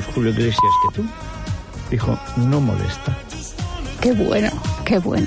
lejos 0.00 0.14
Julio 0.14 0.30
Iglesias 0.30 0.72
que 0.88 0.96
tú. 1.02 1.08
Dijo, 1.90 2.18
no 2.36 2.60
molesta. 2.60 3.16
Qué 4.00 4.12
bueno, 4.12 4.48
qué 4.84 4.98
bueno. 4.98 5.26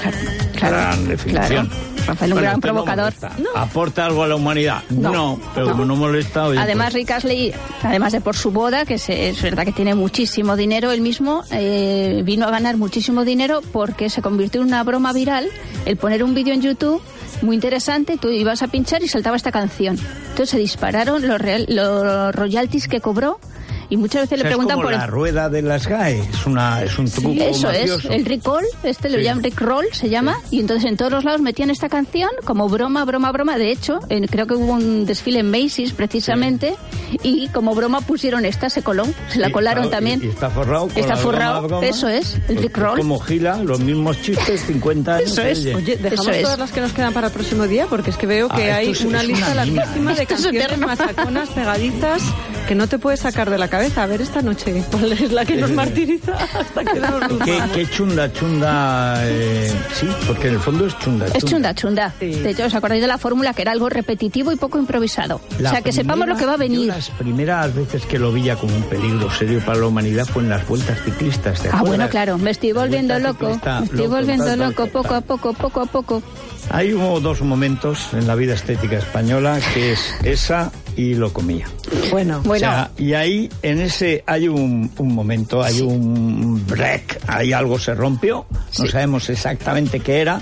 Claro, 0.00 0.16
claro, 0.56 0.76
Gran 0.76 1.08
definición. 1.08 1.66
claro. 1.66 1.86
Rafael, 2.06 2.30
un 2.32 2.36
Bueno, 2.36 2.40
gran 2.42 2.54
no 2.54 2.60
provocador. 2.60 3.14
No. 3.38 3.48
¿Aporta 3.60 4.06
algo 4.06 4.22
a 4.22 4.28
la 4.28 4.36
humanidad? 4.36 4.82
No, 4.90 5.10
No, 5.12 5.40
pero 5.54 5.66
no. 5.66 5.72
como 5.72 5.84
no 5.86 5.96
molesta, 5.96 6.46
oye, 6.46 6.60
Además, 6.60 6.92
pues, 6.92 6.94
Rick 6.94 7.10
Astley, 7.10 7.52
además 7.82 8.12
de 8.12 8.20
por 8.20 8.36
su 8.36 8.52
boda, 8.52 8.84
que 8.84 8.94
es 8.94 9.42
verdad 9.42 9.64
que 9.64 9.72
tiene 9.72 9.96
muchísimo 9.96 10.54
dinero, 10.54 10.92
él 10.92 11.00
mismo 11.00 11.42
eh, 11.50 12.22
vino 12.24 12.46
a 12.46 12.50
ganar 12.52 12.76
muchísimo 12.76 13.24
dinero 13.24 13.60
porque 13.72 14.08
se 14.08 14.22
convirtió 14.22 14.60
en 14.60 14.68
una 14.68 14.84
broma 14.84 15.12
viral 15.12 15.48
el 15.84 15.96
poner 15.96 16.22
un 16.22 16.34
vídeo 16.34 16.54
en 16.54 16.62
YouTube 16.62 17.02
muy 17.42 17.56
interesante, 17.56 18.16
tú 18.18 18.28
ibas 18.28 18.62
a 18.62 18.68
pinchar 18.68 19.02
y 19.02 19.08
saltaba 19.08 19.36
esta 19.36 19.50
canción. 19.50 19.98
Entonces 20.28 20.50
se 20.50 20.58
dispararon 20.58 21.26
los, 21.26 21.40
real- 21.40 21.66
los 21.68 22.34
royalties 22.34 22.86
que 22.86 23.00
cobró 23.00 23.40
y 23.88 23.96
muchas 23.96 24.22
veces 24.22 24.32
o 24.32 24.36
le 24.36 24.42
sea, 24.42 24.50
es 24.50 24.54
preguntan 24.56 24.76
como 24.76 24.88
por... 24.88 24.92
la 24.98 25.06
rueda 25.06 25.48
de 25.48 25.62
las 25.62 25.86
GAE. 25.86 26.18
Es, 26.20 26.46
una, 26.46 26.82
es 26.82 26.98
un 26.98 27.10
truco 27.10 27.30
Eso 27.42 27.70
es, 27.70 28.04
el 28.06 28.24
Rick 28.24 28.44
Roll, 28.44 28.64
este 28.82 29.08
lo 29.08 29.18
Sí. 29.18 29.24
llaman 29.24 29.42
Rick 29.44 29.60
Roll, 29.60 29.86
se 29.92 30.08
llama, 30.08 30.38
y 30.50 30.60
entonces 30.60 30.88
en 30.90 30.96
todos 30.96 31.12
los 31.12 31.24
lados 31.24 31.40
metían 31.40 31.70
esta 31.70 31.88
canción 31.88 32.30
como 32.44 32.68
broma, 32.68 33.04
broma, 33.04 33.32
broma. 33.32 33.58
De 33.58 33.70
hecho, 33.70 33.98
en- 34.08 34.26
creo 34.26 34.46
que 34.46 34.54
hubo 34.54 34.72
un 34.72 35.06
desfile 35.06 35.40
en 35.40 35.50
Macy's 35.50 35.92
precisamente, 35.92 36.74
y 37.22 37.48
como 37.48 37.74
broma 37.74 38.00
pusieron 38.00 38.44
esta, 38.44 38.68
se 38.70 38.82
coló, 38.82 39.04
se 39.28 39.38
la 39.38 39.48
Y, 39.48 39.52
colaron 39.52 39.84
claro, 39.84 39.96
también. 39.96 40.20
Y, 40.22 40.26
y 40.26 40.28
está 40.30 40.50
forrado. 40.50 40.88
Está 40.94 41.16
forrado, 41.16 41.60
broma, 41.62 41.68
broma. 41.78 41.86
eso 41.86 42.08
es, 42.08 42.34
el 42.34 42.40
Pues, 42.42 42.60
Rick 42.62 42.72
pues 42.72 42.84
Roll. 42.86 42.98
Como 42.98 43.20
Gila, 43.20 43.56
los 43.62 43.80
mismos 43.80 44.20
chistes, 44.22 44.60
50 44.62 45.16
años. 45.16 45.30
Eso 45.32 45.42
es. 45.42 45.74
oye. 45.74 45.96
Dejamos 45.96 46.26
Eso 46.28 46.30
es. 46.36 46.42
todas 46.42 46.58
las 46.58 46.72
que 46.72 46.80
nos 46.80 46.92
quedan 46.92 47.12
para 47.12 47.28
el 47.28 47.32
próximo 47.32 47.64
día 47.66 47.86
porque 47.88 48.10
es 48.10 48.16
que 48.16 48.26
veo 48.26 48.48
que 48.48 48.70
Ah, 48.70 48.76
hay 48.76 48.90
es- 48.90 49.00
una 49.02 49.20
es 49.22 49.28
lista 49.28 49.46
una 49.46 49.54
larguísima 49.64 50.14
de 50.14 50.22
es 50.22 50.28
canciones 50.28 50.62
eterno. 50.64 50.86
machaconas 50.86 51.48
pegadizas 51.50 52.22
que 52.68 52.74
no 52.74 52.88
te 52.88 52.98
puedes 52.98 53.20
sacar 53.20 53.48
de 53.50 53.58
la 53.58 53.68
cabeza. 53.68 53.75
A 53.76 54.06
ver 54.06 54.22
esta 54.22 54.40
noche 54.40 54.82
cuál 54.90 55.12
es 55.12 55.30
la 55.32 55.44
que 55.44 55.56
nos 55.56 55.70
martiriza 55.70 56.32
hasta 56.34 56.82
que 56.84 56.98
nos 56.98 57.38
¿Qué, 57.44 57.62
qué 57.74 57.90
chunda, 57.90 58.32
chunda. 58.32 59.16
eh, 59.26 59.70
sí, 59.94 60.08
porque 60.26 60.48
en 60.48 60.54
el 60.54 60.60
fondo 60.60 60.86
es 60.86 60.98
chunda. 60.98 61.26
Es 61.34 61.44
chunda, 61.44 61.74
chunda. 61.74 62.12
Sí. 62.18 62.30
De 62.36 62.50
hecho, 62.50 62.64
¿os 62.64 62.74
acordáis 62.74 63.02
de 63.02 63.06
la 63.08 63.18
fórmula 63.18 63.52
que 63.52 63.62
era 63.62 63.72
algo 63.72 63.88
repetitivo 63.90 64.50
y 64.50 64.56
poco 64.56 64.78
improvisado? 64.78 65.40
La 65.58 65.68
o 65.68 65.72
sea, 65.72 65.82
que 65.82 65.92
sepamos 65.92 66.24
primera- 66.24 66.32
lo 66.34 66.38
que 66.38 66.46
va 66.46 66.54
a 66.54 66.56
venir. 66.56 66.86
las 66.88 67.10
primeras 67.10 67.74
veces 67.74 68.06
que 68.06 68.18
lo 68.18 68.32
veía 68.32 68.56
como 68.56 68.74
un 68.74 68.82
peligro 68.84 69.30
serio 69.30 69.60
para 69.64 69.78
la 69.78 69.86
humanidad 69.86 70.24
fue 70.26 70.42
en 70.42 70.48
las 70.48 70.66
vueltas 70.66 70.98
ciclistas. 71.04 71.60
¿te 71.62 71.68
Ah, 71.70 71.82
bueno, 71.82 72.08
claro, 72.08 72.38
me 72.38 72.50
estoy 72.52 72.72
volviendo 72.72 73.18
loco. 73.18 73.46
ciclista, 73.46 73.80
Me 73.80 73.86
estoy 73.86 74.06
volviendo 74.06 74.44
tal, 74.46 74.58
tal, 74.58 74.68
loco, 74.70 74.82
tal, 74.84 74.90
poco 74.92 75.14
a 75.14 75.20
poco, 75.20 75.52
poco 75.52 75.80
a 75.82 75.86
poco. 75.86 76.22
Hay 76.70 76.94
hubo 76.94 77.20
dos 77.20 77.42
momentos 77.42 78.08
en 78.14 78.26
la 78.26 78.34
vida 78.34 78.54
estética 78.54 78.96
española 78.96 79.60
que 79.74 79.92
es 79.92 80.00
esa 80.24 80.72
y 80.96 81.14
lo 81.14 81.32
comía. 81.32 81.66
Bueno, 82.10 82.40
Bueno, 82.44 82.66
O 82.66 82.70
sea, 82.70 82.90
y 82.98 83.12
ahí, 83.14 83.48
en 83.62 83.80
ese, 83.80 84.24
hay 84.26 84.48
un, 84.48 84.90
un 84.98 85.14
momento, 85.14 85.62
hay 85.62 85.80
un 85.82 86.64
break, 86.66 87.20
ahí 87.26 87.52
algo 87.52 87.78
se 87.78 87.94
rompió, 87.94 88.46
no 88.50 88.58
Sí. 88.86 88.88
sabemos 88.88 89.28
exactamente 89.28 90.00
qué 90.00 90.20
era, 90.20 90.40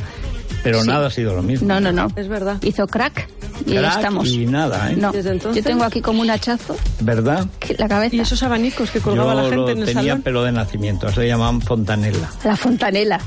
pero 0.63 0.81
Sí. 0.83 0.89
nada 0.89 1.09
ha 1.09 1.11
sido 1.11 1.35
lo 1.35 1.43
mismo. 1.43 1.67
no, 1.69 1.81
no, 1.81 1.93
no. 1.93 2.09
es 2.17 2.29
verdad. 2.29 2.59
Hizo 2.63 2.87
crack 2.87 3.29
y 3.67 3.77
ahí 3.77 3.85
estamos. 3.85 4.29
Y 4.31 4.47
nada, 4.47 4.91
¿eh? 4.93 4.97
No, 4.97 5.13
Desde 5.13 5.31
entonces- 5.33 5.63
yo 5.65 5.69
tengo 5.71 5.85
aquí 5.85 6.01
como 6.01 6.23
un 6.23 6.31
hachazo 6.31 6.77
¿Verdad? 7.01 7.47
la 7.79 7.89
cabeza. 7.89 8.17
Y 8.17 8.21
esos 8.21 8.43
abanicos 8.43 8.91
que 8.91 9.01
colgaba 9.01 9.33
Yo 9.35 9.37
la 9.39 9.43
gente 9.45 9.57
lo 9.57 9.69
en 9.71 9.79
el 9.81 9.85
tenía 9.87 10.03
salón. 10.03 10.23
pelo 10.23 10.43
de 10.45 10.53
nacimiento, 10.53 11.11
se 11.13 11.27
llamaban 11.27 11.61
fontanela. 11.61 12.31
La 12.45 12.57
fontanela. 12.57 13.21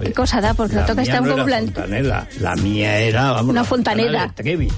¿Qué, 0.00 0.06
qué 0.06 0.12
cosa 0.12 0.40
da? 0.40 0.54
Porque 0.54 0.74
la 0.76 0.80
lo 0.82 0.86
toca 0.88 1.02
mía 1.02 1.10
está 1.10 1.20
un 1.22 1.28
no 1.28 1.34
poco 1.36 1.48
era 1.48 1.58
blanco. 1.58 1.72
fontanela, 1.80 2.28
la 2.40 2.54
mía 2.56 2.98
era, 2.98 3.30
vamos, 3.32 3.50
Una 3.50 3.60
la 3.60 3.64
fontanela. 3.64 4.26
de 4.26 4.42
Trevi. 4.42 4.72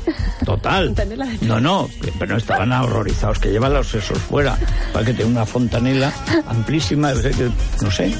Total. 0.44 0.86
Fontanela 0.86 1.24
de 1.26 1.30
Trevi. 1.38 1.46
No, 1.46 1.60
no, 1.60 1.88
que- 2.02 2.12
pero 2.18 2.36
estaban 2.36 2.72
horrorizados, 2.72 3.38
que 3.38 3.50
llevan 3.50 3.72
los 3.74 3.88
sesos 3.88 4.18
fuera, 4.18 4.56
para 4.92 5.04
que 5.04 5.12
tenga 5.14 5.28
una 5.30 5.46
fontanela 5.46 6.12
amplísima, 6.46 7.12
que- 7.14 7.50
no 7.82 7.90
sé, 7.90 8.12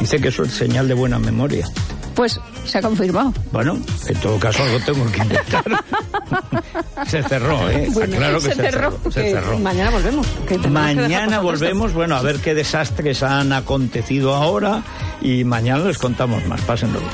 dice 0.00 0.20
que 0.20 0.28
eso 0.28 0.42
es 0.42 0.52
señal 0.52 0.88
de 0.88 0.94
buena 0.94 1.18
memoria. 1.18 1.66
Pues 2.14 2.40
se 2.64 2.78
ha 2.78 2.82
confirmado. 2.82 3.32
Bueno, 3.52 3.78
en 4.06 4.16
todo 4.20 4.38
caso 4.38 4.62
algo 4.62 4.78
tengo 4.84 5.10
que 5.10 5.18
inventar. 5.18 5.64
se 7.06 7.22
cerró, 7.22 7.70
¿eh? 7.70 7.88
Bueno, 7.92 8.16
claro 8.16 8.34
que 8.36 8.48
se 8.48 8.54
se, 8.54 8.62
cerró. 8.62 8.90
cerró. 8.92 9.10
Se 9.12 9.32
cerró. 9.32 9.58
Mañana 9.58 9.90
volvemos. 9.90 10.26
Mañana 10.68 11.40
volvemos, 11.40 11.92
bueno, 11.92 12.16
a 12.16 12.22
ver 12.22 12.36
qué 12.38 12.54
desastres 12.54 13.22
han 13.22 13.52
acontecido 13.52 14.34
ahora 14.34 14.82
y 15.20 15.44
mañana 15.44 15.84
les 15.84 15.98
contamos 15.98 16.46
más. 16.46 16.60
Pásenlo 16.62 17.00
bien. 17.00 17.10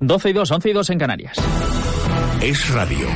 12 0.00 0.30
y 0.30 0.32
2, 0.32 0.50
11 0.50 0.68
y 0.68 0.72
2 0.72 0.90
en 0.90 0.98
Canarias. 0.98 1.36
Es 2.40 2.68
radio. 2.70 3.08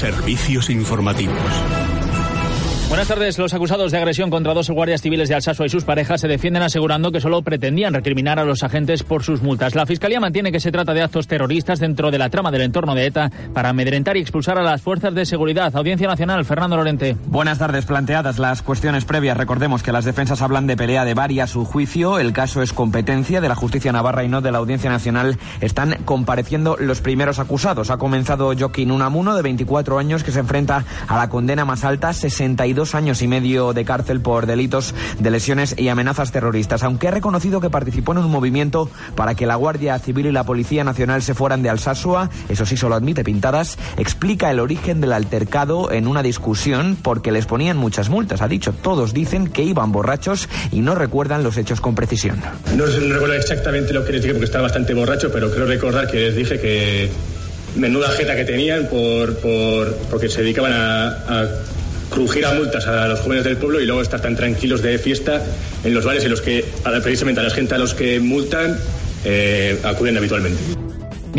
Servicios 0.00 0.70
informativos. 0.70 1.89
Buenas 2.90 3.06
tardes. 3.06 3.38
Los 3.38 3.54
acusados 3.54 3.92
de 3.92 3.98
agresión 3.98 4.30
contra 4.30 4.52
dos 4.52 4.68
guardias 4.68 5.00
civiles 5.00 5.28
de 5.28 5.36
Alsasua 5.36 5.64
y 5.64 5.68
sus 5.68 5.84
parejas 5.84 6.20
se 6.20 6.26
defienden 6.26 6.64
asegurando 6.64 7.12
que 7.12 7.20
solo 7.20 7.40
pretendían 7.40 7.94
recriminar 7.94 8.40
a 8.40 8.44
los 8.44 8.64
agentes 8.64 9.04
por 9.04 9.22
sus 9.22 9.42
multas. 9.42 9.76
La 9.76 9.86
Fiscalía 9.86 10.18
mantiene 10.18 10.50
que 10.50 10.58
se 10.58 10.72
trata 10.72 10.92
de 10.92 11.00
actos 11.00 11.28
terroristas 11.28 11.78
dentro 11.78 12.10
de 12.10 12.18
la 12.18 12.30
trama 12.30 12.50
del 12.50 12.62
entorno 12.62 12.96
de 12.96 13.06
ETA 13.06 13.30
para 13.54 13.68
amedrentar 13.68 14.16
y 14.16 14.20
expulsar 14.20 14.58
a 14.58 14.64
las 14.64 14.82
fuerzas 14.82 15.14
de 15.14 15.24
seguridad. 15.24 15.74
Audiencia 15.76 16.08
Nacional, 16.08 16.44
Fernando 16.44 16.76
Lorente. 16.76 17.16
Buenas 17.26 17.58
tardes. 17.58 17.86
Planteadas 17.86 18.40
las 18.40 18.60
cuestiones 18.60 19.04
previas, 19.04 19.36
recordemos 19.36 19.84
que 19.84 19.92
las 19.92 20.04
defensas 20.04 20.42
hablan 20.42 20.66
de 20.66 20.76
pelea 20.76 21.04
de 21.04 21.40
a 21.40 21.46
su 21.46 21.64
juicio. 21.64 22.18
El 22.18 22.32
caso 22.32 22.60
es 22.60 22.72
competencia 22.72 23.40
de 23.40 23.48
la 23.48 23.54
justicia 23.54 23.92
navarra 23.92 24.24
y 24.24 24.28
no 24.28 24.40
de 24.40 24.50
la 24.50 24.58
Audiencia 24.58 24.90
Nacional. 24.90 25.38
Están 25.60 25.98
compareciendo 26.04 26.76
los 26.76 27.00
primeros 27.00 27.38
acusados. 27.38 27.90
Ha 27.90 27.98
comenzado 27.98 28.52
Joaquín 28.58 28.90
Unamuno, 28.90 29.36
de 29.36 29.42
24 29.42 29.96
años, 29.96 30.24
que 30.24 30.32
se 30.32 30.40
enfrenta 30.40 30.84
a 31.06 31.16
la 31.16 31.28
condena 31.28 31.64
más 31.64 31.84
alta, 31.84 32.12
62 32.12 32.79
años 32.94 33.22
y 33.22 33.28
medio 33.28 33.72
de 33.72 33.84
cárcel 33.84 34.20
por 34.20 34.46
delitos 34.46 34.94
de 35.18 35.30
lesiones 35.30 35.74
y 35.78 35.88
amenazas 35.88 36.32
terroristas. 36.32 36.82
Aunque 36.82 37.08
ha 37.08 37.10
reconocido 37.10 37.60
que 37.60 37.70
participó 37.70 38.12
en 38.12 38.18
un 38.18 38.30
movimiento 38.30 38.88
para 39.14 39.34
que 39.34 39.46
la 39.46 39.56
Guardia 39.56 39.98
Civil 39.98 40.26
y 40.26 40.32
la 40.32 40.44
Policía 40.44 40.82
Nacional 40.84 41.22
se 41.22 41.34
fueran 41.34 41.62
de 41.62 41.68
Alsasua, 41.70 42.30
eso 42.48 42.64
sí 42.66 42.76
solo 42.76 42.94
admite 42.94 43.22
pintadas, 43.24 43.78
explica 43.98 44.50
el 44.50 44.60
origen 44.60 45.00
del 45.00 45.12
altercado 45.12 45.92
en 45.92 46.06
una 46.06 46.22
discusión 46.22 46.96
porque 47.00 47.32
les 47.32 47.46
ponían 47.46 47.76
muchas 47.76 48.08
multas. 48.08 48.40
Ha 48.42 48.48
dicho, 48.48 48.72
todos 48.72 49.12
dicen 49.12 49.48
que 49.48 49.62
iban 49.62 49.92
borrachos 49.92 50.48
y 50.72 50.80
no 50.80 50.94
recuerdan 50.94 51.42
los 51.42 51.56
hechos 51.56 51.80
con 51.80 51.94
precisión. 51.94 52.40
No, 52.76 52.86
recuerdo 52.86 53.34
exactamente 53.34 53.92
lo 53.92 54.04
que 54.04 54.12
les 54.12 54.22
dije 54.22 54.32
porque 54.34 54.46
estaba 54.46 54.62
bastante 54.62 54.94
borracho, 54.94 55.30
pero 55.32 55.50
creo 55.50 55.66
recordar 55.66 56.10
que 56.10 56.18
les 56.18 56.36
dije 56.36 56.58
que 56.60 57.10
menuda 57.76 58.08
jeta 58.10 58.34
que 58.34 58.44
tenían 58.44 58.86
por, 58.88 59.36
por- 59.36 59.94
porque 60.10 60.28
se 60.28 60.42
dedicaban 60.42 60.72
a 60.72 61.44
crujir 62.10 62.44
a 62.44 62.54
multas 62.54 62.86
a 62.86 63.08
los 63.08 63.20
jóvenes 63.20 63.44
del 63.44 63.56
pueblo 63.56 63.80
y 63.80 63.86
luego 63.86 64.02
estar 64.02 64.20
tan 64.20 64.36
tranquilos 64.36 64.82
de 64.82 64.98
fiesta 64.98 65.42
en 65.84 65.94
los 65.94 66.04
bares 66.04 66.24
en 66.24 66.30
los 66.30 66.40
que 66.40 66.64
precisamente 67.02 67.40
a 67.40 67.44
la 67.44 67.50
gente 67.50 67.74
a 67.74 67.78
los 67.78 67.94
que 67.94 68.20
multan 68.20 68.78
eh, 69.24 69.78
acuden 69.84 70.16
habitualmente. 70.16 70.89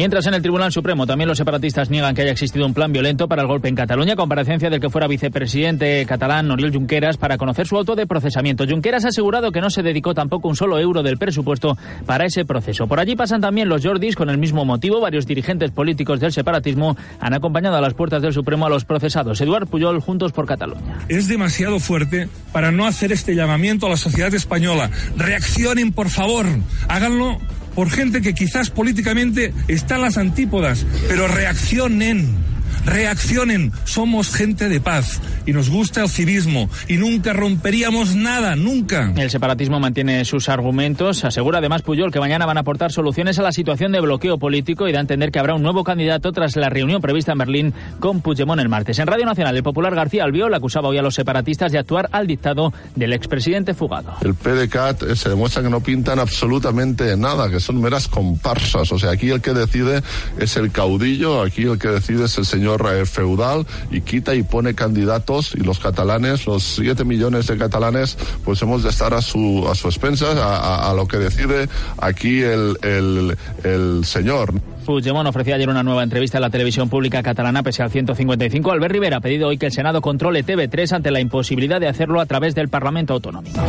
Mientras 0.01 0.25
en 0.25 0.33
el 0.33 0.41
Tribunal 0.41 0.71
Supremo 0.71 1.05
también 1.05 1.27
los 1.27 1.37
separatistas 1.37 1.91
niegan 1.91 2.15
que 2.15 2.23
haya 2.23 2.31
existido 2.31 2.65
un 2.65 2.73
plan 2.73 2.91
violento 2.91 3.27
para 3.27 3.43
el 3.43 3.47
golpe 3.47 3.67
en 3.67 3.75
Cataluña, 3.75 4.15
comparecencia 4.15 4.67
del 4.71 4.79
que 4.79 4.89
fuera 4.89 5.05
vicepresidente 5.05 6.03
catalán 6.07 6.49
Oriol 6.49 6.73
Junqueras 6.73 7.17
para 7.17 7.37
conocer 7.37 7.67
su 7.67 7.77
auto 7.77 7.95
de 7.95 8.07
procesamiento. 8.07 8.65
Junqueras 8.67 9.05
ha 9.05 9.09
asegurado 9.09 9.51
que 9.51 9.61
no 9.61 9.69
se 9.69 9.83
dedicó 9.83 10.15
tampoco 10.15 10.47
un 10.47 10.55
solo 10.55 10.79
euro 10.79 11.03
del 11.03 11.19
presupuesto 11.19 11.77
para 12.07 12.25
ese 12.25 12.45
proceso. 12.45 12.87
Por 12.87 12.99
allí 12.99 13.15
pasan 13.15 13.41
también 13.41 13.69
los 13.69 13.85
Jordis 13.85 14.15
con 14.15 14.31
el 14.31 14.39
mismo 14.39 14.65
motivo. 14.65 14.99
Varios 15.01 15.27
dirigentes 15.27 15.69
políticos 15.69 16.19
del 16.19 16.31
separatismo 16.31 16.97
han 17.19 17.35
acompañado 17.35 17.75
a 17.75 17.81
las 17.81 17.93
puertas 17.93 18.23
del 18.23 18.33
Supremo 18.33 18.65
a 18.65 18.69
los 18.69 18.85
procesados. 18.85 19.39
Eduard 19.39 19.67
Puyol, 19.67 20.01
Juntos 20.01 20.31
por 20.31 20.47
Cataluña. 20.47 20.97
es 21.09 21.27
demasiado 21.27 21.79
fuerte 21.79 22.27
para 22.51 22.71
no 22.71 22.87
hacer 22.87 23.11
este 23.11 23.35
llamamiento 23.35 23.85
a 23.85 23.89
la 23.89 23.97
sociedad 23.97 24.33
española. 24.33 24.89
Reaccionen, 25.15 25.93
por 25.93 26.09
favor. 26.09 26.47
Háganlo 26.87 27.37
por 27.75 27.89
gente 27.89 28.21
que 28.21 28.33
quizás 28.33 28.69
políticamente 28.69 29.53
está 29.67 29.95
en 29.95 30.01
las 30.01 30.17
antípodas, 30.17 30.85
pero 31.07 31.27
reaccionen. 31.27 32.51
Reaccionen, 32.85 33.71
somos 33.83 34.33
gente 34.33 34.67
de 34.67 34.81
paz 34.81 35.21
y 35.45 35.53
nos 35.53 35.69
gusta 35.69 36.01
el 36.01 36.09
civismo 36.09 36.67
y 36.87 36.97
nunca 36.97 37.31
romperíamos 37.33 38.15
nada, 38.15 38.55
nunca. 38.55 39.13
El 39.15 39.29
separatismo 39.29 39.79
mantiene 39.79 40.25
sus 40.25 40.49
argumentos. 40.49 41.23
Asegura 41.23 41.59
además 41.59 41.83
Puyol 41.83 42.11
que 42.11 42.19
mañana 42.19 42.45
van 42.45 42.57
a 42.57 42.61
aportar 42.61 42.91
soluciones 42.91 43.37
a 43.37 43.43
la 43.43 43.51
situación 43.51 43.91
de 43.91 44.01
bloqueo 44.01 44.39
político 44.39 44.87
y 44.87 44.91
da 44.91 44.97
a 44.97 45.01
entender 45.01 45.31
que 45.31 45.39
habrá 45.39 45.53
un 45.53 45.61
nuevo 45.61 45.83
candidato 45.83 46.31
tras 46.31 46.55
la 46.55 46.69
reunión 46.69 47.01
prevista 47.01 47.33
en 47.33 47.37
Berlín 47.37 47.73
con 47.99 48.21
Puigdemont 48.21 48.59
el 48.59 48.69
martes. 48.69 48.97
En 48.97 49.07
Radio 49.07 49.25
Nacional, 49.25 49.55
el 49.55 49.63
popular 49.63 49.93
García 49.93 50.23
Albiol 50.23 50.53
acusaba 50.53 50.89
hoy 50.89 50.97
a 50.97 51.03
los 51.03 51.15
separatistas 51.15 51.71
de 51.71 51.77
actuar 51.77 52.09
al 52.11 52.25
dictado 52.25 52.73
del 52.95 53.13
expresidente 53.13 53.73
fugado. 53.73 54.15
El 54.21 54.33
PDCAT 54.33 55.03
eh, 55.03 55.15
se 55.15 55.29
demuestra 55.29 55.61
que 55.61 55.69
no 55.69 55.81
pintan 55.81 56.19
absolutamente 56.19 57.15
nada, 57.15 57.49
que 57.49 57.59
son 57.59 57.79
meras 57.79 58.07
comparsas. 58.07 58.91
O 58.91 58.97
sea, 58.97 59.11
aquí 59.11 59.29
el 59.29 59.41
que 59.41 59.53
decide 59.53 60.01
es 60.39 60.57
el 60.57 60.71
caudillo, 60.71 61.41
aquí 61.41 61.63
el 61.63 61.77
que 61.77 61.89
decide 61.89 62.25
es 62.25 62.37
el 62.37 62.45
señor 62.45 62.70
eh, 62.75 63.05
feudal 63.05 63.65
y 63.89 64.01
quita 64.01 64.35
y 64.35 64.43
pone 64.43 64.75
candidatos 64.75 65.53
y 65.55 65.59
los 65.59 65.79
catalanes, 65.79 66.45
los 66.45 66.63
siete 66.63 67.03
millones 67.03 67.47
de 67.47 67.57
catalanes, 67.57 68.17
pues 68.45 68.61
hemos 68.61 68.83
de 68.83 68.89
estar 68.89 69.13
a 69.13 69.21
su, 69.21 69.67
a 69.69 69.75
su 69.75 69.87
expensas, 69.87 70.37
a, 70.37 70.89
a 70.89 70.93
lo 70.93 71.07
que 71.07 71.17
decide 71.17 71.67
aquí 71.97 72.41
el, 72.41 72.77
el, 72.81 73.37
el 73.63 74.05
señor. 74.05 74.53
Puigdemont 74.81 75.27
ofrecía 75.27 75.55
ayer 75.55 75.69
una 75.69 75.83
nueva 75.83 76.03
entrevista 76.03 76.37
en 76.37 76.41
la 76.41 76.49
televisión 76.49 76.89
pública 76.89 77.23
catalana 77.23 77.63
pese 77.63 77.83
al 77.83 77.91
155. 77.91 78.71
Albert 78.71 78.91
Rivera 78.91 79.17
ha 79.17 79.19
pedido 79.21 79.47
hoy 79.47 79.57
que 79.57 79.67
el 79.67 79.71
Senado 79.71 80.01
controle 80.01 80.43
TV3 80.43 80.93
ante 80.93 81.11
la 81.11 81.19
imposibilidad 81.19 81.79
de 81.79 81.87
hacerlo 81.87 82.19
a 82.19 82.25
través 82.25 82.55
del 82.55 82.69
Parlamento 82.69 83.13
Autonómico. 83.13 83.59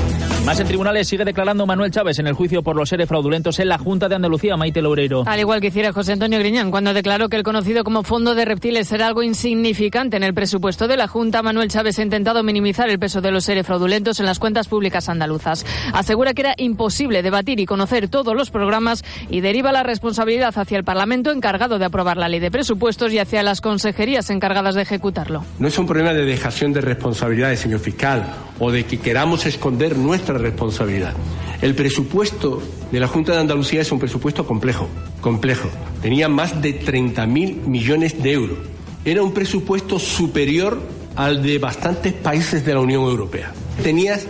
Más 0.46 0.58
en 0.58 0.66
tribunales 0.66 1.06
sigue 1.06 1.24
declarando 1.24 1.66
Manuel 1.66 1.90
Chávez 1.90 2.18
en 2.18 2.26
el 2.26 2.32
juicio 2.32 2.62
por 2.62 2.74
los 2.74 2.88
seres 2.88 3.08
fraudulentos 3.08 3.60
en 3.60 3.68
la 3.68 3.78
Junta 3.78 4.08
de 4.08 4.16
Andalucía, 4.16 4.56
Maite 4.56 4.82
Loureiro. 4.82 5.24
Al 5.26 5.38
igual 5.38 5.60
que 5.60 5.68
hiciera 5.68 5.92
José 5.92 6.14
Antonio 6.14 6.38
Griñán 6.38 6.70
cuando 6.70 6.94
declaró 6.94 7.28
que 7.28 7.36
el 7.36 7.42
conocido 7.42 7.84
como 7.84 8.02
Fondo 8.02 8.34
de 8.34 8.44
Reptiles 8.44 8.88
será 8.88 9.06
algo 9.06 9.22
insignificante 9.22 10.16
en 10.16 10.22
el 10.22 10.34
presupuesto 10.34 10.88
de 10.88 10.96
la 10.96 11.08
Junta, 11.08 11.42
Manuel 11.42 11.68
Chávez 11.68 11.98
ha 11.98 12.02
intentado 12.02 12.42
minimizar 12.42 12.88
el 12.88 12.98
peso 12.98 13.20
de 13.20 13.30
los 13.30 13.44
seres 13.44 13.66
fraudulentos 13.66 14.18
en 14.18 14.26
las 14.26 14.38
cuentas 14.38 14.66
públicas 14.66 15.08
andaluzas. 15.08 15.66
Asegura 15.92 16.34
que 16.34 16.42
era 16.42 16.54
imposible 16.56 17.22
debatir 17.22 17.60
y 17.60 17.66
conocer 17.66 18.08
todos 18.08 18.34
los 18.34 18.50
programas 18.50 19.04
y 19.30 19.42
deriva 19.42 19.72
la 19.72 19.82
responsabilidad 19.82 20.52
hacia 20.56 20.78
el 20.78 20.84
Parlamento 20.84 21.01
encargado 21.32 21.78
de 21.78 21.84
aprobar 21.84 22.16
la 22.16 22.28
ley 22.28 22.40
de 22.40 22.50
presupuestos 22.50 23.12
y 23.12 23.18
hacia 23.18 23.42
las 23.42 23.60
consejerías 23.60 24.30
encargadas 24.30 24.74
de 24.74 24.82
ejecutarlo. 24.82 25.44
No 25.58 25.68
es 25.68 25.78
un 25.78 25.86
problema 25.86 26.12
de 26.12 26.24
dejación 26.24 26.72
de 26.72 26.80
responsabilidades, 26.80 27.60
señor 27.60 27.80
fiscal, 27.80 28.34
o 28.58 28.70
de 28.70 28.84
que 28.84 28.98
queramos 28.98 29.44
esconder 29.46 29.96
nuestra 29.96 30.38
responsabilidad. 30.38 31.14
El 31.60 31.74
presupuesto 31.74 32.62
de 32.90 33.00
la 33.00 33.08
Junta 33.08 33.32
de 33.32 33.40
Andalucía 33.40 33.80
es 33.80 33.92
un 33.92 33.98
presupuesto 33.98 34.46
complejo, 34.46 34.88
complejo. 35.20 35.68
Tenía 36.00 36.28
más 36.28 36.60
de 36.62 36.80
30.000 36.80 37.66
millones 37.66 38.22
de 38.22 38.32
euros. 38.32 38.58
Era 39.04 39.22
un 39.22 39.32
presupuesto 39.32 39.98
superior 39.98 40.80
al 41.16 41.42
de 41.42 41.58
bastantes 41.58 42.12
países 42.12 42.64
de 42.64 42.74
la 42.74 42.80
Unión 42.80 43.02
Europea. 43.02 43.52
Tenías 43.82 44.26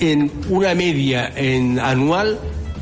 en 0.00 0.30
una 0.48 0.74
media 0.74 1.32
en 1.34 1.78
anual 1.78 2.38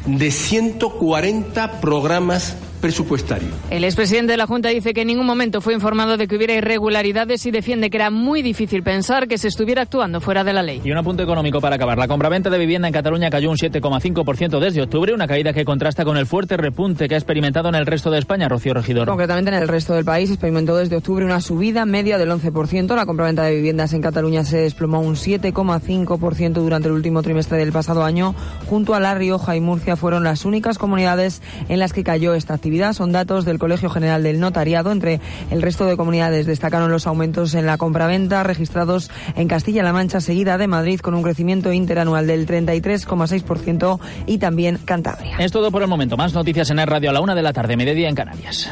de 0.06 0.31
140 0.31 1.81
programas 1.81 2.56
presupuestario. 2.82 3.49
El 3.70 3.84
expresidente 3.84 4.32
de 4.32 4.37
la 4.37 4.46
Junta 4.46 4.69
dice 4.69 4.93
que 4.93 5.02
en 5.02 5.06
ningún 5.06 5.25
momento 5.25 5.61
fue 5.61 5.73
informado 5.73 6.17
de 6.17 6.26
que 6.26 6.37
hubiera 6.37 6.52
irregularidades 6.52 7.46
y 7.46 7.52
defiende 7.52 7.88
que 7.88 7.96
era 7.96 8.11
muy 8.11 8.43
difícil 8.43 8.82
pensar 8.82 9.29
que 9.29 9.38
se 9.38 9.49
estuviera 9.49 9.82
actuando 9.82 10.20
fuera 10.20 10.43
de 10.43 10.52
la 10.52 10.62
ley. 10.62 10.82
Y 10.84 10.90
un 10.90 10.99
apunte 10.99 11.23
económico 11.23 11.61
para 11.61 11.76
acabar. 11.76 11.96
La 11.96 12.08
compraventa 12.08 12.50
de 12.50 12.58
vivienda 12.58 12.88
en 12.88 12.93
Cataluña 12.93 13.31
cayó 13.31 13.50
un 13.50 13.56
7,5% 13.56 14.58
desde 14.58 14.82
octubre, 14.82 15.14
una 15.14 15.29
caída 15.29 15.52
que 15.52 15.64
contrasta 15.64 16.05
con 16.05 16.17
el 16.17 16.26
fuerte 16.26 16.56
repunte 16.56 17.08
que 17.08 17.14
ha 17.14 17.19
experimentado 17.19 17.69
en 17.69 17.76
el 17.76 17.87
resto 17.87 18.11
de 18.11 18.19
España, 18.19 18.49
Rocío 18.49 18.75
Regidor. 18.75 19.06
Concretamente 19.06 19.52
en 19.52 19.62
el 19.62 19.69
resto 19.69 19.94
del 19.94 20.05
país 20.05 20.28
experimentó 20.28 20.76
desde 20.76 20.96
octubre 20.96 21.25
una 21.25 21.40
subida 21.40 21.87
media 21.87 22.19
del 22.19 22.32
11%. 22.32 22.96
La 22.96 23.06
compraventa 23.06 23.44
de 23.44 23.55
viviendas 23.55 23.93
en 23.93 24.02
Cataluña 24.02 24.44
se 24.44 24.58
desplomó 24.58 25.00
un 25.00 25.14
7,5% 25.14 26.55
durante 26.55 26.88
el 26.88 26.94
último 26.94 27.23
trimestre 27.23 27.58
del 27.58 27.70
pasado 27.70 28.02
año. 28.02 28.35
Junto 28.69 28.96
a 28.96 29.00
La 29.00 29.14
Rioja 29.14 29.55
y 29.55 29.61
Murcia 29.61 29.94
fueron 29.94 30.25
las 30.25 30.44
únicas 30.44 30.78
comunidades 30.78 31.43
en 31.69 31.78
las 31.78 31.93
que 31.93 32.02
cayó 32.02 32.35
esta 32.35 32.55
actividad 32.55 32.72
son 32.93 33.13
datos 33.13 33.45
del 33.45 33.59
Colegio 33.59 33.91
General 33.91 34.23
del 34.23 34.41
Notariado. 34.41 34.93
Entre 34.93 35.21
el 35.51 35.63
resto 35.63 35.85
de 35.85 35.97
comunidades 35.97 36.47
destacaron 36.47 36.91
los 36.91 37.07
aumentos 37.07 37.55
en 37.55 37.67
la 37.67 37.77
compraventa 37.77 38.43
registrados 38.43 39.11
en 39.37 39.47
Castilla-La 39.47 39.93
Mancha, 39.93 40.21
seguida 40.21 40.57
de 40.57 40.69
Madrid, 40.69 41.01
con 41.01 41.15
un 41.15 41.23
crecimiento 41.23 41.73
interanual 41.73 42.27
del 42.27 42.47
33,6% 42.47 44.01
y 44.27 44.39
también 44.39 44.79
Cantabria. 44.85 45.37
Es 45.39 45.53
todo 45.53 45.71
por 45.71 45.83
el 45.83 45.89
momento. 45.89 46.17
Más 46.17 46.33
noticias 46.33 46.71
en 46.71 46.79
el 46.79 46.87
radio 46.87 47.11
a 47.11 47.13
la 47.13 47.21
una 47.21 47.35
de 47.35 47.43
la 47.43 47.53
tarde, 47.53 47.77
mediodía 47.77 48.09
en 48.09 48.15
Canarias. 48.15 48.71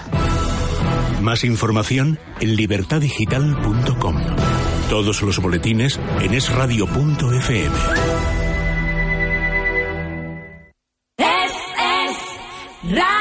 Más 1.20 1.44
información 1.44 2.18
en 2.40 2.56
libertadigital.com. 2.56 4.16
Todos 4.88 5.22
los 5.22 5.38
boletines 5.38 6.00
en 6.20 6.34
esradio.fm. 6.34 7.76
Es, 11.18 11.52
es, 12.06 12.94
radio. 12.94 13.19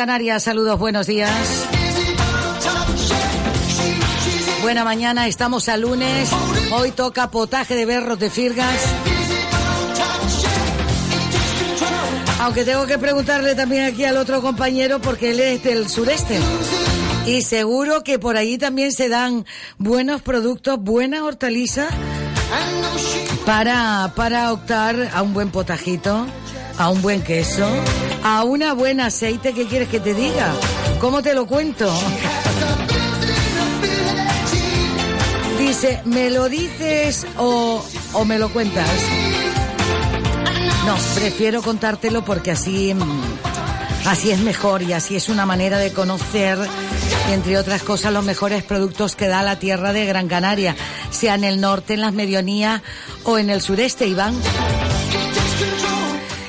Gran 0.00 0.08
Canaria, 0.08 0.40
saludos, 0.40 0.78
buenos 0.78 1.06
días. 1.06 1.30
Buena 4.62 4.82
mañana, 4.82 5.26
estamos 5.26 5.68
a 5.68 5.76
lunes. 5.76 6.30
Hoy 6.72 6.92
toca 6.92 7.30
potaje 7.30 7.74
de 7.74 7.84
berros 7.84 8.18
de 8.18 8.30
firgas. 8.30 8.80
Aunque 12.40 12.64
tengo 12.64 12.86
que 12.86 12.96
preguntarle 12.96 13.54
también 13.54 13.84
aquí 13.84 14.06
al 14.06 14.16
otro 14.16 14.40
compañero 14.40 15.02
porque 15.02 15.32
él 15.32 15.40
es 15.40 15.64
del 15.64 15.86
sureste. 15.86 16.38
Y 17.26 17.42
seguro 17.42 18.02
que 18.02 18.18
por 18.18 18.38
allí 18.38 18.56
también 18.56 18.92
se 18.92 19.10
dan 19.10 19.44
buenos 19.76 20.22
productos, 20.22 20.78
buenas 20.80 21.20
hortalizas 21.20 21.92
para, 23.44 24.14
para 24.16 24.54
optar 24.54 25.10
a 25.12 25.20
un 25.20 25.34
buen 25.34 25.50
potajito, 25.50 26.26
a 26.78 26.88
un 26.88 27.02
buen 27.02 27.22
queso, 27.22 27.68
a 28.22 28.44
una 28.44 28.74
buena 28.74 29.06
aceite. 29.06 29.52
¿Qué 29.52 29.66
quieres 29.66 29.88
que 29.88 30.00
te 30.00 30.14
diga? 30.14 30.52
¿Cómo 31.00 31.22
te 31.22 31.34
lo 31.34 31.46
cuento? 31.46 31.92
Dice, 35.58 36.02
¿me 36.04 36.30
lo 36.30 36.48
dices 36.48 37.26
o, 37.38 37.84
o 38.12 38.24
me 38.24 38.38
lo 38.38 38.48
cuentas? 38.50 38.88
No, 40.86 40.96
prefiero 41.14 41.62
contártelo 41.62 42.24
porque 42.24 42.50
así, 42.50 42.94
mm, 42.94 44.08
así 44.08 44.30
es 44.30 44.40
mejor 44.40 44.82
y 44.82 44.92
así 44.92 45.16
es 45.16 45.28
una 45.28 45.46
manera 45.46 45.78
de 45.78 45.92
conocer 45.92 46.58
entre 47.28 47.58
otras 47.58 47.82
cosas, 47.82 48.12
los 48.12 48.24
mejores 48.24 48.64
productos 48.64 49.14
que 49.14 49.28
da 49.28 49.42
la 49.42 49.58
tierra 49.58 49.92
de 49.92 50.04
Gran 50.04 50.26
Canaria, 50.26 50.74
sea 51.10 51.34
en 51.34 51.44
el 51.44 51.60
norte, 51.60 51.94
en 51.94 52.00
las 52.00 52.12
medianías 52.12 52.82
o 53.24 53.38
en 53.38 53.50
el 53.50 53.60
sureste, 53.60 54.06
Iván. 54.06 54.34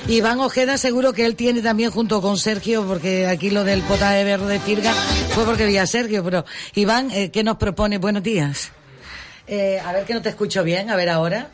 Iván 0.07 0.39
Ojeda 0.39 0.77
seguro 0.77 1.13
que 1.13 1.25
él 1.25 1.35
tiene 1.35 1.61
también 1.61 1.91
junto 1.91 2.21
con 2.21 2.37
Sergio, 2.37 2.85
porque 2.85 3.27
aquí 3.27 3.49
lo 3.49 3.63
del 3.63 3.81
pota 3.81 4.11
de 4.11 4.23
verde 4.23 4.53
de 4.53 4.59
Firga 4.59 4.93
fue 4.93 5.45
porque 5.45 5.65
vi 5.65 5.77
a 5.77 5.85
Sergio, 5.85 6.23
pero 6.23 6.43
Iván, 6.75 7.11
eh, 7.11 7.29
¿qué 7.31 7.43
nos 7.43 7.57
propone? 7.57 7.97
Buenos 7.97 8.23
días. 8.23 8.71
Eh, 9.47 9.79
a 9.83 9.91
ver 9.93 10.05
que 10.05 10.13
no 10.13 10.21
te 10.21 10.29
escucho 10.29 10.63
bien, 10.63 10.89
a 10.89 10.95
ver 10.95 11.09
ahora. 11.09 11.49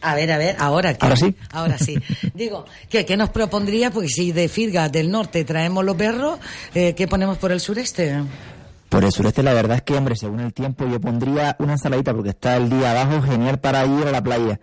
A 0.00 0.14
ver, 0.16 0.32
a 0.32 0.38
ver, 0.38 0.56
ahora. 0.58 0.94
¿qué? 0.94 1.04
Ahora 1.04 1.16
sí. 1.16 1.34
Ahora 1.52 1.78
sí. 1.78 1.96
Digo, 2.34 2.64
¿qué, 2.88 3.04
qué 3.04 3.16
nos 3.16 3.30
propondría? 3.30 3.90
Porque 3.90 4.08
si 4.08 4.32
de 4.32 4.48
Firga 4.48 4.88
del 4.88 5.10
norte 5.10 5.44
traemos 5.44 5.84
los 5.84 5.94
perros, 5.94 6.40
eh, 6.74 6.94
¿qué 6.94 7.06
ponemos 7.06 7.38
por 7.38 7.52
el 7.52 7.60
sureste? 7.60 8.22
Por 8.88 9.04
el 9.04 9.12
sureste 9.12 9.42
la 9.42 9.54
verdad 9.54 9.76
es 9.76 9.82
que, 9.82 9.94
hombre, 9.94 10.16
según 10.16 10.40
el 10.40 10.52
tiempo 10.52 10.86
yo 10.86 11.00
pondría 11.00 11.56
una 11.60 11.72
ensaladita 11.72 12.12
porque 12.12 12.30
está 12.30 12.56
el 12.56 12.68
día 12.68 12.90
abajo 12.90 13.22
genial 13.22 13.58
para 13.58 13.86
ir 13.86 14.06
a 14.06 14.10
la 14.10 14.22
playa. 14.22 14.60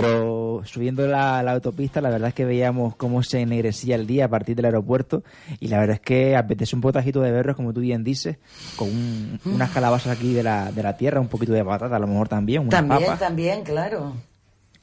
Pero 0.00 0.62
subiendo 0.64 1.06
la, 1.06 1.42
la 1.42 1.52
autopista 1.52 2.00
la 2.00 2.10
verdad 2.10 2.28
es 2.28 2.34
que 2.34 2.44
veíamos 2.44 2.96
cómo 2.96 3.22
se 3.22 3.40
ennegrecía 3.40 3.94
el 3.96 4.06
día 4.06 4.24
a 4.24 4.28
partir 4.28 4.56
del 4.56 4.64
aeropuerto 4.66 5.22
y 5.60 5.68
la 5.68 5.78
verdad 5.78 5.94
es 5.96 6.00
que 6.00 6.36
apetece 6.36 6.74
un 6.76 6.82
potajito 6.82 7.20
de 7.20 7.30
berros, 7.32 7.56
como 7.56 7.72
tú 7.72 7.80
bien 7.80 8.02
dices, 8.04 8.36
con 8.76 8.88
un- 8.88 9.40
unas 9.44 9.70
calabazas 9.70 10.16
aquí 10.16 10.32
de 10.32 10.42
la, 10.42 10.72
de 10.72 10.82
la 10.82 10.96
tierra, 10.96 11.20
un 11.20 11.28
poquito 11.28 11.52
de 11.52 11.64
patata 11.64 11.96
a 11.96 11.98
lo 11.98 12.06
mejor 12.06 12.28
también, 12.28 12.62
una 12.62 12.70
También, 12.70 13.04
papa 13.04 13.18
también, 13.18 13.62
claro. 13.64 14.14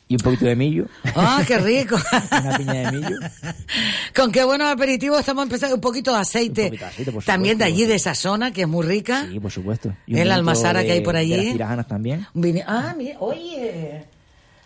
y 0.08 0.16
un 0.16 0.20
poquito 0.22 0.46
de 0.46 0.56
millo. 0.56 0.86
¡Ah, 1.16 1.44
qué 1.48 1.58
rico! 1.60 1.96
Una 2.32 2.58
piña 2.58 2.74
de 2.74 2.92
millo. 2.92 3.18
Con 4.16 4.32
qué 4.32 4.44
buenos 4.44 4.68
aperitivos 4.72 5.20
estamos 5.20 5.44
empezando 5.44 5.76
un 5.76 5.82
poquito 5.82 6.12
de 6.14 6.20
aceite. 6.20 6.72
por 7.14 7.24
También 7.24 7.58
de 7.58 7.66
allí, 7.66 7.86
de 7.86 7.96
esa 7.96 8.16
zona, 8.16 8.52
que 8.52 8.62
es 8.64 8.68
muy 8.68 8.86
rica. 8.86 9.28
Sí, 9.30 9.40
por 9.40 9.52
supuesto. 9.52 9.94
Y 10.08 10.14
un 10.16 10.20
El 10.20 10.32
almazara 10.32 10.80
de- 10.80 10.86
que 10.88 10.92
hay 10.94 11.02
por 11.02 11.14
de 11.14 11.20
allí. 11.22 11.36
las 11.36 11.52
tirajanas 11.54 11.88
también. 11.88 12.26
Un 12.34 12.62
Ah, 12.68 12.94
mira, 12.98 13.18
oye. 13.20 14.04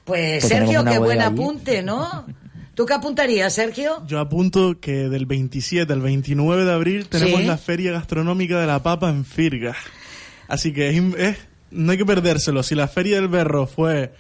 Pues 0.06 0.48
tenemos 0.48 0.74
Sergio, 0.74 0.92
qué 0.92 1.00
buen 1.00 1.22
allí. 1.22 1.32
apunte, 1.34 1.82
¿no? 1.84 2.26
¿Tú 2.76 2.86
qué 2.86 2.94
apuntarías, 2.94 3.54
Sergio? 3.54 4.04
Yo 4.08 4.20
apunto 4.20 4.80
que 4.80 5.08
del 5.10 5.26
27 5.26 5.94
al 5.94 6.02
29 6.02 6.66
de 6.66 6.74
abril 6.74 7.08
tenemos 7.08 7.40
Sí. 7.42 7.46
la 7.46 7.58
Feria 7.58 7.92
Gastronómica 7.92 8.60
de 8.60 8.68
la 8.68 8.82
Papa 8.82 9.10
en 9.10 9.24
Firga. 9.26 9.76
Así 10.48 10.74
que 10.74 10.90
es- 11.18 11.38
no 11.72 11.92
hay 11.92 11.98
que 11.98 12.06
perdérselo. 12.06 12.64
Si 12.64 12.74
la 12.76 12.88
Feria 12.88 13.16
del 13.18 13.28
Berro 13.28 13.68
fue 13.68 14.14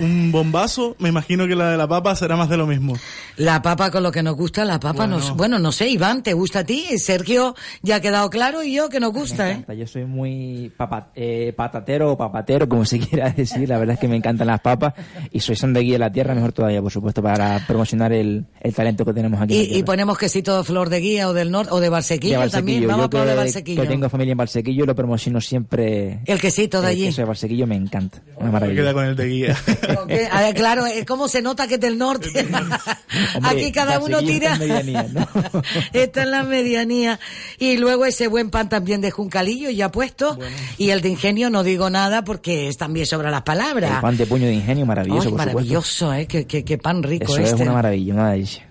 un 0.00 0.30
bombazo, 0.32 0.94
me 0.98 1.08
imagino 1.08 1.46
que 1.48 1.54
la 1.54 1.70
de 1.70 1.76
la 1.76 1.88
Papa 1.88 2.14
será 2.14 2.36
más 2.36 2.48
de 2.48 2.56
lo 2.56 2.66
mismo. 2.66 2.96
La 3.36 3.62
papa 3.62 3.90
con 3.92 4.02
lo 4.02 4.10
que 4.10 4.22
nos 4.22 4.34
gusta, 4.36 4.64
la 4.64 4.80
papa 4.80 4.98
Bueno. 5.06 5.16
nos... 5.18 5.36
Bueno, 5.36 5.58
no 5.60 5.70
sé, 5.72 5.88
Iván, 5.88 6.22
¿te 6.24 6.32
gusta 6.32 6.60
a 6.60 6.64
ti? 6.64 6.84
Sergio 6.98 7.54
ya 7.82 7.96
ha 7.96 8.00
quedado 8.00 8.28
claro 8.30 8.62
y 8.64 8.74
yo 8.74 8.88
que 8.88 8.98
nos 9.00 9.12
gusta, 9.12 9.44
Me 9.44 9.74
¿eh? 9.74 9.78
Yo 9.78 9.86
soy 9.86 10.04
muy 10.06 10.72
papa- 10.76 11.10
eh, 11.14 11.52
patatero 11.56 12.12
o 12.12 12.18
papatero, 12.18 12.68
como 12.68 12.84
se 12.84 12.98
quiera 13.00 13.30
decir. 13.30 13.68
La 13.68 13.78
verdad 13.78 13.94
es 13.94 14.00
que 14.00 14.08
me 14.08 14.16
encantan 14.16 14.48
las 14.48 14.60
papas 14.60 14.94
y 15.32 15.38
soy 15.40 15.54
son 15.56 15.72
de 15.72 15.84
la 15.98 16.10
tierra, 16.12 16.34
mejor 16.34 16.52
todavía, 16.52 16.82
por 16.82 16.90
supuesto, 16.92 17.22
para 17.22 17.64
promocionar 17.66 18.12
el, 18.12 18.44
el 18.60 18.74
talento 18.74 19.04
que 19.04 19.12
tenemos 19.12 19.40
aquí. 19.40 19.54
Y, 19.54 19.78
y 19.78 19.82
ponemos 19.84 20.18
quesito 20.18 20.56
de 20.58 20.64
flor 20.64 20.88
de 20.90 21.00
guía 21.00 21.28
o 21.28 21.32
del 21.32 21.50
norte 21.50 21.72
o 21.72 21.80
de 21.80 21.88
Barsequillo 21.88 22.40
De 22.40 22.50
también. 22.50 22.86
Vamos 22.86 23.00
a 23.00 23.06
Yo 23.06 23.10
poner 23.10 23.28
de 23.28 23.34
Barsequillo. 23.36 23.82
que 23.82 23.88
tengo 23.88 24.08
familia 24.08 24.32
en 24.32 24.38
Valsequillo, 24.38 24.84
lo 24.84 24.94
promociono 24.94 25.40
siempre. 25.40 26.20
El 26.26 26.40
quesito 26.40 26.80
de 26.80 26.88
El 26.88 26.92
allí. 26.92 27.04
queso 27.06 27.22
de 27.22 27.26
Valsequillo 27.28 27.66
me 27.66 27.76
encanta. 27.76 28.20
Una 28.36 28.46
Me 28.46 28.52
maravilla. 28.52 28.80
queda 28.82 28.92
con 28.92 29.04
el 29.04 29.14
de 29.16 29.26
guía. 29.26 29.56
Ok, 30.02 30.10
A 30.30 30.40
ver, 30.42 30.54
claro, 30.54 30.86
eh, 30.86 31.04
¿cómo 31.06 31.28
se 31.28 31.42
nota 31.42 31.66
que 31.66 31.74
es 31.74 31.80
del 31.80 31.98
norte? 31.98 32.28
Aquí 33.42 33.72
cada 33.72 33.98
uno 34.00 34.20
tira. 34.20 34.52
está 34.54 34.64
en 34.64 34.68
medianía, 34.86 35.06
¿no? 35.12 35.28
Está 35.92 36.22
en 36.22 36.30
la 36.30 36.42
medianía. 36.42 37.20
Y 37.58 37.76
luego 37.76 38.04
ese 38.04 38.28
buen 38.28 38.50
pan 38.50 38.68
también 38.68 39.00
de 39.00 39.10
Juncalillo 39.10 39.70
ya 39.70 39.90
puesto. 39.90 40.38
Y 40.76 40.90
el 40.90 41.00
de 41.00 41.10
ingenio 41.10 41.50
no 41.50 41.62
digo 41.62 41.90
nada 41.90 42.22
porque 42.24 42.68
es 42.68 42.76
también 42.76 43.06
sobre 43.06 43.30
las 43.30 43.42
palabras. 43.42 43.92
El 43.96 44.00
pan 44.00 44.16
de 44.16 44.26
puño 44.26 44.46
de 44.46 44.54
ingenio, 44.54 44.86
maravilloso, 44.86 45.22
Ay, 45.22 45.30
por 45.30 45.38
supuesto. 45.40 45.54
maravilloso, 45.54 46.14
¿eh? 46.14 46.26
Qué, 46.26 46.46
qué- 46.46 46.64
qué 46.64 46.78
pan 46.78 47.02
rico 47.02 47.32
Eso 47.32 47.42
este. 47.42 47.54
es 47.56 47.60
una 47.62 47.72
maravilla, 47.72 48.14
una 48.14 48.30
delicia. 48.32 48.67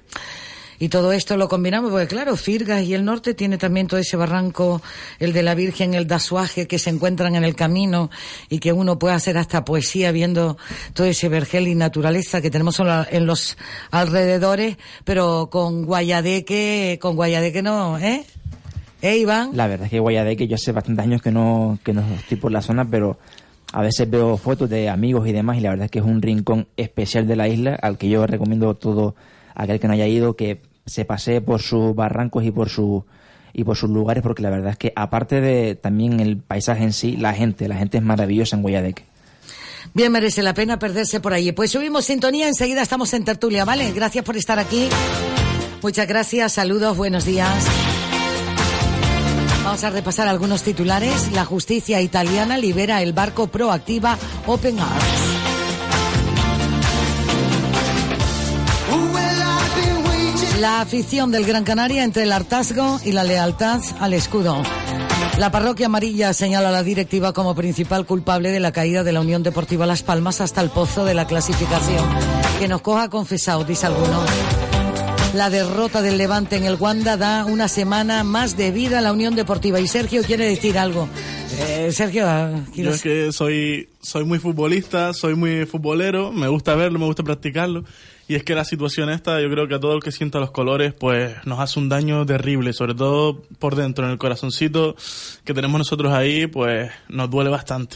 Y 0.79 0.89
todo 0.89 1.11
esto 1.11 1.37
lo 1.37 1.47
combinamos 1.47 1.91
porque, 1.91 2.07
claro, 2.07 2.35
Firgas 2.35 2.83
y 2.83 2.93
el 2.93 3.03
norte 3.03 3.33
tiene 3.33 3.57
también 3.57 3.87
todo 3.87 3.99
ese 3.99 4.15
barranco, 4.15 4.81
el 5.19 5.33
de 5.33 5.43
la 5.43 5.55
Virgen, 5.55 5.93
el 5.93 6.07
dasuaje, 6.07 6.67
que 6.67 6.77
se 6.77 6.89
encuentran 6.89 7.35
en 7.35 7.43
el 7.43 7.55
camino 7.55 8.09
y 8.49 8.59
que 8.59 8.73
uno 8.73 8.99
puede 8.99 9.15
hacer 9.15 9.37
hasta 9.37 9.65
poesía 9.65 10.11
viendo 10.11 10.57
todo 10.93 11.07
ese 11.07 11.29
vergel 11.29 11.67
y 11.67 11.75
naturaleza 11.75 12.41
que 12.41 12.51
tenemos 12.51 12.79
en 12.79 13.25
los 13.25 13.57
alrededores, 13.91 14.77
pero 15.03 15.49
con 15.51 15.85
Guayadeque, 15.85 16.99
con 17.01 17.15
Guayadeque 17.15 17.61
no, 17.61 17.97
¿eh? 17.97 18.25
¿Eh, 19.01 19.17
Iván? 19.17 19.51
La 19.53 19.67
verdad 19.67 19.85
es 19.85 19.91
que 19.91 19.99
Guayadeque 19.99 20.47
yo 20.47 20.55
hace 20.55 20.71
bastantes 20.71 21.05
años 21.05 21.21
que 21.21 21.31
no, 21.31 21.77
que 21.83 21.93
no 21.93 22.01
estoy 22.15 22.37
por 22.37 22.51
la 22.51 22.61
zona, 22.61 22.85
pero 22.89 23.19
a 23.73 23.81
veces 23.81 24.09
veo 24.09 24.37
fotos 24.37 24.69
de 24.69 24.89
amigos 24.89 25.27
y 25.27 25.33
demás 25.33 25.57
y 25.57 25.61
la 25.61 25.69
verdad 25.69 25.85
es 25.85 25.91
que 25.91 25.99
es 25.99 26.05
un 26.05 26.21
rincón 26.21 26.67
especial 26.77 27.27
de 27.27 27.35
la 27.35 27.47
isla 27.47 27.75
al 27.75 27.97
que 27.97 28.09
yo 28.09 28.25
recomiendo 28.25 28.73
todo 28.75 29.15
aquel 29.53 29.79
que 29.79 29.87
no 29.87 29.93
haya 29.93 30.07
ido 30.07 30.35
que 30.35 30.61
se 30.87 31.05
pasee 31.05 31.41
por 31.41 31.61
sus 31.61 31.93
barrancos 31.93 32.43
y 32.43 32.51
por 32.51 32.69
su 32.69 33.05
y 33.53 33.63
por 33.63 33.75
sus 33.75 33.89
lugares 33.89 34.23
porque 34.23 34.41
la 34.41 34.49
verdad 34.49 34.71
es 34.71 34.77
que 34.77 34.93
aparte 34.95 35.41
de 35.41 35.75
también 35.75 36.19
el 36.19 36.37
paisaje 36.37 36.83
en 36.83 36.93
sí, 36.93 37.17
la 37.17 37.33
gente, 37.33 37.67
la 37.67 37.75
gente 37.75 37.97
es 37.97 38.03
maravillosa 38.03 38.55
en 38.55 38.61
Guayadeque. 38.61 39.05
Bien 39.93 40.11
merece 40.11 40.43
la 40.43 40.53
pena 40.53 40.77
perderse 40.77 41.19
por 41.19 41.33
allí. 41.33 41.51
Pues 41.53 41.71
subimos 41.71 42.05
sintonía, 42.05 42.47
enseguida 42.47 42.81
estamos 42.81 43.13
en 43.13 43.25
tertulia, 43.25 43.65
¿vale? 43.65 43.91
Gracias 43.93 44.23
por 44.23 44.37
estar 44.37 44.59
aquí. 44.59 44.89
Muchas 45.81 46.07
gracias, 46.07 46.53
saludos, 46.53 46.95
buenos 46.97 47.25
días. 47.25 47.65
Vamos 49.63 49.83
a 49.83 49.89
repasar 49.89 50.27
algunos 50.27 50.63
titulares. 50.63 51.31
La 51.33 51.45
justicia 51.45 51.99
italiana 52.01 52.57
libera 52.57 53.01
el 53.01 53.13
barco 53.13 53.47
proactiva 53.47 54.17
Open 54.45 54.79
Arms. 54.79 55.26
La 60.59 60.81
afición 60.81 61.31
del 61.31 61.45
Gran 61.45 61.63
Canaria 61.63 62.03
entre 62.03 62.23
el 62.23 62.31
hartazgo 62.31 62.99
y 63.05 63.11
la 63.11 63.23
lealtad 63.23 63.81
al 63.99 64.13
escudo. 64.13 64.63
La 65.37 65.51
parroquia 65.51 65.85
amarilla 65.85 66.33
señala 66.33 66.69
a 66.69 66.71
la 66.71 66.83
directiva 66.83 67.31
como 67.33 67.53
principal 67.53 68.05
culpable 68.05 68.51
de 68.51 68.59
la 68.59 68.71
caída 68.71 69.03
de 69.03 69.11
la 69.11 69.21
Unión 69.21 69.43
Deportiva 69.43 69.85
Las 69.85 70.01
Palmas 70.01 70.41
hasta 70.41 70.61
el 70.61 70.69
pozo 70.71 71.05
de 71.05 71.13
la 71.13 71.27
clasificación. 71.27 72.03
Que 72.59 72.67
nos 72.67 72.81
coja 72.81 73.09
confesado, 73.09 73.63
dice 73.65 73.85
alguno. 73.85 74.23
La 75.35 75.51
derrota 75.51 76.01
del 76.01 76.17
Levante 76.17 76.55
en 76.55 76.63
el 76.65 76.75
Wanda 76.75 77.17
da 77.17 77.45
una 77.45 77.67
semana 77.67 78.23
más 78.23 78.57
de 78.57 78.71
vida 78.71 78.97
a 78.99 79.01
la 79.01 79.11
Unión 79.11 79.35
Deportiva. 79.35 79.79
Y 79.79 79.87
Sergio 79.87 80.23
quiere 80.23 80.45
decir 80.45 80.79
algo. 80.79 81.07
Eh, 81.59 81.91
Sergio, 81.91 82.25
ah, 82.27 82.49
Yo 82.67 82.71
¿quieres- 82.73 82.95
es 82.95 83.01
que 83.01 83.31
soy, 83.31 83.89
soy 84.01 84.23
muy 84.25 84.39
futbolista, 84.39 85.13
soy 85.13 85.35
muy 85.35 85.65
futbolero, 85.67 86.31
me 86.31 86.47
gusta 86.47 86.73
verlo, 86.75 86.97
me 86.97 87.05
gusta 87.05 87.23
practicarlo. 87.23 87.83
Y 88.29 88.35
es 88.35 88.43
que 88.43 88.55
la 88.55 88.65
situación 88.65 89.09
esta, 89.09 89.41
yo 89.41 89.49
creo 89.49 89.67
que 89.67 89.75
a 89.75 89.79
todo 89.79 89.93
el 89.93 90.03
que 90.03 90.11
sienta 90.11 90.39
los 90.39 90.51
colores, 90.51 90.93
pues 90.93 91.33
nos 91.45 91.59
hace 91.59 91.79
un 91.79 91.87
daño 91.87 92.25
terrible, 92.25 92.73
sobre 92.73 92.93
todo 92.93 93.41
por 93.57 93.75
dentro, 93.75 94.05
en 94.05 94.11
el 94.11 94.17
corazoncito 94.17 94.95
que 95.45 95.53
tenemos 95.53 95.77
nosotros 95.79 96.11
ahí, 96.11 96.45
pues 96.47 96.91
nos 97.07 97.29
duele 97.29 97.49
bastante. 97.49 97.95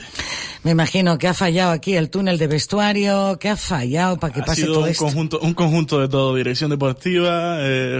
me 0.63 0.71
imagino 0.71 1.17
que 1.17 1.27
ha 1.27 1.33
fallado 1.33 1.71
aquí 1.71 1.95
el 1.95 2.09
túnel 2.09 2.37
de 2.37 2.47
vestuario, 2.47 3.37
que 3.39 3.49
ha 3.49 3.57
fallado 3.57 4.17
para 4.17 4.33
que 4.33 4.39
ha 4.39 4.45
pase 4.45 4.61
sido 4.61 4.75
todo 4.75 4.83
un 4.83 4.89
esto. 4.89 5.03
conjunto, 5.03 5.39
un 5.41 5.53
conjunto 5.53 5.99
de 5.99 6.07
todo, 6.07 6.33
dirección 6.35 6.69
deportiva, 6.69 7.57
eh, 7.59 7.99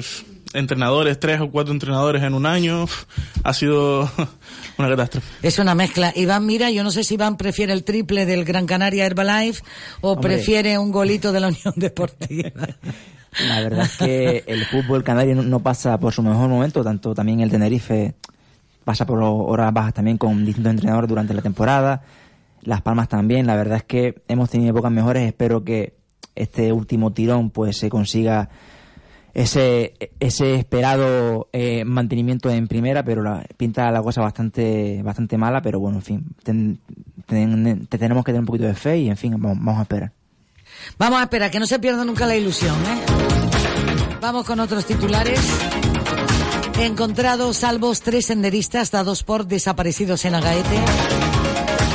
entrenadores, 0.53 1.19
tres 1.19 1.39
o 1.41 1.49
cuatro 1.49 1.73
entrenadores 1.73 2.23
en 2.23 2.33
un 2.33 2.45
año, 2.45 2.85
ha 3.43 3.53
sido 3.53 4.09
una 4.77 4.89
catástrofe. 4.89 5.27
Es 5.41 5.59
una 5.59 5.75
mezcla. 5.75 6.11
Iván, 6.15 6.45
mira, 6.45 6.69
yo 6.71 6.83
no 6.83 6.91
sé 6.91 7.03
si 7.03 7.15
Iván 7.15 7.37
prefiere 7.37 7.73
el 7.73 7.83
triple 7.83 8.25
del 8.25 8.45
Gran 8.45 8.65
Canaria 8.65 9.05
Herbalife 9.05 9.63
o 10.01 10.13
Hombre. 10.13 10.35
prefiere 10.35 10.77
un 10.77 10.91
golito 10.91 11.31
de 11.31 11.39
la 11.39 11.47
Unión 11.47 11.73
Deportiva. 11.75 12.51
La 13.47 13.61
verdad 13.61 13.85
es 13.85 13.95
que 13.95 14.43
el 14.45 14.65
fútbol 14.65 15.05
canario 15.05 15.35
no, 15.35 15.43
no 15.43 15.61
pasa 15.61 15.97
por 15.97 16.11
su 16.11 16.21
mejor 16.21 16.49
momento, 16.49 16.83
tanto 16.83 17.15
también 17.15 17.39
el 17.39 17.49
Tenerife 17.49 18.15
pasa 18.83 19.05
por 19.05 19.21
horas 19.21 19.71
bajas 19.73 19.93
también 19.93 20.17
con 20.17 20.45
distintos 20.45 20.71
entrenadores 20.71 21.07
durante 21.07 21.33
la 21.33 21.41
temporada. 21.41 22.03
Las 22.63 22.81
Palmas 22.81 23.07
también, 23.07 23.47
la 23.47 23.55
verdad 23.55 23.77
es 23.77 23.83
que 23.83 24.21
hemos 24.27 24.49
tenido 24.49 24.71
épocas 24.71 24.91
mejores, 24.91 25.25
espero 25.25 25.63
que 25.63 25.95
este 26.35 26.71
último 26.73 27.11
tirón 27.11 27.49
pues 27.49 27.77
se 27.77 27.89
consiga 27.89 28.49
ese 29.33 29.93
ese 30.19 30.55
esperado 30.55 31.47
eh, 31.53 31.83
mantenimiento 31.85 32.49
en 32.49 32.67
primera, 32.67 33.03
pero 33.03 33.23
la, 33.23 33.45
pinta 33.57 33.89
la 33.91 34.01
cosa 34.01 34.21
bastante 34.21 35.01
bastante 35.03 35.37
mala, 35.37 35.61
pero 35.61 35.79
bueno, 35.79 35.97
en 35.97 36.03
fin, 36.03 36.25
ten- 36.43 36.79
te 37.27 37.97
tenemos 37.97 38.25
que 38.25 38.31
tener 38.31 38.41
un 38.41 38.45
poquito 38.45 38.65
de 38.65 38.73
fe 38.75 38.97
y 38.99 39.09
en 39.09 39.17
fin, 39.17 39.31
vamos, 39.39 39.57
vamos 39.59 39.79
a 39.79 39.81
esperar. 39.83 40.11
Vamos 40.97 41.19
a 41.19 41.23
esperar, 41.23 41.51
que 41.51 41.59
no 41.59 41.67
se 41.67 41.79
pierda 41.79 42.03
nunca 42.03 42.25
la 42.25 42.35
ilusión, 42.35 42.75
¿eh? 42.75 43.01
Vamos 44.21 44.45
con 44.45 44.59
otros 44.59 44.85
titulares. 44.85 45.39
Encontrados 46.79 47.57
salvos 47.57 48.01
tres 48.01 48.25
senderistas 48.25 48.91
dados 48.91 49.23
por 49.23 49.45
desaparecidos 49.45 50.25
en 50.25 50.35
Agaete. 50.35 51.30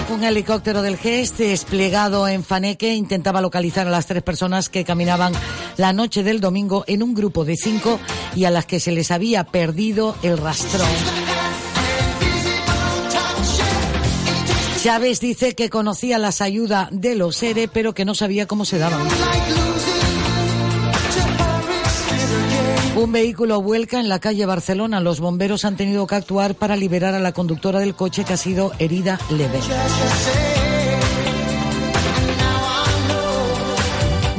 Un 0.08 0.22
helicóptero 0.22 0.82
del 0.82 0.96
GES 0.96 1.36
desplegado 1.36 2.28
en 2.28 2.44
Faneque 2.44 2.94
intentaba 2.94 3.40
localizar 3.40 3.88
a 3.88 3.90
las 3.90 4.06
tres 4.06 4.22
personas 4.22 4.68
que 4.68 4.84
caminaban 4.84 5.32
la 5.76 5.92
noche 5.92 6.22
del 6.22 6.40
domingo 6.40 6.84
en 6.86 7.02
un 7.02 7.12
grupo 7.12 7.44
de 7.44 7.56
cinco 7.56 7.98
y 8.34 8.44
a 8.44 8.50
las 8.50 8.66
que 8.66 8.78
se 8.78 8.92
les 8.92 9.10
había 9.10 9.44
perdido 9.44 10.14
el 10.22 10.38
rastrón. 10.38 10.88
Chávez 14.80 15.18
dice 15.18 15.56
que 15.56 15.70
conocía 15.70 16.18
las 16.18 16.40
ayudas 16.40 16.88
de 16.92 17.16
los 17.16 17.42
ERE, 17.42 17.66
pero 17.66 17.92
que 17.92 18.04
no 18.04 18.14
sabía 18.14 18.46
cómo 18.46 18.64
se 18.64 18.78
daban. 18.78 19.00
Un 22.96 23.12
vehículo 23.12 23.60
vuelca 23.60 24.00
en 24.00 24.08
la 24.08 24.20
calle 24.20 24.46
Barcelona. 24.46 25.00
Los 25.00 25.20
bomberos 25.20 25.66
han 25.66 25.76
tenido 25.76 26.06
que 26.06 26.14
actuar 26.14 26.54
para 26.54 26.76
liberar 26.76 27.14
a 27.14 27.18
la 27.20 27.32
conductora 27.32 27.78
del 27.78 27.94
coche 27.94 28.24
que 28.24 28.32
ha 28.32 28.36
sido 28.38 28.72
herida 28.78 29.18
leve. 29.30 29.60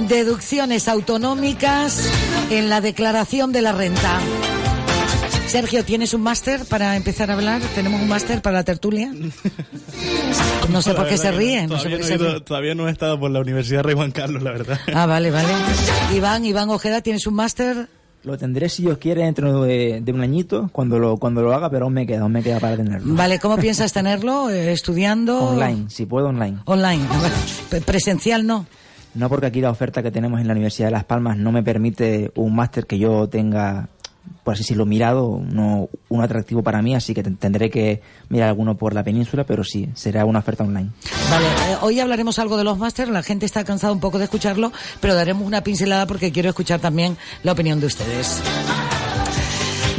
Deducciones 0.07 0.87
autonómicas 0.87 2.09
en 2.49 2.69
la 2.69 2.81
declaración 2.81 3.51
de 3.51 3.61
la 3.61 3.73
renta. 3.73 4.19
Sergio, 5.47 5.85
¿tienes 5.85 6.13
un 6.13 6.21
máster 6.21 6.65
para 6.65 6.95
empezar 6.97 7.29
a 7.29 7.35
hablar? 7.35 7.61
¿Tenemos 7.75 8.01
un 8.01 8.07
máster 8.07 8.41
para 8.41 8.57
la 8.57 8.63
tertulia? 8.63 9.11
No 10.69 10.81
sé 10.81 10.93
por 10.93 11.07
qué 11.07 11.17
se 11.17 11.31
no, 11.31 11.75
No 11.75 11.79
sé 11.79 11.89
no 11.89 11.97
ríe. 11.97 12.41
todavía 12.41 12.75
no 12.75 12.89
he 12.89 12.91
estado 12.91 13.17
por 13.17 13.31
la 13.31 13.39
Universidad 13.39 13.83
Rey 13.83 13.95
Juan 13.95 14.11
Carlos, 14.11 14.43
la 14.43 14.51
verdad. 14.51 14.77
Ah, 14.93 15.05
vale, 15.05 15.31
vale. 15.31 15.47
Iván, 16.13 16.43
Iván 16.43 16.69
Ojeda, 16.69 16.99
¿tienes 16.99 17.25
un 17.25 17.35
máster? 17.35 17.87
Lo 18.27 18.37
tendré 18.37 18.67
si 18.67 18.81
Dios 18.81 18.97
quiere 18.97 19.23
dentro 19.23 19.61
de, 19.63 20.01
de 20.01 20.11
un 20.11 20.19
añito 20.19 20.69
cuando 20.73 20.99
lo 20.99 21.15
cuando 21.15 21.41
lo 21.41 21.53
haga, 21.53 21.69
pero 21.69 21.85
aún 21.85 21.93
me 21.93 22.05
queda, 22.05 22.23
aún 22.23 22.33
me 22.33 22.43
queda 22.43 22.59
para 22.59 22.75
tenerlo. 22.75 23.15
Vale, 23.15 23.39
¿cómo 23.39 23.55
piensas 23.55 23.93
tenerlo? 23.93 24.49
Eh, 24.49 24.73
¿Estudiando? 24.73 25.41
Online, 25.45 25.85
si 25.89 26.05
puedo 26.05 26.27
online. 26.27 26.57
Online. 26.65 27.05
Pre- 27.69 27.79
Presencial 27.79 28.45
no. 28.45 28.65
No 29.15 29.29
porque 29.29 29.45
aquí 29.45 29.61
la 29.61 29.71
oferta 29.71 30.03
que 30.03 30.11
tenemos 30.11 30.41
en 30.41 30.47
la 30.47 30.53
Universidad 30.53 30.87
de 30.89 30.91
Las 30.91 31.05
Palmas 31.05 31.37
no 31.37 31.53
me 31.53 31.63
permite 31.63 32.29
un 32.35 32.53
máster 32.53 32.85
que 32.85 32.99
yo 32.99 33.29
tenga, 33.29 33.87
por 34.43 34.53
así 34.53 34.63
decirlo, 34.63 34.85
mirado, 34.85 35.41
no 35.43 35.89
un 36.09 36.21
atractivo 36.21 36.63
para 36.63 36.81
mí, 36.81 36.95
así 36.95 37.13
que 37.13 37.23
te- 37.23 37.31
tendré 37.31 37.69
que 37.69 38.01
mirar 38.29 38.49
alguno 38.49 38.77
por 38.77 38.93
la 38.93 39.03
península, 39.03 39.45
pero 39.45 39.63
sí, 39.63 39.89
será 39.93 40.25
una 40.25 40.39
oferta 40.39 40.63
online. 40.63 40.89
Vale, 41.29 41.45
eh, 41.45 41.77
hoy 41.81 41.99
hablaremos 41.99 42.39
algo 42.39 42.57
de 42.57 42.63
los 42.63 42.77
másteres, 42.77 43.11
la 43.13 43.23
gente 43.23 43.45
está 43.45 43.63
cansada 43.63 43.91
un 43.93 43.99
poco 43.99 44.17
de 44.17 44.25
escucharlo, 44.25 44.71
pero 45.01 45.15
daremos 45.15 45.45
una 45.45 45.61
pincelada 45.63 46.05
porque 46.07 46.31
quiero 46.31 46.49
escuchar 46.49 46.79
también 46.79 47.17
la 47.43 47.51
opinión 47.51 47.79
de 47.79 47.87
ustedes. 47.87 48.41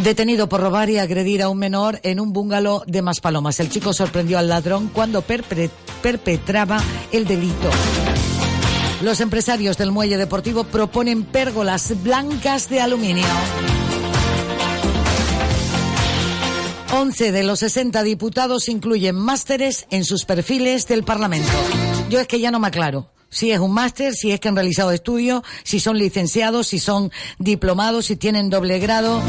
Detenido 0.03 0.49
por 0.49 0.61
robar 0.61 0.89
y 0.91 0.99
agredir 0.99 1.43
a 1.43 1.49
un 1.49 1.59
menor 1.59 1.99
en 2.05 2.21
un 2.21 2.33
bungalow 2.33 2.83
de 2.87 3.03
Maspalomas. 3.03 3.59
El 3.59 3.69
chico 3.69 3.93
sorprendió 3.93 4.39
al 4.39 4.49
ladrón 4.49 4.91
cuando 4.93 5.23
perpre- 5.27 5.71
perpetraba 6.03 6.81
el 7.11 7.27
delito. 7.27 7.69
Los 9.03 9.21
empresarios 9.21 9.77
del 9.77 9.91
muelle 9.91 10.17
deportivo 10.17 10.65
proponen 10.65 11.25
pérgolas 11.25 11.93
blancas 12.03 12.69
de 12.69 12.81
aluminio. 12.81 13.25
11 16.99 17.31
de 17.31 17.45
los 17.45 17.61
60 17.61 18.03
diputados 18.03 18.69
incluyen 18.69 19.15
másteres 19.15 19.87
en 19.91 20.05
sus 20.05 20.25
perfiles 20.25 20.89
del 20.89 21.05
Parlamento. 21.05 21.49
Yo 22.11 22.19
es 22.19 22.27
que 22.27 22.41
ya 22.41 22.51
no 22.51 22.59
me 22.59 22.67
aclaro. 22.67 23.09
Si 23.31 23.53
es 23.53 23.61
un 23.61 23.71
máster, 23.71 24.15
si 24.15 24.33
es 24.33 24.41
que 24.41 24.49
han 24.49 24.57
realizado 24.57 24.91
estudios, 24.91 25.43
si 25.63 25.79
son 25.79 25.97
licenciados, 25.97 26.67
si 26.67 26.81
son 26.81 27.13
diplomados, 27.39 28.07
si 28.07 28.17
tienen 28.17 28.51
doble 28.51 28.81
grado. 28.81 29.23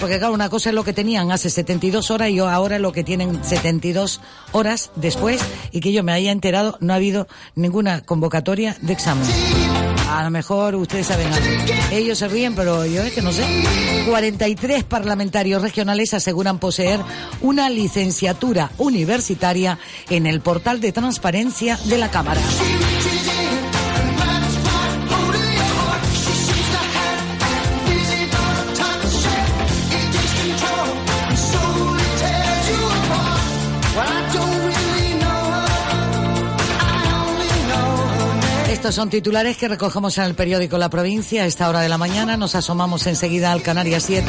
Porque 0.00 0.18
claro, 0.18 0.34
una 0.34 0.48
cosa 0.48 0.70
es 0.70 0.74
lo 0.74 0.82
que 0.82 0.92
tenían 0.92 1.30
hace 1.30 1.50
72 1.50 2.10
horas 2.10 2.30
y 2.30 2.40
ahora 2.40 2.80
lo 2.80 2.90
que 2.90 3.04
tienen 3.04 3.44
72 3.44 4.20
horas 4.50 4.90
después 4.96 5.40
y 5.70 5.78
que 5.78 5.92
yo 5.92 6.02
me 6.02 6.10
haya 6.10 6.32
enterado, 6.32 6.76
no 6.80 6.94
ha 6.94 6.96
habido 6.96 7.28
ninguna 7.54 8.00
convocatoria 8.00 8.76
de 8.80 8.92
examen. 8.92 9.28
A 10.14 10.22
lo 10.22 10.30
mejor 10.30 10.76
ustedes 10.76 11.08
saben 11.08 11.26
algo. 11.26 11.46
Ellos 11.90 12.18
se 12.18 12.28
ríen, 12.28 12.54
pero 12.54 12.86
yo 12.86 13.02
es 13.02 13.12
que 13.12 13.20
no 13.20 13.32
sé. 13.32 13.44
43 14.06 14.84
parlamentarios 14.84 15.60
regionales 15.60 16.14
aseguran 16.14 16.60
poseer 16.60 17.00
una 17.40 17.68
licenciatura 17.68 18.70
universitaria 18.78 19.76
en 20.08 20.26
el 20.26 20.40
portal 20.40 20.80
de 20.80 20.92
transparencia 20.92 21.76
de 21.86 21.98
la 21.98 22.12
Cámara. 22.12 22.40
Estos 38.84 38.96
son 38.96 39.08
titulares 39.08 39.56
que 39.56 39.66
recogemos 39.66 40.18
en 40.18 40.24
el 40.24 40.34
periódico 40.34 40.76
La 40.76 40.90
Provincia 40.90 41.44
a 41.44 41.46
esta 41.46 41.70
hora 41.70 41.80
de 41.80 41.88
la 41.88 41.96
mañana. 41.96 42.36
Nos 42.36 42.54
asomamos 42.54 43.06
enseguida 43.06 43.50
al 43.50 43.62
Canarias 43.62 44.02
7. 44.02 44.26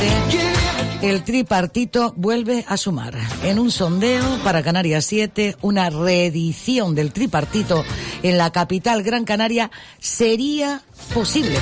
El 1.02 1.26
tripartito 1.26 2.14
vuelve 2.16 2.64
a 2.66 2.78
sumar. 2.78 3.18
En 3.44 3.60
un 3.60 3.70
sondeo 3.70 4.24
para 4.46 4.64
Canarias 4.64 5.04
7, 5.08 5.58
una 5.62 5.90
reedición 5.90 6.96
del 6.96 7.12
tripartito 7.12 7.84
en 8.24 8.38
la 8.38 8.50
capital 8.54 9.04
Gran 9.04 9.26
Canaria 9.26 9.72
sería 10.00 10.84
posible. 11.14 11.60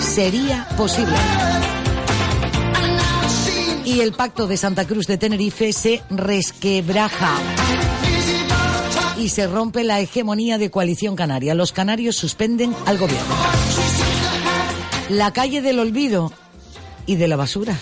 Sería 0.00 0.66
posible. 0.78 1.16
Y 3.84 4.00
el 4.00 4.14
pacto 4.14 4.46
de 4.46 4.56
Santa 4.56 4.86
Cruz 4.86 5.06
de 5.06 5.18
Tenerife 5.18 5.74
se 5.74 6.02
resquebraja 6.08 7.36
y 9.22 9.28
se 9.28 9.46
rompe 9.46 9.84
la 9.84 10.00
hegemonía 10.00 10.58
de 10.58 10.70
coalición 10.70 11.14
canaria. 11.14 11.54
Los 11.54 11.70
canarios 11.70 12.16
suspenden 12.16 12.74
al 12.86 12.98
gobierno. 12.98 13.34
La 15.10 15.32
calle 15.32 15.62
del 15.62 15.78
olvido 15.78 16.32
y 17.06 17.14
de 17.14 17.28
la 17.28 17.36
basura. 17.36 17.78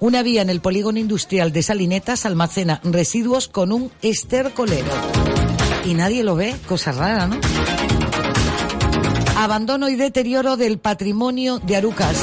Una 0.00 0.22
vía 0.22 0.40
en 0.40 0.48
el 0.48 0.60
polígono 0.60 0.98
industrial 0.98 1.52
de 1.52 1.62
Salinetas 1.62 2.24
almacena 2.24 2.80
residuos 2.84 3.48
con 3.48 3.70
un 3.70 3.92
estercolero. 4.00 4.90
Y 5.84 5.92
nadie 5.92 6.24
lo 6.24 6.36
ve, 6.36 6.56
cosa 6.66 6.92
rara, 6.92 7.26
¿no? 7.26 7.38
Abandono 9.36 9.90
y 9.90 9.96
deterioro 9.96 10.56
del 10.56 10.78
patrimonio 10.78 11.58
de 11.58 11.76
Arucas. 11.76 12.16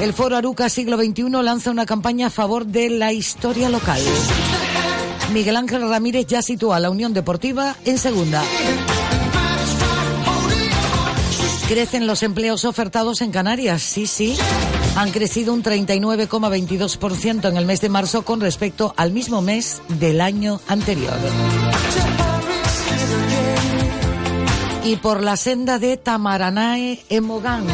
El 0.00 0.12
Foro 0.12 0.36
Arucas 0.36 0.72
Siglo 0.72 0.96
XXI 0.96 1.30
lanza 1.42 1.70
una 1.70 1.84
campaña 1.84 2.28
a 2.28 2.30
favor 2.30 2.64
de 2.64 2.90
la 2.90 3.12
historia 3.12 3.68
local. 3.68 4.00
Miguel 5.32 5.56
Ángel 5.56 5.88
Ramírez 5.88 6.26
ya 6.26 6.42
sitúa 6.42 6.76
a 6.76 6.80
la 6.80 6.90
Unión 6.90 7.12
Deportiva 7.12 7.76
en 7.84 7.98
segunda. 7.98 8.42
Crecen 11.68 12.08
los 12.08 12.24
empleos 12.24 12.64
ofertados 12.64 13.20
en 13.20 13.30
Canarias, 13.30 13.80
sí, 13.80 14.08
sí. 14.08 14.36
Han 14.96 15.12
crecido 15.12 15.54
un 15.54 15.62
39,22% 15.62 17.48
en 17.48 17.56
el 17.56 17.64
mes 17.64 17.80
de 17.80 17.88
marzo 17.88 18.22
con 18.22 18.40
respecto 18.40 18.92
al 18.96 19.12
mismo 19.12 19.40
mes 19.40 19.80
del 19.88 20.20
año 20.20 20.60
anterior. 20.66 21.14
Y 24.84 24.96
por 24.96 25.22
la 25.22 25.36
senda 25.36 25.78
de 25.78 25.96
Tamaranae 25.96 27.04
en 27.08 27.24
Mogán. 27.24 27.64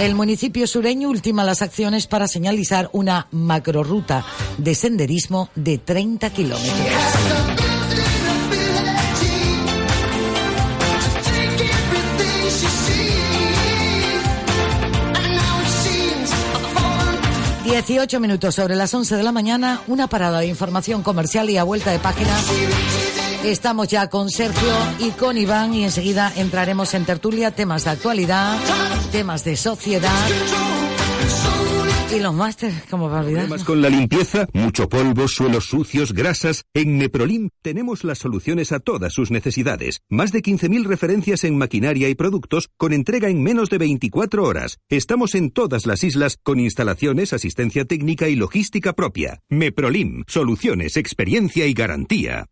El 0.00 0.14
municipio 0.16 0.66
sureño 0.66 1.08
ultima 1.08 1.44
las 1.44 1.62
acciones 1.62 2.06
para 2.06 2.26
señalizar 2.26 2.90
una 2.92 3.28
macroruta 3.30 4.24
de 4.58 4.74
senderismo 4.74 5.50
de 5.54 5.78
30 5.78 6.30
kilómetros. 6.30 6.74
Dieciocho 17.64 18.20
minutos 18.20 18.54
sobre 18.54 18.76
las 18.76 18.92
11 18.92 19.16
de 19.16 19.22
la 19.22 19.32
mañana, 19.32 19.80
una 19.86 20.06
parada 20.08 20.40
de 20.40 20.46
información 20.46 21.02
comercial 21.02 21.48
y 21.50 21.56
a 21.56 21.64
vuelta 21.64 21.92
de 21.92 21.98
página. 21.98 22.30
Estamos 23.44 23.88
ya 23.88 24.08
con 24.08 24.30
Sergio 24.30 24.72
y 24.98 25.10
con 25.10 25.36
Iván 25.36 25.74
y 25.74 25.84
enseguida 25.84 26.32
entraremos 26.34 26.94
en 26.94 27.04
tertulia, 27.04 27.50
temas 27.50 27.84
de 27.84 27.90
actualidad, 27.90 28.58
temas 29.12 29.44
de 29.44 29.54
sociedad 29.56 30.10
y 32.14 32.20
los 32.20 32.32
másteres, 32.32 32.82
como 32.88 33.08
para 33.08 33.20
olvidar. 33.20 33.42
¿Problemas 33.42 33.64
con 33.64 33.82
la 33.82 33.90
limpieza? 33.90 34.46
¿Mucho 34.52 34.88
polvo, 34.88 35.28
suelos 35.28 35.66
sucios, 35.66 36.12
grasas? 36.12 36.64
En 36.72 36.96
Meprolim 36.96 37.50
tenemos 37.60 38.02
las 38.04 38.18
soluciones 38.18 38.72
a 38.72 38.80
todas 38.80 39.12
sus 39.12 39.30
necesidades. 39.30 40.00
Más 40.08 40.32
de 40.32 40.40
15.000 40.40 40.84
referencias 40.84 41.44
en 41.44 41.58
maquinaria 41.58 42.08
y 42.08 42.14
productos 42.14 42.70
con 42.78 42.92
entrega 42.92 43.28
en 43.28 43.42
menos 43.42 43.68
de 43.68 43.78
24 43.78 44.42
horas. 44.42 44.78
Estamos 44.88 45.34
en 45.34 45.50
todas 45.50 45.86
las 45.86 46.02
islas 46.02 46.38
con 46.42 46.60
instalaciones, 46.60 47.32
asistencia 47.32 47.84
técnica 47.84 48.28
y 48.28 48.36
logística 48.36 48.94
propia. 48.94 49.40
Meprolim, 49.50 50.24
soluciones, 50.26 50.96
experiencia 50.96 51.66
y 51.66 51.74
garantía. 51.74 52.46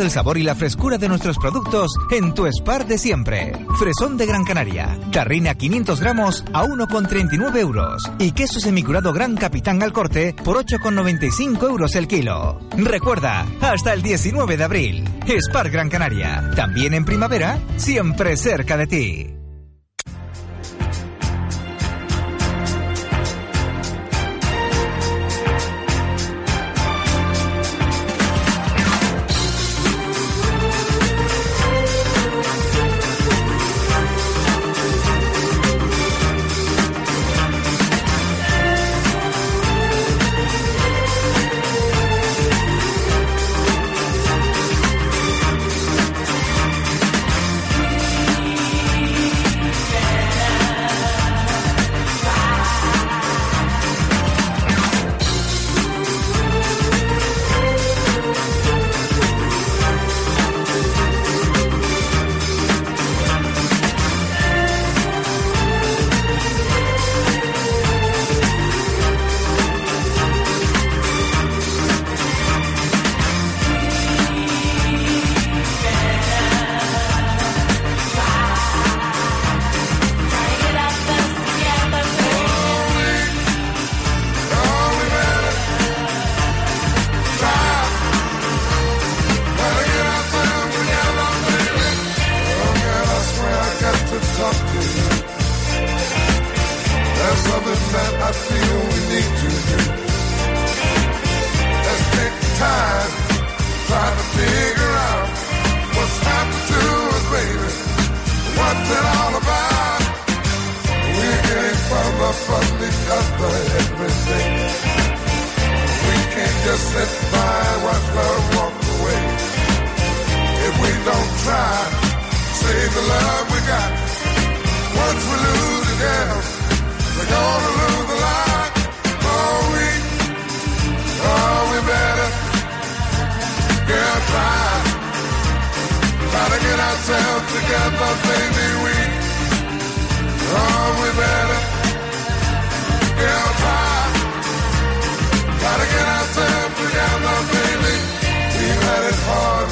Del 0.00 0.10
sabor 0.10 0.38
y 0.38 0.42
la 0.42 0.54
frescura 0.54 0.96
de 0.96 1.08
nuestros 1.08 1.36
productos 1.36 1.92
en 2.10 2.32
tu 2.32 2.46
Spar 2.46 2.86
de 2.86 2.96
siempre. 2.96 3.52
Fresón 3.78 4.16
de 4.16 4.24
Gran 4.24 4.44
Canaria, 4.44 4.98
tarrina 5.12 5.54
500 5.54 6.00
gramos 6.00 6.42
a 6.54 6.64
1,39 6.64 7.58
euros 7.58 8.10
y 8.18 8.32
queso 8.32 8.60
semicurado 8.60 9.12
Gran 9.12 9.36
Capitán 9.36 9.82
al 9.82 9.92
corte 9.92 10.34
por 10.42 10.56
8,95 10.56 11.68
euros 11.68 11.94
el 11.96 12.08
kilo. 12.08 12.58
Recuerda, 12.76 13.46
hasta 13.60 13.92
el 13.92 14.02
19 14.02 14.56
de 14.56 14.64
abril. 14.64 15.04
Spar 15.26 15.70
Gran 15.70 15.90
Canaria, 15.90 16.50
también 16.56 16.94
en 16.94 17.04
primavera, 17.04 17.58
siempre 17.76 18.36
cerca 18.36 18.76
de 18.78 18.86
ti. 18.86 19.39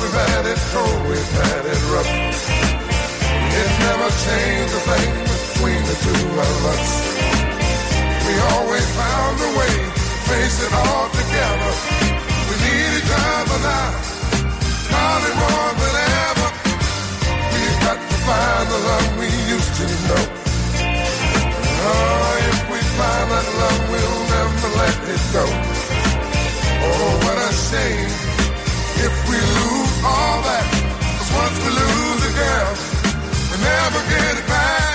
We've 0.09 0.21
had 0.21 0.47
it 0.47 0.61
cold, 0.73 1.01
we've 1.09 1.33
had 1.37 1.65
it 1.69 1.81
rough. 1.93 2.13
It 3.61 3.69
never 3.85 4.09
changed 4.25 4.73
a 4.73 4.83
thing 4.89 5.13
between 5.37 5.83
the 5.85 5.97
two 6.05 6.25
of 6.49 6.59
us. 6.73 6.89
We 8.25 8.33
always 8.57 8.87
found 8.97 9.37
a 9.37 9.51
way 9.59 9.75
to 9.85 10.05
face 10.29 10.57
it 10.65 10.73
all 10.73 11.09
together. 11.13 11.73
We 12.49 12.55
need 12.65 12.91
each 13.01 13.13
other 13.13 13.61
now, 13.69 13.91
darling, 14.89 15.37
more 15.45 15.73
than 15.77 15.95
ever. 16.25 16.49
We've 17.53 17.79
got 17.85 17.99
to 18.01 18.17
find 18.29 18.65
the 18.73 18.81
love 18.89 19.09
we 19.21 19.29
used 19.29 19.73
to 19.77 19.87
know. 20.09 20.25
Oh, 21.85 22.49
if 22.49 22.61
we 22.73 22.81
find 22.97 23.27
that 23.33 23.49
love, 23.61 23.83
we'll 23.93 24.21
never 24.33 24.69
let 24.81 24.97
it 25.15 25.23
go. 25.37 25.45
Oh, 26.89 27.13
what 27.25 27.37
a 27.45 27.53
shame 27.53 28.13
if 29.05 29.15
we 29.29 29.37
lose 29.37 29.78
all 30.05 30.43
that. 30.43 30.65
'Cause 31.19 31.33
once 31.43 31.59
we 31.65 31.71
lose 31.83 32.23
a 32.31 32.33
girl, 32.43 32.73
we 33.51 33.57
never 33.65 34.01
get 34.11 34.39
it 34.39 34.49
back. 34.49 34.88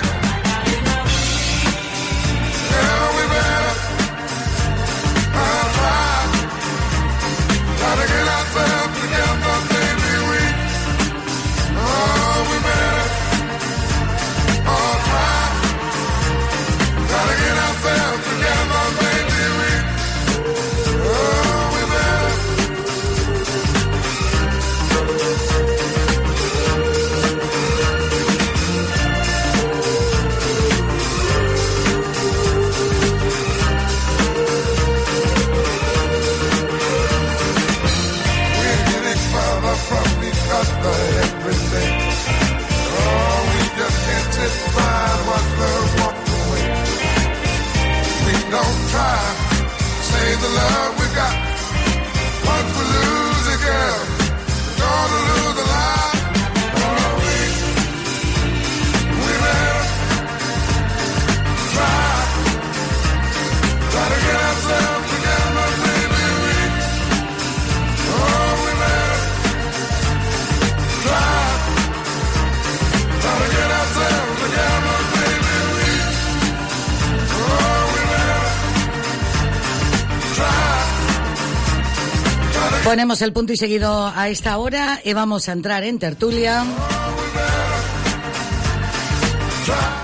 Ponemos 82.94 83.24
el 83.24 83.34
punto 83.34 83.52
y 83.52 83.58
seguido 83.58 84.06
a 84.16 84.30
esta 84.30 84.56
hora 84.60 85.02
y 85.04 85.14
vamos 85.14 85.50
a 85.50 85.54
entrar 85.54 85.84
en 85.84 85.98
tertulia. 85.98 86.64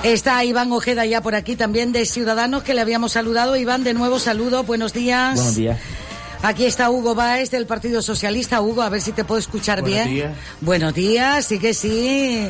Está 0.01 0.43
Iván 0.43 0.71
Ojeda 0.71 1.05
ya 1.05 1.21
por 1.21 1.35
aquí 1.35 1.55
también 1.55 1.91
de 1.91 2.07
Ciudadanos 2.07 2.63
que 2.63 2.73
le 2.73 2.81
habíamos 2.81 3.11
saludado. 3.11 3.55
Iván, 3.55 3.83
de 3.83 3.93
nuevo 3.93 4.17
saludo, 4.17 4.63
buenos 4.63 4.91
días. 4.91 5.35
Buenos 5.35 5.55
días. 5.55 5.77
Aquí 6.41 6.65
está 6.65 6.89
Hugo 6.89 7.15
Báez 7.15 7.51
del 7.51 7.65
Partido 7.65 8.01
Socialista. 8.01 8.61
Hugo, 8.61 8.81
a 8.81 8.89
ver 8.89 9.01
si 9.01 9.11
te 9.11 9.25
puedo 9.25 9.39
escuchar 9.39 9.81
Buenos 9.81 10.05
bien. 10.05 10.15
días. 10.15 10.37
Buenos 10.61 10.93
días, 10.93 11.45
sí 11.45 11.59
que 11.59 11.73
sí. 11.73 12.47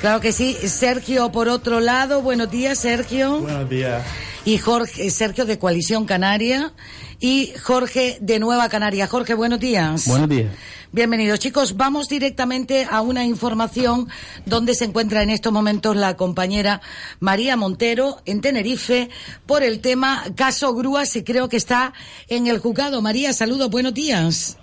Claro 0.00 0.20
que 0.20 0.32
sí. 0.32 0.56
Sergio, 0.66 1.30
por 1.30 1.48
otro 1.48 1.78
lado, 1.80 2.20
buenos 2.20 2.50
días, 2.50 2.78
Sergio. 2.78 3.38
Buenos 3.40 3.68
días. 3.70 4.02
y 4.44 4.58
Jorge, 4.58 5.10
Sergio 5.10 5.44
de 5.44 5.58
Coalición 5.58 6.04
Canaria 6.04 6.72
y 7.20 7.52
Jorge 7.62 8.18
de 8.20 8.38
Nueva 8.40 8.68
Canaria. 8.68 9.06
Jorge, 9.06 9.34
buenos 9.34 9.60
días. 9.60 10.06
Buenos 10.08 10.28
días. 10.28 10.48
Bienvenidos 10.90 11.38
chicos, 11.38 11.76
vamos 11.76 12.08
directamente 12.08 12.86
a 12.90 13.02
una 13.02 13.22
información 13.22 14.08
donde 14.46 14.74
se 14.74 14.86
encuentra 14.86 15.22
en 15.22 15.28
estos 15.28 15.52
momentos 15.52 15.94
la 15.94 16.16
compañera 16.16 16.80
María 17.20 17.58
Montero 17.58 18.16
en 18.24 18.40
Tenerife 18.40 19.10
por 19.44 19.62
el 19.62 19.82
tema 19.82 20.24
caso 20.34 20.74
Grúas 20.74 21.14
y 21.16 21.24
creo 21.24 21.50
que 21.50 21.58
está 21.58 21.92
en 22.28 22.46
el 22.46 22.58
juzgado. 22.58 23.02
María, 23.02 23.34
saludos, 23.34 23.68
buenos 23.68 23.92
días. 23.92 24.58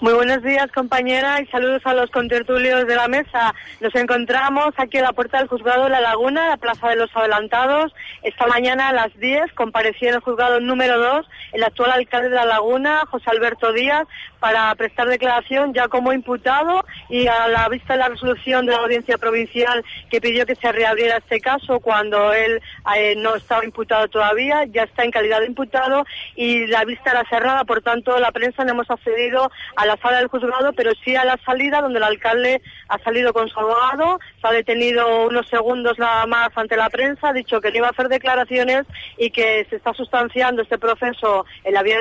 Muy 0.00 0.12
buenos 0.12 0.42
días, 0.42 0.70
compañera, 0.72 1.40
y 1.40 1.46
saludos 1.46 1.82
a 1.84 1.94
los 1.94 2.10
contertulios 2.10 2.86
de 2.86 2.94
la 2.94 3.08
mesa. 3.08 3.54
Nos 3.80 3.94
encontramos 3.94 4.72
aquí 4.76 4.98
a 4.98 5.02
la 5.02 5.12
puerta 5.12 5.38
del 5.38 5.48
juzgado 5.48 5.84
de 5.84 5.90
La 5.90 6.00
Laguna, 6.00 6.48
la 6.48 6.56
Plaza 6.56 6.88
de 6.88 6.96
los 6.96 7.10
Adelantados. 7.14 7.92
Esta 8.22 8.46
mañana 8.46 8.88
a 8.88 8.92
las 8.92 9.16
10 9.18 9.52
compareció 9.54 10.08
en 10.08 10.14
el 10.14 10.20
juzgado 10.20 10.60
número 10.60 10.98
2 10.98 11.26
el 11.52 11.64
actual 11.64 11.90
alcalde 11.92 12.28
de 12.28 12.36
La 12.36 12.44
Laguna, 12.44 13.02
José 13.10 13.30
Alberto 13.30 13.72
Díaz, 13.72 14.06
para 14.40 14.74
prestar 14.74 15.08
declaración 15.08 15.74
ya 15.74 15.88
como 15.88 16.12
imputado 16.12 16.84
y 17.08 17.26
a 17.26 17.48
la 17.48 17.68
vista 17.68 17.94
de 17.94 18.00
la 18.00 18.08
resolución 18.08 18.66
de 18.66 18.72
la 18.72 18.78
audiencia 18.78 19.18
provincial 19.18 19.84
que 20.10 20.20
pidió 20.20 20.46
que 20.46 20.54
se 20.54 20.72
reabriera 20.72 21.18
este 21.18 21.40
caso 21.40 21.80
cuando 21.80 22.32
él 22.32 22.60
eh, 22.96 23.14
no 23.16 23.34
estaba 23.34 23.64
imputado 23.64 24.08
todavía, 24.08 24.64
ya 24.66 24.84
está 24.84 25.04
en 25.04 25.10
calidad 25.10 25.40
de 25.40 25.46
imputado 25.46 26.04
y 26.36 26.66
la 26.66 26.84
vista 26.84 27.10
era 27.10 27.24
cerrada, 27.28 27.64
por 27.64 27.82
tanto 27.82 28.18
la 28.18 28.32
prensa 28.32 28.64
no 28.64 28.72
hemos 28.72 28.90
accedido 28.90 29.50
a 29.76 29.86
la 29.86 29.96
sala 29.96 30.18
del 30.18 30.28
juzgado, 30.28 30.72
pero 30.72 30.92
sí 31.04 31.16
a 31.16 31.24
la 31.24 31.38
salida 31.44 31.80
donde 31.80 31.98
el 31.98 32.04
alcalde 32.04 32.62
ha 32.88 32.98
salido 32.98 33.32
con 33.32 33.48
su 33.48 33.58
abogado, 33.58 34.18
se 34.40 34.48
ha 34.48 34.52
detenido 34.52 35.26
unos 35.26 35.48
segundos 35.48 35.98
nada 35.98 36.26
más 36.26 36.50
ante 36.54 36.76
la 36.76 36.90
prensa, 36.90 37.28
ha 37.30 37.32
dicho 37.32 37.60
que 37.60 37.70
no 37.70 37.78
iba 37.78 37.88
a 37.88 37.90
hacer 37.90 38.08
declaraciones 38.08 38.84
y 39.16 39.30
que 39.30 39.66
se 39.68 39.76
está 39.76 39.92
sustanciando 39.94 40.62
este 40.62 40.78
proceso 40.78 41.44
en 41.64 41.74
la 41.74 41.82
vía 41.82 41.98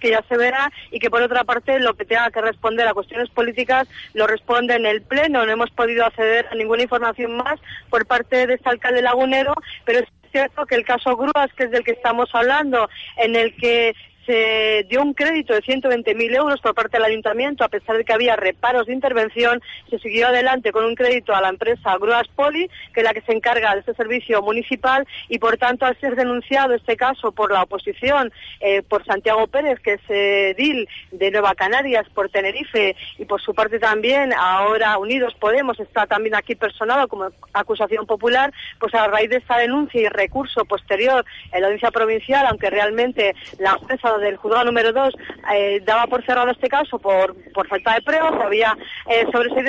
que 0.00 0.10
ya 0.10 0.22
se 0.28 0.36
verá 0.36 0.70
y 0.90 0.98
que 0.98 1.10
por 1.10 1.22
otra 1.22 1.44
parte 1.44 1.78
lo 1.80 1.94
que 1.94 2.04
tenga 2.04 2.30
que 2.30 2.40
responder 2.40 2.86
a 2.86 2.94
cuestiones 2.94 3.30
políticas 3.30 3.88
lo 4.12 4.26
responde 4.26 4.74
en 4.74 4.86
el 4.86 5.02
pleno. 5.02 5.44
No 5.44 5.52
hemos 5.52 5.70
podido 5.70 6.04
acceder 6.04 6.46
a 6.50 6.54
ninguna 6.54 6.82
información 6.82 7.36
más 7.36 7.60
por 7.90 8.06
parte 8.06 8.46
de 8.46 8.54
este 8.54 8.68
alcalde 8.68 9.02
lagunero, 9.02 9.54
pero 9.84 10.00
es 10.00 10.08
cierto 10.30 10.66
que 10.66 10.74
el 10.74 10.84
caso 10.84 11.16
Grúas, 11.16 11.52
que 11.56 11.64
es 11.64 11.70
del 11.70 11.84
que 11.84 11.92
estamos 11.92 12.28
hablando, 12.34 12.88
en 13.16 13.36
el 13.36 13.56
que 13.56 13.94
se 14.26 14.86
dio 14.88 15.02
un 15.02 15.14
crédito 15.14 15.54
de 15.54 15.62
120.000 15.62 16.34
euros 16.34 16.60
por 16.60 16.74
parte 16.74 16.96
del 16.96 17.04
ayuntamiento, 17.04 17.64
a 17.64 17.68
pesar 17.68 17.96
de 17.96 18.04
que 18.04 18.12
había 18.12 18.36
reparos 18.36 18.86
de 18.86 18.92
intervención, 18.92 19.62
se 19.90 19.98
siguió 19.98 20.28
adelante 20.28 20.72
con 20.72 20.84
un 20.84 20.94
crédito 20.94 21.34
a 21.34 21.40
la 21.40 21.48
empresa 21.48 21.96
Gruas 21.98 22.28
Poli, 22.28 22.70
que 22.92 23.00
es 23.00 23.04
la 23.04 23.14
que 23.14 23.20
se 23.22 23.32
encarga 23.32 23.74
de 23.74 23.80
este 23.80 23.94
servicio 23.94 24.42
municipal, 24.42 25.06
y 25.28 25.38
por 25.38 25.56
tanto, 25.56 25.86
al 25.86 25.98
ser 26.00 26.16
denunciado 26.16 26.74
este 26.74 26.96
caso 26.96 27.32
por 27.32 27.52
la 27.52 27.62
oposición, 27.62 28.32
eh, 28.60 28.82
por 28.82 29.04
Santiago 29.04 29.46
Pérez, 29.46 29.78
que 29.80 29.94
es 29.94 30.00
edil 30.08 30.88
de 31.12 31.30
Nueva 31.30 31.54
Canarias, 31.54 32.06
por 32.14 32.28
Tenerife, 32.28 32.96
y 33.18 33.24
por 33.24 33.40
su 33.40 33.54
parte 33.54 33.78
también, 33.78 34.32
ahora 34.32 34.98
Unidos 34.98 35.34
Podemos 35.38 35.78
está 35.80 36.06
también 36.06 36.34
aquí 36.34 36.54
personado 36.54 37.08
como 37.08 37.28
acusación 37.52 38.06
popular, 38.06 38.52
pues 38.78 38.94
a 38.94 39.06
raíz 39.08 39.30
de 39.30 39.36
esta 39.36 39.58
denuncia 39.58 40.00
y 40.00 40.08
recurso 40.08 40.64
posterior 40.64 41.24
en 41.52 41.60
la 41.60 41.66
audiencia 41.68 41.90
provincial, 41.90 42.46
aunque 42.46 42.70
realmente 42.70 43.34
la 43.58 43.76
del 44.18 44.36
juzgado 44.36 44.64
número 44.64 44.92
2 44.92 45.14
eh, 45.52 45.80
daba 45.84 46.06
por 46.06 46.24
cerrado 46.24 46.50
este 46.50 46.68
caso 46.68 46.98
por, 46.98 47.34
por 47.52 47.68
falta 47.68 47.94
de 47.94 48.02
pruebas, 48.02 48.32
había 48.42 48.76
eh, 49.08 49.26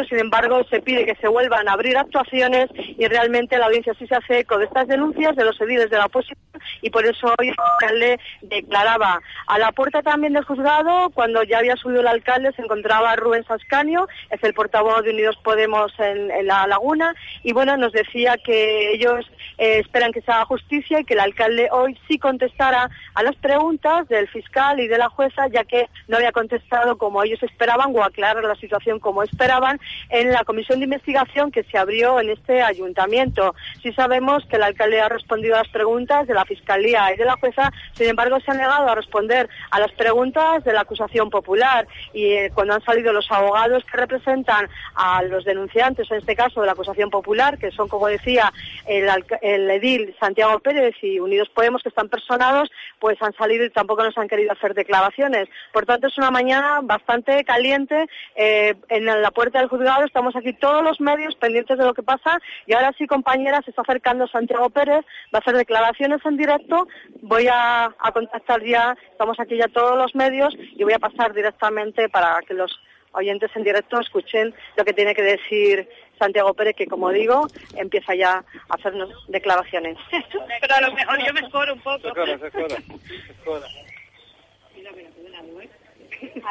sin 0.10 0.20
embargo, 0.20 0.64
se 0.70 0.82
pide 0.82 1.06
que 1.06 1.16
se 1.16 1.28
vuelvan 1.28 1.68
a 1.68 1.74
abrir 1.74 1.98
actuaciones 1.98 2.68
y 2.76 3.06
realmente 3.08 3.58
la 3.58 3.66
audiencia 3.66 3.94
sí 3.98 4.08
se 4.08 4.16
hace 4.16 4.40
eco 4.40 4.58
de 4.58 4.66
estas 4.66 4.88
denuncias 4.88 5.36
de 5.36 5.46
los 5.46 5.60
ediles 5.62 5.90
de 5.90 5.98
la 5.98 6.06
oposición 6.06 6.38
y 6.82 6.90
por 6.90 7.06
eso 7.06 7.34
hoy 7.40 7.50
el 7.50 7.56
alcalde 7.58 8.20
declaraba. 8.42 9.22
A 9.48 9.60
la 9.60 9.72
puerta 9.72 10.02
también 10.02 10.34
del 10.34 10.46
juzgado, 10.46 11.10
cuando 11.12 11.44
ya 11.44 11.60
había 11.60 11.76
subido 11.76 12.02
el 12.02 12.08
alcalde, 12.08 12.52
se 12.56 12.62
encontraba 12.62 13.16
Rubén 13.16 13.46
Sascanio, 13.46 14.08
es 14.30 14.44
el 14.44 14.54
portavoz 14.54 15.04
de 15.04 15.12
Unidos 15.12 15.38
Podemos 15.44 15.92
en, 16.00 16.32
en 16.32 16.48
la 16.48 16.68
laguna, 16.68 17.14
y 17.44 17.54
bueno, 17.54 17.78
nos 17.78 17.92
decía 17.92 18.38
que 18.44 18.94
ellos 18.94 19.26
eh, 19.58 19.80
esperan 19.80 20.12
que 20.12 20.22
se 20.22 20.32
haga 20.32 20.46
justicia 20.46 21.00
y 21.00 21.06
que 21.06 21.14
el 21.14 21.20
alcalde 21.20 21.70
hoy 21.72 21.98
sí 22.08 22.18
contestara 22.18 22.90
a 23.14 23.24
las 23.24 23.36
preguntas 23.38 24.08
del 24.08 24.28
fiscal 24.36 24.82
y 24.82 24.90
de 24.90 24.98
la 24.98 25.08
jueza, 25.08 25.48
ya 25.48 25.64
que 25.64 25.88
no 26.10 26.18
había 26.18 26.34
contestado 26.34 26.98
como 26.98 27.24
ellos 27.24 27.42
esperaban 27.42 27.96
o 27.96 28.04
aclarar 28.04 28.44
la 28.44 28.56
situación 28.56 29.00
como 29.00 29.24
esperaban 29.24 29.80
en 30.10 30.34
la 30.34 30.44
comisión 30.44 30.80
de 30.80 30.86
investigación 30.86 31.52
que 31.52 31.64
se 31.64 31.78
abrió 31.78 32.20
en 32.20 32.30
este 32.30 32.62
ayuntamiento. 32.62 33.56
Sí 33.82 33.94
sabemos 33.94 34.46
que 34.48 34.58
el 34.58 34.64
alcalde 34.64 35.00
ha 35.00 35.08
respondido 35.08 35.56
a 35.56 35.60
las 35.60 35.70
preguntas 35.70 36.28
de 36.28 36.34
la 36.34 36.44
fiscalía 36.44 37.14
y 37.14 37.18
de 37.18 37.24
la 37.24 37.38
jueza, 37.38 37.72
sin 37.94 38.10
embargo 38.10 38.38
se 38.42 38.52
ha 38.52 38.56
negado 38.56 38.90
a 38.90 38.96
responder 38.96 39.48
a 39.72 39.80
las 39.80 39.94
preguntas 39.94 40.66
de 40.66 40.74
la 40.74 40.82
acusación 40.82 41.30
popular 41.30 41.88
y 42.14 42.26
eh, 42.26 42.52
cuando 42.54 42.74
han 42.74 42.84
salido 42.84 43.14
los 43.14 43.32
abogados 43.32 43.86
que 43.90 43.98
representan 43.98 44.68
a 44.96 45.24
los 45.24 45.46
denunciantes, 45.46 46.12
en 46.12 46.18
este 46.18 46.36
caso 46.36 46.60
de 46.60 46.68
la 46.68 46.74
acusación 46.74 47.10
popular, 47.10 47.58
que 47.58 47.72
son, 47.72 47.88
como 47.88 48.08
decía, 48.08 48.52
el, 48.86 49.08
el 49.42 49.72
edil 49.72 50.14
Santiago 50.20 50.60
Pérez 50.60 50.96
y 51.02 51.20
Unidos 51.20 51.50
Podemos, 51.56 51.82
que 51.82 51.90
están 51.90 52.10
personados, 52.10 52.70
pues 53.00 53.22
han 53.22 53.34
salido 53.34 53.64
y 53.64 53.70
tampoco 53.70 54.04
nos 54.04 54.18
han 54.18 54.25
querido 54.28 54.52
hacer 54.52 54.74
declaraciones. 54.74 55.48
Por 55.72 55.86
tanto, 55.86 56.08
es 56.08 56.18
una 56.18 56.32
mañana 56.32 56.80
bastante 56.84 57.44
caliente. 57.44 58.08
Eh, 58.36 58.76
en 58.90 59.06
la 59.06 59.32
puerta 59.32 59.60
del 59.60 59.70
juzgado 59.70 60.06
estamos 60.06 60.36
aquí 60.36 60.54
todos 60.54 60.84
los 60.84 61.00
medios 61.00 61.36
pendientes 61.36 61.78
de 61.78 61.86
lo 61.86 61.94
que 61.94 62.04
pasa 62.04 62.40
y 62.66 62.74
ahora 62.74 62.94
sí, 62.98 63.08
compañera, 63.08 63.62
se 63.64 63.72
está 63.72 63.82
acercando 63.82 64.28
Santiago 64.28 64.70
Pérez, 64.70 65.06
va 65.34 65.38
a 65.38 65.38
hacer 65.40 65.56
declaraciones 65.56 66.26
en 66.26 66.38
directo. 66.38 66.88
Voy 67.22 67.48
a, 67.48 67.86
a 67.86 68.12
contactar 68.12 68.64
ya, 68.64 68.96
estamos 69.12 69.40
aquí 69.40 69.58
ya 69.58 69.68
todos 69.68 69.98
los 69.98 70.16
medios 70.16 70.56
y 70.58 70.84
voy 70.84 70.94
a 70.94 71.00
pasar 71.00 71.34
directamente 71.34 72.10
para 72.10 72.40
que 72.48 72.54
los 72.54 72.80
oyentes 73.16 73.50
en 73.56 73.64
directo 73.64 74.00
escuchen 74.00 74.54
lo 74.76 74.84
que 74.84 74.94
tiene 74.94 75.16
que 75.16 75.22
decir 75.22 75.88
Santiago 76.20 76.54
Pérez, 76.54 76.76
que 76.76 76.88
como 76.88 77.10
digo, 77.12 77.48
empieza 77.76 78.16
ya 78.16 78.44
a 78.70 78.74
hacernos 78.76 79.10
declaraciones. 79.28 79.98
Pero 80.62 80.76
a 80.76 80.82
lo 80.82 80.94
mejor 80.94 81.26
yo 81.26 81.34
me 81.34 81.42
escoro 81.42 81.74
un 81.74 81.82
poco. 81.82 82.14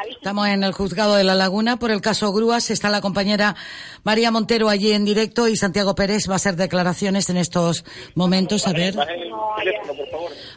Estamos 0.09 0.47
en 0.47 0.63
el 0.63 0.73
juzgado 0.73 1.15
de 1.15 1.23
La 1.23 1.35
Laguna 1.35 1.77
por 1.77 1.91
el 1.91 2.01
caso 2.01 2.31
Grúas. 2.31 2.69
Está 2.69 2.89
la 2.89 3.01
compañera 3.01 3.55
María 4.03 4.31
Montero 4.31 4.69
allí 4.69 4.91
en 4.91 5.05
directo 5.05 5.47
y 5.47 5.55
Santiago 5.55 5.95
Pérez 5.95 6.29
va 6.29 6.33
a 6.33 6.35
hacer 6.35 6.55
declaraciones 6.55 7.29
en 7.29 7.37
estos 7.37 7.83
momentos. 8.15 8.67
A 8.67 8.73
ver, 8.73 8.95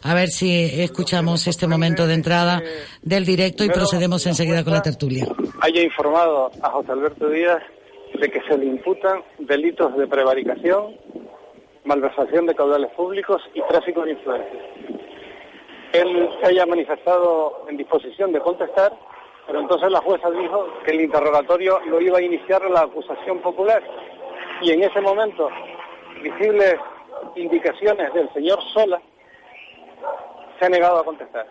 a 0.03 0.15
ver 0.15 0.29
si 0.29 0.81
escuchamos 0.83 1.47
este 1.47 1.67
momento 1.67 2.07
de 2.07 2.15
entrada 2.15 2.63
del 3.03 3.25
directo 3.25 3.65
y 3.65 3.69
procedemos 3.69 4.27
enseguida 4.27 4.65
con 4.65 4.73
la 4.73 4.83
tertulia. 4.83 5.27
haya 5.61 5.83
informado 5.83 6.51
a 6.63 6.71
José 6.71 6.93
Alberto 6.93 7.29
Díaz 7.29 7.63
de 8.21 8.31
que 8.31 8.41
se 8.49 8.57
le 8.57 8.67
imputan 8.67 9.23
delitos 9.39 9.97
de 9.97 10.07
prevaricación, 10.07 10.97
malversación 11.85 12.47
de 12.47 12.55
caudales 12.55 12.91
públicos 12.93 13.43
y 13.55 13.61
tráfico 13.69 14.03
de 14.05 14.13
influencias. 14.13 14.63
Él 15.93 16.31
se 16.41 16.47
haya 16.47 16.67
manifestado 16.67 17.65
en 17.69 17.77
disposición 17.77 18.33
de 18.33 18.41
contestar, 18.41 18.93
pero 19.47 19.61
entonces 19.61 19.91
la 19.91 20.01
jueza 20.01 20.31
dijo 20.31 20.69
que 20.85 20.93
el 20.93 21.01
interrogatorio 21.01 21.81
lo 21.87 22.01
iba 22.01 22.19
a 22.19 22.23
iniciar 22.23 22.63
la 22.71 22.83
acusación 22.83 23.39
popular 23.39 23.83
y 24.61 24.73
en 24.73 24.83
ese 24.83 25.01
momento 25.01 25.49
visibles 26.23 26.77
indicaciones 27.37 28.13
del 28.13 28.33
señor 28.33 28.59
Sola 28.75 29.01
se 30.59 30.67
ha 30.67 30.69
negado 30.69 30.99
a 30.99 31.05
contestar. 31.05 31.47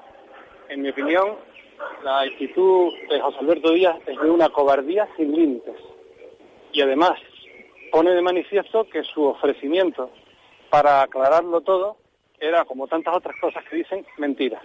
En 0.70 0.82
mi 0.82 0.90
opinión, 0.90 1.38
la 2.04 2.22
actitud 2.22 2.94
de 3.10 3.20
José 3.20 3.38
Alberto 3.40 3.72
Díaz 3.72 3.98
es 4.06 4.20
de 4.20 4.30
una 4.30 4.50
cobardía 4.50 5.08
sin 5.16 5.32
límites. 5.34 5.76
Y 6.74 6.82
además 6.82 7.14
pone 7.92 8.12
de 8.12 8.22
manifiesto 8.22 8.88
que 8.90 9.04
su 9.04 9.24
ofrecimiento 9.24 10.10
para 10.70 11.02
aclararlo 11.02 11.62
todo 11.62 11.98
era, 12.40 12.66
como 12.66 12.88
tantas 12.88 13.16
otras 13.16 13.36
cosas 13.40 13.64
que 13.66 13.78
dicen, 13.78 14.06
mentira. 14.18 14.62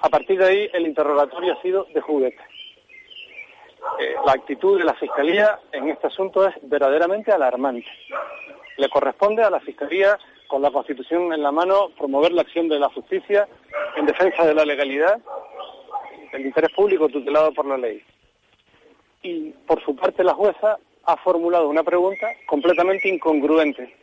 A 0.00 0.08
partir 0.08 0.38
de 0.38 0.46
ahí, 0.46 0.70
el 0.72 0.86
interrogatorio 0.86 1.54
ha 1.54 1.62
sido 1.62 1.86
de 1.92 2.00
juguete. 2.00 2.40
Eh, 3.98 4.14
la 4.24 4.32
actitud 4.32 4.78
de 4.78 4.84
la 4.84 4.94
Fiscalía 4.94 5.58
en 5.72 5.88
este 5.88 6.08
asunto 6.08 6.46
es 6.46 6.54
verdaderamente 6.62 7.32
alarmante. 7.32 7.88
Le 8.76 8.88
corresponde 8.88 9.42
a 9.42 9.50
la 9.50 9.60
Fiscalía, 9.60 10.18
con 10.46 10.62
la 10.62 10.70
Constitución 10.70 11.32
en 11.32 11.42
la 11.42 11.52
mano, 11.52 11.90
promover 11.96 12.32
la 12.32 12.42
acción 12.42 12.68
de 12.68 12.78
la 12.78 12.88
justicia 12.90 13.48
en 13.96 14.06
defensa 14.06 14.46
de 14.46 14.54
la 14.54 14.64
legalidad, 14.64 15.18
del 16.32 16.46
interés 16.46 16.72
público 16.72 17.08
tutelado 17.08 17.52
por 17.52 17.66
la 17.66 17.76
ley. 17.76 18.02
Y, 19.22 19.50
por 19.66 19.82
su 19.84 19.96
parte, 19.96 20.22
la 20.22 20.34
jueza 20.34 20.78
ha 21.04 21.16
formulado 21.16 21.68
una 21.68 21.82
pregunta 21.82 22.28
completamente 22.46 23.08
incongruente 23.08 23.94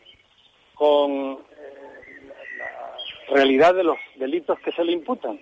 con 0.73 1.39
realidad 3.29 3.73
de 3.73 3.83
los 3.83 3.97
delitos 4.15 4.59
que 4.59 4.71
se 4.71 4.83
le 4.83 4.91
imputan. 4.91 5.39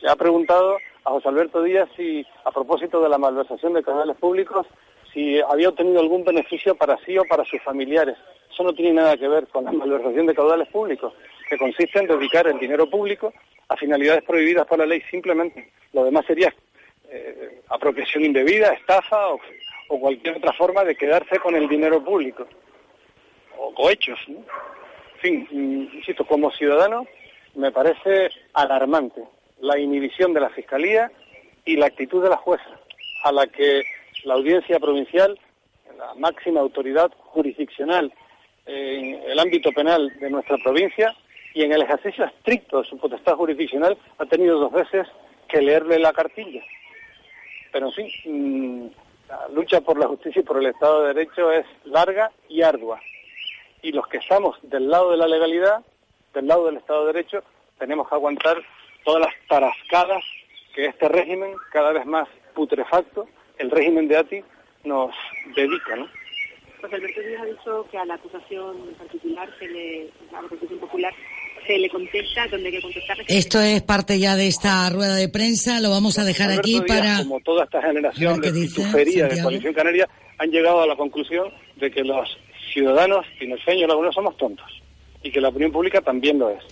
Le 0.00 0.10
ha 0.10 0.16
preguntado 0.16 0.78
a 1.04 1.10
José 1.10 1.28
Alberto 1.28 1.62
Díaz 1.62 1.88
si, 1.96 2.24
a 2.44 2.50
propósito 2.50 3.00
de 3.02 3.08
la 3.08 3.18
malversación 3.18 3.72
de 3.74 3.82
canales 3.82 4.16
públicos, 4.16 4.66
si 5.12 5.40
había 5.40 5.70
obtenido 5.70 6.00
algún 6.00 6.24
beneficio 6.24 6.74
para 6.74 6.98
sí 7.04 7.16
o 7.18 7.24
para 7.24 7.44
sus 7.44 7.62
familiares. 7.62 8.16
Eso 8.52 8.62
no 8.62 8.72
tiene 8.72 8.92
nada 8.92 9.16
que 9.16 9.28
ver 9.28 9.46
con 9.48 9.64
la 9.64 9.72
malversación 9.72 10.26
de 10.26 10.34
caudales 10.34 10.68
públicos. 10.68 11.12
que 11.48 11.56
consiste 11.56 11.98
en 11.98 12.06
dedicar 12.06 12.46
el 12.46 12.58
dinero 12.58 12.90
público 12.90 13.32
a 13.68 13.76
finalidades 13.76 14.22
prohibidas 14.22 14.66
por 14.66 14.78
la 14.78 14.84
ley 14.86 15.00
simplemente. 15.10 15.70
Lo 15.94 16.04
demás 16.04 16.26
sería 16.26 16.54
eh, 17.08 17.62
apropiación 17.68 18.24
indebida, 18.24 18.74
estafa 18.74 19.28
o, 19.28 19.40
o 19.88 20.00
cualquier 20.00 20.36
otra 20.36 20.52
forma 20.52 20.84
de 20.84 20.94
quedarse 20.94 21.38
con 21.38 21.56
el 21.56 21.66
dinero 21.68 22.04
público. 22.04 22.46
O 23.56 23.72
cohechos, 23.72 24.18
¿no? 24.28 24.44
Fin, 25.20 25.46
mm, 25.50 25.96
insisto, 25.96 26.24
como 26.24 26.50
ciudadano 26.52 27.06
me 27.54 27.72
parece 27.72 28.30
alarmante 28.54 29.22
la 29.60 29.78
inhibición 29.78 30.32
de 30.32 30.40
la 30.40 30.50
Fiscalía 30.50 31.10
y 31.64 31.76
la 31.76 31.86
actitud 31.86 32.22
de 32.22 32.30
la 32.30 32.36
jueza, 32.36 32.80
a 33.24 33.32
la 33.32 33.46
que 33.46 33.82
la 34.24 34.34
Audiencia 34.34 34.78
Provincial, 34.78 35.38
la 35.96 36.14
máxima 36.14 36.60
autoridad 36.60 37.10
jurisdiccional 37.18 38.12
en 38.66 39.22
el 39.28 39.38
ámbito 39.38 39.72
penal 39.72 40.12
de 40.20 40.30
nuestra 40.30 40.56
provincia 40.58 41.14
y 41.54 41.62
en 41.62 41.72
el 41.72 41.82
ejercicio 41.82 42.24
estricto 42.24 42.82
de 42.82 42.88
su 42.88 42.98
potestad 42.98 43.34
jurisdiccional, 43.34 43.96
ha 44.18 44.26
tenido 44.26 44.58
dos 44.60 44.72
veces 44.72 45.08
que 45.48 45.60
leerle 45.60 45.98
la 45.98 46.12
cartilla. 46.12 46.62
Pero 47.72 47.86
en 47.86 47.92
fin, 47.92 48.08
mm, 48.24 48.86
la 49.28 49.48
lucha 49.48 49.80
por 49.80 49.98
la 49.98 50.06
justicia 50.06 50.40
y 50.40 50.44
por 50.44 50.58
el 50.58 50.66
Estado 50.66 51.02
de 51.02 51.14
Derecho 51.14 51.50
es 51.50 51.66
larga 51.84 52.30
y 52.48 52.62
ardua. 52.62 53.00
Y 53.82 53.92
los 53.92 54.06
que 54.08 54.18
estamos 54.18 54.56
del 54.62 54.88
lado 54.88 55.10
de 55.10 55.16
la 55.16 55.28
legalidad, 55.28 55.84
del 56.34 56.46
lado 56.46 56.66
del 56.66 56.76
Estado 56.76 57.06
de 57.06 57.12
Derecho, 57.12 57.42
tenemos 57.78 58.08
que 58.08 58.14
aguantar 58.14 58.56
todas 59.04 59.22
las 59.22 59.34
tarascadas 59.48 60.24
que 60.74 60.86
este 60.86 61.08
régimen, 61.08 61.54
cada 61.72 61.92
vez 61.92 62.04
más 62.06 62.28
putrefacto, 62.54 63.28
el 63.58 63.70
régimen 63.70 64.08
de 64.08 64.16
ATI, 64.16 64.44
nos 64.84 65.14
dedica, 65.54 65.96
¿no? 65.96 66.08
José 66.80 66.94
Alberto 66.94 67.20
Díaz 67.20 67.42
ha 67.42 67.44
dicho 67.46 67.86
que 67.90 67.98
a 67.98 68.04
la 68.04 68.14
acusación 68.14 68.76
particular, 68.96 69.48
se 69.58 69.66
le, 69.66 70.10
a 70.30 70.40
la 70.40 70.46
acusación 70.46 70.78
popular, 70.78 71.12
se 71.66 71.78
le 71.78 71.90
contesta 71.90 72.46
donde 72.48 72.68
hay 72.68 72.74
que 72.76 72.82
contestar. 72.82 73.16
Esto 73.26 73.60
es 73.60 73.82
parte 73.82 74.18
ya 74.18 74.36
de 74.36 74.46
esta 74.46 74.88
rueda 74.90 75.16
de 75.16 75.28
prensa, 75.28 75.80
lo 75.80 75.90
vamos 75.90 76.18
a 76.18 76.24
dejar 76.24 76.50
Alberto 76.50 76.60
aquí 76.60 76.72
Díaz, 76.74 76.86
para... 76.86 77.18
Como 77.18 77.40
toda 77.40 77.64
esta 77.64 77.82
generación 77.82 78.40
de 78.40 78.52
dice 78.52 78.80
pitufería 78.80 79.26
de. 79.26 79.42
Coalición 79.42 79.74
Canaria, 79.74 80.08
han 80.38 80.50
llegado 80.50 80.82
a 80.82 80.86
la 80.86 80.96
conclusión 80.96 81.52
de 81.76 81.90
que 81.90 82.04
los 82.04 82.38
ciudadanos 82.72 83.26
tinerfeños 83.38 83.82
y 83.82 83.86
laguneros 83.86 84.14
somos 84.14 84.36
tontos 84.36 84.82
y 85.22 85.30
que 85.30 85.40
la 85.40 85.48
opinión 85.48 85.72
pública 85.72 86.00
también 86.00 86.38
lo 86.38 86.50
es. 86.50 86.62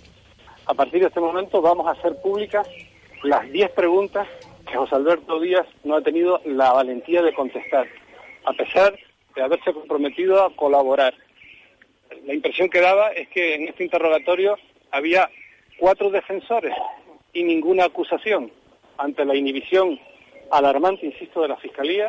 A 0.67 0.75
partir 0.75 1.01
de 1.01 1.09
este 1.09 1.21
momento 1.21 1.61
vamos 1.61 1.87
a 1.87 1.93
hacer 1.93 2.21
públicas 2.21 2.69
las 3.23 3.51
10 3.51 3.71
preguntas 3.71 4.27
que 4.67 4.77
José 4.77 4.97
Alberto 4.97 5.41
Díaz 5.41 5.67
no 5.85 5.97
ha 5.97 6.03
tenido 6.03 6.41
la 6.45 6.73
valentía 6.73 7.23
de 7.23 7.33
contestar, 7.33 7.87
a 8.45 8.53
pesar 8.53 8.99
de 9.35 9.43
haberse 9.43 9.73
comprometido 9.73 10.43
a 10.45 10.55
colaborar. 10.55 11.15
La 12.25 12.35
impresión 12.35 12.69
que 12.69 12.81
daba 12.81 13.11
es 13.11 13.29
que 13.29 13.55
en 13.55 13.69
este 13.69 13.85
interrogatorio 13.85 14.57
había 14.91 15.31
cuatro 15.79 16.11
defensores 16.11 16.75
y 17.33 17.45
ninguna 17.45 17.85
acusación 17.85 18.51
ante 18.99 19.25
la 19.25 19.37
inhibición 19.37 20.01
alarmante, 20.51 21.07
insisto, 21.07 21.43
de 21.43 21.49
la 21.49 21.57
Fiscalía 21.57 22.09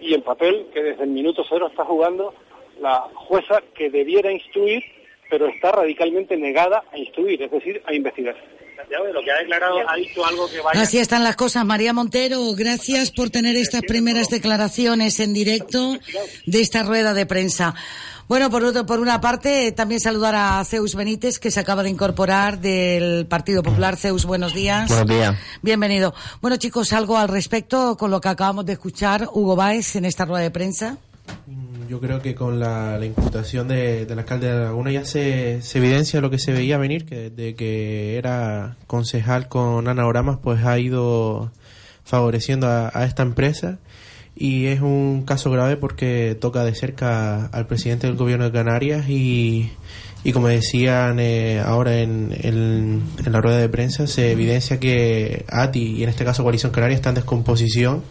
y 0.00 0.14
el 0.14 0.22
papel 0.22 0.66
que 0.72 0.82
desde 0.82 1.04
el 1.04 1.10
minuto 1.10 1.44
cero 1.48 1.68
está 1.68 1.84
jugando 1.84 2.34
la 2.80 3.08
jueza 3.14 3.62
que 3.74 3.90
debiera 3.90 4.32
instruir, 4.32 4.82
pero 5.30 5.48
está 5.48 5.72
radicalmente 5.72 6.36
negada 6.36 6.84
a 6.92 6.98
instruir, 6.98 7.42
es 7.42 7.50
decir, 7.50 7.82
a 7.86 7.94
investigar. 7.94 8.36
De 8.88 9.12
lo 9.12 9.20
que 9.22 9.30
ha 9.30 9.38
declarado, 9.38 9.76
ha 9.86 9.96
dicho 9.96 10.24
algo 10.24 10.48
que 10.48 10.60
vaya... 10.60 10.80
Así 10.80 10.98
están 10.98 11.22
las 11.22 11.36
cosas. 11.36 11.64
María 11.64 11.92
Montero, 11.92 12.40
gracias 12.54 13.10
por 13.10 13.28
tener 13.28 13.56
estas 13.56 13.82
primeras 13.82 14.28
declaraciones 14.28 15.20
en 15.20 15.34
directo 15.34 15.98
de 16.46 16.60
esta 16.60 16.84
rueda 16.84 17.12
de 17.12 17.26
prensa. 17.26 17.74
Bueno, 18.28 18.50
por, 18.50 18.62
otro, 18.62 18.86
por 18.86 19.00
una 19.00 19.20
parte, 19.20 19.72
también 19.72 20.00
saludar 20.00 20.34
a 20.34 20.64
Zeus 20.64 20.94
Benítez, 20.94 21.38
que 21.38 21.50
se 21.50 21.60
acaba 21.60 21.82
de 21.82 21.90
incorporar 21.90 22.60
del 22.60 23.26
Partido 23.26 23.62
Popular. 23.62 23.96
Zeus, 23.96 24.24
buenos 24.24 24.54
días. 24.54 24.88
Buenos 24.88 25.08
días. 25.08 25.36
Bienvenido. 25.60 26.14
Bueno, 26.40 26.56
chicos, 26.56 26.92
algo 26.92 27.18
al 27.18 27.28
respecto 27.28 27.96
con 27.96 28.10
lo 28.10 28.20
que 28.20 28.28
acabamos 28.28 28.64
de 28.64 28.74
escuchar 28.74 29.28
Hugo 29.32 29.56
Báez 29.56 29.96
en 29.96 30.04
esta 30.04 30.24
rueda 30.24 30.42
de 30.42 30.50
prensa. 30.50 30.98
Yo 31.88 32.00
creo 32.00 32.20
que 32.20 32.34
con 32.34 32.60
la, 32.60 33.00
imputación 33.02 33.66
de, 33.66 34.04
del 34.04 34.18
alcalde 34.18 34.52
de 34.52 34.64
Laguna 34.64 34.92
ya 34.92 35.06
se, 35.06 35.62
se 35.62 35.78
evidencia 35.78 36.20
lo 36.20 36.28
que 36.28 36.38
se 36.38 36.52
veía 36.52 36.76
venir, 36.76 37.06
que 37.06 37.30
desde 37.30 37.54
que 37.54 38.18
era 38.18 38.76
concejal 38.86 39.48
con 39.48 39.88
Ana 39.88 40.06
Oramas, 40.06 40.38
pues 40.42 40.64
ha 40.66 40.78
ido 40.78 41.50
favoreciendo 42.04 42.66
a, 42.66 42.90
a 42.92 43.04
esta 43.04 43.22
empresa. 43.22 43.78
Y 44.36 44.66
es 44.66 44.80
un 44.80 45.24
caso 45.26 45.50
grave 45.50 45.76
porque 45.76 46.36
toca 46.40 46.62
de 46.62 46.74
cerca 46.74 47.46
al 47.46 47.66
presidente 47.66 48.06
del 48.06 48.16
gobierno 48.16 48.44
de 48.44 48.52
Canarias 48.52 49.06
y, 49.08 49.72
como 50.32 50.46
decían 50.46 51.18
eh, 51.18 51.60
ahora 51.64 51.98
en 51.98 53.02
la 53.26 53.40
rueda 53.40 53.58
de 53.58 53.68
prensa, 53.68 54.06
se 54.06 54.30
evidencia 54.30 54.78
que 54.78 55.44
ATI 55.48 55.96
y 55.96 56.02
en 56.04 56.10
este 56.10 56.24
caso 56.24 56.44
Coalición 56.44 56.70
Canaria 56.70 56.94
está 56.94 57.08
en 57.08 57.16
descomposición 57.16 58.04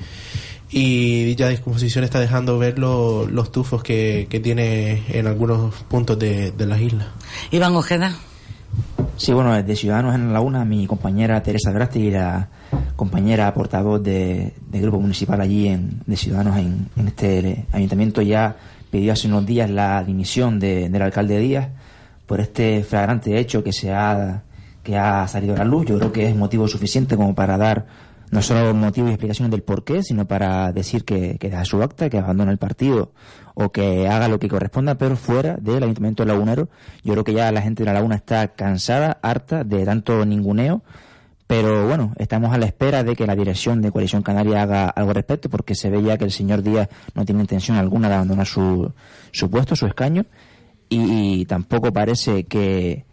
y 0.69 1.23
dicha 1.23 1.47
descomposición 1.47 2.03
está 2.03 2.19
dejando 2.19 2.57
ver 2.59 2.77
lo- 2.79 3.25
los 3.27 3.51
tufos 3.51 3.83
que, 3.83 4.27
que 4.29 4.39
tiene 4.39 5.03
en 5.09 5.27
algunos 5.27 5.73
puntos 5.89 6.19
de, 6.19 6.51
de 6.51 6.65
las 6.65 6.79
islas. 6.81 7.07
Iván 7.51 7.75
Ojeda. 7.75 8.13
Sí, 9.15 9.33
bueno, 9.33 9.53
desde 9.53 9.75
Ciudadanos 9.75 10.13
en 10.13 10.27
la 10.27 10.33
Laguna, 10.33 10.65
mi 10.65 10.85
compañera 10.85 11.41
Teresa 11.41 11.71
Grasti 11.71 11.99
y 11.99 12.11
la 12.11 12.49
compañera 12.95 13.51
portavoz 13.53 14.03
de, 14.03 14.53
del 14.69 14.81
grupo 14.81 14.99
municipal 14.99 15.39
allí 15.41 15.67
en, 15.67 16.01
de 16.05 16.15
Ciudadanos 16.17 16.57
en, 16.57 16.89
en 16.97 17.07
este 17.07 17.65
ayuntamiento 17.71 18.21
ya 18.21 18.55
pidió 18.91 19.13
hace 19.13 19.27
unos 19.27 19.45
días 19.45 19.69
la 19.69 20.03
dimisión 20.03 20.59
de- 20.59 20.89
del 20.89 21.01
alcalde 21.01 21.39
Díaz 21.39 21.69
por 22.25 22.41
este 22.41 22.83
flagrante 22.83 23.39
hecho 23.39 23.63
que 23.63 23.71
se 23.73 23.91
ha 23.91 24.43
que 24.83 24.97
ha 24.97 25.27
salido 25.27 25.53
a 25.55 25.57
la 25.57 25.65
luz. 25.65 25.85
Yo 25.87 25.97
creo 25.97 26.11
que 26.13 26.29
es 26.29 26.35
motivo 26.35 26.65
suficiente 26.67 27.17
como 27.17 27.35
para 27.35 27.57
dar 27.57 27.85
no 28.31 28.41
solo 28.41 28.73
motivos 28.73 29.09
y 29.09 29.13
explicaciones 29.13 29.51
del 29.51 29.63
por 29.63 29.83
qué, 29.83 30.03
sino 30.03 30.27
para 30.27 30.71
decir 30.71 31.05
que, 31.05 31.37
que 31.37 31.49
deja 31.49 31.65
su 31.65 31.81
acta, 31.81 32.09
que 32.09 32.17
abandona 32.17 32.51
el 32.51 32.57
partido 32.57 33.11
o 33.55 33.71
que 33.71 34.07
haga 34.07 34.27
lo 34.27 34.37
que 34.39 34.49
corresponda, 34.49 34.95
pero 34.95 35.15
fuera 35.15 35.57
del 35.57 35.83
Ayuntamiento 35.83 36.25
Lagunero. 36.25 36.69
Yo 37.03 37.13
creo 37.13 37.23
que 37.23 37.33
ya 37.33 37.51
la 37.51 37.61
gente 37.61 37.83
de 37.83 37.87
la 37.87 37.93
Laguna 37.93 38.15
está 38.15 38.49
cansada, 38.49 39.17
harta 39.21 39.63
de 39.63 39.83
tanto 39.85 40.25
ninguneo, 40.25 40.83
pero 41.47 41.87
bueno, 41.87 42.13
estamos 42.17 42.53
a 42.53 42.57
la 42.57 42.65
espera 42.65 43.03
de 43.03 43.15
que 43.15 43.25
la 43.25 43.35
dirección 43.35 43.81
de 43.81 43.91
Coalición 43.91 44.21
Canaria 44.21 44.61
haga 44.61 44.89
algo 44.89 45.11
al 45.11 45.15
respecto, 45.15 45.49
porque 45.49 45.75
se 45.75 45.89
ve 45.89 46.03
ya 46.03 46.17
que 46.17 46.25
el 46.25 46.31
señor 46.31 46.61
Díaz 46.61 46.89
no 47.15 47.25
tiene 47.25 47.41
intención 47.41 47.77
alguna 47.77 48.09
de 48.09 48.15
abandonar 48.15 48.45
su, 48.45 48.93
su 49.31 49.49
puesto, 49.49 49.75
su 49.75 49.87
escaño, 49.87 50.25
y, 50.89 51.45
tampoco 51.45 51.91
parece 51.91 52.45
que, 52.45 53.05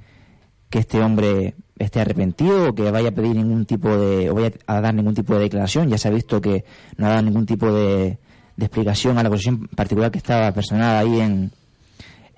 que 0.71 0.79
este 0.81 1.01
hombre 1.01 1.55
esté 1.79 2.01
arrepentido 2.01 2.71
o 2.71 2.75
que 2.75 2.91
vaya 2.91 3.09
a 3.09 3.13
pedir 3.13 3.35
ningún 3.35 3.67
tipo 3.67 3.89
de 3.97 4.31
o 4.31 4.35
vaya 4.35 4.53
a 4.67 4.81
dar 4.81 4.95
ningún 4.95 5.15
tipo 5.15 5.35
de 5.35 5.41
declaración. 5.41 5.89
Ya 5.89 5.99
se 5.99 6.09
ha 6.09 6.11
visto 6.11 6.41
que 6.41 6.65
no 6.97 7.07
ha 7.07 7.11
dado 7.11 7.23
ningún 7.23 7.47
tipo 7.47 7.73
de, 7.73 8.19
de 8.57 8.65
explicación 8.65 9.19
a 9.19 9.23
la 9.23 9.29
acusación 9.29 9.69
particular 9.69 10.11
que 10.11 10.19
estaba 10.19 10.53
personada 10.53 11.01
ahí 11.01 11.21
en, 11.21 11.51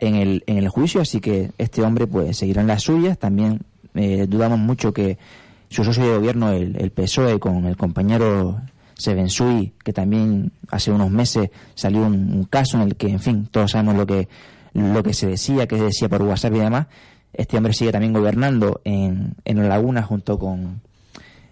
en 0.01 0.15
el, 0.15 0.45
en 0.47 0.59
el 0.59 0.69
juicio. 0.69 1.01
Así 1.01 1.21
que 1.21 1.51
este 1.59 1.83
hombre 1.83 2.07
pues 2.07 2.37
seguirá 2.37 2.63
en 2.63 2.69
las 2.69 2.83
suyas. 2.83 3.19
También 3.19 3.61
eh, 3.95 4.27
dudamos 4.29 4.59
mucho 4.59 4.93
que 4.93 5.19
su 5.69 5.85
socio 5.85 6.05
de 6.05 6.17
gobierno 6.17 6.53
el, 6.53 6.77
el 6.77 6.91
PSOE 6.91 7.39
con 7.39 7.65
el 7.67 7.77
compañero 7.77 8.61
Sebensui 8.95 9.75
que 9.85 9.93
también 9.93 10.53
hace 10.71 10.91
unos 10.91 11.11
meses 11.11 11.51
salió 11.75 12.07
un, 12.07 12.33
un 12.33 12.45
caso 12.45 12.79
en 12.79 12.85
el 12.85 12.97
que 12.97 13.09
en 13.09 13.21
fin 13.21 13.47
todos 13.51 13.73
sabemos 13.73 13.97
lo 13.97 14.07
que 14.07 14.29
lo 14.73 15.03
que 15.03 15.13
se 15.13 15.27
decía 15.27 15.67
que 15.67 15.77
se 15.77 15.85
decía 15.85 16.09
por 16.09 16.23
WhatsApp 16.23 16.55
y 16.55 16.59
demás 16.61 16.87
este 17.37 17.57
hombre 17.57 17.73
sigue 17.73 17.93
también 17.93 18.13
gobernando 18.13 18.81
en, 18.85 19.35
en 19.45 19.59
La 19.59 19.69
Laguna 19.69 20.03
junto 20.03 20.39
con, 20.39 20.81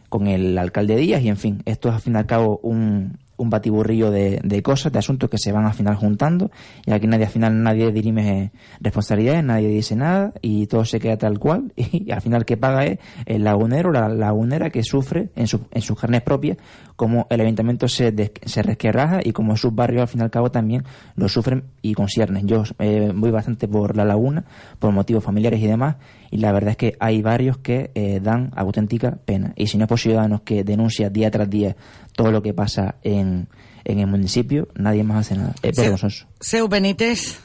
con 0.08 0.26
el 0.26 0.56
alcalde 0.58 0.96
Díaz 0.96 1.22
y 1.22 1.28
en 1.28 1.36
fin, 1.36 1.62
esto 1.64 1.88
es 1.88 1.94
al 1.94 2.00
fin 2.00 2.14
y 2.14 2.18
al 2.18 2.26
cabo 2.26 2.58
un, 2.62 3.18
un 3.36 3.50
batiburrillo 3.50 4.10
de, 4.10 4.40
de 4.42 4.62
cosas, 4.62 4.92
de 4.92 4.98
asuntos 4.98 5.28
que 5.28 5.38
se 5.38 5.52
van 5.52 5.64
al 5.66 5.74
final 5.74 5.96
juntando 5.96 6.50
y 6.86 6.92
aquí 6.92 7.06
nadie 7.06 7.24
al 7.26 7.30
final 7.32 7.62
nadie 7.62 7.90
dirime 7.92 8.52
responsabilidades, 8.80 9.44
nadie 9.44 9.68
dice 9.68 9.96
nada 9.96 10.32
y 10.42 10.66
todo 10.66 10.84
se 10.84 11.00
queda 11.00 11.16
tal 11.16 11.38
cual 11.38 11.72
y, 11.76 12.10
al 12.12 12.20
final 12.20 12.44
que 12.44 12.56
paga 12.56 12.86
es 12.86 12.98
el 13.26 13.44
lagunero, 13.44 13.90
la 13.92 14.08
lagunera 14.08 14.70
que 14.70 14.82
sufre 14.82 15.30
en, 15.36 15.46
su, 15.46 15.60
en 15.70 15.82
sus 15.82 15.98
carnes 15.98 16.22
propias 16.22 16.58
como 16.96 17.26
el 17.30 17.40
ayuntamiento 17.40 17.88
se, 17.88 18.12
des- 18.12 18.32
se 18.44 18.62
resquebraja 18.62 19.20
y 19.24 19.32
como 19.32 19.56
sus 19.56 19.74
barrios 19.74 20.02
al 20.02 20.08
fin 20.08 20.20
y 20.20 20.24
al 20.24 20.30
cabo 20.30 20.50
también 20.50 20.84
lo 21.16 21.28
sufren 21.28 21.64
y 21.82 21.94
conciernen. 21.94 22.46
Yo 22.46 22.62
eh, 22.78 23.10
voy 23.14 23.30
bastante 23.32 23.66
por 23.66 23.96
la 23.96 24.04
laguna, 24.04 24.44
por 24.78 24.92
motivos 24.92 25.24
familiares 25.24 25.60
y 25.60 25.66
demás, 25.66 25.96
y 26.34 26.38
la 26.38 26.50
verdad 26.50 26.70
es 26.72 26.76
que 26.76 26.96
hay 26.98 27.22
varios 27.22 27.58
que 27.58 27.92
eh, 27.94 28.18
dan 28.20 28.50
auténtica 28.56 29.18
pena. 29.24 29.52
Y 29.54 29.68
si 29.68 29.78
no 29.78 29.84
es 29.84 29.88
por 29.88 30.00
ciudadanos 30.00 30.40
que 30.40 30.64
denuncian 30.64 31.12
día 31.12 31.30
tras 31.30 31.48
día 31.48 31.76
todo 32.16 32.32
lo 32.32 32.42
que 32.42 32.52
pasa 32.52 32.96
en, 33.04 33.46
en 33.84 33.98
el 34.00 34.08
municipio, 34.08 34.66
nadie 34.74 35.04
más 35.04 35.18
hace 35.26 35.36
nada. 35.36 35.54
Es 35.62 35.76
Sí. 35.76 35.82
vergonzoso. 35.82 36.26
Seu 36.40 36.66
Benítez. 36.66 37.38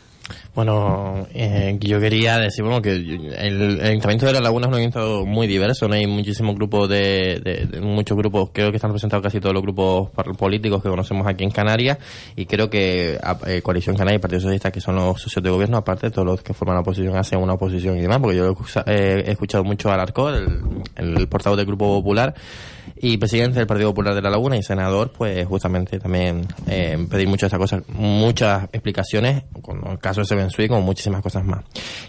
Bueno, 0.56 1.28
eh, 1.34 1.78
yo 1.80 2.00
quería 2.00 2.38
decir 2.38 2.64
bueno 2.64 2.82
que 2.82 2.92
el, 2.92 3.34
el 3.34 3.82
Ayuntamiento 3.82 4.26
de 4.26 4.34
La 4.34 4.40
Laguna 4.42 4.68
es 4.68 4.74
un 4.74 4.80
ayuntamiento 4.80 5.26
muy 5.26 5.48
diverso, 5.48 5.88
¿no? 5.88 5.96
hay 5.96 6.08
muchísimos 6.08 6.56
grupos 6.56 6.90
de, 6.90 7.40
de- 7.72 7.82
muchos 7.82 8.18
grupos, 8.18 8.50
creo 8.54 8.70
que 8.72 8.78
están 8.78 8.90
representados 8.92 9.24
casi 9.24 9.40
todos 9.40 9.54
los 9.54 9.64
grupos 9.64 10.10
políticos 10.38 10.82
que 10.84 10.90
conocemos 10.90 11.26
aquí 11.28 11.44
en 11.44 11.52
Canarias 11.52 11.98
y 12.36 12.46
creo 12.46 12.70
que 12.70 13.18
eh, 13.48 13.62
Coalición 13.62 13.96
Canaria 13.96 14.18
y 14.18 14.20
Partido 14.20 14.42
Socialista 14.42 14.72
que 14.72 14.82
son 14.82 14.96
los 14.96 15.22
socios 15.22 15.44
de 15.44 15.50
gobierno, 15.50 15.78
aparte 15.78 16.08
de 16.08 16.12
todos 16.12 16.26
los 16.26 16.42
que 16.42 16.54
forman 16.54 16.76
la 16.76 16.82
oposición, 16.82 17.16
hacen 17.16 17.40
una 17.40 17.54
oposición 17.54 17.98
y 17.98 18.02
demás, 18.02 18.20
porque 18.20 18.38
yo 18.38 18.56
he 18.86 18.92
eh, 18.92 19.24
escuchado 19.28 19.64
mucho 19.64 19.90
a 19.90 19.94
Alarcó, 19.94 20.30
el, 20.30 20.60
el 20.96 21.28
portavoz 21.28 21.58
del 21.58 21.66
Grupo 21.66 21.86
Popular 22.00 22.34
y 23.02 23.18
presidente 23.18 23.60
del 23.60 23.68
Partido 23.68 23.92
Popular 23.92 24.14
de 24.14 24.22
La 24.22 24.30
Laguna 24.30 24.58
y 24.58 24.64
senador, 24.64 25.12
pues 25.12 25.48
justamente 25.48 26.00
también 26.00 26.46
eh, 26.68 26.98
pedir 27.10 27.30
muchas 27.30 27.52
cosas, 27.54 27.84
muchas 27.88 28.66
explicaciones, 28.74 29.44
con 29.62 29.88
el 29.88 30.00
caso 30.00 30.20
de 30.20 30.26
Seven 30.26 30.50
Sui, 30.50 30.68
como 30.68 30.82
muchísimas 30.82 31.22
cosas 31.22 31.46
más. 31.46 31.64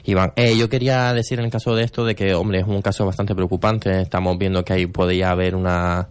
Iván, 0.05 0.33
eh, 0.35 0.57
yo 0.57 0.69
quería 0.69 1.15
decir 1.15 1.39
en 1.39 1.45
el 1.45 1.51
caso 1.51 1.77
de 1.77 1.85
esto 1.85 2.05
de 2.05 2.17
que, 2.17 2.35
hombre, 2.35 2.61
es 2.61 2.67
un 2.67 2.83
caso 2.83 3.07
bastante 3.07 3.37
preocupante. 3.37 4.01
Estamos 4.01 4.37
viendo 4.37 4.65
que 4.65 4.73
ahí 4.73 4.87
podría 4.87 5.31
haber 5.31 5.55
una 5.55 6.09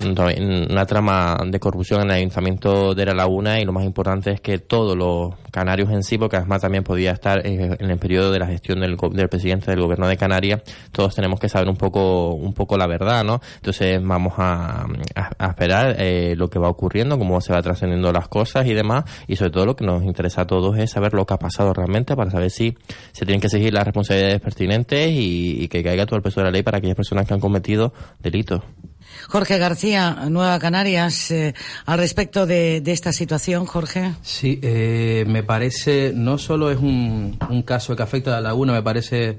una 0.00 0.86
trama 0.86 1.36
de 1.46 1.60
corrupción 1.60 2.00
en 2.02 2.06
el 2.10 2.16
Ayuntamiento 2.16 2.94
de 2.94 3.06
La 3.06 3.14
Laguna 3.14 3.60
y 3.60 3.64
lo 3.64 3.72
más 3.72 3.84
importante 3.84 4.30
es 4.32 4.40
que 4.40 4.58
todos 4.58 4.96
los 4.96 5.34
canarios 5.50 5.90
en 5.90 6.02
sí, 6.02 6.18
porque 6.18 6.36
además 6.36 6.62
también 6.62 6.84
podía 6.84 7.12
estar 7.12 7.46
eh, 7.46 7.76
en 7.78 7.90
el 7.90 7.98
periodo 7.98 8.32
de 8.32 8.38
la 8.38 8.46
gestión 8.46 8.80
del, 8.80 8.96
presidente 9.28 9.70
del 9.70 9.80
gobierno 9.80 10.08
de 10.08 10.16
Canarias, 10.16 10.62
todos 10.92 11.14
tenemos 11.14 11.38
que 11.40 11.48
saber 11.48 11.68
un 11.68 11.76
poco 11.76 12.34
un 12.34 12.52
poco 12.54 12.76
la 12.76 12.86
verdad, 12.86 13.24
¿no? 13.24 13.40
Entonces 13.56 14.00
vamos 14.02 14.34
a, 14.38 14.86
a- 15.14 15.30
a 15.38 15.46
esperar 15.48 15.96
eh, 15.98 16.34
lo 16.36 16.48
que 16.48 16.58
va 16.58 16.68
ocurriendo, 16.68 17.18
cómo 17.18 17.40
se 17.40 17.52
va 17.52 17.62
trascendiendo 17.62 18.12
las 18.12 18.28
cosas 18.28 18.66
y 18.66 18.74
demás, 18.74 19.04
y 19.28 19.36
sobre 19.36 19.50
todo 19.50 19.66
lo 19.66 19.76
que 19.76 19.84
nos 19.84 20.02
interesa 20.02 20.42
a 20.42 20.46
todos 20.46 20.76
es 20.78 20.90
saber 20.90 21.14
lo 21.14 21.24
que 21.26 21.34
ha 21.34 21.38
pasado 21.38 21.72
realmente 21.72 22.16
para 22.16 22.30
saber 22.30 22.50
si 22.50 22.76
se 23.12 23.24
tienen 23.24 23.40
que 23.40 23.48
seguir 23.48 23.72
las 23.72 23.84
responsabilidades 23.84 24.40
pertinentes 24.40 25.10
y, 25.10 25.62
y 25.62 25.68
que 25.68 25.82
caiga 25.82 26.06
todo 26.06 26.16
el 26.16 26.22
peso 26.22 26.40
de 26.40 26.44
la 26.44 26.50
ley 26.50 26.62
para 26.62 26.78
aquellas 26.78 26.96
personas 26.96 27.26
que 27.26 27.34
han 27.34 27.40
cometido 27.40 27.92
delitos. 28.20 28.62
Jorge 29.28 29.58
García, 29.58 30.26
Nueva 30.30 30.58
Canarias, 30.58 31.30
eh, 31.30 31.54
al 31.86 31.98
respecto 31.98 32.46
de, 32.46 32.82
esta 32.86 33.12
situación, 33.12 33.66
Jorge. 33.66 34.12
Sí, 34.22 34.60
eh, 34.62 35.24
me 35.26 35.42
parece, 35.42 36.12
no 36.14 36.38
solo 36.38 36.70
es 36.70 36.78
un, 36.78 37.38
caso 37.64 37.96
que 37.96 38.02
afecta 38.02 38.30
a 38.30 38.40
la 38.40 38.48
laguna, 38.48 38.72
me 38.72 38.82
parece 38.82 39.38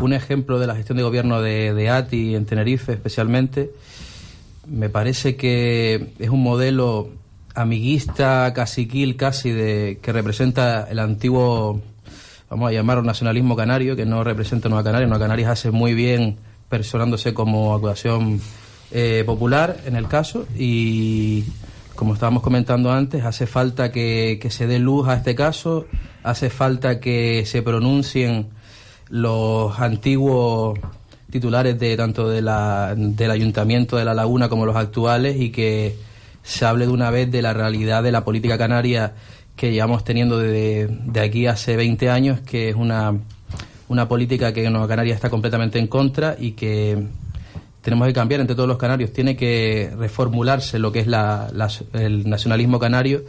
un 0.00 0.12
ejemplo 0.12 0.58
de 0.58 0.66
la 0.66 0.74
gestión 0.74 0.96
de 0.96 1.04
gobierno 1.04 1.40
de, 1.40 1.74
de 1.74 1.90
ATI 1.90 2.34
en 2.34 2.46
Tenerife 2.46 2.92
especialmente. 2.92 3.70
Me 4.66 4.88
parece 4.88 5.36
que 5.36 6.14
es 6.18 6.30
un 6.30 6.42
modelo 6.42 7.10
amiguista, 7.54 8.52
caciquil 8.54 9.16
casi, 9.16 9.50
de, 9.50 9.98
que 10.02 10.12
representa 10.12 10.86
el 10.90 10.98
antiguo, 10.98 11.80
vamos 12.50 12.68
a 12.68 12.72
llamarlo 12.72 13.02
nacionalismo 13.02 13.56
canario, 13.56 13.96
que 13.96 14.04
no 14.04 14.24
representa 14.24 14.68
Nueva 14.68 14.84
Canarias. 14.84 15.08
Nueva 15.08 15.24
Canarias 15.24 15.50
hace 15.50 15.70
muy 15.70 15.94
bien 15.94 16.38
personándose 16.68 17.32
como 17.34 17.74
acusación 17.74 18.40
eh, 18.96 19.24
popular 19.26 19.78
en 19.86 19.96
el 19.96 20.06
caso 20.06 20.46
y 20.56 21.42
como 21.96 22.14
estábamos 22.14 22.44
comentando 22.44 22.92
antes, 22.92 23.24
hace 23.24 23.46
falta 23.46 23.90
que, 23.90 24.38
que 24.40 24.50
se 24.50 24.68
dé 24.68 24.78
luz 24.78 25.08
a 25.08 25.14
este 25.14 25.34
caso, 25.34 25.86
hace 26.22 26.48
falta 26.48 27.00
que 27.00 27.44
se 27.44 27.60
pronuncien 27.62 28.46
los 29.08 29.78
antiguos 29.80 30.78
titulares 31.28 31.76
de 31.80 31.96
tanto 31.96 32.28
de 32.28 32.40
la, 32.40 32.94
del 32.96 33.32
ayuntamiento 33.32 33.96
de 33.96 34.04
La 34.04 34.14
Laguna 34.14 34.48
como 34.48 34.64
los 34.64 34.76
actuales 34.76 35.40
y 35.40 35.50
que 35.50 35.96
se 36.44 36.64
hable 36.64 36.86
de 36.86 36.92
una 36.92 37.10
vez 37.10 37.28
de 37.32 37.42
la 37.42 37.52
realidad 37.52 38.02
de 38.04 38.12
la 38.12 38.24
política 38.24 38.56
canaria 38.56 39.14
que 39.56 39.72
llevamos 39.72 40.04
teniendo 40.04 40.38
de, 40.38 40.86
de 40.88 41.20
aquí 41.20 41.48
hace 41.48 41.76
20 41.76 42.10
años, 42.10 42.40
que 42.42 42.68
es 42.68 42.76
una, 42.76 43.12
una 43.88 44.06
política 44.06 44.52
que 44.52 44.70
Nueva 44.70 44.86
Canarias 44.86 45.16
está 45.16 45.30
completamente 45.30 45.80
en 45.80 45.88
contra 45.88 46.36
y 46.38 46.52
que 46.52 47.08
tenemos 47.84 48.06
que 48.08 48.14
cambiar 48.14 48.40
entre 48.40 48.56
todos 48.56 48.68
los 48.68 48.78
canarios. 48.78 49.12
Tiene 49.12 49.36
que 49.36 49.92
reformularse 49.96 50.78
lo 50.80 50.90
que 50.90 51.00
es 51.00 51.06
la- 51.06 51.50
la- 51.52 51.70
el 51.92 52.28
nacionalismo 52.28 52.78
canario, 52.80 53.24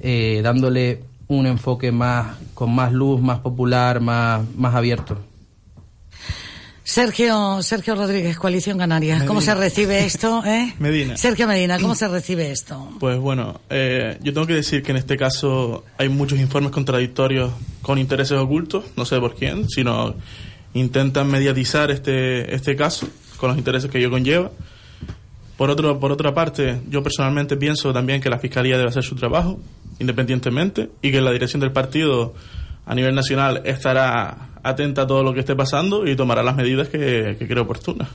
eh, 0.00 0.40
dándole 0.42 1.00
un 1.26 1.46
enfoque 1.46 1.92
más 1.92 2.36
con 2.54 2.74
más 2.74 2.92
luz, 2.92 3.20
más 3.20 3.40
popular, 3.40 4.00
más, 4.00 4.40
más 4.56 4.74
abierto. 4.74 5.18
Sergio, 6.84 7.62
Sergio 7.62 7.94
Rodríguez, 7.96 8.38
Coalición 8.38 8.78
Canaria, 8.78 9.26
¿cómo 9.26 9.42
se 9.42 9.54
recibe 9.54 10.06
esto? 10.06 10.42
Eh? 10.46 10.72
Medina. 10.78 11.18
Sergio 11.18 11.46
Medina, 11.46 11.78
¿cómo 11.78 11.94
se 11.96 12.08
recibe 12.08 12.50
esto? 12.50 12.88
Pues 12.98 13.18
bueno, 13.18 13.60
eh, 13.68 14.16
yo 14.22 14.32
tengo 14.32 14.46
que 14.46 14.54
decir 14.54 14.82
que 14.82 14.92
en 14.92 14.96
este 14.96 15.18
caso 15.18 15.84
hay 15.98 16.08
muchos 16.08 16.38
informes 16.38 16.72
contradictorios 16.72 17.52
con 17.82 17.98
intereses 17.98 18.38
ocultos, 18.38 18.84
no 18.96 19.04
sé 19.04 19.20
por 19.20 19.34
quién, 19.34 19.68
sino 19.68 20.14
intentan 20.72 21.30
mediatizar 21.30 21.90
este, 21.90 22.54
este 22.54 22.74
caso 22.74 23.06
con 23.38 23.48
los 23.50 23.58
intereses 23.58 23.90
que 23.90 23.98
ello 23.98 24.10
conlleva. 24.10 24.50
Por, 25.56 25.70
otro, 25.70 25.98
por 25.98 26.12
otra 26.12 26.34
parte, 26.34 26.80
yo 26.88 27.02
personalmente 27.02 27.56
pienso 27.56 27.92
también 27.92 28.20
que 28.20 28.28
la 28.30 28.38
Fiscalía 28.38 28.76
debe 28.76 28.90
hacer 28.90 29.02
su 29.02 29.16
trabajo 29.16 29.58
independientemente 29.98 30.90
y 31.02 31.10
que 31.10 31.20
la 31.20 31.32
dirección 31.32 31.60
del 31.60 31.72
partido 31.72 32.34
a 32.86 32.94
nivel 32.94 33.14
nacional 33.14 33.62
estará 33.64 34.50
atenta 34.62 35.02
a 35.02 35.06
todo 35.06 35.22
lo 35.24 35.34
que 35.34 35.40
esté 35.40 35.56
pasando 35.56 36.06
y 36.06 36.14
tomará 36.14 36.42
las 36.44 36.54
medidas 36.54 36.88
que, 36.88 37.36
que 37.38 37.46
cree 37.48 37.60
oportunas. 37.60 38.08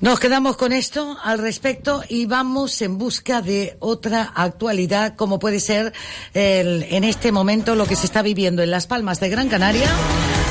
Nos 0.00 0.18
quedamos 0.18 0.56
con 0.56 0.72
esto 0.72 1.16
al 1.22 1.38
respecto 1.38 2.02
y 2.08 2.26
vamos 2.26 2.82
en 2.82 2.98
busca 2.98 3.40
de 3.40 3.76
otra 3.78 4.32
actualidad, 4.34 5.14
como 5.14 5.38
puede 5.38 5.60
ser 5.60 5.92
el- 6.34 6.82
en 6.90 7.04
este 7.04 7.30
momento 7.30 7.76
lo 7.76 7.86
que 7.86 7.94
se 7.94 8.06
está 8.06 8.20
viviendo 8.22 8.62
en 8.62 8.70
Las 8.72 8.86
Palmas 8.88 9.20
de 9.20 9.28
Gran 9.28 9.48
Canaria. 9.48 9.88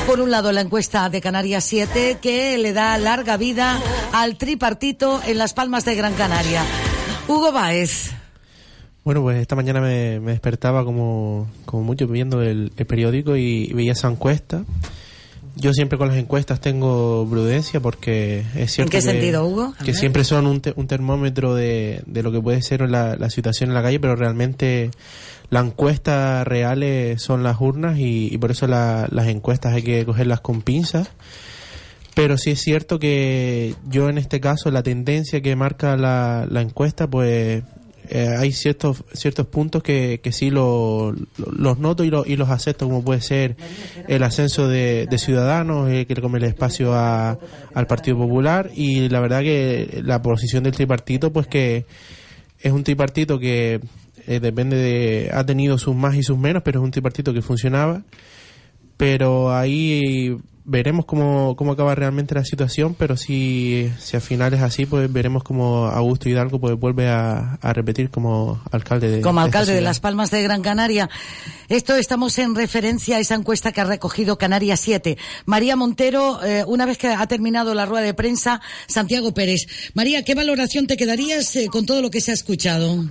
Por 0.06 0.20
un 0.20 0.30
lado, 0.30 0.52
la 0.52 0.60
encuesta 0.60 1.08
de 1.08 1.20
Canarias 1.20 1.64
7, 1.64 2.18
que 2.20 2.58
le 2.58 2.72
da 2.72 2.98
larga 2.98 3.36
vida 3.36 3.80
al 4.12 4.36
tripartito 4.36 5.20
en 5.26 5.38
Las 5.38 5.54
Palmas 5.54 5.84
de 5.84 5.94
Gran 5.94 6.12
Canaria. 6.14 6.62
Hugo 7.28 7.50
Baez. 7.52 8.10
Bueno, 9.04 9.22
pues 9.22 9.38
esta 9.40 9.56
mañana 9.56 9.80
me, 9.80 10.20
me 10.20 10.32
despertaba 10.32 10.84
como, 10.84 11.48
como 11.64 11.82
mucho 11.84 12.06
viendo 12.08 12.42
el, 12.42 12.72
el 12.76 12.86
periódico 12.86 13.36
y, 13.36 13.72
veía 13.72 13.92
esa 13.92 14.08
encuesta. 14.08 14.64
Yo 15.56 15.72
siempre 15.72 15.98
con 15.98 16.08
las 16.08 16.16
encuestas 16.16 16.60
tengo 16.60 17.26
prudencia 17.28 17.80
porque 17.80 18.44
es 18.54 18.72
cierto 18.72 18.90
qué 18.90 18.98
que, 18.98 19.02
sentido, 19.02 19.46
Hugo? 19.46 19.74
Que 19.84 19.94
siempre 19.94 20.24
son 20.24 20.46
un, 20.46 20.60
te- 20.60 20.72
un 20.76 20.86
termómetro 20.86 21.54
de, 21.54 22.02
de 22.06 22.22
lo 22.22 22.32
que 22.32 22.40
puede 22.40 22.60
ser 22.62 22.88
la, 22.90 23.16
la 23.16 23.30
situación 23.30 23.70
en 23.70 23.74
la 23.74 23.82
calle, 23.82 24.00
pero 24.00 24.16
realmente 24.16 24.90
la 25.52 25.60
encuesta 25.60 26.44
reales 26.44 27.20
son 27.20 27.42
las 27.42 27.60
urnas 27.60 27.98
y, 27.98 28.36
por 28.38 28.50
eso 28.50 28.66
la- 28.66 29.06
las 29.10 29.26
encuestas 29.28 29.74
hay 29.74 29.82
que 29.82 30.04
cogerlas 30.06 30.40
con 30.40 30.62
pinzas. 30.62 31.10
Pero 32.14 32.38
sí 32.38 32.50
es 32.52 32.60
cierto 32.60 32.98
que 32.98 33.74
yo 33.88 34.08
en 34.08 34.16
este 34.16 34.40
caso 34.40 34.70
la 34.70 34.82
tendencia 34.82 35.42
que 35.42 35.54
marca 35.54 35.96
la, 35.98 36.46
la 36.50 36.62
encuesta, 36.62 37.06
pues 37.06 37.62
eh, 38.08 38.34
hay 38.38 38.52
ciertos 38.52 39.04
ciertos 39.12 39.46
puntos 39.46 39.82
que, 39.82 40.20
que 40.22 40.32
sí 40.32 40.48
lo- 40.50 41.12
lo- 41.12 41.52
los 41.54 41.78
noto 41.78 42.02
y, 42.02 42.10
lo- 42.10 42.24
y 42.26 42.36
los 42.36 42.48
acepto, 42.48 42.86
como 42.86 43.04
puede 43.04 43.20
ser 43.20 43.56
el 44.08 44.22
ascenso 44.22 44.68
de, 44.68 45.06
de 45.06 45.18
Ciudadanos, 45.18 45.90
eh, 45.90 46.06
que 46.06 46.14
le 46.14 46.22
come 46.22 46.38
el 46.38 46.44
espacio 46.44 46.94
a- 46.94 47.38
al 47.74 47.86
Partido 47.86 48.16
Popular 48.16 48.70
y 48.74 49.10
la 49.10 49.20
verdad 49.20 49.40
que 49.42 50.00
la 50.02 50.22
posición 50.22 50.64
del 50.64 50.72
tripartito, 50.72 51.30
pues 51.30 51.46
que 51.46 51.84
es 52.60 52.72
un 52.72 52.84
tripartito 52.84 53.38
que 53.38 53.80
eh, 54.26 54.40
depende 54.40 54.76
de 54.76 55.30
ha 55.32 55.44
tenido 55.44 55.78
sus 55.78 55.94
más 55.94 56.14
y 56.14 56.22
sus 56.22 56.38
menos, 56.38 56.62
pero 56.64 56.80
es 56.80 56.84
un 56.84 56.90
tripartito 56.90 57.32
que 57.32 57.42
funcionaba. 57.42 58.02
Pero 58.96 59.52
ahí 59.52 60.36
veremos 60.64 61.04
cómo, 61.06 61.56
cómo 61.56 61.72
acaba 61.72 61.94
realmente 61.94 62.34
la 62.34 62.44
situación, 62.44 62.94
pero 62.94 63.16
si, 63.16 63.90
si 63.98 64.16
al 64.16 64.22
final 64.22 64.54
es 64.54 64.62
así, 64.62 64.86
pues 64.86 65.12
veremos 65.12 65.42
cómo 65.42 65.86
Augusto 65.86 66.28
Hidalgo 66.28 66.60
pues 66.60 66.74
vuelve 66.76 67.08
a, 67.08 67.58
a 67.60 67.72
repetir 67.72 68.10
como 68.10 68.62
alcalde 68.70 69.10
de 69.10 69.20
como 69.20 69.40
alcalde 69.40 69.74
de. 69.74 69.80
Las 69.80 70.00
Palmas 70.00 70.30
de 70.30 70.42
Gran 70.42 70.62
Canaria. 70.62 71.08
Esto 71.68 71.96
estamos 71.96 72.38
en 72.38 72.54
referencia 72.54 73.16
a 73.16 73.20
esa 73.20 73.34
encuesta 73.34 73.72
que 73.72 73.80
ha 73.80 73.84
recogido 73.84 74.38
Canarias 74.38 74.80
7. 74.80 75.16
María 75.46 75.74
Montero, 75.74 76.42
eh, 76.44 76.64
una 76.66 76.86
vez 76.86 76.98
que 76.98 77.08
ha 77.08 77.26
terminado 77.26 77.74
la 77.74 77.86
rueda 77.86 78.04
de 78.04 78.14
prensa, 78.14 78.60
Santiago 78.86 79.32
Pérez. 79.34 79.92
María, 79.94 80.22
¿qué 80.24 80.34
valoración 80.34 80.86
te 80.86 80.96
quedarías 80.96 81.56
eh, 81.56 81.68
con 81.70 81.86
todo 81.86 82.02
lo 82.02 82.10
que 82.10 82.20
se 82.20 82.30
ha 82.30 82.34
escuchado? 82.34 83.04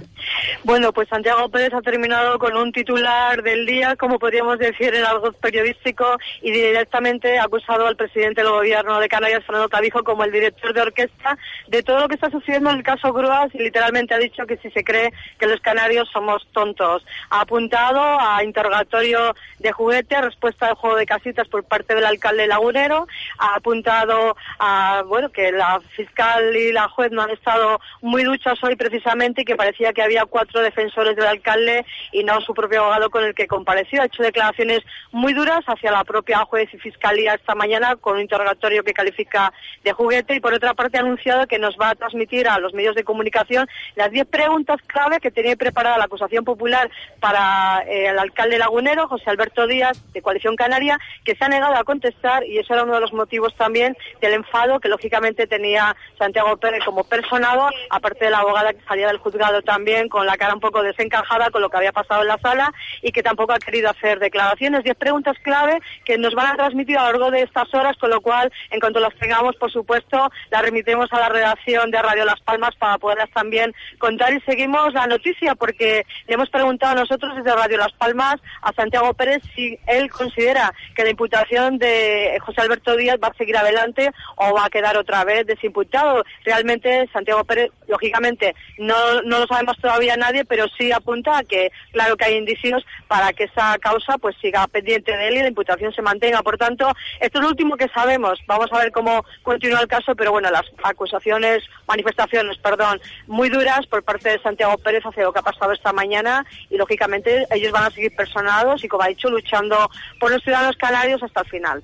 Bueno, 0.64 0.94
pues 0.94 1.10
Santiago 1.10 1.50
Pérez 1.50 1.74
ha 1.74 1.82
terminado 1.82 2.38
con 2.38 2.56
un 2.56 2.72
titular 2.72 3.42
del 3.42 3.66
día, 3.66 3.96
como 3.96 4.20
podríamos 4.20 4.60
decir 4.60 4.94
en 4.94 5.06
algo 5.06 5.32
periodístico, 5.34 6.06
y 6.42 6.52
directamente 6.52 7.40
ha 7.42 7.46
acusado 7.46 7.88
al 7.88 7.96
presidente 7.96 8.42
del 8.42 8.52
gobierno 8.52 9.00
de 9.00 9.10
Canarias, 9.10 9.44
Fernando 9.46 9.70
Clavijo, 9.70 10.04
como 10.04 10.24
el 10.24 10.32
director 10.32 10.74
de 10.74 10.82
orquesta 10.82 11.38
de 11.68 11.82
todo 11.84 12.02
lo 12.02 12.08
que 12.08 12.16
está 12.16 12.30
sucediendo 12.30 12.70
en 12.70 12.78
el 12.78 12.84
caso 12.84 13.12
Grúas 13.12 13.50
y 13.54 13.58
literalmente 13.58 14.14
ha 14.14 14.20
dicho 14.20 14.46
que 14.46 14.58
si 14.58 14.70
se 14.72 14.84
cree 14.84 15.12
que 15.40 15.48
los 15.48 15.60
canarios 15.62 16.10
somos 16.12 16.48
tontos. 16.54 17.04
Ha 17.30 17.42
apuntado 17.42 18.00
a 18.00 18.44
interrogatorio 18.44 19.36
de 19.60 19.72
juguete, 19.72 20.22
respuesta 20.22 20.68
al 20.68 20.76
juego 20.76 20.96
de 20.96 21.06
casitas 21.06 21.48
por 21.48 21.64
parte 21.64 21.96
del 21.96 22.06
alcalde 22.06 22.48
lagunero, 22.48 23.08
ha 23.40 23.56
apuntado 23.56 24.36
a, 24.60 25.04
bueno, 25.08 25.30
que 25.30 25.52
la 25.52 25.80
fiscal 25.96 26.56
y 26.56 26.72
la 26.72 26.88
juez 26.90 27.12
no 27.12 27.24
han 27.24 27.32
estado 27.32 27.80
muy 28.02 28.24
duchas 28.24 28.64
hoy 28.64 28.76
precisamente 28.76 29.42
y 29.42 29.46
que 29.46 29.56
parecía 29.56 29.94
que 29.94 30.04
había 30.04 30.26
cuatro 30.26 30.62
defensores 30.62 31.16
del 31.16 31.26
alcalde 31.26 31.86
y 32.12 32.24
no 32.24 32.40
su 32.42 32.54
propio 32.54 32.82
abogado 32.82 33.10
con 33.10 33.24
el 33.24 33.34
que 33.34 33.48
compareció. 33.48 34.02
Ha 34.02 34.06
hecho 34.06 34.24
declaraciones 34.24 34.82
muy 35.12 35.34
duras 35.34 35.62
hacia 35.66 35.92
la 35.92 36.04
propia 36.04 36.40
juez 36.46 36.70
y 36.74 36.78
fiscalía 36.78 37.31
esta 37.36 37.56
mañana 37.56 37.96
con 37.96 38.16
un 38.16 38.22
interrogatorio 38.22 38.84
que 38.84 38.94
califica 38.94 39.54
de 39.84 39.92
juguete 39.94 40.36
y 40.36 40.40
por 40.40 40.54
otra 40.54 40.74
parte 40.74 40.98
ha 40.98 41.02
anunciado 41.02 41.48
que 41.48 41.60
nos 41.60 41.78
va 41.80 41.90
a 41.90 41.96
transmitir 41.96 42.48
a 42.48 42.60
los 42.60 42.74
medios 42.74 42.96
de 42.96 43.04
comunicación 43.04 43.68
las 43.96 44.12
diez 44.12 44.28
preguntas 44.28 44.80
clave 44.88 45.20
que 45.20 45.32
tenía 45.32 45.56
preparada 45.56 45.98
la 45.98 46.06
acusación 46.06 46.46
popular 46.46 46.90
para 47.20 47.84
eh, 47.88 48.08
el 48.08 48.20
alcalde 48.20 48.58
lagunero, 48.58 49.08
José 49.08 49.30
Alberto 49.30 49.68
Díaz, 49.68 50.02
de 50.14 50.22
Coalición 50.22 50.56
Canaria, 50.56 51.00
que 51.24 51.36
se 51.36 51.44
ha 51.44 51.50
negado 51.50 51.76
a 51.76 51.84
contestar 51.84 52.46
y 52.46 52.58
eso 52.58 52.74
era 52.74 52.84
uno 52.84 52.96
de 52.96 53.02
los 53.02 53.14
motivos 53.14 53.56
también 53.56 53.96
del 54.20 54.34
enfado 54.34 54.80
que 54.80 54.90
lógicamente 54.90 55.48
tenía 55.48 55.96
Santiago 56.18 56.58
Pérez 56.58 56.84
como 56.84 57.04
personado, 57.04 57.70
aparte 57.90 58.26
de 58.26 58.32
la 58.32 58.40
abogada 58.40 58.74
que 58.74 58.84
salía 58.88 59.08
del 59.08 59.18
juzgado 59.18 59.62
también 59.62 60.10
con 60.10 60.26
la 60.26 60.38
cara 60.38 60.54
un 60.54 60.60
poco 60.60 60.84
desencajada 60.84 61.50
con 61.52 61.62
lo 61.62 61.70
que 61.70 61.78
había 61.78 61.92
pasado 61.92 62.22
en 62.22 62.28
la 62.28 62.38
sala 62.38 62.74
y 63.02 63.12
que 63.12 63.24
tampoco 63.24 63.54
ha 63.54 63.60
querido 63.60 63.90
hacer 63.90 64.20
declaraciones. 64.20 64.84
Diez 64.84 64.96
preguntas 64.96 65.38
clave 65.44 65.80
que 66.06 66.18
nos 66.18 66.34
van 66.34 66.48
a 66.48 66.56
transmitir 66.56 66.98
a 66.98 67.04
lo 67.04 67.12
de 67.30 67.42
estas 67.42 67.72
horas, 67.74 67.98
con 67.98 68.10
lo 68.10 68.22
cual, 68.22 68.52
en 68.72 68.80
cuanto 68.80 69.00
las 69.00 69.14
tengamos, 69.16 69.56
por 69.58 69.72
supuesto, 69.72 70.32
las 70.50 70.62
remitimos 70.62 71.12
a 71.12 71.20
la 71.20 71.30
redacción 71.30 71.92
de 71.92 72.02
Radio 72.02 72.26
Las 72.26 72.40
Palmas 72.42 72.76
para 72.80 72.98
poderlas 72.98 73.30
también 73.32 73.74
contar 74.00 74.34
y 74.34 74.42
seguimos 74.42 74.94
la 74.94 75.08
noticia 75.08 75.56
porque 75.56 76.06
le 76.28 76.34
hemos 76.34 76.50
preguntado 76.50 76.94
a 76.94 77.02
nosotros 77.02 77.36
desde 77.36 77.56
Radio 77.56 77.78
Las 77.78 77.92
Palmas 77.94 78.38
a 78.62 78.72
Santiago 78.74 79.14
Pérez 79.14 79.44
si 79.56 79.78
él 79.88 80.10
considera 80.10 80.74
que 80.96 81.04
la 81.04 81.10
imputación 81.12 81.78
de 81.78 82.38
José 82.42 82.62
Alberto 82.62 82.96
Díaz 82.96 83.18
va 83.22 83.28
a 83.28 83.34
seguir 83.34 83.58
adelante 83.58 84.12
o 84.38 84.54
va 84.54 84.66
a 84.66 84.70
quedar 84.70 84.98
otra 84.98 85.24
vez 85.24 85.46
desimputado. 85.46 86.24
Realmente 86.46 87.10
Santiago 87.12 87.44
Pérez, 87.44 87.72
lógicamente, 87.88 88.56
no, 88.78 89.22
no 89.24 89.40
lo 89.40 89.48
sabemos 89.48 89.78
todavía 89.80 90.16
nadie, 90.16 90.46
pero 90.46 90.66
sí 90.78 90.92
apunta 90.92 91.40
a 91.40 91.44
que 91.44 91.72
claro 91.92 92.16
que 92.16 92.26
hay 92.26 92.36
indicios 92.36 92.86
para 93.08 93.34
que 93.34 93.46
esa 93.46 93.78
causa 93.80 94.18
pues 94.18 94.36
siga 94.42 94.66
pendiente 94.68 95.16
de 95.16 95.28
él 95.28 95.38
y 95.38 95.42
la 95.42 95.48
imputación 95.50 95.94
se 95.94 96.02
mantenga. 96.02 96.42
Por 96.42 96.58
tanto, 96.58 96.92
esto 97.20 97.40
es 97.40 97.44
lo 97.44 97.50
último 97.50 97.78
que 97.78 97.88
sabemos. 97.90 98.40
Vamos 98.48 98.68
a 98.72 98.80
ver 98.80 98.92
cómo 98.92 99.24
continúa 99.44 99.82
el 99.82 99.88
caso, 99.88 100.16
pero 100.16 100.32
bueno, 100.32 100.50
las 100.50 100.66
acusaciones, 100.84 101.64
manifestaciones, 101.88 102.58
perdón, 102.58 103.00
muy 103.28 103.50
duras 103.50 103.86
por 103.88 104.04
parte 104.04 104.30
de 104.30 104.42
Santiago 104.42 104.78
Pérez 104.78 105.04
hacia 105.04 105.24
lo 105.24 105.34
que 105.34 105.40
ha 105.40 105.44
pasado 105.44 105.72
esta 105.72 105.94
mañana 105.94 106.46
y 106.70 106.78
lógicamente 106.78 107.46
ellos 107.52 107.72
van 107.72 107.86
a 107.86 107.92
seguir 107.92 108.16
personados 108.16 108.84
y 108.84 108.88
como 108.88 109.04
ha 109.04 109.08
dicho, 109.08 109.30
luchando 109.30 109.90
por 110.20 110.32
los 110.32 110.42
ciudadanos 110.44 110.76
canarios 110.78 111.22
hasta 111.24 111.42
el 111.42 111.48
final. 111.48 111.84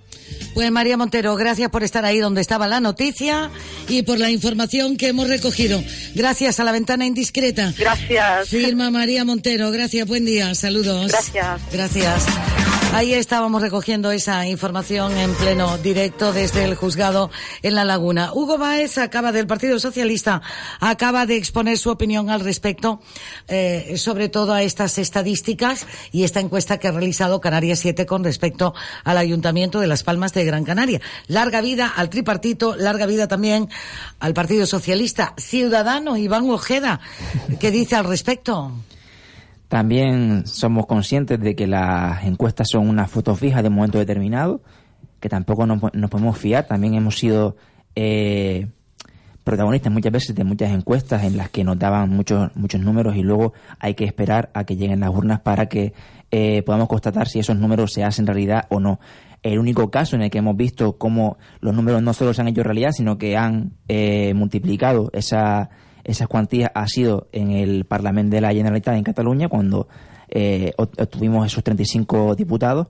Pues 0.54 0.72
María 0.72 0.98
Montero, 0.98 1.36
gracias 1.36 1.70
por 1.70 1.84
estar 1.84 2.04
ahí 2.04 2.20
donde 2.20 2.42
estaba 2.42 2.68
la 2.68 2.80
noticia 2.80 3.52
y 3.88 4.02
por 4.04 4.18
la 4.18 4.32
información 4.32 4.98
que 4.98 5.10
hemos 5.10 5.28
recogido. 5.28 5.80
Gracias 6.16 6.60
a 6.60 6.64
la 6.64 6.72
ventana 6.72 7.06
indiscreta. 7.06 7.74
Gracias. 7.78 8.50
Firma 8.50 8.90
María 8.90 9.24
Montero, 9.24 9.70
gracias, 9.72 10.08
buen 10.08 10.26
día, 10.26 10.56
saludos. 10.56 11.12
Gracias. 11.12 11.62
Gracias. 11.72 12.77
Ahí 12.94 13.14
estábamos 13.14 13.62
recogiendo 13.62 14.12
esa 14.12 14.48
información 14.48 15.16
en 15.18 15.34
pleno 15.36 15.78
directo 15.78 16.34
desde 16.34 16.64
el 16.64 16.76
juzgado 16.76 17.30
en 17.62 17.76
La 17.76 17.86
Laguna. 17.86 18.32
Hugo 18.34 18.58
Baez 18.58 18.98
acaba 18.98 19.32
del 19.32 19.46
Partido 19.46 19.78
Socialista, 19.80 20.42
acaba 20.80 21.26
de 21.26 21.36
exponer 21.36 21.78
su 21.78 21.92
opinión 21.92 22.30
al 22.30 22.40
respecto, 22.40 23.00
eh, 23.50 23.94
sobre 23.98 24.30
todo 24.30 24.54
a 24.54 24.64
estas 24.64 24.98
estadísticas 24.98 25.86
y 26.12 26.24
esta 26.24 26.40
encuesta 26.40 26.80
que 26.80 26.88
ha 26.88 26.92
realizado 26.92 27.42
Canarias 27.42 27.80
7 27.80 28.06
con 28.06 28.24
respecto 28.24 28.74
al 29.04 29.18
Ayuntamiento 29.18 29.80
de 29.80 29.88
Las 29.88 30.04
Palmas 30.04 30.34
de 30.34 30.46
Gran 30.46 30.64
Canaria. 30.64 31.02
Larga 31.28 31.62
vida 31.62 31.88
al 31.96 32.10
tripartito, 32.10 32.76
larga 32.76 33.06
vida 33.06 33.28
también 33.28 33.70
al 34.20 34.34
Partido 34.34 34.66
Socialista. 34.66 35.36
Ciudadano 35.38 36.18
Iván 36.18 36.50
Ojeda, 36.50 37.00
¿qué 37.60 37.70
dice 37.70 37.96
al 37.96 38.06
respecto? 38.06 38.72
También 39.68 40.47
somos 40.47 40.86
conscientes 40.86 41.39
de 41.39 41.55
que 41.55 41.68
las 41.68 42.24
encuestas 42.24 42.68
son 42.72 42.88
una 42.88 43.07
foto 43.07 43.36
fija 43.36 43.61
de 43.61 43.68
un 43.68 43.76
momento 43.76 43.97
determinado, 43.97 44.61
que 45.20 45.30
tampoco 45.30 45.65
nos, 45.65 45.82
nos 45.93 46.09
podemos 46.09 46.38
fiar. 46.38 46.68
También 46.68 46.93
hemos 46.93 47.18
sido 47.18 47.57
eh, 47.95 48.68
protagonistas 49.43 49.91
muchas 49.91 50.11
veces 50.11 50.36
de 50.36 50.43
muchas 50.43 50.72
encuestas 50.72 51.24
en 51.24 51.38
las 51.38 51.49
que 51.49 51.63
nos 51.63 51.80
daban 51.80 52.09
muchos, 52.09 52.53
muchos 52.55 52.82
números 52.82 53.15
y 53.15 53.24
luego 53.24 53.53
hay 53.80 53.93
que 53.93 54.03
esperar 54.03 54.49
a 54.53 54.65
que 54.65 54.76
lleguen 54.76 54.99
las 54.99 55.09
urnas 55.09 55.39
para 55.39 55.68
que 55.68 55.93
eh, 56.32 56.63
podamos 56.63 56.89
constatar 56.89 57.28
si 57.28 57.39
esos 57.39 57.57
números 57.57 57.93
se 57.93 58.03
hacen 58.03 58.28
realidad 58.28 58.65
o 58.70 58.80
no. 58.80 58.99
El 59.43 59.59
único 59.59 59.89
caso 59.89 60.15
en 60.15 60.24
el 60.24 60.30
que 60.30 60.39
hemos 60.39 60.57
visto 60.57 60.97
cómo 60.97 61.38
los 61.61 61.74
números 61.74 62.01
no 62.03 62.13
solo 62.13 62.34
se 62.34 62.41
han 62.41 62.49
hecho 62.49 62.63
realidad, 62.63 62.91
sino 62.91 63.18
que 63.18 63.38
han 63.38 63.72
eh, 63.88 64.34
multiplicado 64.34 65.09
esa 65.13 65.70
esas 66.08 66.28
cuantías 66.28 66.72
ha 66.74 66.88
sido 66.88 67.28
en 67.34 67.51
el 67.51 67.86
Parlamento 67.86 68.36
de 68.36 68.41
la 68.41 68.53
Generalitat 68.53 68.95
en 68.95 69.03
Cataluña, 69.03 69.49
cuando 69.49 69.88
eh, 70.30 70.74
obtuvimos 70.78 71.45
esos 71.45 71.64
35 71.64 72.36
diputados. 72.36 72.88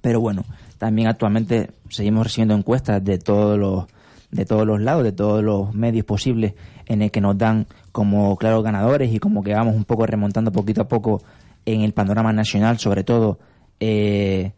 Pero 0.00 0.20
bueno, 0.20 0.44
también 0.78 1.08
actualmente 1.08 1.70
seguimos 1.90 2.24
recibiendo 2.24 2.54
encuestas 2.54 3.04
de 3.04 3.18
todos 3.18 3.58
los 3.58 3.86
de 4.30 4.44
todos 4.44 4.64
los 4.64 4.80
lados, 4.80 5.02
de 5.02 5.10
todos 5.10 5.42
los 5.42 5.74
medios 5.74 6.06
posibles, 6.06 6.54
en 6.86 7.02
el 7.02 7.10
que 7.10 7.20
nos 7.20 7.36
dan 7.36 7.66
como 7.90 8.36
claros 8.36 8.62
ganadores 8.62 9.12
y 9.12 9.18
como 9.18 9.42
que 9.42 9.52
vamos 9.52 9.74
un 9.74 9.84
poco 9.84 10.06
remontando 10.06 10.52
poquito 10.52 10.82
a 10.82 10.88
poco 10.88 11.20
en 11.66 11.80
el 11.80 11.92
panorama 11.92 12.32
nacional, 12.32 12.78
sobre 12.78 13.02
todo 13.02 13.40
eh, 13.80 14.52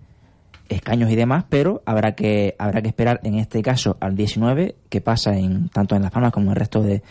escaños 0.68 1.10
y 1.10 1.16
demás, 1.16 1.46
pero 1.48 1.82
habrá 1.86 2.14
que 2.14 2.54
habrá 2.58 2.82
que 2.82 2.88
esperar 2.88 3.20
en 3.24 3.36
este 3.36 3.62
caso 3.62 3.96
al 3.98 4.14
19 4.14 4.76
que 4.90 5.00
pasa 5.00 5.36
en 5.36 5.70
tanto 5.70 5.96
en 5.96 6.02
Las 6.02 6.10
Palmas 6.10 6.32
como 6.32 6.46
en 6.46 6.50
el 6.50 6.56
resto 6.56 6.82
de, 6.82 7.02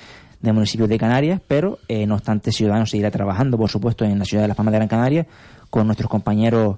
de 0.41 0.53
municipios 0.53 0.89
de 0.89 0.97
Canarias, 0.97 1.41
pero 1.47 1.79
eh, 1.87 2.05
no 2.05 2.15
obstante 2.15 2.51
Ciudadanos 2.51 2.89
seguirá 2.89 3.11
trabajando, 3.11 3.57
por 3.57 3.69
supuesto, 3.69 4.05
en 4.05 4.17
la 4.17 4.25
ciudad 4.25 4.43
de 4.43 4.47
Las 4.47 4.57
Palmas 4.57 4.71
de 4.71 4.77
Gran 4.79 4.87
Canaria 4.87 5.27
con 5.69 5.85
nuestros 5.87 6.09
compañeros 6.09 6.77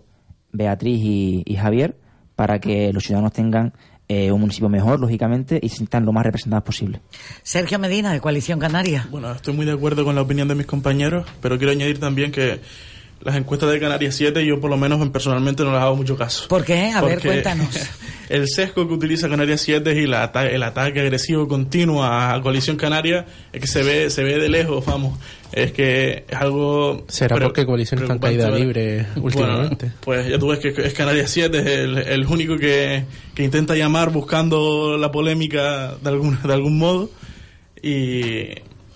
Beatriz 0.51 1.01
y, 1.03 1.55
Javier 1.55 1.95
para 2.35 2.59
que 2.59 2.91
los 2.93 3.03
ciudadanos 3.03 3.33
tengan 3.33 3.73
eh, 4.07 4.31
un 4.31 4.41
municipio 4.41 4.69
mejor, 4.69 4.99
lógicamente, 4.99 5.59
y 5.61 5.69
se 5.69 5.77
sientan 5.77 6.05
lo 6.05 6.11
más 6.11 6.23
representados 6.23 6.63
posible. 6.63 7.01
Sergio 7.41 7.79
Medina, 7.79 8.11
de 8.11 8.19
Coalición 8.19 8.59
Canaria. 8.59 9.07
Bueno, 9.09 9.31
estoy 9.31 9.53
muy 9.53 9.65
de 9.65 9.71
acuerdo 9.71 10.03
con 10.03 10.15
la 10.15 10.21
opinión 10.21 10.47
de 10.47 10.55
mis 10.55 10.65
compañeros, 10.65 11.25
pero 11.41 11.57
quiero 11.57 11.71
añadir 11.71 11.99
también 11.99 12.31
que 12.31 12.59
las 13.23 13.35
encuestas 13.35 13.71
de 13.71 13.79
Canarias 13.79 14.15
7 14.15 14.45
yo 14.45 14.59
por 14.59 14.69
lo 14.69 14.77
menos 14.77 15.07
personalmente 15.09 15.63
no 15.63 15.71
las 15.71 15.83
hago 15.83 15.95
mucho 15.95 16.17
caso. 16.17 16.47
¿Por 16.47 16.63
qué? 16.63 16.91
A 16.91 17.01
ver, 17.01 17.21
cuéntanos. 17.21 17.69
el 18.29 18.47
sesgo 18.47 18.87
que 18.87 18.93
utiliza 18.93 19.29
Canarias 19.29 19.61
7 19.61 19.93
y 19.95 20.07
la, 20.07 20.31
el 20.49 20.63
ataque 20.63 20.99
agresivo 20.99 21.47
continuo 21.47 22.03
a 22.03 22.39
Coalición 22.41 22.77
Canaria 22.77 23.25
es 23.51 23.61
que 23.61 23.67
se 23.67 23.83
ve 23.83 24.09
se 24.09 24.23
ve 24.23 24.37
de 24.37 24.49
lejos, 24.49 24.85
vamos. 24.85 25.17
Es 25.51 25.71
que 25.71 26.25
es 26.27 26.37
algo... 26.37 27.05
¿Será 27.07 27.37
porque 27.37 27.65
Coalición 27.65 28.01
está 28.01 28.13
en 28.13 28.19
caída 28.19 28.49
libre 28.49 29.05
últimamente? 29.15 29.91
pues 30.01 30.27
ya 30.27 30.39
tú 30.39 30.47
ves 30.47 30.59
que 30.59 30.69
es 30.69 30.93
Canarias 30.93 31.29
7, 31.29 31.59
es 31.59 31.65
el, 31.65 31.97
el 31.97 32.25
único 32.25 32.57
que, 32.57 33.05
que 33.35 33.43
intenta 33.43 33.75
llamar 33.75 34.11
buscando 34.11 34.97
la 34.97 35.11
polémica 35.11 35.95
de 36.01 36.09
algún, 36.09 36.41
de 36.41 36.53
algún 36.53 36.77
modo. 36.79 37.09
Y 37.81 38.49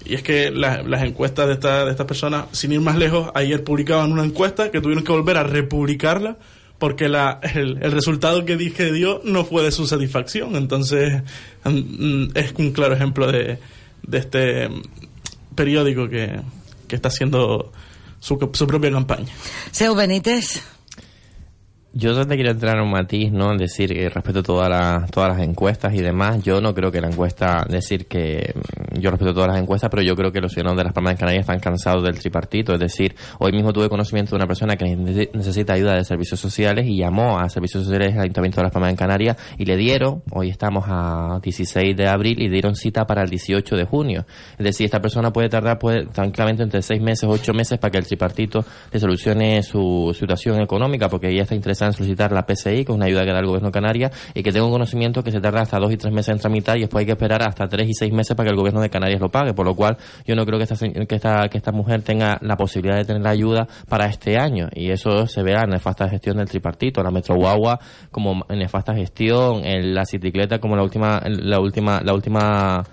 y 0.07 0.15
es 0.15 0.23
que 0.23 0.51
las 0.51 1.03
encuestas 1.03 1.47
de, 1.47 1.53
esta, 1.53 1.85
de 1.85 1.91
estas 1.91 2.05
personas, 2.05 2.45
sin 2.51 2.71
ir 2.71 2.81
más 2.81 2.97
lejos, 2.97 3.29
ayer 3.35 3.63
publicaban 3.63 4.11
una 4.11 4.23
encuesta 4.23 4.71
que 4.71 4.81
tuvieron 4.81 5.03
que 5.03 5.11
volver 5.11 5.37
a 5.37 5.43
republicarla 5.43 6.37
porque 6.79 7.09
la, 7.09 7.39
el, 7.55 7.79
resultado 7.91 8.45
que 8.45 8.55
dije 8.55 8.91
dio 8.91 9.21
no 9.23 9.45
fue 9.45 9.63
de 9.63 9.71
su 9.71 9.87
satisfacción. 9.87 10.55
Entonces, 10.55 11.23
mm, 11.63 12.27
es 12.35 12.53
un 12.57 12.71
claro 12.71 12.93
ejemplo 12.93 13.31
de, 13.31 13.57
de 14.03 14.17
este 14.17 14.69
periódico 15.55 16.07
que, 16.07 16.39
que 16.87 16.95
está 16.95 17.09
haciendo 17.09 17.71
su, 18.19 18.49
su 18.53 18.67
propia 18.67 18.91
campaña. 18.91 19.33
Seu 19.71 19.95
Benítez. 19.95 20.61
Yo 21.99 22.27
te 22.27 22.35
quiero 22.35 22.51
entrar 22.51 22.75
en 22.77 22.83
un 22.83 22.91
matiz, 22.91 23.31
¿no? 23.31 23.51
En 23.53 23.57
decir 23.57 23.91
que 23.91 24.07
respecto 24.07 24.41
a 24.41 24.43
todas 24.43 25.29
las 25.29 25.39
encuestas 25.39 25.95
y 25.95 26.01
demás, 26.01 26.43
yo 26.43 26.61
no 26.61 26.75
creo 26.75 26.91
que 26.91 27.01
la 27.01 27.07
encuesta, 27.07 27.65
decir 27.67 28.05
que 28.05 28.53
yo 28.99 29.09
respeto 29.09 29.33
todas 29.33 29.49
las 29.49 29.59
encuestas, 29.59 29.89
pero 29.89 30.03
yo 30.03 30.15
creo 30.15 30.31
que 30.31 30.39
los 30.39 30.51
ciudadanos 30.51 30.77
de 30.77 30.83
las 30.83 30.93
Palmas 30.93 31.13
de 31.15 31.19
Canarias 31.19 31.41
están 31.41 31.59
cansados 31.59 32.03
del 32.03 32.19
tripartito. 32.19 32.73
Es 32.75 32.79
decir, 32.79 33.15
hoy 33.39 33.51
mismo 33.51 33.73
tuve 33.73 33.89
conocimiento 33.89 34.31
de 34.31 34.35
una 34.35 34.45
persona 34.45 34.75
que 34.75 34.85
nece- 34.85 35.31
necesita 35.33 35.73
ayuda 35.73 35.95
de 35.95 36.03
servicios 36.03 36.39
sociales 36.39 36.85
y 36.85 36.97
llamó 36.97 37.39
a 37.39 37.49
servicios 37.49 37.83
sociales 37.85 38.13
del 38.13 38.21
Ayuntamiento 38.21 38.57
de 38.57 38.63
las 38.65 38.71
Palmas 38.73 38.91
de 38.91 38.97
Canarias 38.97 39.37
y 39.57 39.65
le 39.65 39.75
dieron, 39.75 40.21
hoy 40.31 40.51
estamos 40.51 40.85
a 40.87 41.39
16 41.41 41.97
de 41.97 42.07
abril, 42.07 42.39
y 42.43 42.47
dieron 42.47 42.75
cita 42.75 43.07
para 43.07 43.23
el 43.23 43.29
18 43.31 43.75
de 43.75 43.85
junio. 43.85 44.25
Es 44.59 44.63
decir, 44.63 44.85
esta 44.85 45.01
persona 45.01 45.33
puede 45.33 45.49
tardar 45.49 45.79
puede, 45.79 46.05
tranquilamente 46.05 46.61
entre 46.61 46.83
6 46.83 47.01
meses, 47.01 47.27
8 47.27 47.53
meses 47.55 47.79
para 47.79 47.89
que 47.89 47.97
el 47.97 48.05
tripartito 48.05 48.63
le 48.91 48.99
solucione 48.99 49.63
su 49.63 50.15
situación 50.15 50.59
económica, 50.61 51.09
porque 51.09 51.31
ella 51.31 51.41
está 51.41 51.55
interesada 51.55 51.86
solicitar 51.93 52.31
la 52.31 52.45
PCI, 52.45 52.85
que 52.85 52.91
es 52.91 52.95
una 52.95 53.05
ayuda 53.05 53.25
que 53.25 53.31
da 53.31 53.39
el 53.39 53.45
Gobierno 53.45 53.69
de 53.69 53.73
Canarias, 53.73 54.11
y 54.33 54.43
que 54.43 54.51
tengo 54.51 54.69
conocimiento 54.69 55.23
que 55.23 55.31
se 55.31 55.39
tarda 55.39 55.61
hasta 55.61 55.79
2 55.79 55.93
y 55.93 55.97
3 55.97 56.13
meses 56.13 56.29
en 56.29 56.39
tramitar 56.39 56.77
y 56.77 56.81
después 56.81 57.01
hay 57.01 57.05
que 57.05 57.11
esperar 57.13 57.41
hasta 57.47 57.67
3 57.67 57.88
y 57.88 57.93
6 57.93 58.13
meses 58.13 58.35
para 58.35 58.47
que 58.47 58.51
el 58.51 58.57
Gobierno 58.57 58.81
de 58.81 58.89
Canarias 58.89 59.19
lo 59.19 59.29
pague, 59.29 59.53
por 59.53 59.65
lo 59.65 59.75
cual 59.75 59.97
yo 60.25 60.35
no 60.35 60.45
creo 60.45 60.57
que 60.57 60.63
esta, 60.63 60.75
que 60.77 61.15
esta, 61.15 61.49
que 61.49 61.57
esta 61.57 61.71
mujer 61.71 62.01
tenga 62.01 62.38
la 62.41 62.57
posibilidad 62.57 62.97
de 62.97 63.05
tener 63.05 63.21
la 63.21 63.31
ayuda 63.31 63.67
para 63.88 64.07
este 64.07 64.38
año, 64.38 64.69
y 64.73 64.91
eso 64.91 65.27
se 65.27 65.43
verá 65.43 65.63
en 65.63 65.71
nefasta 65.71 66.09
gestión 66.09 66.38
del 66.38 66.47
tripartito, 66.47 67.01
la 67.03 67.11
Metro 67.11 67.35
Guagua 67.35 67.79
como 68.11 68.45
nefasta 68.49 68.93
gestión, 68.93 69.65
en 69.65 69.93
la 69.93 70.03
bicicleta 70.11 70.59
como 70.59 70.75
la 70.75 70.83
última, 70.83 71.21
la 71.25 71.59
última, 71.59 72.01
la 72.01 72.13
última 72.13 72.83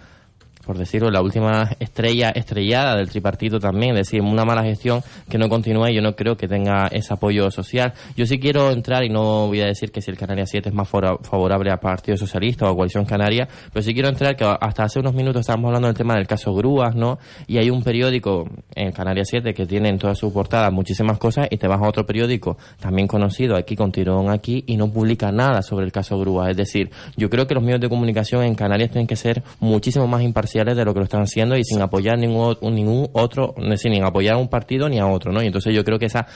por 0.64 0.78
decirlo, 0.78 1.10
la 1.10 1.22
última 1.22 1.70
estrella 1.78 2.30
estrellada 2.30 2.96
del 2.96 3.10
tripartito 3.10 3.58
también, 3.58 3.96
es 3.96 4.06
decir, 4.06 4.20
una 4.20 4.44
mala 4.44 4.62
gestión 4.62 5.02
que 5.28 5.38
no 5.38 5.48
continúa 5.48 5.90
y 5.90 5.94
yo 5.94 6.02
no 6.02 6.14
creo 6.14 6.36
que 6.36 6.48
tenga 6.48 6.86
ese 6.88 7.12
apoyo 7.12 7.50
social. 7.50 7.92
Yo 8.16 8.26
sí 8.26 8.38
quiero 8.38 8.70
entrar 8.70 9.04
y 9.04 9.08
no 9.08 9.48
voy 9.48 9.60
a 9.60 9.66
decir 9.66 9.92
que 9.92 10.00
si 10.00 10.10
el 10.10 10.16
Canarias 10.16 10.50
7 10.50 10.68
es 10.68 10.74
más 10.74 10.88
favorable 10.88 11.70
al 11.70 11.78
Partido 11.78 12.16
Socialista 12.16 12.66
o 12.66 12.72
a 12.72 12.74
Coalición 12.74 13.04
Canaria, 13.04 13.48
pero 13.72 13.82
sí 13.82 13.92
quiero 13.92 14.08
entrar 14.08 14.36
que 14.36 14.44
hasta 14.44 14.84
hace 14.84 15.00
unos 15.00 15.14
minutos 15.14 15.40
estábamos 15.40 15.68
hablando 15.68 15.88
del 15.88 15.96
tema 15.96 16.14
del 16.14 16.26
caso 16.26 16.54
Grúas, 16.54 16.94
¿no? 16.94 17.18
Y 17.46 17.58
hay 17.58 17.70
un 17.70 17.82
periódico 17.82 18.48
en 18.74 18.92
Canarias 18.92 19.28
7 19.30 19.52
que 19.52 19.66
tiene 19.66 19.88
en 19.88 19.98
todas 19.98 20.18
sus 20.18 20.32
portadas 20.32 20.72
muchísimas 20.72 21.18
cosas 21.18 21.48
y 21.50 21.56
te 21.56 21.68
vas 21.68 21.80
a 21.80 21.88
otro 21.88 22.06
periódico 22.06 22.56
también 22.80 23.06
conocido 23.06 23.56
aquí 23.56 23.76
con 23.76 23.92
tirón 23.92 24.30
aquí 24.30 24.64
y 24.66 24.76
no 24.76 24.90
publica 24.90 25.30
nada 25.30 25.62
sobre 25.62 25.84
el 25.84 25.92
caso 25.92 26.18
Grúas. 26.18 26.50
Es 26.50 26.56
decir, 26.56 26.90
yo 27.16 27.28
creo 27.28 27.46
que 27.46 27.54
los 27.54 27.62
medios 27.62 27.80
de 27.80 27.88
comunicación 27.88 28.44
en 28.44 28.54
Canarias 28.54 28.90
tienen 28.90 29.06
que 29.06 29.16
ser 29.16 29.42
muchísimo 29.60 30.06
más 30.06 30.22
imparciales 30.22 30.53
de 30.62 30.84
lo 30.84 30.92
que 30.94 31.00
lo 31.00 31.04
están 31.04 31.22
haciendo 31.22 31.56
y 31.56 31.64
sin 31.64 31.80
apoyar 31.82 32.16
ningún, 32.18 32.56
ningún 32.62 33.08
otro, 33.12 33.54
es 33.58 33.68
decir, 33.70 33.90
ni 33.90 34.00
apoyar 34.00 34.34
a 34.34 34.38
un 34.38 34.48
partido 34.48 34.88
ni 34.88 35.00
a 35.00 35.06
otro, 35.06 35.32
¿no? 35.32 35.42
Y 35.42 35.46
entonces 35.46 35.74
yo 35.74 35.82
creo 35.84 35.98
que 35.98 36.06
esa 36.06 36.26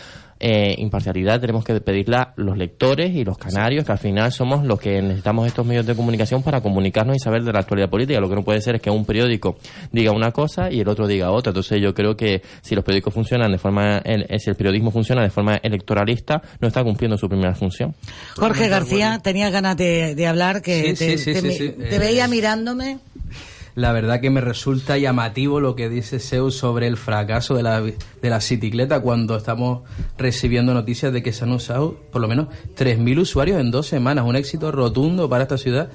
eh, 0.40 0.74
imparcialidad 0.78 1.40
tenemos 1.40 1.64
que 1.64 1.80
pedirla 1.80 2.32
los 2.36 2.56
lectores 2.56 3.12
y 3.14 3.24
los 3.24 3.38
canarios, 3.38 3.84
que 3.84 3.90
al 3.92 3.98
final 3.98 4.30
somos 4.32 4.64
los 4.64 4.78
que 4.80 5.00
necesitamos 5.02 5.46
estos 5.48 5.66
medios 5.66 5.84
de 5.86 5.94
comunicación 5.96 6.42
para 6.42 6.60
comunicarnos 6.60 7.16
y 7.16 7.18
saber 7.18 7.42
de 7.42 7.52
la 7.52 7.60
actualidad 7.60 7.88
política. 7.90 8.20
Lo 8.20 8.28
que 8.28 8.36
no 8.36 8.44
puede 8.44 8.60
ser 8.60 8.76
es 8.76 8.80
que 8.82 8.88
un 8.90 9.04
periódico 9.04 9.56
diga 9.92 10.12
una 10.12 10.30
cosa 10.32 10.70
y 10.70 10.80
el 10.80 10.88
otro 10.88 11.06
diga 11.08 11.30
otra. 11.32 11.50
Entonces 11.50 11.80
yo 11.80 11.92
creo 11.94 12.16
que 12.16 12.42
si 12.62 12.74
los 12.76 12.84
periódicos 12.84 13.14
funcionan 13.14 13.50
de 13.52 13.58
forma, 13.58 13.98
el- 13.98 14.26
eh, 14.28 14.38
si 14.38 14.48
el 14.50 14.56
periodismo 14.56 14.90
funciona 14.92 15.22
de 15.22 15.30
forma 15.30 15.56
electoralista, 15.56 16.40
no 16.60 16.68
está 16.68 16.84
cumpliendo 16.84 17.16
su 17.18 17.28
primera 17.28 17.54
función. 17.54 17.94
Jorge 18.36 18.68
García, 18.68 19.18
tenías 19.22 19.50
ganas 19.52 19.76
de, 19.76 20.14
de 20.14 20.26
hablar, 20.28 20.62
que 20.62 20.94
Sí, 20.94 21.04
te, 21.04 21.18
sí, 21.18 21.24
sí, 21.24 21.32
te 21.32 21.40
sí, 21.40 21.46
mi- 21.48 21.54
sí. 21.54 21.68
te 21.70 21.96
Eh, 21.96 21.98
veía 21.98 22.28
mirándome. 22.28 22.98
La 23.78 23.92
verdad 23.92 24.20
que 24.20 24.28
me 24.28 24.40
resulta 24.40 24.98
llamativo 24.98 25.60
lo 25.60 25.76
que 25.76 25.88
dice 25.88 26.18
Zeus 26.18 26.56
sobre 26.56 26.88
el 26.88 26.96
fracaso 26.96 27.54
de 27.54 27.62
la, 27.62 27.80
de 27.80 27.94
la 28.22 28.38
bicicleta 28.38 28.98
cuando 28.98 29.36
estamos 29.36 29.82
recibiendo 30.16 30.74
noticias 30.74 31.12
de 31.12 31.22
que 31.22 31.32
se 31.32 31.44
han 31.44 31.52
usado 31.52 31.94
por 32.10 32.20
lo 32.20 32.26
menos 32.26 32.48
3.000 32.76 33.20
usuarios 33.20 33.60
en 33.60 33.70
dos 33.70 33.86
semanas. 33.86 34.24
Un 34.26 34.34
éxito 34.34 34.72
rotundo 34.72 35.28
para 35.28 35.44
esta 35.44 35.58
ciudad, 35.58 35.90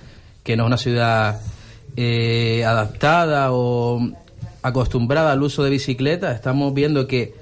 que 0.45 0.55
no 0.55 0.63
es 0.63 0.67
una 0.67 0.77
ciudad 0.77 1.41
eh, 1.97 2.63
adaptada 2.63 3.51
o 3.51 3.99
acostumbrada 4.61 5.34
al 5.34 5.43
uso 5.43 5.61
de 5.65 5.71
bicicleta. 5.71 6.31
Estamos 6.31 6.73
viendo 6.73 7.05
que 7.05 7.34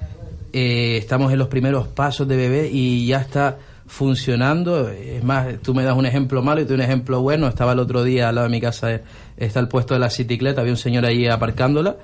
eh, 0.53 0.97
estamos 0.97 1.31
en 1.31 1.37
los 1.37 1.49
primeros 1.49 1.87
pasos 1.87 2.27
de 2.27 2.37
bebé 2.37 2.67
y 2.73 3.05
ya 3.05 3.19
está 3.19 3.59
funcionando. 3.85 4.89
Es 4.89 5.23
más, 5.23 5.61
tú 5.61 5.75
me 5.75 5.83
das 5.83 5.95
un 5.97 6.05
ejemplo 6.05 6.41
malo 6.41 6.61
y 6.61 6.65
tú 6.65 6.73
un 6.73 6.81
ejemplo 6.81 7.21
bueno. 7.21 7.47
Estaba 7.47 7.73
el 7.73 7.79
otro 7.79 8.03
día 8.03 8.29
al 8.29 8.35
lado 8.35 8.47
de 8.47 8.51
mi 8.51 8.61
casa, 8.61 9.01
está 9.45 9.59
el 9.59 9.67
puesto 9.67 9.93
de 9.93 9.99
la 9.99 10.07
bicicleta, 10.07 10.61
había 10.61 10.73
un 10.73 10.77
señor 10.77 11.05
ahí 11.05 11.27
aparcándola 11.27 11.97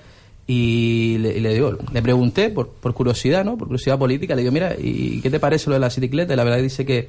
y 0.46 1.18
le, 1.20 1.38
y 1.38 1.40
le 1.42 1.54
digo, 1.54 1.78
le 1.92 2.02
pregunté 2.02 2.50
por, 2.50 2.70
por 2.70 2.94
curiosidad, 2.94 3.44
¿no? 3.44 3.58
Por 3.58 3.68
curiosidad 3.68 3.98
política, 3.98 4.36
le 4.36 4.42
digo, 4.42 4.52
mira, 4.52 4.76
¿y 4.78 5.22
qué 5.22 5.30
te 5.30 5.40
parece 5.40 5.70
lo 5.70 5.74
de 5.74 5.80
la 5.80 5.88
bicicleta? 5.88 6.34
Y 6.34 6.38
la 6.38 6.44
verdad 6.44 6.62
dice 6.62 6.86
que 6.86 7.08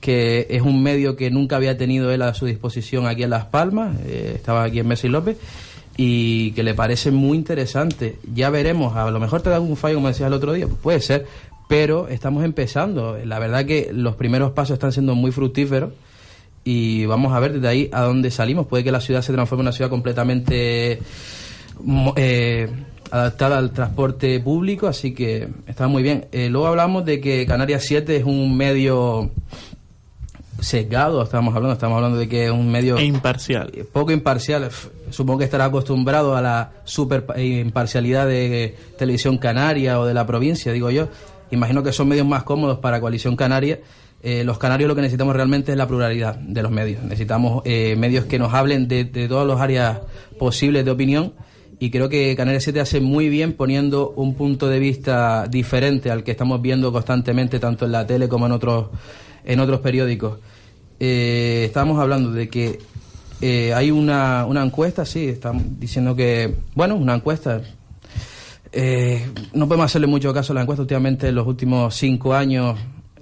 que 0.00 0.46
es 0.50 0.62
un 0.62 0.82
medio 0.82 1.16
que 1.16 1.30
nunca 1.30 1.56
había 1.56 1.76
tenido 1.76 2.12
él 2.12 2.22
a 2.22 2.34
su 2.34 2.46
disposición 2.46 3.06
aquí 3.06 3.24
en 3.24 3.30
Las 3.30 3.46
Palmas, 3.46 3.96
eh, 4.06 4.32
estaba 4.36 4.64
aquí 4.64 4.78
en 4.78 4.86
Messi 4.86 5.08
López, 5.08 5.36
y 5.96 6.52
que 6.52 6.62
le 6.62 6.74
parece 6.74 7.10
muy 7.10 7.36
interesante. 7.36 8.18
Ya 8.32 8.50
veremos, 8.50 8.96
a 8.96 9.10
lo 9.10 9.18
mejor 9.18 9.42
te 9.42 9.50
da 9.50 9.56
algún 9.56 9.76
fallo, 9.76 9.96
como 9.96 10.08
decías 10.08 10.28
el 10.28 10.34
otro 10.34 10.52
día, 10.52 10.66
pues 10.66 10.78
puede 10.80 11.00
ser, 11.00 11.26
pero 11.68 12.06
estamos 12.08 12.44
empezando. 12.44 13.18
La 13.24 13.40
verdad 13.40 13.66
que 13.66 13.90
los 13.92 14.14
primeros 14.14 14.52
pasos 14.52 14.74
están 14.74 14.92
siendo 14.92 15.16
muy 15.16 15.32
fructíferos 15.32 15.92
y 16.70 17.06
vamos 17.06 17.32
a 17.32 17.40
ver 17.40 17.54
desde 17.54 17.66
ahí 17.66 17.88
a 17.94 18.02
dónde 18.02 18.30
salimos. 18.30 18.66
Puede 18.66 18.84
que 18.84 18.92
la 18.92 19.00
ciudad 19.00 19.22
se 19.22 19.32
transforme 19.32 19.62
en 19.62 19.68
una 19.68 19.72
ciudad 19.72 19.88
completamente 19.88 20.98
eh, 22.14 22.68
adaptada 23.10 23.56
al 23.56 23.70
transporte 23.70 24.38
público, 24.40 24.86
así 24.86 25.14
que 25.14 25.48
está 25.66 25.88
muy 25.88 26.02
bien. 26.02 26.26
Eh, 26.30 26.50
luego 26.50 26.66
hablamos 26.66 27.06
de 27.06 27.22
que 27.22 27.46
Canarias 27.46 27.84
7 27.86 28.16
es 28.16 28.24
un 28.24 28.54
medio 28.54 29.30
sesgado, 30.60 31.22
estamos 31.22 31.56
hablando, 31.56 31.72
estamos 31.72 31.96
hablando 31.96 32.18
de 32.18 32.28
que 32.28 32.44
es 32.44 32.50
un 32.50 32.70
medio... 32.70 32.98
E 32.98 33.04
imparcial. 33.04 33.72
Poco 33.90 34.12
imparcial. 34.12 34.68
Supongo 35.08 35.38
que 35.38 35.46
estará 35.46 35.64
acostumbrado 35.64 36.36
a 36.36 36.42
la 36.42 36.72
super 36.84 37.24
eh, 37.36 37.62
imparcialidad 37.64 38.26
de 38.26 38.76
Televisión 38.98 39.38
Canaria 39.38 39.98
o 39.98 40.04
de 40.04 40.12
la 40.12 40.26
provincia, 40.26 40.70
digo 40.70 40.90
yo. 40.90 41.08
Imagino 41.50 41.82
que 41.82 41.94
son 41.94 42.08
medios 42.08 42.26
más 42.26 42.42
cómodos 42.42 42.78
para 42.80 43.00
Coalición 43.00 43.36
Canaria. 43.36 43.78
Eh, 44.22 44.42
los 44.44 44.58
canarios 44.58 44.88
lo 44.88 44.94
que 44.94 45.02
necesitamos 45.02 45.36
realmente 45.36 45.72
es 45.72 45.78
la 45.78 45.86
pluralidad 45.86 46.34
de 46.36 46.62
los 46.62 46.72
medios. 46.72 47.02
Necesitamos 47.02 47.62
eh, 47.64 47.94
medios 47.96 48.24
que 48.24 48.38
nos 48.38 48.52
hablen 48.52 48.88
de, 48.88 49.04
de 49.04 49.28
todas 49.28 49.46
las 49.46 49.60
áreas 49.60 50.00
posibles 50.38 50.84
de 50.84 50.90
opinión 50.90 51.34
y 51.78 51.90
creo 51.90 52.08
que 52.08 52.34
Canarias 52.34 52.64
7 52.64 52.80
hace 52.80 53.00
muy 53.00 53.28
bien 53.28 53.52
poniendo 53.52 54.10
un 54.10 54.34
punto 54.34 54.68
de 54.68 54.80
vista 54.80 55.46
diferente 55.46 56.10
al 56.10 56.24
que 56.24 56.32
estamos 56.32 56.60
viendo 56.60 56.92
constantemente 56.92 57.60
tanto 57.60 57.84
en 57.84 57.92
la 57.92 58.06
tele 58.06 58.28
como 58.28 58.46
en 58.46 58.52
otros 58.52 58.88
en 59.44 59.60
otros 59.60 59.80
periódicos. 59.80 60.38
Eh, 61.00 61.64
estábamos 61.66 61.98
hablando 62.00 62.32
de 62.32 62.48
que 62.48 62.80
eh, 63.40 63.72
hay 63.72 63.90
una, 63.90 64.44
una 64.46 64.62
encuesta, 64.62 65.04
sí, 65.04 65.28
están 65.28 65.78
diciendo 65.78 66.16
que, 66.16 66.54
bueno, 66.74 66.96
una 66.96 67.14
encuesta. 67.14 67.62
Eh, 68.72 69.26
no 69.54 69.66
podemos 69.66 69.86
hacerle 69.86 70.06
mucho 70.06 70.34
caso 70.34 70.52
a 70.52 70.54
la 70.54 70.62
encuesta. 70.62 70.82
Últimamente, 70.82 71.28
en 71.28 71.36
los 71.36 71.46
últimos 71.46 71.94
cinco 71.94 72.34
años, 72.34 72.78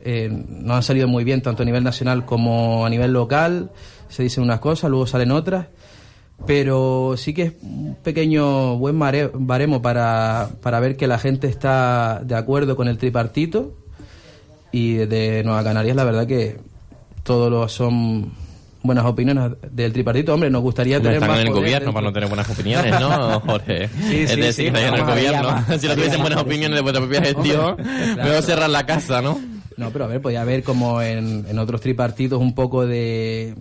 eh, 0.06 0.30
no 0.30 0.74
han 0.74 0.82
salido 0.82 1.08
muy 1.08 1.24
bien, 1.24 1.42
tanto 1.42 1.62
a 1.62 1.66
nivel 1.66 1.82
nacional 1.84 2.24
como 2.24 2.86
a 2.86 2.90
nivel 2.90 3.12
local. 3.12 3.70
Se 4.08 4.22
dicen 4.22 4.44
unas 4.44 4.60
cosas, 4.60 4.88
luego 4.88 5.06
salen 5.06 5.32
otras. 5.32 5.66
Pero 6.46 7.14
sí 7.16 7.32
que 7.32 7.42
es 7.42 7.52
un 7.62 7.96
pequeño 8.02 8.76
buen 8.76 8.94
mare- 8.96 9.30
baremo 9.32 9.80
para, 9.80 10.50
para 10.62 10.80
ver 10.80 10.96
que 10.96 11.06
la 11.06 11.18
gente 11.18 11.46
está 11.48 12.20
de 12.22 12.34
acuerdo 12.34 12.76
con 12.76 12.88
el 12.88 12.98
tripartito. 12.98 13.74
Y 14.70 14.94
de 14.94 15.42
Nueva 15.44 15.64
Canarias, 15.64 15.96
la 15.96 16.04
verdad 16.04 16.26
que 16.26 16.58
todos 17.22 17.50
los 17.50 17.72
son 17.72 18.32
buenas 18.82 19.06
opiniones 19.06 19.52
del 19.72 19.92
tripartito. 19.94 20.34
Hombre, 20.34 20.50
nos 20.50 20.60
gustaría 20.62 20.98
tener 20.98 21.14
están 21.14 21.30
más 21.30 21.40
en 21.40 21.46
el 21.46 21.52
gobierno 21.54 21.78
dentro- 21.78 21.92
para 21.94 22.06
no 22.06 22.12
tener 22.12 22.28
buenas 22.28 22.50
opiniones, 22.50 23.00
¿no, 23.00 23.40
Jorge? 23.40 23.88
Sí, 24.08 24.16
es 24.20 24.36
decir, 24.36 24.52
sí, 24.52 24.66
están 24.66 24.82
en 24.84 24.94
el 24.94 25.04
gobierno. 25.04 25.64
si 25.78 25.88
no 25.88 25.94
tuviesen 25.94 26.20
buenas 26.20 26.40
opiniones 26.42 26.76
de 26.76 26.82
vuestra 26.82 27.00
propia 27.02 27.22
gestión, 27.22 27.76
mejor 28.16 28.42
cerrar 28.42 28.68
la 28.70 28.84
casa, 28.84 29.22
¿no? 29.22 29.40
No, 29.76 29.90
pero 29.90 30.06
a 30.06 30.08
ver, 30.08 30.22
podía 30.22 30.40
haber 30.40 30.62
como 30.62 31.02
en, 31.02 31.44
en 31.48 31.58
otros 31.58 31.82
tripartitos 31.82 32.40
un 32.40 32.54
poco 32.54 32.86
de, 32.86 33.54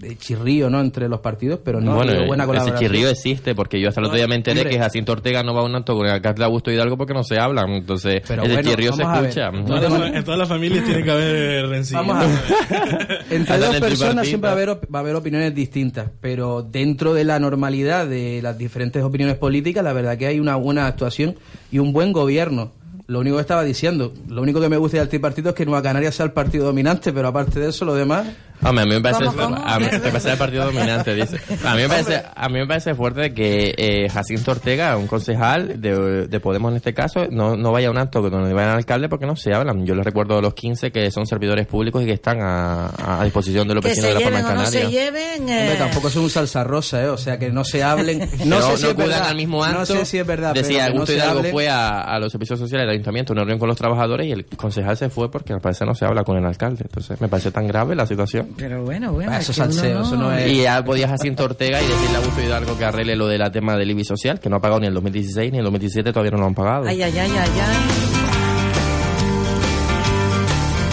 de 0.00 0.16
chirrío, 0.18 0.68
¿no? 0.68 0.80
Entre 0.80 1.08
los 1.08 1.20
partidos, 1.20 1.60
pero 1.64 1.80
no 1.80 1.92
ha 1.92 1.94
bueno, 1.94 2.10
habido 2.10 2.26
buena 2.26 2.42
ese 2.42 2.48
colaboración. 2.48 2.90
chirrío 2.90 3.08
existe, 3.08 3.54
porque 3.54 3.80
yo 3.80 3.88
hasta 3.88 4.00
el 4.00 4.06
otro 4.06 4.16
día 4.16 4.26
me 4.26 4.34
enteré 4.34 4.62
Hombre. 4.62 4.74
que 4.74 4.80
Jacinto 4.82 5.12
Ortega 5.12 5.44
no 5.44 5.54
va 5.54 5.60
a 5.60 5.64
un 5.64 5.76
acto 5.76 5.94
con 5.94 6.06
el 6.06 6.12
alcalde 6.12 6.42
Augusto 6.44 6.72
Hidalgo 6.72 6.96
porque 6.96 7.14
no 7.14 7.22
se 7.22 7.38
hablan, 7.38 7.70
entonces 7.70 8.20
Pero 8.26 8.42
ese 8.42 8.52
bueno, 8.54 8.68
chirrío 8.68 8.92
se 8.94 9.02
escucha. 9.02 9.48
En 9.50 9.64
todas 9.64 9.92
las- 9.92 10.14
en 10.16 10.24
todas 10.24 10.38
las 10.40 10.48
familias 10.48 10.84
tiene 10.84 11.04
que 11.04 11.10
haber 11.12 11.68
rencilla. 11.68 12.00
Vamos 12.02 12.16
a 12.16 12.26
ver. 12.26 13.18
Entre 13.30 13.58
dos 13.58 13.74
en 13.74 13.80
personas 13.80 14.26
siempre 14.26 14.46
va 14.48 14.52
a, 14.52 14.56
haber, 14.56 14.68
op- 14.70 14.92
va 14.92 14.98
a 14.98 15.02
haber 15.02 15.14
opiniones 15.14 15.54
distintas, 15.54 16.10
pero 16.20 16.62
dentro 16.62 17.14
de 17.14 17.22
la 17.24 17.38
normalidad 17.38 18.08
de 18.08 18.40
las 18.42 18.58
diferentes 18.58 19.02
opiniones 19.04 19.36
políticas, 19.36 19.84
la 19.84 19.92
verdad 19.92 20.18
que 20.18 20.26
hay 20.26 20.40
una 20.40 20.56
buena 20.56 20.88
actuación 20.88 21.36
y 21.70 21.78
un 21.78 21.92
buen 21.92 22.12
gobierno. 22.12 22.72
Lo 23.10 23.20
único 23.20 23.36
que 23.36 23.42
estaba 23.42 23.64
diciendo. 23.64 24.12
Lo 24.28 24.42
único 24.42 24.60
que 24.60 24.68
me 24.68 24.76
gusta 24.76 24.98
del 24.98 25.08
tripartito 25.08 25.48
es 25.50 25.54
que 25.54 25.66
Nueva 25.66 25.82
Canarias 25.82 26.14
sea 26.14 26.26
el 26.26 26.32
partido 26.32 26.64
dominante, 26.66 27.12
pero 27.12 27.28
aparte 27.28 27.58
de 27.60 27.68
eso, 27.70 27.84
lo 27.84 27.94
demás. 27.94 28.26
Hombre, 28.62 28.82
a 28.82 28.86
mí 28.86 28.92
me 28.94 29.00
parece, 29.00 29.24
A 29.24 29.78
mí 29.78 29.86
me 29.90 29.98
parece 30.00 30.32
el 30.32 30.36
partido 30.38 30.66
dominante, 30.66 31.14
dice. 31.14 31.40
A 31.64 31.74
mí 31.74 31.80
me 31.82 31.88
parece, 31.88 32.22
a 32.36 32.48
mí 32.50 32.58
me 32.58 32.66
parece 32.66 32.94
fuerte 32.94 33.32
que 33.32 33.74
eh, 33.76 34.08
Jacinto 34.10 34.50
Ortega, 34.50 34.96
un 34.98 35.06
concejal 35.06 35.80
de, 35.80 36.26
de 36.28 36.40
Podemos 36.40 36.70
en 36.70 36.76
este 36.76 36.92
caso, 36.92 37.26
no, 37.30 37.56
no 37.56 37.72
vaya 37.72 37.88
a 37.88 37.90
un 37.90 37.96
acto 37.98 38.20
donde 38.20 38.52
vaya 38.52 38.72
al 38.72 38.76
alcalde 38.76 39.08
porque 39.08 39.24
no 39.26 39.34
se 39.34 39.54
hablan. 39.54 39.86
Yo 39.86 39.94
les 39.94 40.04
recuerdo 40.04 40.36
a 40.38 40.42
los 40.42 40.52
15 40.52 40.92
que 40.92 41.10
son 41.10 41.26
servidores 41.26 41.66
públicos 41.66 42.02
y 42.02 42.06
que 42.06 42.12
están 42.12 42.38
a, 42.42 43.20
a 43.20 43.24
disposición 43.24 43.66
de 43.66 43.74
los 43.76 43.82
Que 43.82 43.88
vecinos 43.90 44.10
se 44.10 44.14
de 44.18 44.20
la 44.20 44.20
lleven 44.30 44.42
Palma 44.44 44.48
o 44.50 44.52
no 44.52 44.64
Canaria. 44.64 44.80
se 44.86 44.90
lleven. 44.92 45.40
Hombre, 45.40 45.72
eh, 45.72 45.76
tampoco 45.78 46.08
es 46.08 46.16
un 46.16 46.28
salsa 46.30 46.62
rosa, 46.62 47.02
¿eh? 47.02 47.08
O 47.08 47.16
sea, 47.16 47.38
que 47.38 47.50
no 47.50 47.64
se 47.64 47.82
hablen. 47.82 48.20
No 48.44 48.56
Pero 48.56 48.70
sé 48.72 48.76
si 48.76 48.84
es 48.84 48.90
acudan 48.92 49.08
verdad. 49.08 49.28
al 49.28 49.36
mismo 49.36 49.64
acto. 49.64 49.78
No 49.78 49.86
sé 49.86 50.04
si 50.04 50.18
es 50.18 50.26
verdad. 50.26 50.52
Decía, 50.54 50.82
pero 50.84 50.94
no 50.96 51.00
Augusto 51.00 51.06
se 51.12 51.18
Hidalgo 51.18 51.38
hablen. 51.38 51.52
fue 51.52 51.68
a, 51.70 52.00
a 52.00 52.18
los 52.18 52.30
servicios 52.30 52.58
sociales 52.58 52.86
ayuntamiento, 53.00 53.32
una 53.32 53.42
reunión 53.42 53.58
con 53.58 53.68
los 53.68 53.76
trabajadores 53.76 54.26
y 54.26 54.32
el 54.32 54.44
concejal 54.46 54.96
se 54.96 55.08
fue 55.10 55.30
porque 55.30 55.52
al 55.52 55.60
parecer 55.60 55.86
no 55.86 55.94
se 55.94 56.04
habla 56.04 56.24
con 56.24 56.36
el 56.36 56.44
alcalde. 56.44 56.82
Entonces 56.84 57.20
me 57.20 57.28
parece 57.28 57.50
tan 57.50 57.66
grave 57.66 57.94
la 57.94 58.06
situación. 58.06 58.50
Pero 58.56 58.82
bueno, 58.84 59.12
bueno. 59.12 59.30
Ah, 59.32 59.36
es 59.38 59.42
eso 59.48 59.52
es 59.52 59.56
salseo, 59.58 60.02
eso 60.02 60.16
no 60.16 60.32
es- 60.32 60.50
Y 60.50 60.62
ya 60.62 60.82
podía 60.84 61.08
Jacinto 61.08 61.44
Ortega 61.44 61.80
y 61.80 61.86
decirle 61.86 62.14
a 62.16 62.18
Augusto 62.18 62.42
Hidalgo 62.42 62.78
que 62.78 62.84
arregle 62.84 63.16
lo 63.16 63.26
del 63.28 63.50
tema 63.50 63.76
del 63.76 63.90
IBI 63.90 64.04
social, 64.04 64.38
que 64.40 64.48
no 64.48 64.56
ha 64.56 64.60
pagado 64.60 64.80
ni 64.80 64.86
el 64.86 64.94
2016 64.94 65.52
ni 65.52 65.58
el 65.58 65.64
2017, 65.64 66.12
todavía 66.12 66.30
no 66.32 66.38
lo 66.38 66.46
han 66.46 66.54
pagado. 66.54 66.86
Ay, 66.86 67.02
ay, 67.02 67.18
ay, 67.18 67.30
ay, 67.30 67.50
ay. 67.60 67.76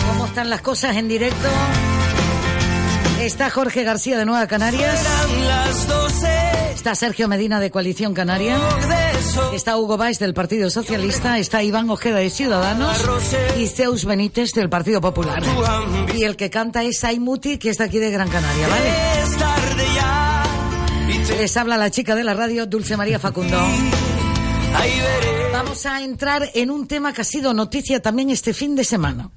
¿Cómo 0.09 0.25
están 0.25 0.49
las 0.49 0.61
cosas 0.61 0.95
en 0.97 1.07
directo? 1.07 1.47
Está 3.21 3.49
Jorge 3.49 3.83
García 3.83 4.17
de 4.17 4.25
Nueva 4.25 4.47
Canarias. 4.47 4.95
Está 6.77 6.93
Sergio 6.93 7.27
Medina 7.27 7.59
de 7.59 7.71
Coalición 7.71 8.13
Canaria. 8.13 8.55
Está 9.51 9.77
Hugo 9.77 9.97
Báez 9.97 10.19
del 10.19 10.35
Partido 10.35 10.69
Socialista. 10.69 11.39
Está 11.39 11.63
Iván 11.63 11.89
Ojeda 11.89 12.17
de 12.17 12.29
Ciudadanos. 12.29 13.03
Y 13.57 13.65
Zeus 13.65 14.05
Benítez 14.05 14.51
del 14.51 14.69
Partido 14.69 15.01
Popular. 15.01 15.41
Y 16.15 16.21
el 16.23 16.35
que 16.35 16.51
canta 16.51 16.83
es 16.83 16.99
Saimuti, 16.99 17.57
que 17.57 17.71
está 17.71 17.85
aquí 17.85 17.97
de 17.97 18.11
Gran 18.11 18.29
Canaria, 18.29 18.67
¿vale? 18.67 18.91
Les 21.39 21.57
habla 21.57 21.77
la 21.77 21.89
chica 21.89 22.13
de 22.13 22.23
la 22.23 22.35
radio, 22.35 22.67
Dulce 22.67 22.95
María 22.95 23.17
Facundo. 23.17 23.57
Vamos 25.51 25.83
a 25.87 26.03
entrar 26.03 26.47
en 26.53 26.69
un 26.69 26.87
tema 26.87 27.11
que 27.11 27.21
ha 27.21 27.25
sido 27.25 27.55
noticia 27.55 28.03
también 28.03 28.29
este 28.29 28.53
fin 28.53 28.75
de 28.75 28.83
semana. 28.83 29.31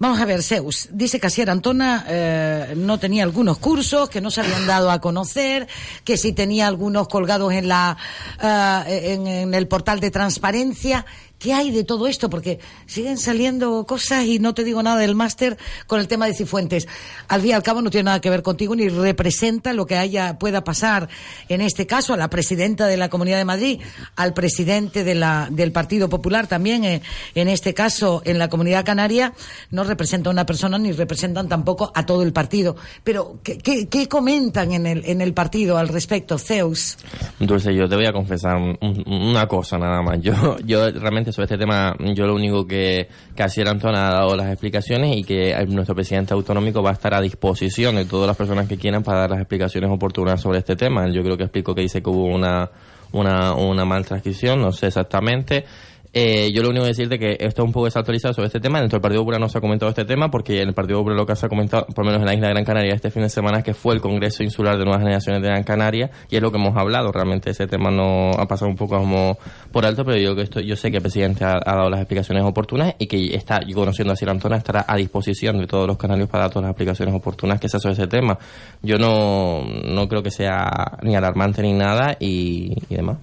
Vamos 0.00 0.20
a 0.20 0.26
ver, 0.26 0.44
Zeus. 0.44 0.88
Dice 0.92 1.18
que 1.18 1.26
Asier 1.26 1.50
Antona 1.50 2.04
eh, 2.06 2.74
no 2.76 2.98
tenía 2.98 3.24
algunos 3.24 3.58
cursos, 3.58 4.08
que 4.08 4.20
no 4.20 4.30
se 4.30 4.42
habían 4.42 4.64
dado 4.64 4.92
a 4.92 5.00
conocer, 5.00 5.66
que 6.04 6.16
sí 6.16 6.32
tenía 6.32 6.68
algunos 6.68 7.08
colgados 7.08 7.52
en, 7.52 7.66
la, 7.66 7.96
eh, 8.40 9.14
en, 9.14 9.26
en 9.26 9.54
el 9.54 9.66
portal 9.66 9.98
de 9.98 10.12
transparencia. 10.12 11.04
¿Qué 11.38 11.52
hay 11.54 11.70
de 11.70 11.84
todo 11.84 12.08
esto? 12.08 12.28
Porque 12.28 12.58
siguen 12.86 13.16
saliendo 13.16 13.84
cosas 13.86 14.24
y 14.24 14.40
no 14.40 14.54
te 14.54 14.64
digo 14.64 14.82
nada 14.82 14.98
del 14.98 15.14
máster 15.14 15.56
con 15.86 16.00
el 16.00 16.08
tema 16.08 16.26
de 16.26 16.34
Cifuentes. 16.34 16.88
Al 17.28 17.40
fin 17.42 17.50
y 17.50 17.52
al 17.52 17.62
cabo 17.62 17.80
no 17.80 17.90
tiene 17.90 18.04
nada 18.06 18.20
que 18.20 18.28
ver 18.28 18.42
contigo 18.42 18.74
ni 18.74 18.88
representa 18.88 19.72
lo 19.72 19.86
que 19.86 19.96
haya 19.96 20.38
pueda 20.38 20.64
pasar 20.64 21.08
en 21.48 21.60
este 21.60 21.86
caso 21.86 22.12
a 22.12 22.16
la 22.16 22.28
presidenta 22.28 22.86
de 22.88 22.96
la 22.96 23.08
Comunidad 23.08 23.38
de 23.38 23.44
Madrid, 23.44 23.80
al 24.16 24.34
presidente 24.34 25.04
de 25.04 25.14
la, 25.14 25.48
del 25.50 25.70
Partido 25.70 26.08
Popular 26.08 26.48
también, 26.48 26.84
eh, 26.84 27.02
en 27.36 27.48
este 27.48 27.72
caso 27.72 28.20
en 28.24 28.38
la 28.38 28.48
Comunidad 28.48 28.84
Canaria, 28.84 29.32
no 29.70 29.84
representa 29.84 30.30
a 30.30 30.32
una 30.32 30.44
persona 30.44 30.76
ni 30.78 30.90
representan 30.90 31.48
tampoco 31.48 31.92
a 31.94 32.04
todo 32.04 32.24
el 32.24 32.32
partido. 32.32 32.74
Pero, 33.04 33.38
¿qué, 33.44 34.08
comentan 34.08 34.72
en 34.72 34.86
el, 34.86 35.04
en 35.04 35.20
el 35.20 35.34
partido 35.34 35.78
al 35.78 35.86
respecto, 35.88 36.36
Zeus? 36.36 36.98
Dulce, 37.38 37.72
yo 37.74 37.88
te 37.88 37.94
voy 37.94 38.06
a 38.06 38.12
confesar 38.12 38.56
un- 38.56 38.76
un- 38.80 39.04
una 39.06 39.46
cosa 39.46 39.78
nada 39.78 40.02
más. 40.02 40.18
Yo, 40.20 40.58
yo 40.64 40.90
realmente 40.90 41.27
sobre 41.32 41.44
este 41.44 41.58
tema, 41.58 41.94
yo 42.14 42.26
lo 42.26 42.34
único 42.34 42.66
que, 42.66 43.08
que 43.34 43.42
Asier 43.42 43.68
Antón 43.68 43.94
ha 43.94 44.10
dado 44.10 44.36
las 44.36 44.48
explicaciones 44.48 45.16
y 45.16 45.24
que 45.24 45.54
nuestro 45.68 45.94
presidente 45.94 46.34
autonómico 46.34 46.82
va 46.82 46.90
a 46.90 46.94
estar 46.94 47.14
a 47.14 47.20
disposición 47.20 47.96
de 47.96 48.04
todas 48.04 48.26
las 48.26 48.36
personas 48.36 48.68
que 48.68 48.76
quieran 48.76 49.02
para 49.02 49.20
dar 49.20 49.30
las 49.30 49.40
explicaciones 49.40 49.90
oportunas 49.90 50.40
sobre 50.40 50.58
este 50.58 50.76
tema. 50.76 51.08
Yo 51.10 51.22
creo 51.22 51.36
que 51.36 51.44
explico 51.44 51.74
que 51.74 51.82
dice 51.82 52.02
que 52.02 52.10
hubo 52.10 52.24
una, 52.26 52.70
una, 53.12 53.54
una 53.54 53.84
mal 53.84 54.04
transcripción, 54.04 54.60
no 54.60 54.72
sé 54.72 54.88
exactamente. 54.88 55.64
Eh, 56.12 56.50
yo 56.52 56.62
lo 56.62 56.70
único 56.70 56.84
que 56.84 56.88
decirte 56.88 57.18
que 57.18 57.32
esto 57.38 57.62
es 57.62 57.66
un 57.66 57.72
poco 57.72 57.84
desactualizado 57.84 58.34
sobre 58.34 58.46
este 58.46 58.60
tema. 58.60 58.80
Dentro 58.80 58.96
del 58.96 59.02
Partido 59.02 59.22
Popular 59.22 59.40
no 59.40 59.48
se 59.48 59.58
ha 59.58 59.60
comentado 59.60 59.90
este 59.90 60.04
tema 60.04 60.30
porque 60.30 60.62
en 60.62 60.68
el 60.68 60.74
Partido 60.74 60.98
Popular 60.98 61.18
lo 61.18 61.26
que 61.26 61.36
se 61.36 61.46
ha 61.46 61.48
comentado, 61.48 61.86
por 61.86 62.04
lo 62.04 62.10
menos 62.10 62.22
en 62.22 62.26
la 62.26 62.34
isla 62.34 62.48
de 62.48 62.54
Gran 62.54 62.64
Canaria 62.64 62.94
este 62.94 63.10
fin 63.10 63.22
de 63.22 63.28
semana, 63.28 63.62
que 63.62 63.74
fue 63.74 63.94
el 63.94 64.00
Congreso 64.00 64.42
Insular 64.42 64.78
de 64.78 64.84
Nuevas 64.84 65.02
Generaciones 65.02 65.42
de 65.42 65.48
Gran 65.48 65.64
Canaria 65.64 66.10
y 66.30 66.36
es 66.36 66.42
lo 66.42 66.50
que 66.50 66.58
hemos 66.58 66.76
hablado. 66.76 67.12
Realmente 67.12 67.50
ese 67.50 67.66
tema 67.66 67.90
no 67.90 68.30
ha 68.30 68.46
pasado 68.46 68.70
un 68.70 68.76
poco 68.76 68.96
como 68.96 69.38
por 69.70 69.84
alto, 69.84 70.04
pero 70.04 70.18
yo, 70.18 70.34
que 70.34 70.42
esto, 70.42 70.60
yo 70.60 70.76
sé 70.76 70.90
que 70.90 70.96
el 70.96 71.02
presidente 71.02 71.44
ha, 71.44 71.60
dado 71.64 71.90
las 71.90 72.00
explicaciones 72.00 72.42
oportunas 72.44 72.94
y 72.98 73.06
que 73.06 73.34
está, 73.34 73.60
yo 73.66 73.74
conociendo 73.76 74.12
a 74.12 74.16
Sir 74.16 74.30
Antona, 74.30 74.56
estará 74.56 74.84
a 74.88 74.96
disposición 74.96 75.58
de 75.58 75.66
todos 75.66 75.86
los 75.86 75.98
canarios 75.98 76.28
para 76.28 76.44
dar 76.44 76.50
todas 76.50 76.64
las 76.64 76.70
explicaciones 76.70 77.14
oportunas 77.14 77.60
que 77.60 77.68
sea 77.68 77.80
sobre 77.80 77.94
ese 77.94 78.06
tema. 78.06 78.38
Yo 78.82 78.96
no, 78.96 79.62
no 79.64 80.08
creo 80.08 80.22
que 80.22 80.30
sea 80.30 80.98
ni 81.02 81.14
alarmante 81.14 81.60
ni 81.62 81.74
nada 81.74 82.16
y, 82.18 82.72
y 82.88 82.94
demás. 82.94 83.18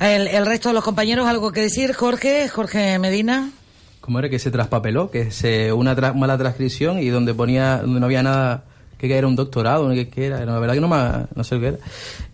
El, 0.00 0.26
el 0.28 0.46
resto 0.46 0.68
de 0.70 0.74
los 0.74 0.84
compañeros, 0.84 1.26
¿algo 1.26 1.52
que 1.52 1.60
decir? 1.60 1.92
Jorge, 1.92 2.48
Jorge 2.48 2.98
Medina. 2.98 3.50
¿Cómo 4.00 4.18
era 4.18 4.28
que 4.28 4.38
se 4.38 4.50
traspapeló? 4.50 5.10
Que 5.10 5.30
se 5.30 5.72
una 5.72 5.94
tra- 5.96 6.14
mala 6.14 6.36
transcripción 6.36 6.98
y 6.98 7.08
donde 7.08 7.34
ponía 7.34 7.78
donde 7.78 8.00
no 8.00 8.06
había 8.06 8.22
nada 8.22 8.64
que 8.98 9.16
era 9.16 9.26
un 9.26 9.34
doctorado, 9.36 9.88
que, 9.90 10.08
que 10.08 10.26
era, 10.26 10.44
la 10.44 10.58
verdad 10.60 10.74
que 10.74 10.80
no, 10.80 10.88
no 11.34 11.44
sé 11.44 11.58
que 11.58 11.66
era. 11.66 11.78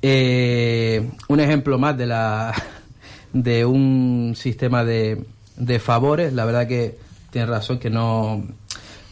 Eh, 0.02 1.08
un 1.28 1.40
ejemplo 1.40 1.78
más 1.78 1.96
de 1.96 2.06
la 2.06 2.52
de 3.32 3.64
un 3.64 4.34
sistema 4.36 4.84
de, 4.84 5.24
de 5.56 5.78
favores, 5.78 6.32
la 6.32 6.44
verdad 6.44 6.66
que 6.68 6.96
tiene 7.30 7.46
razón 7.46 7.78
que 7.78 7.90
no 7.90 8.42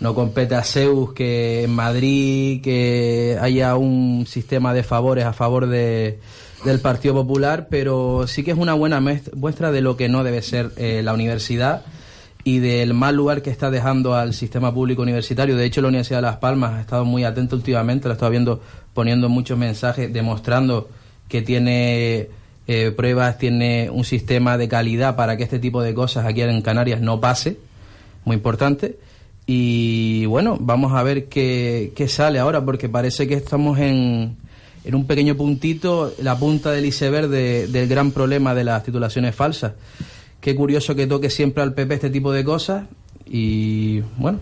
no 0.01 0.15
compete 0.15 0.55
a 0.55 0.63
Zeus 0.63 1.15
que 1.15 1.65
en 1.65 1.71
Madrid 1.75 2.61
que 2.63 3.39
haya 3.41 3.75
un 3.77 4.27
sistema 4.27 4.75
de 4.75 4.83
favores 4.83 5.25
a 5.25 5.33
favor 5.33 5.67
de, 5.67 6.19
del 6.67 6.81
Partido 6.81 7.15
Popular, 7.15 7.69
pero 7.71 8.27
sí 8.27 8.43
que 8.43 8.51
es 8.51 8.59
una 8.59 8.75
buena 8.75 9.01
muestra 9.01 9.73
de 9.73 9.81
lo 9.81 9.97
que 9.97 10.09
no 10.09 10.25
debe 10.25 10.43
ser 10.43 10.73
eh, 10.77 11.01
la 11.03 11.15
universidad 11.15 11.83
y 12.45 12.59
del 12.59 12.95
mal 12.95 13.17
lugar 13.17 13.43
que 13.43 13.51
está 13.51 13.71
dejando 13.71 14.15
al 14.15 14.35
sistema 14.35 14.73
público 14.73 15.03
universitario. 15.03 15.57
De 15.57 15.65
hecho, 15.65 15.81
la 15.81 15.89
Universidad 15.89 16.19
de 16.19 16.23
Las 16.23 16.37
Palmas 16.37 16.75
ha 16.75 16.81
estado 16.81 17.05
muy 17.05 17.25
atenta 17.25 17.57
últimamente, 17.57 18.07
la 18.07 18.15
estado 18.15 18.31
viendo 18.31 18.61
poniendo 18.95 19.29
muchos 19.29 19.59
mensajes 19.59 20.13
demostrando 20.13 20.89
que 21.29 21.43
tiene 21.43 22.29
eh, 22.69 22.93
pruebas, 22.97 23.39
tiene 23.39 23.91
un 23.91 24.05
sistema 24.05 24.59
de 24.59 24.69
calidad 24.69 25.17
para 25.17 25.37
que 25.37 25.43
este 25.43 25.59
tipo 25.59 25.83
de 25.83 25.95
cosas 25.95 26.25
aquí 26.25 26.43
en 26.43 26.63
Canarias 26.63 27.01
no 27.01 27.21
pase, 27.21 27.59
muy 28.25 28.37
importante. 28.37 28.97
Y 29.47 30.27
bueno, 30.27 30.57
vamos 30.61 30.93
a 30.93 31.03
ver 31.03 31.27
qué, 31.29 31.93
qué 31.95 32.09
sale 32.09 32.39
ahora, 32.39 32.65
porque 32.65 32.89
parece 32.89 33.27
que 33.27 33.35
estamos 33.35 33.79
en, 33.79 34.37
en 34.87 34.95
un 34.95 35.07
pequeño 35.07 35.37
puntito, 35.37 36.15
la 36.23 36.39
punta 36.39 36.71
del 36.71 36.85
iceberg 36.87 37.29
de- 37.29 37.67
del 37.67 37.89
gran 37.89 38.13
problema 38.13 38.55
de 38.55 38.65
las 38.65 38.85
titulaciones 38.85 39.35
falsas. 39.35 39.73
Qué 40.41 40.55
curioso 40.55 40.95
que 40.95 41.07
toque 41.07 41.29
siempre 41.29 41.63
al 41.63 41.75
PP 41.75 41.95
este 41.95 42.11
tipo 42.11 42.33
de 42.33 42.45
cosas. 42.45 42.85
Y 43.27 44.01
bueno, 44.17 44.41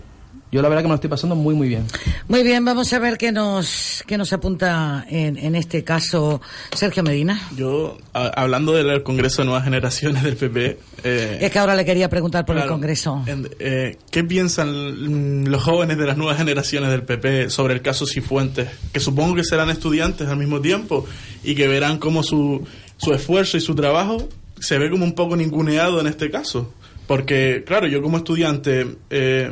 yo 0.55 0.61
la 0.61 0.69
verdad 0.69 0.83
que 0.83 0.87
me 0.87 0.91
lo 0.93 0.95
estoy 0.95 1.09
pasando 1.09 1.35
muy, 1.35 1.53
muy 1.53 1.67
bien. 1.67 1.85
Muy 2.29 2.41
bien, 2.43 2.63
vamos 2.63 2.91
a 2.93 2.99
ver 2.99 3.17
qué 3.17 3.31
nos, 3.31 4.03
qué 4.07 4.17
nos 4.17 4.31
apunta 4.33 5.05
en, 5.09 5.37
en 5.37 5.53
este 5.55 5.83
caso 5.83 6.41
Sergio 6.73 7.03
Medina. 7.03 7.39
Yo, 7.57 7.97
a- 8.13 8.27
hablando 8.27 8.71
del 8.73 9.03
Congreso 9.03 9.41
de 9.41 9.45
Nuevas 9.47 9.65
Generaciones 9.65 10.23
del 10.23 10.37
PP, 10.37 10.79
eh, 11.03 11.37
Es 11.41 11.51
que 11.51 11.59
ahora 11.59 11.75
le 11.75 11.83
quería 11.85 12.09
preguntar 12.09 12.45
por 12.45 12.57
el. 12.57 12.65
Congreso. 12.67 13.21
en- 13.27 13.49
eh, 13.59 13.97
¿qué 14.09 14.23
piensan 14.23 15.51
los 15.51 15.61
jóvenes 15.61 15.97
de 15.97 16.05
las 16.05 16.17
nuevas 16.17 16.37
generaciones 16.37 16.89
del 16.89 17.03
PP 17.03 17.49
sobre 17.49 17.73
el 17.73 17.81
caso 17.81 18.05
Cifuentes? 18.07 18.69
Que 18.93 18.99
supongo 18.99 19.35
que 19.35 19.43
serán 19.43 19.69
estudiantes 19.69 20.27
al 20.29 20.37
mismo 20.37 20.61
tiempo 20.61 21.05
y 21.43 21.53
que 21.55 21.67
verán 21.67 21.97
cómo 21.99 22.23
su, 22.23 22.65
su 22.97 23.13
esfuerzo 23.13 23.57
y 23.57 23.61
su 23.61 23.75
trabajo 23.75 24.29
se 24.59 24.77
ve 24.77 24.89
como 24.89 25.03
un 25.03 25.13
poco 25.15 25.35
ninguneado 25.35 25.99
en 25.99 26.07
este 26.07 26.31
caso. 26.31 26.73
Porque, 27.07 27.63
claro, 27.67 27.85
yo 27.87 28.01
como 28.01 28.17
estudiante 28.17 28.87
eh, 29.11 29.51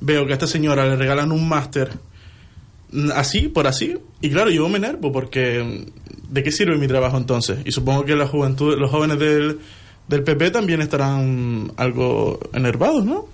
veo 0.00 0.26
que 0.26 0.32
a 0.32 0.34
esta 0.34 0.46
señora 0.46 0.86
le 0.86 0.96
regalan 0.96 1.32
un 1.32 1.48
máster 1.48 1.90
mm, 2.92 3.10
así, 3.14 3.48
por 3.48 3.66
así, 3.66 3.96
y 4.20 4.30
claro, 4.30 4.50
yo 4.50 4.68
me 4.68 4.78
enervo 4.78 5.12
porque 5.12 5.62
mm, 5.62 6.32
¿de 6.32 6.42
qué 6.42 6.52
sirve 6.52 6.76
mi 6.78 6.88
trabajo 6.88 7.16
entonces? 7.16 7.58
Y 7.64 7.72
supongo 7.72 8.04
que 8.04 8.16
la 8.16 8.26
juventud, 8.26 8.76
los 8.78 8.90
jóvenes 8.90 9.18
del, 9.18 9.60
del 10.08 10.22
PP 10.22 10.50
también 10.50 10.80
estarán 10.80 11.72
algo 11.76 12.40
enervados, 12.52 13.04
¿no? 13.04 13.33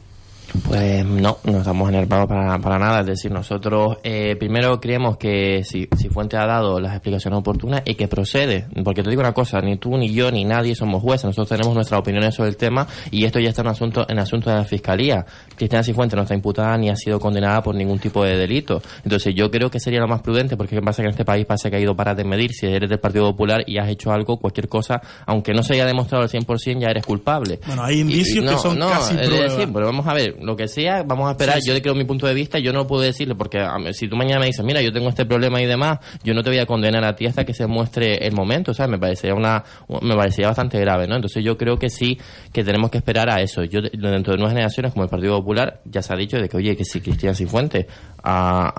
Pues 0.67 1.05
no, 1.05 1.39
no 1.45 1.59
estamos 1.59 1.89
enervados 1.89 2.29
para, 2.29 2.59
para 2.59 2.79
nada. 2.79 3.01
Es 3.01 3.07
decir, 3.07 3.31
nosotros 3.31 3.99
eh, 4.03 4.37
primero 4.37 4.81
creemos 4.81 5.17
que 5.17 5.63
si, 5.65 5.89
si 5.97 6.09
Fuente 6.09 6.37
ha 6.37 6.47
dado 6.47 6.81
las 6.81 6.93
explicaciones 6.93 7.39
oportunas 7.39 7.83
y 7.85 7.95
que 7.95 8.09
procede. 8.09 8.67
Porque 8.85 9.03
te 9.03 9.11
digo 9.11 9.21
una 9.21 9.33
cosa, 9.33 9.61
ni 9.61 9.77
tú, 9.77 9.97
ni 9.97 10.13
yo, 10.13 10.31
ni 10.31 10.45
nadie 10.45 10.75
somos 10.75 11.03
jueces. 11.03 11.25
Nosotros 11.27 11.49
tenemos 11.49 11.75
nuestras 11.75 12.01
opiniones 12.01 12.35
sobre 12.35 12.51
el 12.51 12.57
tema 12.57 12.87
y 13.11 13.25
esto 13.25 13.39
ya 13.41 13.51
está 13.51 13.63
en 13.63 13.69
asunto, 13.69 14.07
en 14.09 14.19
asunto 14.19 14.51
de 14.51 14.57
la 14.57 14.65
Fiscalía. 14.65 15.25
Cristiana 15.57 15.83
Cifuentes 15.83 16.17
no 16.17 16.23
está 16.23 16.35
imputada 16.35 16.77
ni 16.77 16.89
ha 16.91 16.97
sido 16.97 17.19
condenada 17.21 17.63
por 17.63 17.75
ningún 17.75 17.99
tipo 17.99 18.25
de 18.25 18.37
delito. 18.37 18.83
Entonces 19.05 19.35
yo 19.35 19.51
creo 19.51 19.71
que 19.71 19.81
sería 19.81 20.01
lo 20.01 20.09
más 20.09 20.23
prudente 20.23 20.57
porque 20.57 20.77
¿qué 20.77 20.83
pasa 20.83 21.03
que 21.03 21.07
en 21.07 21.11
este 21.11 21.25
país 21.25 21.47
pasa 21.47 21.71
que 21.71 21.77
ha 21.77 21.81
ido 21.81 21.95
para 21.97 22.15
de 22.15 22.25
medir. 22.25 22.53
Si 22.53 22.67
eres 22.67 22.89
del 22.89 22.99
Partido 23.01 23.31
Popular 23.31 23.63
y 23.67 23.79
has 23.79 23.89
hecho 23.89 24.13
algo, 24.13 24.39
cualquier 24.39 24.69
cosa, 24.69 25.01
aunque 25.27 25.53
no 25.53 25.63
se 25.63 25.75
haya 25.75 25.87
demostrado 25.87 26.23
al 26.25 26.29
100%, 26.31 26.81
ya 26.81 26.89
eres 26.89 27.05
culpable. 27.07 27.61
Bueno, 27.67 27.83
hay 27.85 28.01
indicios 28.01 28.45
Y- 28.45 28.49
que 28.49 28.57
son 28.59 28.79
casi 28.79 29.15
es 29.15 29.31
decir, 29.31 29.69
pero 29.73 29.87
vamos 29.87 30.07
a 30.07 30.15
ver, 30.15 30.37
lo 30.41 30.57
que 30.57 30.69
sea, 30.69 31.03
vamos 31.03 31.29
a 31.29 31.33
esperar. 31.33 31.57
Sí, 31.57 31.63
sí. 31.63 31.69
Yo 31.75 31.81
creo 31.83 31.95
mi 31.95 32.05
punto 32.05 32.27
de 32.27 32.35
vista, 32.35 32.59
yo 32.59 32.73
no 32.73 32.87
puedo 32.87 33.03
decirle, 33.03 33.35
porque 33.35 33.59
a 33.61 33.79
mí, 33.79 33.93
si 33.95 34.09
tú 34.09 34.17
mañana 34.17 34.41
me 34.41 34.47
dices, 34.47 34.65
mira, 34.65 34.81
yo 34.83 34.93
tengo 34.93 35.09
este 35.09 35.25
problema 35.27 35.61
y 35.63 35.67
demás, 35.67 35.99
yo 36.25 36.35
no 36.35 36.43
te 36.43 36.51
voy 36.51 36.59
a 36.59 36.67
condenar 36.67 37.05
a 37.05 37.15
ti 37.17 37.27
hasta 37.27 37.45
que 37.45 37.55
se 37.55 37.67
muestre 37.67 38.27
el 38.27 38.33
momento, 38.33 38.73
¿sabes? 38.75 38.91
Me 38.91 38.99
parecía 38.99 39.35
una, 39.35 39.63
me 40.03 40.15
parecía 40.17 40.47
bastante 40.49 40.79
grave, 40.81 41.07
¿no? 41.07 41.17
Entonces 41.17 41.45
yo 41.45 41.57
creo 41.59 41.79
que 41.79 41.91
sí, 41.91 42.19
que 42.53 42.65
tenemos 42.65 42.91
que 42.91 42.99
esperar 42.99 43.31
a 43.31 43.41
eso. 43.41 43.65
Yo, 43.65 43.81
de- 43.83 43.91
dentro 43.91 44.33
de 44.33 44.39
nuevas 44.39 44.53
generaciones, 44.53 44.93
como 44.93 45.05
el 45.05 45.11
Partido 45.11 45.37
Popular, 45.39 45.81
ya 45.85 46.03
se 46.03 46.13
ha 46.13 46.17
dicho 46.17 46.37
de 46.39 46.49
que, 46.49 46.57
oye, 46.57 46.77
que 46.77 46.85
si 46.85 47.01
Cristian 47.01 47.35
Cifuentes 47.35 47.87
ha, 48.23 48.73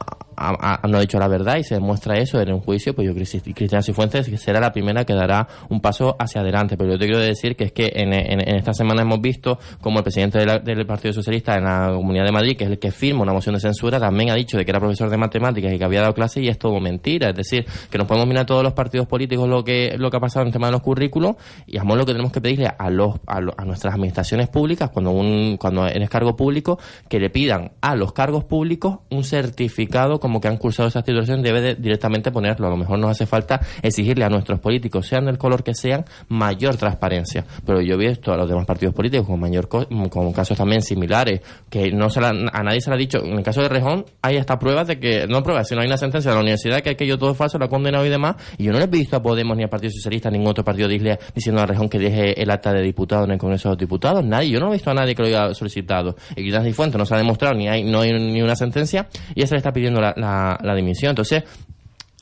ha- 0.50 0.88
no 0.88 0.98
ha 0.98 1.02
dicho 1.02 1.20
la 1.20 1.28
verdad 1.28 1.58
y 1.58 1.64
se 1.64 1.76
demuestra 1.76 2.18
eso 2.18 2.40
en 2.42 2.52
un 2.54 2.60
juicio, 2.62 2.94
pues 2.96 3.08
yo 3.08 3.14
Cristian 3.14 3.84
Cifuentes 3.84 4.28
será 4.42 4.60
la 4.60 4.72
primera 4.72 5.06
que 5.06 5.14
dará 5.14 5.48
un 5.70 5.82
paso 5.82 6.16
hacia 6.20 6.42
adelante. 6.42 6.78
Pero 6.78 6.92
yo 6.94 7.00
te 7.00 7.06
quiero 7.06 7.20
decir 7.20 7.56
que 7.56 7.66
es 7.66 7.72
que 7.72 7.92
en, 7.96 8.14
en- 8.14 8.42
en 8.48 8.56
esta 8.56 8.74
semana 8.74 9.02
hemos 9.02 9.22
visto 9.22 9.60
como 9.82 10.00
el 10.00 10.04
presidente 10.04 10.40
de 10.40 10.46
la- 10.46 10.60
del 10.60 10.86
Partido 10.86 11.14
Socialista 11.14 11.56
en 11.58 11.64
la 11.66 11.92
Comunidad 11.94 12.26
de 12.26 12.32
Madrid, 12.32 12.58
que 12.58 12.64
es 12.66 12.70
el 12.70 12.80
que 12.80 12.92
firma 12.92 13.22
una 13.24 13.34
moción 13.34 13.56
de 13.56 13.62
censura, 13.62 14.00
también 14.00 14.30
ha 14.32 14.36
dicho 14.36 14.58
de 14.58 14.66
que 14.66 14.72
era 14.72 14.80
profesor 14.80 15.10
de 15.10 15.18
matemáticas 15.18 15.74
y 15.74 15.78
que 15.78 15.84
había 15.84 16.02
dado 16.02 16.14
clase 16.14 16.42
y 16.42 16.48
es 16.48 16.58
todo 16.58 16.80
mentira. 16.80 17.30
Es 17.30 17.36
decir, 17.36 17.66
que 17.90 17.98
nos 17.98 18.08
podemos 18.08 18.28
mirar 18.28 18.46
todos 18.46 18.64
los 18.64 18.74
partidos 18.74 19.08
políticos 19.08 19.48
lo 19.48 19.64
que 19.64 19.96
lo 19.98 20.10
que 20.10 20.18
ha 20.18 20.20
pasado 20.20 20.42
en 20.44 20.48
el 20.48 20.54
tema 20.54 20.68
de 20.68 20.72
los 20.74 20.82
currículos 20.82 21.36
y 21.68 21.78
amor 21.78 21.98
lo 21.98 22.06
que 22.06 22.14
tenemos 22.14 22.32
que 22.32 22.42
pedirle 22.42 22.68
a 22.78 22.90
los 22.90 23.16
a, 23.28 23.40
lo- 23.42 23.54
a 23.58 23.66
nuestras 23.66 23.94
administraciones 23.96 24.48
públicas 24.50 24.90
cuando 24.92 25.12
un 25.12 25.58
cuando 25.58 25.86
eres 25.88 26.10
cargo 26.10 26.36
público 26.36 26.80
que 27.10 27.20
le 27.20 27.30
pidan 27.30 27.72
a 27.82 27.96
los 27.96 28.14
cargos 28.14 28.44
públicos 28.46 29.00
un 29.10 29.24
certificado 29.24 30.20
como 30.20 30.31
que 30.40 30.48
han 30.48 30.58
cursado 30.58 30.88
esa 30.90 31.02
titulación 31.02 31.42
debe 31.42 31.62
de 31.62 31.76
directamente 31.76 32.32
ponerlo. 32.32 32.68
A 32.68 32.70
lo 32.70 32.78
mejor 32.78 33.00
nos 33.00 33.12
hace 33.12 33.26
falta 33.26 33.60
exigirle 33.82 34.24
a 34.26 34.30
nuestros 34.30 34.60
políticos, 34.60 35.08
sean 35.08 35.26
del 35.26 35.38
color 35.38 35.64
que 35.64 35.74
sean, 35.74 36.06
mayor 36.30 36.78
transparencia. 36.78 37.44
Pero 37.66 37.82
yo 37.82 37.96
he 37.96 38.08
visto 38.10 38.32
a 38.32 38.38
los 38.38 38.48
demás 38.48 38.66
partidos 38.66 38.94
políticos 38.94 39.28
con 39.28 39.40
mayor 39.40 39.68
co- 39.68 39.88
con 40.10 40.32
casos 40.34 40.58
también 40.58 40.82
similares 40.82 41.42
que 41.70 41.92
no 41.92 42.10
se 42.10 42.22
la- 42.22 42.30
a 42.30 42.64
nadie 42.64 42.82
se 42.82 42.90
le 42.90 42.96
ha 42.96 43.00
dicho. 43.00 43.24
En 43.24 43.34
el 43.38 43.44
caso 43.44 43.62
de 43.62 43.70
Rejón 43.70 44.06
hay 44.22 44.38
hasta 44.38 44.58
pruebas 44.60 44.88
de 44.88 45.00
que 45.00 45.26
no 45.28 45.42
pruebas, 45.44 45.68
sino 45.68 45.82
hay 45.82 45.88
una 45.88 45.98
sentencia 45.98 46.32
de 46.32 46.36
la 46.36 46.42
universidad 46.42 46.82
que 46.82 46.92
aquello 46.92 47.18
todo 47.18 47.34
falso, 47.34 47.58
lo 47.58 47.66
ha 47.66 47.70
condenado 47.70 48.06
y 48.06 48.10
demás. 48.10 48.36
Y 48.58 48.66
yo 48.66 48.72
no 48.72 48.78
le 48.78 48.86
he 48.86 48.88
visto 48.88 49.16
a 49.18 49.22
Podemos 49.22 49.56
ni 49.58 49.64
al 49.64 49.70
Partido 49.70 49.92
Socialista 49.92 50.30
ni 50.30 50.38
ningún 50.38 50.52
otro 50.52 50.64
partido 50.64 50.88
de 50.88 51.20
diciendo 51.36 51.62
a 51.62 51.66
Rejón 51.66 51.88
que 51.90 51.98
deje 52.00 52.42
el 52.42 52.50
acta 52.52 52.74
de 52.74 52.82
diputado 52.82 53.24
en 53.26 53.32
el 53.32 53.38
Congreso 53.38 53.70
de 53.70 53.74
los 53.74 53.80
Diputados. 53.80 54.24
Nadie, 54.24 54.50
yo 54.50 54.60
no 54.60 54.70
he 54.70 54.74
visto 54.74 54.92
a 54.92 54.94
nadie 54.94 55.16
que 55.16 55.22
lo 55.22 55.28
haya 55.28 55.54
solicitado. 55.54 56.16
Y 56.36 56.44
Quintana 56.44 56.66
Cifuentes 56.66 56.98
no 56.98 57.06
se 57.06 57.16
ha 57.16 57.18
demostrado 57.18 57.56
ni 57.56 57.68
hay 57.68 57.84
no 57.84 58.02
hay 58.02 58.12
ni 58.12 58.42
una 58.42 58.56
sentencia 58.56 59.08
y 59.36 59.42
ese 59.44 59.56
le 59.56 59.58
está 59.60 59.72
pidiendo 59.72 60.00
la, 60.02 60.14
la, 60.22 60.58
la 60.62 60.76
dimisión. 60.76 61.10
Entonces, 61.10 61.44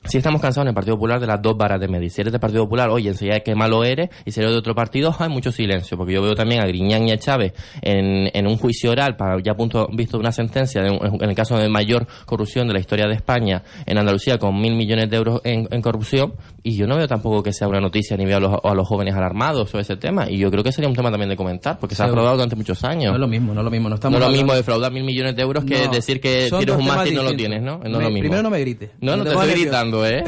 si 0.10 0.18
estamos 0.18 0.42
cansados 0.42 0.66
en 0.66 0.70
el 0.70 0.74
Partido 0.74 0.96
Popular 0.96 1.20
de 1.20 1.28
las 1.28 1.42
dos 1.42 1.56
varas 1.56 1.80
de 1.80 1.88
medir. 1.88 2.10
Si 2.12 2.20
eres 2.22 2.34
del 2.34 2.40
Partido 2.42 2.64
Popular, 2.64 2.90
oye, 2.90 3.10
enseguida 3.10 3.40
que 3.42 3.56
malo 3.56 3.84
eres, 3.84 4.10
y 4.26 4.32
si 4.32 4.40
eres 4.40 4.52
de 4.52 4.58
otro 4.58 4.76
partido, 4.76 5.16
hay 5.20 5.30
mucho 5.30 5.52
silencio, 5.52 5.98
porque 5.98 6.14
yo 6.14 6.22
veo 6.22 6.36
también 6.36 6.62
a 6.62 6.66
Griñán 6.66 7.08
y 7.08 7.12
a 7.12 7.18
Chávez 7.18 7.54
en, 7.82 8.30
en 8.34 8.48
un 8.48 8.58
juicio 8.58 8.92
oral, 8.92 9.16
para 9.16 9.40
ya 9.42 9.54
punto 9.56 9.88
visto 9.94 10.18
una 10.18 10.32
sentencia, 10.32 10.82
de 10.82 10.90
un- 10.92 11.22
en 11.24 11.30
el 11.30 11.36
caso 11.36 11.58
de 11.58 11.70
mayor 11.70 12.08
corrupción 12.26 12.68
de 12.68 12.74
la 12.74 12.80
historia 12.80 13.06
de 13.08 13.14
España, 13.14 13.64
en 13.86 13.98
Andalucía, 13.98 14.38
con 14.38 14.60
mil 14.60 14.76
millones 14.76 15.10
de 15.10 15.18
euros 15.18 15.42
en, 15.44 15.68
en 15.72 15.82
corrupción, 15.82 16.34
y 16.64 16.76
yo 16.76 16.88
no 16.88 16.98
veo 16.98 17.08
tampoco 17.08 17.42
que 17.44 17.54
sea 17.54 17.68
una 17.68 17.80
noticia 17.80 18.18
ni 18.18 18.26
veo 18.26 18.38
a 18.38 18.40
los, 18.40 18.60
a 18.64 18.74
los 18.74 18.88
jóvenes 18.88 19.14
alarmados 19.16 19.70
sobre 19.70 19.84
ese 19.84 19.96
tema, 19.98 20.30
y 20.30 20.38
yo 20.38 20.50
creo 20.52 20.64
que 20.64 20.72
sería 20.72 20.90
un 20.90 20.96
tema 20.96 21.12
también 21.12 21.30
de 21.30 21.36
comentar, 21.38 21.78
porque 21.80 21.96
se 21.96 22.04
ha 22.04 22.06
aprobado 22.08 22.36
durante 22.36 22.56
muchos 22.56 22.84
años. 22.84 23.12
No 23.12 23.14
es 23.16 23.20
lo 23.22 23.28
mismo, 23.28 23.54
no 23.54 23.62
es 23.62 23.66
lo 23.66 23.72
mismo. 23.72 23.90
No, 23.90 23.96
estamos 23.96 24.20
no 24.20 24.26
es 24.26 24.32
lo 24.32 24.36
mismo 24.38 24.54
defraudar 24.54 24.92
mil 24.92 25.04
millones 25.04 25.36
de 25.36 25.42
euros 25.42 25.64
que 25.66 25.86
No, 25.86 25.92
decir 25.92 26.20
que 26.20 26.50
tienes 26.58 26.76
un 26.76 26.86
máster 26.86 27.14
y 27.14 27.16
no 27.16 27.24
lo 27.24 27.36
tienes, 27.36 27.62
¿no? 27.62 27.78
No 27.78 27.86
es 27.86 27.92
lo 27.92 28.00
mismo. 28.00 28.20
Primero 28.20 28.44
no 28.44 28.50
me 28.50 28.60
grites. 28.60 28.90
No, 29.02 29.12
no, 29.18 29.24
te 29.24 29.30
te 29.30 29.36
estoy 29.36 29.48
nervioso. 29.48 29.70
¿Eh? 30.06 30.24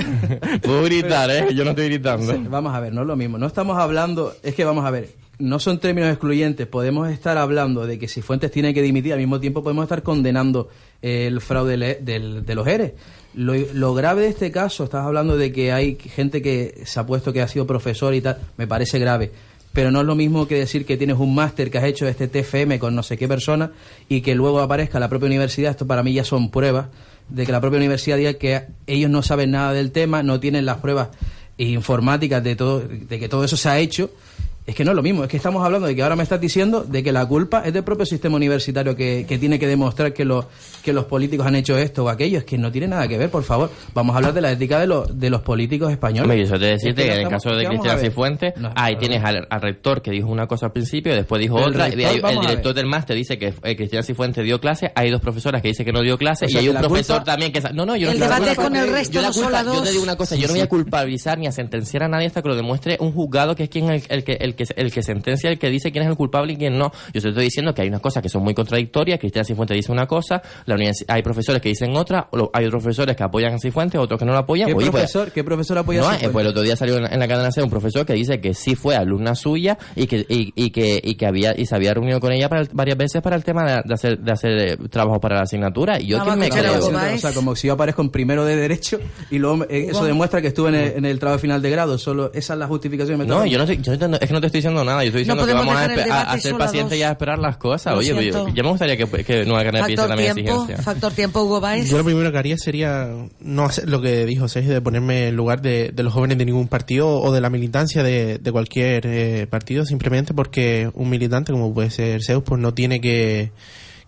Puedo 0.62 0.84
gritar, 0.84 1.30
¿eh? 1.30 1.54
Yo 1.54 1.64
no 1.64 1.72
estoy 1.72 1.86
gritando. 1.86 2.34
Vamos 2.50 2.74
a 2.74 2.80
ver, 2.80 2.94
no 2.94 3.02
es 3.02 3.08
lo 3.08 3.16
mismo. 3.16 3.38
No 3.38 3.48
estamos 3.48 3.78
hablando, 3.78 4.34
es 4.44 4.56
que 4.56 4.66
vamos 4.66 4.86
a 4.86 4.92
ver, 4.92 5.10
no 5.40 5.60
son 5.60 5.80
términos 5.80 6.10
excluyentes. 6.10 6.68
Podemos 6.68 7.10
estar 7.10 7.38
hablando 7.38 7.86
de 7.86 8.00
que 8.00 8.08
si 8.08 8.22
Fuentes 8.22 8.52
tiene 8.52 8.74
que 8.74 8.82
dimitir, 8.82 9.14
al 9.14 9.20
mismo 9.20 9.40
tiempo 9.40 9.64
podemos 9.64 9.84
estar 9.84 10.04
condenando 10.04 10.70
el 11.02 11.42
fraude 11.42 11.78
de 11.78 12.56
los 12.56 12.68
ERE. 12.68 12.96
Lo, 13.34 13.54
lo 13.74 13.94
grave 13.94 14.24
de 14.24 14.28
este 14.28 14.52
caso, 14.52 14.84
estás 14.84 15.06
hablando 15.06 15.38
de 15.38 15.52
que 15.52 15.72
hay 15.72 15.96
gente 15.96 16.42
que 16.42 16.82
se 16.86 17.00
ha 17.00 17.06
puesto 17.06 17.34
que 17.34 17.42
ha 17.42 17.48
sido 17.48 17.66
profesor 17.66 18.14
y 18.14 18.22
tal, 18.22 18.38
me 18.58 18.68
parece 18.68 19.00
grave. 19.00 19.32
Pero 19.74 19.90
no 19.90 20.02
es 20.02 20.06
lo 20.06 20.16
mismo 20.16 20.48
que 20.48 20.56
decir 20.56 20.86
que 20.86 20.98
tienes 20.98 21.18
un 21.18 21.34
máster 21.34 21.72
que 21.72 21.78
has 21.78 21.86
hecho 21.86 22.06
este 22.08 22.28
TFM 22.28 22.78
con 22.78 22.94
no 22.94 23.04
sé 23.04 23.18
qué 23.18 23.28
persona 23.28 23.72
y 24.10 24.20
que 24.22 24.36
luego 24.36 24.60
aparezca 24.60 25.00
la 25.00 25.08
propia 25.08 25.28
universidad. 25.28 25.72
Esto 25.72 25.88
para 25.88 26.04
mí 26.04 26.14
ya 26.14 26.26
son 26.26 26.52
pruebas 26.52 26.88
de 27.32 27.46
que 27.46 27.52
la 27.52 27.62
propia 27.62 27.78
universidad 27.78 28.18
diga 28.18 28.34
que 28.34 28.68
ellos 28.88 29.10
no 29.10 29.24
saben 29.24 29.52
nada 29.52 29.74
del 29.74 29.92
tema, 29.92 30.22
no 30.22 30.40
tienen 30.40 30.66
las 30.66 30.78
pruebas 30.78 31.10
informáticas 31.58 32.44
de 32.44 32.56
todo, 32.56 32.80
de 32.82 33.20
que 33.20 33.30
todo 33.30 33.44
eso 33.44 33.58
se 33.58 33.70
ha 33.70 33.80
hecho. 33.80 34.12
Es 34.72 34.76
que 34.78 34.86
no 34.86 34.92
es 34.92 34.96
lo 34.96 35.04
mismo, 35.04 35.24
es 35.24 35.30
que 35.30 35.36
estamos 35.36 35.66
hablando 35.66 35.86
de 35.88 35.94
que 35.96 36.02
ahora 36.02 36.16
me 36.16 36.24
estás 36.24 36.40
diciendo 36.40 36.84
de 36.84 37.04
que 37.04 37.12
la 37.12 37.26
culpa 37.26 37.62
es 37.66 37.74
del 37.74 37.84
propio 37.84 38.06
sistema 38.06 38.38
universitario 38.38 38.96
que, 38.96 39.26
que 39.28 39.38
tiene 39.38 39.60
que 39.60 39.68
demostrar 39.68 40.14
que 40.14 40.24
los, 40.24 40.46
que 40.82 40.94
los 40.94 41.04
políticos 41.06 41.46
han 41.46 41.56
hecho 41.56 41.78
esto 41.78 42.06
o 42.06 42.10
aquello. 42.10 42.38
Es 42.38 42.46
que 42.46 42.58
no 42.58 42.72
tiene 42.72 42.88
nada 42.88 43.06
que 43.08 43.18
ver, 43.18 43.30
por 43.30 43.44
favor. 43.44 43.70
Vamos 43.94 44.14
a 44.14 44.18
hablar 44.20 44.34
de 44.34 44.40
la 44.40 44.52
ética 44.52 44.80
de 44.80 44.88
los, 44.88 45.20
de 45.20 45.30
los 45.30 45.42
políticos 45.42 45.92
españoles. 45.92 46.24
Hombre, 46.24 46.38
yo 46.38 46.46
eso 46.46 46.58
te 46.58 46.72
Es 46.74 46.82
decirte 46.82 47.04
que 47.04 47.14
en 47.16 47.20
el 47.22 47.28
caso 47.30 47.50
de 47.54 47.66
Cristian. 47.68 48.00
Cifuentes, 48.00 48.54
No, 48.56 48.72
ahí 48.76 48.96
tienes 48.96 49.22
al, 49.26 49.46
al 49.50 49.62
rector 49.62 50.02
que 50.02 50.12
dijo 50.12 50.30
una 50.30 50.48
cosa 50.48 50.68
al 50.68 50.72
principio, 50.72 51.14
después 51.14 51.42
dijo 51.42 51.60
El 51.60 51.66
otra, 51.66 51.90
y 51.90 51.96
rector, 51.96 52.26
hay- 52.30 52.34
el 52.34 52.38
a 52.38 52.42
director 52.42 52.74
del 52.74 52.86
máster 52.86 53.16
dice 53.18 53.38
que 53.38 53.54
eh, 53.64 53.76
Cristian 53.76 54.04
Cifuentes 54.04 54.44
dio 54.46 54.62
clase, 54.62 54.92
hay 54.96 55.12
dos 55.12 55.20
profesoras 55.20 55.62
que 55.62 55.68
dicen 55.68 55.86
que 55.86 55.92
no 55.92 56.02
dio 56.02 56.18
clase, 56.18 56.46
O 56.46 56.48
sea, 56.50 56.62
y 56.62 56.64
hay 56.64 56.70
un 56.70 56.78
profesor 56.78 57.18
culpa- 57.18 57.32
también 57.34 57.52
que... 57.52 57.60
No, 57.74 57.86
no, 57.86 57.98
yo 57.98 58.08
no 58.08 58.14
El 58.14 58.20
debate 58.20 58.56
con 58.56 58.74
el 58.76 58.90
resto 58.90 59.22
no 59.22 59.50
las 59.50 59.66
Yo 59.66 59.82
te 59.84 59.92
digo 59.92 60.04
una 60.04 60.16
cosa, 60.16 60.38
yo 60.38 60.48
no 60.48 60.54
voy 60.54 60.62
a 60.62 60.70
culpabilizar 60.70 61.38
ni 61.38 61.48
a 61.48 61.52
sentenciar 61.52 62.04
a 62.04 62.08
nadie 62.08 62.28
hasta 62.28 62.42
que 62.42 62.48
lo 62.48 62.56
demuestre 62.56 62.98
un 63.02 63.12
juzgado 63.12 63.56
que 63.56 63.64
es 63.64 63.70
quien 63.70 63.90
el, 63.90 64.04
el 64.10 64.24
que, 64.24 64.34
el, 64.34 64.56
que, 64.68 64.74
el 64.82 64.92
que 64.92 65.04
sentencia, 65.04 65.50
el 65.50 65.60
que 65.60 65.70
dice 65.70 65.92
quién 65.92 66.04
es 66.04 66.10
el 66.10 66.16
culpable 66.16 66.54
y 66.54 66.58
quién 66.58 66.78
no. 66.78 66.92
Yo 67.14 67.22
te 67.22 67.30
estoy 67.30 67.44
diciendo 67.46 67.74
que 67.74 67.82
hay 67.82 67.88
unas 67.88 68.02
cosas 68.02 68.22
que 68.24 68.30
son 68.30 68.44
muy 68.44 68.54
contradictorias, 68.54 69.20
Cristian 69.20 69.46
Cifuentes 69.46 69.76
dice 69.76 69.92
una 69.92 70.06
cosa, 70.08 70.42
la 70.66 70.76
hay 71.08 71.22
profesores 71.22 71.62
que 71.62 71.70
dicen 71.70 71.96
otra, 71.96 72.28
o 72.32 72.38
lo- 72.38 72.50
hay 72.54 72.66
otros 72.66 72.82
profesores 72.84 73.16
que 73.16 73.24
apoyan 73.24 73.54
a 73.54 73.60
Cifuentes, 73.60 74.00
otros 74.00 74.20
que 74.20 74.26
no 74.26 74.32
lo 74.34 74.40
apoyan. 74.40 74.68
¿Qué, 74.68 74.74
Oye, 74.74 74.86
pues, 74.92 74.92
profesor, 75.04 75.32
¿Qué 75.32 75.44
profesor 75.44 75.78
apoya 75.78 76.02
no, 76.02 76.06
a 76.08 76.10
eh, 76.10 76.14
Cifuentes? 76.16 76.32
pues 76.34 76.44
el 76.46 76.50
otro 76.52 76.62
día 76.64 76.76
salió 76.76 76.98
en, 76.98 77.12
en 77.14 77.20
la 77.20 77.28
cadena 77.28 77.52
C 77.52 77.62
un 77.64 77.70
profesor 77.70 78.06
que 78.06 78.14
dice 78.14 78.40
que 78.42 78.54
sí 78.54 78.76
fue 78.76 78.96
alumna 78.96 79.36
suya 79.36 79.78
y 79.96 80.08
que 80.08 80.26
y, 80.28 80.52
y 80.56 80.72
que 80.72 81.00
y 81.04 81.16
que 81.16 81.26
había 81.28 81.54
y 81.58 81.66
se 81.66 81.76
había 81.76 81.94
reunido 81.94 82.20
con 82.20 82.32
ella 82.32 82.50
para 82.50 82.62
el- 82.62 82.70
varias 82.74 82.98
veces 82.98 83.22
para 83.22 83.36
el 83.36 83.44
tema 83.44 83.64
de, 83.66 83.82
de 83.86 83.94
hacer 83.94 84.20
de 84.20 84.32
hacer 84.32 84.52
eh, 84.58 84.78
trabajo 84.90 85.20
para 85.20 85.36
la 85.38 85.42
asignatura 85.44 86.00
y 86.00 86.08
yo 86.08 86.18
quién 86.18 86.30
más 86.30 86.38
me 86.38 86.50
que 86.50 86.60
creo. 86.60 86.80
O 86.80 87.18
sea, 87.18 87.34
como 87.34 87.56
si 87.56 87.68
yo 87.68 87.74
aparezco 87.74 88.02
en 88.02 88.10
primero 88.10 88.46
de 88.46 88.56
Derecho 88.56 89.00
y 89.30 89.38
luego 89.40 89.64
eh, 89.70 89.88
eso 89.90 90.04
demuestra 90.06 90.42
que 90.42 90.48
estuve 90.48 90.70
en 90.70 90.76
el, 90.76 90.92
en 90.98 91.06
el 91.06 91.20
trabajo 91.20 91.40
final 91.40 91.62
de 91.62 91.70
grado. 91.70 91.98
Solo 91.98 92.32
esa 92.34 92.54
es 92.54 92.60
la 92.60 92.68
justificación. 92.68 93.20
me 93.20 93.26
No, 93.26 93.46
yo 93.46 93.58
no, 93.58 93.64
estoy- 93.66 93.82
yo 93.82 94.08
no- 94.08 94.18
es 94.18 94.28
que 94.28 94.34
no 94.34 94.41
te 94.42 94.48
estoy 94.48 94.60
diciendo 94.60 94.84
nada, 94.84 95.04
yo 95.04 95.08
estoy 95.08 95.22
diciendo 95.22 95.46
que 95.46 95.54
podemos 95.54 95.74
vamos 95.74 95.90
a, 96.10 96.38
ser 96.40 96.58
pacientes 96.58 96.98
y 96.98 97.04
a 97.04 97.12
esperar 97.12 97.40
las 97.40 97.58
cosas. 97.58 97.94
Lo 97.94 98.00
Oye, 98.00 98.14
siento. 98.14 98.48
ya 98.50 98.64
me 98.64 98.70
gustaría 98.70 98.98
que, 98.98 99.06
que 99.24 99.46
Nueva 99.46 99.62
empiece 99.62 99.96
Factor 99.96 100.08
también 100.08 100.38
exigencia. 100.38 100.78
factor 100.78 101.14
tiempo, 101.14 101.44
Hugo 101.44 101.62
Baez. 101.62 101.90
Yo 101.90 101.98
lo 101.98 102.04
primero 102.04 102.32
que 102.32 102.38
haría 102.38 102.58
sería 102.58 103.10
no 103.40 103.66
hacer 103.66 103.88
lo 103.88 104.02
que 104.02 104.26
dijo 104.26 104.48
Sergio 104.48 104.74
de 104.74 104.82
ponerme 104.82 105.30
en 105.30 105.36
lugar 105.36 105.62
de, 105.62 105.92
de 105.94 106.04
los 106.04 106.14
jóvenes 106.14 106.38
de 106.38 106.46
ningún 106.46 106.68
partido 106.68 107.10
o 107.22 107.32
de 107.32 107.42
la 107.42 107.50
militancia 107.50 108.04
de, 108.04 108.38
de 108.40 108.52
cualquier 108.52 109.06
eh, 109.06 109.48
partido, 109.48 109.86
simplemente 109.86 110.34
porque 110.34 110.90
un 110.94 111.10
militante 111.10 111.52
como 111.52 111.74
puede 111.74 111.90
ser 111.92 112.24
Zeus 112.24 112.44
pues 112.44 112.60
no 112.60 112.74
tiene 112.74 113.02
que, 113.02 113.52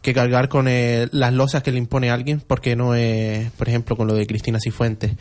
que 0.03 0.13
cargar 0.13 0.49
con 0.49 0.67
eh, 0.67 1.07
las 1.11 1.33
losas 1.33 1.63
que 1.63 1.71
le 1.71 1.77
impone 1.77 2.11
alguien 2.11 2.41
porque 2.45 2.75
no 2.75 2.93
es, 2.93 3.49
por 3.51 3.69
ejemplo, 3.69 3.95
con 3.95 4.05
lo 4.05 4.13
de 4.13 4.27
Cristina 4.27 4.59
Cifuentes. 4.59 5.13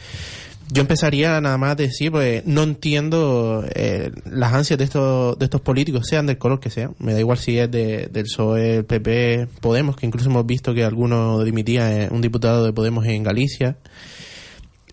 Yo 0.73 0.81
empezaría 0.81 1.39
nada 1.43 1.59
más 1.59 1.73
a 1.73 1.75
decir, 1.75 2.11
pues 2.11 2.47
no 2.47 2.63
entiendo 2.63 3.63
eh, 3.75 4.11
las 4.25 4.55
ansias 4.55 4.79
de 4.79 4.85
estos, 4.87 5.39
de 5.39 5.45
estos 5.45 5.61
políticos, 5.61 6.07
sean 6.09 6.25
del 6.25 6.39
color 6.39 6.61
que 6.61 6.71
sean. 6.71 6.95
Me 6.99 7.13
da 7.13 7.21
igual 7.21 7.37
si 7.37 7.59
es 7.59 7.71
de, 7.71 8.09
del 8.11 8.25
PSOE, 8.25 8.77
el 8.79 8.85
PP, 8.87 9.49
Podemos, 9.61 9.97
que 9.97 10.07
incluso 10.07 10.31
hemos 10.31 10.47
visto 10.47 10.73
que 10.73 10.83
alguno 10.83 11.45
dimitía, 11.45 12.05
eh, 12.05 12.09
un 12.11 12.23
diputado 12.23 12.65
de 12.65 12.73
Podemos 12.73 13.05
en 13.05 13.23
Galicia. 13.23 13.77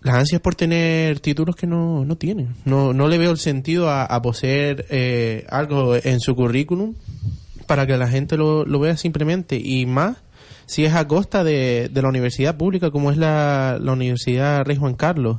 Las 0.02 0.16
ansias 0.16 0.42
por 0.42 0.54
tener 0.54 1.18
títulos 1.20 1.56
que 1.56 1.66
no, 1.66 2.04
no 2.04 2.16
tienen. 2.16 2.56
No, 2.66 2.92
no 2.92 3.08
le 3.08 3.16
veo 3.16 3.30
el 3.30 3.38
sentido 3.38 3.90
a, 3.90 4.20
poseer 4.20 4.84
eh, 4.90 5.46
algo 5.48 5.96
en 5.96 6.20
su 6.20 6.36
currículum 6.36 6.94
para 7.66 7.86
que 7.86 7.96
la 7.96 8.08
gente 8.08 8.36
lo, 8.36 8.66
lo 8.66 8.80
vea 8.80 8.98
simplemente. 8.98 9.56
Y 9.56 9.86
más 9.86 10.18
si 10.66 10.84
es 10.84 10.94
a 10.94 11.08
costa 11.08 11.42
de, 11.42 11.88
de 11.90 12.02
la 12.02 12.10
universidad 12.10 12.58
pública 12.58 12.90
como 12.90 13.10
es 13.10 13.16
la, 13.16 13.78
la 13.80 13.92
Universidad 13.92 14.62
Rey 14.66 14.76
Juan 14.76 14.94
Carlos. 14.94 15.38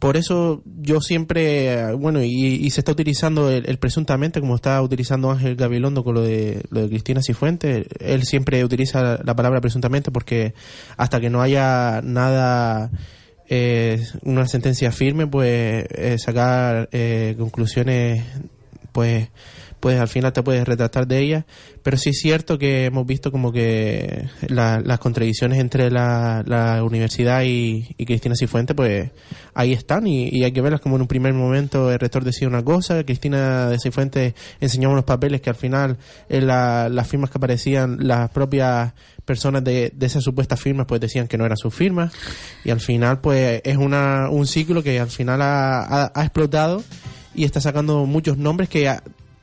Por 0.00 0.16
eso 0.16 0.62
yo 0.64 1.02
siempre, 1.02 1.92
bueno, 1.94 2.22
y, 2.22 2.54
y 2.56 2.70
se 2.70 2.80
está 2.80 2.92
utilizando 2.92 3.50
el, 3.50 3.78
presuntamente, 3.78 4.40
como 4.40 4.56
está 4.56 4.80
utilizando 4.80 5.30
Ángel 5.30 5.56
Gabilondo 5.56 6.02
con 6.02 6.14
lo 6.14 6.22
de, 6.22 6.62
lo 6.70 6.80
de 6.80 6.88
Cristina 6.88 7.20
Cifuentes, 7.22 7.86
él 8.00 8.24
siempre 8.24 8.64
utiliza 8.64 9.20
la 9.22 9.36
palabra 9.36 9.60
presuntamente 9.60 10.10
porque 10.10 10.54
hasta 10.96 11.20
que 11.20 11.28
no 11.28 11.42
haya 11.42 12.00
nada, 12.02 12.90
eh, 13.50 14.02
una 14.22 14.48
sentencia 14.48 14.90
firme, 14.90 15.26
pues 15.26 15.84
eh, 15.90 16.16
sacar 16.18 16.88
eh, 16.92 17.34
conclusiones, 17.38 18.24
pues 18.92 19.28
pues 19.80 19.98
al 19.98 20.08
final 20.08 20.32
te 20.32 20.42
puedes 20.42 20.66
retratar 20.68 21.06
de 21.06 21.18
ellas, 21.20 21.44
pero 21.82 21.96
sí 21.96 22.10
es 22.10 22.20
cierto 22.20 22.58
que 22.58 22.84
hemos 22.84 23.06
visto 23.06 23.32
como 23.32 23.50
que 23.50 24.28
la- 24.48 24.80
las 24.80 24.98
contradicciones 24.98 25.58
entre 25.58 25.90
la, 25.90 26.44
la 26.46 26.84
universidad 26.84 27.42
y, 27.42 27.88
y 27.96 28.04
Cristina 28.04 28.34
Cifuentes, 28.38 28.76
pues 28.76 29.10
ahí 29.54 29.72
están 29.72 30.06
y, 30.06 30.44
hay 30.44 30.52
que 30.52 30.60
verlas 30.60 30.80
como 30.82 30.96
en 30.96 31.02
un 31.02 31.08
primer 31.08 31.32
momento 31.32 31.90
el 31.90 31.98
rector 31.98 32.22
decía 32.24 32.46
una 32.46 32.62
cosa, 32.62 33.02
Cristina 33.04 33.68
de 33.68 33.78
Cifuentes 33.78 34.34
enseñaba 34.60 34.92
unos 34.92 35.04
papeles 35.04 35.40
que 35.40 35.48
al 35.50 35.56
final 35.56 35.96
en 36.28 36.46
la- 36.46 36.88
las 36.90 37.08
firmas 37.08 37.30
que 37.30 37.38
aparecían 37.38 37.96
las 38.06 38.28
propias 38.30 38.92
personas 39.24 39.62
de, 39.64 39.92
de 39.94 40.06
esas 40.06 40.22
supuestas 40.24 40.60
firmas 40.60 40.86
pues 40.86 41.00
decían 41.00 41.26
que 41.28 41.38
no 41.38 41.46
eran 41.46 41.56
sus 41.56 41.74
firmas. 41.74 42.12
Y 42.64 42.70
al 42.70 42.80
final 42.80 43.20
pues 43.20 43.62
es 43.64 43.76
una, 43.76 44.28
un 44.28 44.46
ciclo 44.46 44.82
que 44.82 45.00
al 45.00 45.08
final 45.10 45.40
ha, 45.40 46.06
ha- 46.14 46.22
explotado 46.22 46.82
y 47.34 47.44
está 47.44 47.60
sacando 47.60 48.06
muchos 48.06 48.36
nombres 48.38 48.68
que 48.68 48.90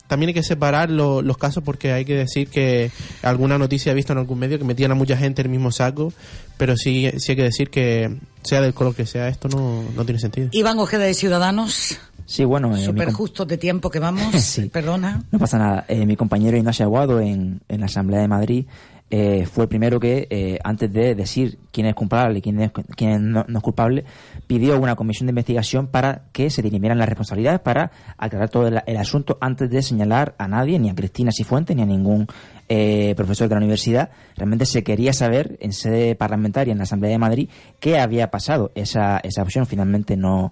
también 0.07 0.29
hay 0.29 0.33
que 0.33 0.43
separar 0.43 0.89
lo- 0.89 1.21
los 1.21 1.37
casos 1.37 1.63
porque 1.63 1.91
hay 1.93 2.05
que 2.05 2.15
decir 2.15 2.47
que 2.49 2.91
alguna 3.21 3.57
noticia 3.57 3.91
he 3.91 3.95
visto 3.95 4.13
en 4.13 4.19
algún 4.19 4.39
medio 4.39 4.57
que 4.57 4.65
metían 4.65 4.91
a 4.91 4.95
mucha 4.95 5.17
gente 5.17 5.41
en 5.41 5.47
el 5.47 5.51
mismo 5.51 5.71
saco, 5.71 6.13
pero 6.57 6.75
sí, 6.77 7.09
sí 7.17 7.31
hay 7.33 7.35
que 7.35 7.43
decir 7.43 7.69
que 7.69 8.15
sea 8.43 8.61
del 8.61 8.73
color 8.73 8.95
que 8.95 9.05
sea, 9.05 9.27
esto 9.27 9.47
no, 9.49 9.83
no 9.95 10.05
tiene 10.05 10.19
sentido. 10.19 10.49
Iván 10.51 10.79
Ojeda 10.79 11.03
de 11.03 11.13
Ciudadanos, 11.13 11.99
Sí, 12.25 12.43
bueno, 12.43 12.75
eh, 12.75 12.83
súper 12.83 13.13
justos 13.13 13.47
de 13.47 13.57
tiempo 13.57 13.89
que 13.89 13.99
vamos, 13.99 14.59
perdona. 14.73 15.23
No 15.31 15.39
pasa 15.39 15.57
nada. 15.57 15.85
Eh, 15.87 16.05
mi 16.05 16.17
compañero 16.17 16.57
Ignacio 16.57 16.83
Aguado 16.85 17.21
en, 17.21 17.61
en 17.69 17.79
la 17.79 17.85
Asamblea 17.85 18.19
de 18.19 18.27
Madrid 18.27 18.65
eh, 19.09 19.45
fue 19.45 19.63
el 19.63 19.69
primero 19.69 20.01
que, 20.01 20.27
eh, 20.29 20.59
antes 20.63 20.91
de 20.91 21.15
decir 21.15 21.59
quién 21.71 21.87
es 21.87 21.95
culpable 21.95 22.39
y 22.39 22.41
quién, 22.41 22.59
es, 22.59 22.71
quién 22.95 23.31
no, 23.31 23.45
no 23.47 23.59
es 23.59 23.63
culpable, 23.63 24.03
pidió 24.47 24.77
una 24.77 24.95
comisión 24.95 25.27
de 25.27 25.31
investigación 25.31 25.87
para 25.87 26.23
que 26.33 26.49
se 26.49 26.61
dirimieran 26.61 26.97
las 26.97 27.07
responsabilidades 27.07 27.61
para 27.61 27.91
aclarar 28.17 28.49
todo 28.49 28.67
el, 28.67 28.97
asunto 28.97 29.37
antes 29.39 29.69
de 29.69 29.81
señalar 29.81 30.35
a 30.37 30.49
nadie, 30.49 30.77
ni 30.77 30.89
a 30.89 30.95
Cristina 30.95 31.31
Cifuentes, 31.31 31.73
ni 31.75 31.83
a 31.83 31.85
ningún 31.85 32.27
eh, 32.67 33.13
profesor 33.15 33.47
de 33.47 33.55
la 33.55 33.59
universidad. 33.59 34.09
Realmente 34.35 34.65
se 34.65 34.83
quería 34.83 35.13
saber 35.13 35.57
en 35.61 35.71
sede 35.71 36.15
parlamentaria, 36.15 36.73
en 36.73 36.77
la 36.77 36.83
Asamblea 36.83 37.11
de 37.11 37.17
Madrid, 37.17 37.49
qué 37.79 37.99
había 37.99 38.29
pasado. 38.29 38.71
Esa, 38.75 39.19
esa 39.19 39.41
opción 39.41 39.65
finalmente 39.65 40.17
no, 40.17 40.51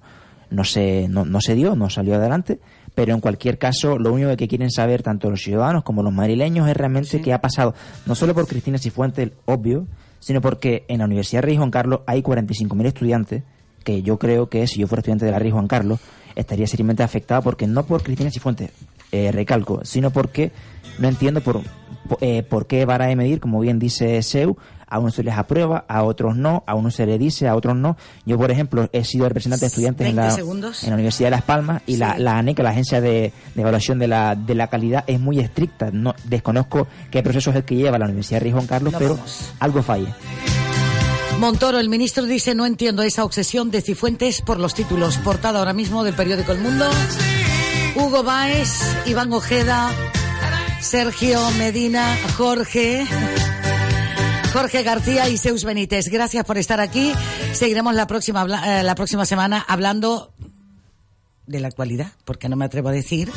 no 0.50 0.64
se, 0.64 1.08
no, 1.10 1.26
no 1.26 1.42
se 1.42 1.56
dio, 1.56 1.76
no 1.76 1.90
salió 1.90 2.16
adelante, 2.16 2.60
pero 2.96 3.14
en 3.14 3.20
cualquier 3.22 3.58
caso 3.58 4.00
lo 4.00 4.12
único 4.14 4.36
que 4.38 4.48
quieren 4.48 4.72
saber 4.72 5.04
tanto 5.04 5.30
los 5.30 5.42
ciudadanos 5.42 5.84
como 5.84 6.02
los 6.02 6.14
madrileños 6.14 6.68
es 6.68 6.76
realmente 6.78 7.22
qué 7.22 7.34
ha 7.34 7.42
pasado, 7.42 7.76
no 8.06 8.16
solo 8.16 8.34
por 8.34 8.48
Cristina 8.48 8.78
Cifuentes, 8.78 9.32
obvio, 9.46 9.86
sino 10.20 10.42
porque 10.42 10.86
en 10.88 11.00
la 11.00 11.06
Universidad 11.06 11.44
Rey 11.44 11.58
Juan 11.58 11.70
Carlos 11.72 12.00
hay 12.08 12.22
45.000 12.24 12.86
estudiantes 12.88 13.44
que 13.84 14.02
yo 14.02 14.18
creo 14.18 14.50
que 14.50 14.66
si 14.66 14.80
yo 14.80 14.88
fuera 14.88 15.02
estudiante 15.02 15.26
de 15.26 15.32
la 15.32 15.38
Rey 15.40 15.52
Juan 15.52 15.68
Carlos 15.68 16.00
estaría 16.36 16.66
seriamente 16.68 17.04
afectado 17.04 17.42
porque 17.44 17.68
no 17.68 17.86
por 17.86 18.02
Cristina 18.02 18.32
Cifuentes, 18.32 18.72
eh, 19.12 19.32
recalco, 19.32 19.82
sino 19.84 20.10
porque 20.10 20.52
no 20.98 21.08
entiendo 21.08 21.42
por, 21.42 21.62
po- 22.10 22.18
eh, 22.22 22.42
por 22.44 22.66
qué 22.66 22.86
vara 22.86 23.06
de 23.06 23.16
medir, 23.16 23.40
como 23.40 23.60
bien 23.60 23.78
dice 23.78 24.22
Seu, 24.24 24.58
a 24.88 25.00
unos 25.00 25.16
se 25.16 25.24
les 25.24 25.36
aprueba, 25.38 25.86
a 25.88 26.04
otros 26.04 26.36
no, 26.36 26.64
a 26.68 26.76
unos 26.76 26.96
se 26.96 27.06
les 27.06 27.20
dice, 27.20 27.48
a 27.48 27.56
otros 27.56 27.76
no. 27.76 27.98
Yo, 28.26 28.38
por 28.38 28.52
ejemplo, 28.52 28.90
he 28.92 29.04
sido 29.04 29.28
representante 29.28 29.62
de 29.66 29.68
estudiantes 29.68 30.08
en 30.08 30.16
20 30.16 30.30
la, 30.30 30.36
segundos. 30.36 30.84
en 30.84 30.90
la 30.90 30.96
Universidad 30.96 31.28
de 31.28 31.32
Las 31.32 31.44
Palmas 31.44 31.82
y 31.88 31.98
la, 31.98 32.18
la 32.18 32.38
ANECA, 32.38 32.64
la 32.64 32.70
Agencia 32.72 33.02
de, 33.02 33.34
de 33.56 33.62
Evaluación 33.62 34.00
de 34.00 34.08
la, 34.08 34.36
de 34.36 34.56
la 34.56 34.68
Calidad, 34.68 35.04
es 35.08 35.20
muy 35.20 35.40
estricta. 35.40 35.90
No, 35.92 36.14
desconozco 36.26 36.88
qué 37.12 37.22
proceso 37.24 37.50
es 37.52 37.56
el 37.58 37.64
que 37.64 37.76
lleva 37.76 37.98
la 37.98 38.06
Universidad 38.06 38.42
Rey 38.42 38.52
Juan 38.52 38.68
Carlos, 38.68 38.94
No 38.94 39.00
pero 39.00 39.16
vamos. 39.16 39.54
algo 39.60 39.82
falla. 39.84 40.16
Montoro, 41.40 41.80
el 41.80 41.90
ministro 41.90 42.24
dice, 42.24 42.56
no 42.56 42.66
entiendo 42.66 43.02
esa 43.04 43.26
obsesión 43.26 43.70
de 43.70 43.82
Cifuentes 43.82 44.42
por 44.42 44.58
los 44.60 44.74
títulos. 44.74 45.18
Portada 45.18 45.60
ahora 45.60 45.74
mismo 45.74 46.04
del 46.06 46.14
periódico 46.14 46.54
El 46.54 46.60
Mundo. 46.60 46.86
Hugo 47.98 48.24
Baez, 48.24 48.72
Iván 49.06 49.34
Ojeda, 49.34 49.92
Sergio 50.80 51.40
Medina, 51.58 52.16
Jorge. 52.38 53.06
Jorge 54.56 54.84
García 54.84 55.28
y 55.28 55.38
Zeus 55.38 55.66
Benítez, 55.66 56.08
gracias 56.08 56.46
por 56.46 56.58
estar 56.58 56.80
aquí. 56.80 57.12
Seguiremos 57.52 57.94
la 57.94 58.08
próxima, 58.08 58.46
eh, 58.66 58.84
la 58.84 58.96
próxima 58.96 59.26
semana 59.26 59.66
hablando 59.68 60.32
de 61.46 61.60
la 61.60 61.68
actualidad, 61.68 62.14
porque 62.24 62.48
no 62.48 62.56
me 62.56 62.64
atrevo 62.64 62.88
a 62.88 62.94
decir 62.94 63.30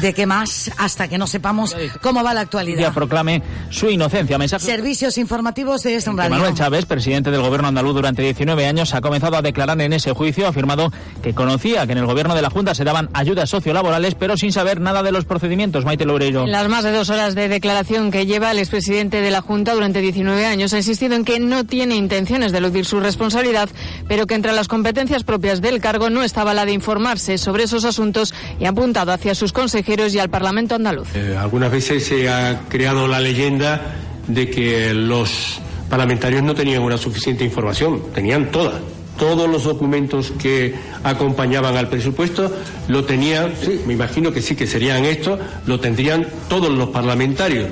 de 0.00 0.12
qué 0.14 0.26
más 0.26 0.70
hasta 0.78 1.08
que 1.08 1.18
no 1.18 1.26
sepamos 1.26 1.76
cómo 2.02 2.22
va 2.22 2.34
la 2.34 2.40
Ya 2.40 2.42
actualidad. 2.42 2.92
proclame 2.92 3.42
su 3.70 3.88
inocencia. 3.88 4.38
Mensaje 4.38 4.64
Servicios 4.66 5.18
informativos 5.18 5.82
de 5.82 5.94
Es 5.96 6.04
que 6.04 6.10
Radio. 6.12 6.30
Manuel 6.30 6.54
Chávez, 6.54 6.86
presidente 6.86 7.30
del 7.30 7.40
gobierno 7.42 7.68
andaluz 7.68 7.94
durante 7.94 8.22
19 8.22 8.66
años, 8.66 8.94
ha 8.94 9.00
comenzado 9.00 9.36
a 9.36 9.42
declarar 9.42 9.80
en 9.80 9.92
ese 9.92 10.12
juicio, 10.12 10.46
ha 10.46 10.50
afirmado 10.50 10.92
que 11.22 11.34
conocía 11.34 11.86
que 11.86 11.92
en 11.92 11.98
el 11.98 12.06
gobierno 12.06 12.34
de 12.34 12.42
la 12.42 12.50
Junta 12.50 12.74
se 12.74 12.84
daban 12.84 13.08
ayudas 13.12 13.48
sociolaborales, 13.50 14.14
pero 14.14 14.36
sin 14.36 14.52
saber 14.52 14.80
nada 14.80 15.02
de 15.02 15.12
los 15.12 15.24
procedimientos. 15.24 15.84
Maite 15.84 16.04
Loureiro. 16.04 16.44
En 16.44 16.52
las 16.52 16.68
más 16.68 16.84
de 16.84 16.92
dos 16.92 17.08
horas 17.10 17.34
de 17.34 17.48
declaración 17.48 18.10
que 18.10 18.26
lleva 18.26 18.50
el 18.50 18.58
expresidente 18.58 19.20
de 19.20 19.30
la 19.30 19.40
Junta 19.40 19.74
durante 19.74 20.00
19 20.00 20.44
años 20.46 20.72
ha 20.72 20.78
insistido 20.78 21.14
en 21.14 21.24
que 21.24 21.38
no 21.40 21.64
tiene 21.64 21.96
intenciones 21.96 22.52
de 22.52 22.58
eludir 22.58 22.84
su 22.84 23.00
responsabilidad, 23.00 23.68
pero 24.08 24.26
que 24.26 24.34
entre 24.34 24.52
las 24.52 24.68
competencias 24.68 25.24
propias 25.24 25.60
del 25.60 25.80
cargo 25.80 26.10
no 26.10 26.22
estaba 26.22 26.54
la 26.54 26.64
de 26.66 26.72
informarse 26.72 27.38
sobre 27.38 27.64
esos 27.64 27.84
asuntos 27.84 28.34
y 28.60 28.64
ha 28.66 28.70
apuntado 28.70 29.12
hacia 29.12 29.34
sus 29.34 29.52
consejeros 29.52 29.85
y 29.88 30.18
al 30.18 30.28
Parlamento 30.28 30.74
andaluz. 30.74 31.08
Eh, 31.14 31.36
algunas 31.38 31.70
veces 31.70 32.04
se 32.04 32.28
ha 32.28 32.62
creado 32.68 33.06
la 33.06 33.20
leyenda 33.20 33.94
de 34.26 34.50
que 34.50 34.92
los 34.92 35.60
parlamentarios 35.88 36.42
no 36.42 36.54
tenían 36.54 36.82
una 36.82 36.98
suficiente 36.98 37.44
información, 37.44 38.02
tenían 38.12 38.50
toda. 38.50 38.80
Todos 39.16 39.48
los 39.48 39.64
documentos 39.64 40.32
que 40.38 40.74
acompañaban 41.02 41.76
al 41.76 41.88
presupuesto 41.88 42.52
lo 42.88 43.04
tenían, 43.04 43.52
sí, 43.58 43.80
me 43.86 43.94
imagino 43.94 44.32
que 44.32 44.42
sí 44.42 44.56
que 44.56 44.66
serían 44.66 45.04
estos, 45.04 45.38
lo 45.66 45.80
tendrían 45.80 46.26
todos 46.48 46.70
los 46.70 46.90
parlamentarios. 46.90 47.68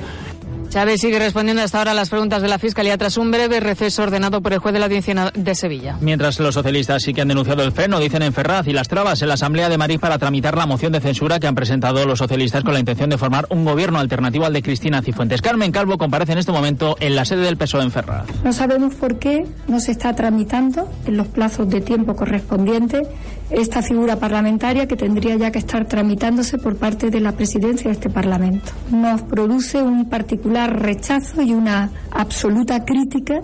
Chávez 0.75 0.99
sigue 0.99 1.19
respondiendo 1.19 1.63
hasta 1.63 1.77
ahora 1.77 1.91
a 1.91 1.93
las 1.93 2.09
preguntas 2.09 2.41
de 2.41 2.49
la 2.49 2.59
Fiscalía 2.59 2.97
tras 2.97 3.15
un 3.15 3.31
breve 3.31 3.61
receso 3.61 4.03
ordenado 4.03 4.41
por 4.41 4.51
el 4.51 4.59
juez 4.59 4.73
de 4.73 4.79
la 4.79 4.87
Audiencia 4.87 5.31
de 5.33 5.55
Sevilla. 5.55 5.97
Mientras 6.01 6.37
los 6.41 6.53
socialistas 6.53 7.01
sí 7.01 7.13
que 7.13 7.21
han 7.21 7.29
denunciado 7.29 7.63
el 7.63 7.71
freno, 7.71 7.97
dicen 7.97 8.23
en 8.23 8.33
Ferraz 8.33 8.67
y 8.67 8.73
las 8.73 8.89
trabas 8.89 9.21
en 9.21 9.29
la 9.29 9.35
Asamblea 9.35 9.69
de 9.69 9.77
Madrid 9.77 10.01
para 10.01 10.17
tramitar 10.17 10.57
la 10.57 10.65
moción 10.65 10.91
de 10.91 10.99
censura 10.99 11.39
que 11.39 11.47
han 11.47 11.55
presentado 11.55 12.05
los 12.05 12.19
socialistas 12.19 12.65
con 12.65 12.73
la 12.73 12.81
intención 12.81 13.09
de 13.09 13.17
formar 13.17 13.47
un 13.51 13.63
gobierno 13.63 13.99
alternativo 13.99 14.43
al 14.45 14.51
de 14.51 14.63
Cristina 14.63 15.01
Cifuentes. 15.01 15.41
Carmen 15.41 15.71
Calvo 15.71 15.97
comparece 15.97 16.33
en 16.33 16.39
este 16.39 16.51
momento 16.51 16.97
en 16.99 17.15
la 17.15 17.23
sede 17.23 17.43
del 17.43 17.55
PSOE 17.55 17.83
en 17.83 17.91
Ferraz. 17.91 18.25
No 18.43 18.51
sabemos 18.51 18.95
por 18.95 19.17
qué 19.17 19.47
no 19.69 19.79
se 19.79 19.93
está 19.93 20.13
tramitando 20.13 20.91
en 21.05 21.15
los 21.15 21.27
plazos 21.27 21.69
de 21.69 21.79
tiempo 21.79 22.17
correspondientes 22.17 23.07
esta 23.49 23.81
figura 23.81 24.17
parlamentaria 24.17 24.89
que 24.89 24.97
tendría 24.97 25.37
ya 25.37 25.51
que 25.51 25.59
estar 25.59 25.87
tramitándose 25.87 26.57
por 26.57 26.75
parte 26.75 27.11
de 27.11 27.21
la 27.21 27.31
presidencia 27.31 27.87
de 27.87 27.93
este 27.93 28.09
Parlamento. 28.09 28.73
Nos 28.91 29.21
produce 29.21 29.81
un 29.81 30.09
particular 30.09 30.64
rechazo 30.67 31.41
y 31.41 31.53
una 31.53 31.91
absoluta 32.11 32.85
crítica 32.85 33.41